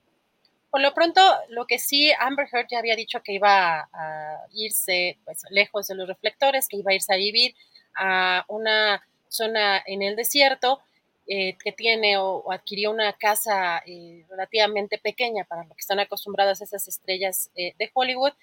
Por 0.72 0.82
lo 0.82 0.94
pronto, 0.94 1.22
lo 1.50 1.68
que 1.68 1.78
sí, 1.78 2.12
Amber 2.18 2.48
Heard 2.52 2.68
ya 2.72 2.80
había 2.80 2.96
dicho 2.96 3.22
que 3.22 3.34
iba 3.34 3.90
a 3.92 4.38
irse 4.54 5.20
pues, 5.26 5.44
lejos 5.50 5.88
de 5.88 5.96
los 5.96 6.08
reflectores, 6.08 6.70
que 6.70 6.78
iba 6.78 6.92
a 6.92 6.96
irse 6.96 7.14
a 7.14 7.18
vivir 7.18 7.54
a 7.96 8.46
una 8.48 9.06
zona 9.28 9.84
en 9.86 10.02
el 10.02 10.16
desierto 10.16 10.82
eh, 11.28 11.56
que 11.64 11.72
tiene 11.72 12.18
o, 12.18 12.52
adquirió 12.52 12.92
una 12.92 13.14
casa 13.14 13.82
eh, 13.86 14.26
relativamente 14.30 14.98
pequeña 14.98 15.44
para 15.44 15.64
lo 15.64 15.76
que 15.76 15.82
están 15.82 16.00
acostumbradas 16.00 16.62
esas 16.62 16.88
estrellas 16.88 17.52
eh, 17.56 17.74
de 17.78 17.92
Hollywood. 17.94 18.34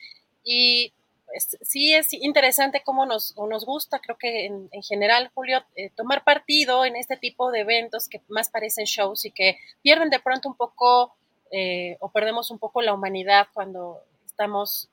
Y 0.45 0.93
pues, 1.27 1.59
sí 1.63 1.95
es 1.95 2.13
interesante 2.13 2.83
cómo 2.85 3.05
nos, 3.05 3.35
nos 3.37 3.65
gusta, 3.65 4.01
creo 4.01 4.17
que 4.17 4.47
en, 4.47 4.71
general, 4.83 5.31
Julio, 5.35 5.65
tomar 5.97 6.25
partido 6.25 6.85
en 6.85 6.97
este 6.97 7.17
tipo 7.17 7.51
de 7.51 7.61
eventos 7.61 8.09
que 8.09 8.21
más 8.29 8.49
parecen 8.49 8.85
shows 8.85 9.25
y 9.25 9.31
que 9.31 9.59
pierden 9.83 10.11
de 10.11 10.21
pronto 10.21 10.49
un 10.49 10.57
poco 10.57 11.15
o 12.01 12.11
perdemos 12.11 12.51
un 12.51 12.59
poco 12.59 12.83
la 12.83 12.95
humanidad 12.95 13.49
cuando 13.55 14.03
estamos, 14.27 14.89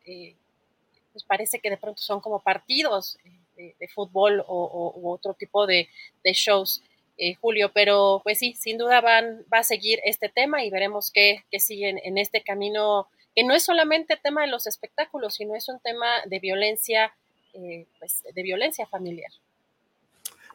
pues 1.12 1.24
parece 1.26 1.60
que 1.60 1.70
de 1.70 1.78
pronto 1.78 2.02
son 2.02 2.22
como 2.22 2.42
partidos 2.42 3.18
de, 3.56 3.88
fútbol 3.94 4.44
o, 4.48 5.02
otro 5.04 5.34
tipo 5.34 5.66
de, 5.68 5.90
de 6.24 6.34
shows. 6.34 6.82
Eh, 7.18 7.36
Julio, 7.36 7.72
pero 7.74 8.20
pues 8.24 8.40
sí, 8.40 8.54
sin 8.56 8.78
duda 8.78 9.00
van, 9.00 9.46
va 9.52 9.60
a 9.60 9.64
seguir 9.64 10.00
este 10.04 10.28
tema 10.28 10.66
y 10.66 10.70
veremos 10.70 11.12
qué, 11.12 11.46
qué 11.50 11.62
siguen 11.62 11.98
en 12.04 12.18
este 12.18 12.42
camino, 12.42 13.08
que 13.34 13.46
no 13.46 13.54
es 13.54 13.64
solamente 13.64 14.18
tema 14.18 14.42
de 14.42 14.48
los 14.48 14.68
espectáculos, 14.68 15.36
sino 15.36 15.56
es 15.56 15.70
un 15.70 15.80
tema 15.80 16.08
de 16.26 16.40
violencia, 16.40 17.16
eh, 17.54 17.86
pues, 18.00 18.22
de 18.34 18.44
violencia 18.44 18.86
familiar. 18.86 19.32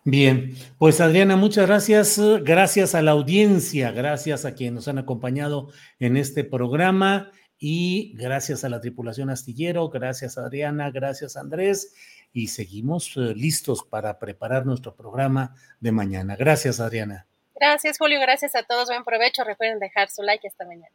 Bien, 0.05 0.55
pues 0.79 1.01
Adriana, 1.01 1.37
muchas 1.37 1.67
gracias. 1.67 2.19
Gracias 2.43 2.95
a 2.95 3.03
la 3.03 3.11
audiencia, 3.11 3.93
gracias 3.93 4.45
a 4.45 4.55
quienes 4.55 4.75
nos 4.75 4.89
han 4.89 4.99
acompañado 4.99 5.69
en 5.99 6.17
este 6.17 6.45
programa 6.45 7.31
y 7.59 8.15
gracias 8.17 8.65
a 8.65 8.71
la 8.71 8.81
tripulación 8.81 9.29
astillero, 9.29 9.91
gracias 9.91 10.39
Adriana, 10.39 10.91
gracias 10.91 11.37
Andrés 11.37 11.93
y 12.33 12.49
seguimos 12.49 13.17
eh, 13.17 13.35
listos 13.35 13.85
para 13.85 14.19
preparar 14.19 14.67
nuestro 14.67 14.95
programa 14.95 15.55
de 15.81 15.93
mañana. 15.93 16.37
Gracias, 16.37 16.81
Adriana. 16.81 17.27
Gracias, 17.55 17.99
Julio. 17.99 18.21
Gracias 18.21 18.55
a 18.55 18.63
todos. 18.63 18.89
Buen 18.89 19.05
provecho. 19.05 19.45
Recuerden 19.45 19.79
dejar 19.79 20.11
su 20.11 20.23
like 20.23 20.47
esta 20.47 20.65
mañana. 20.65 20.95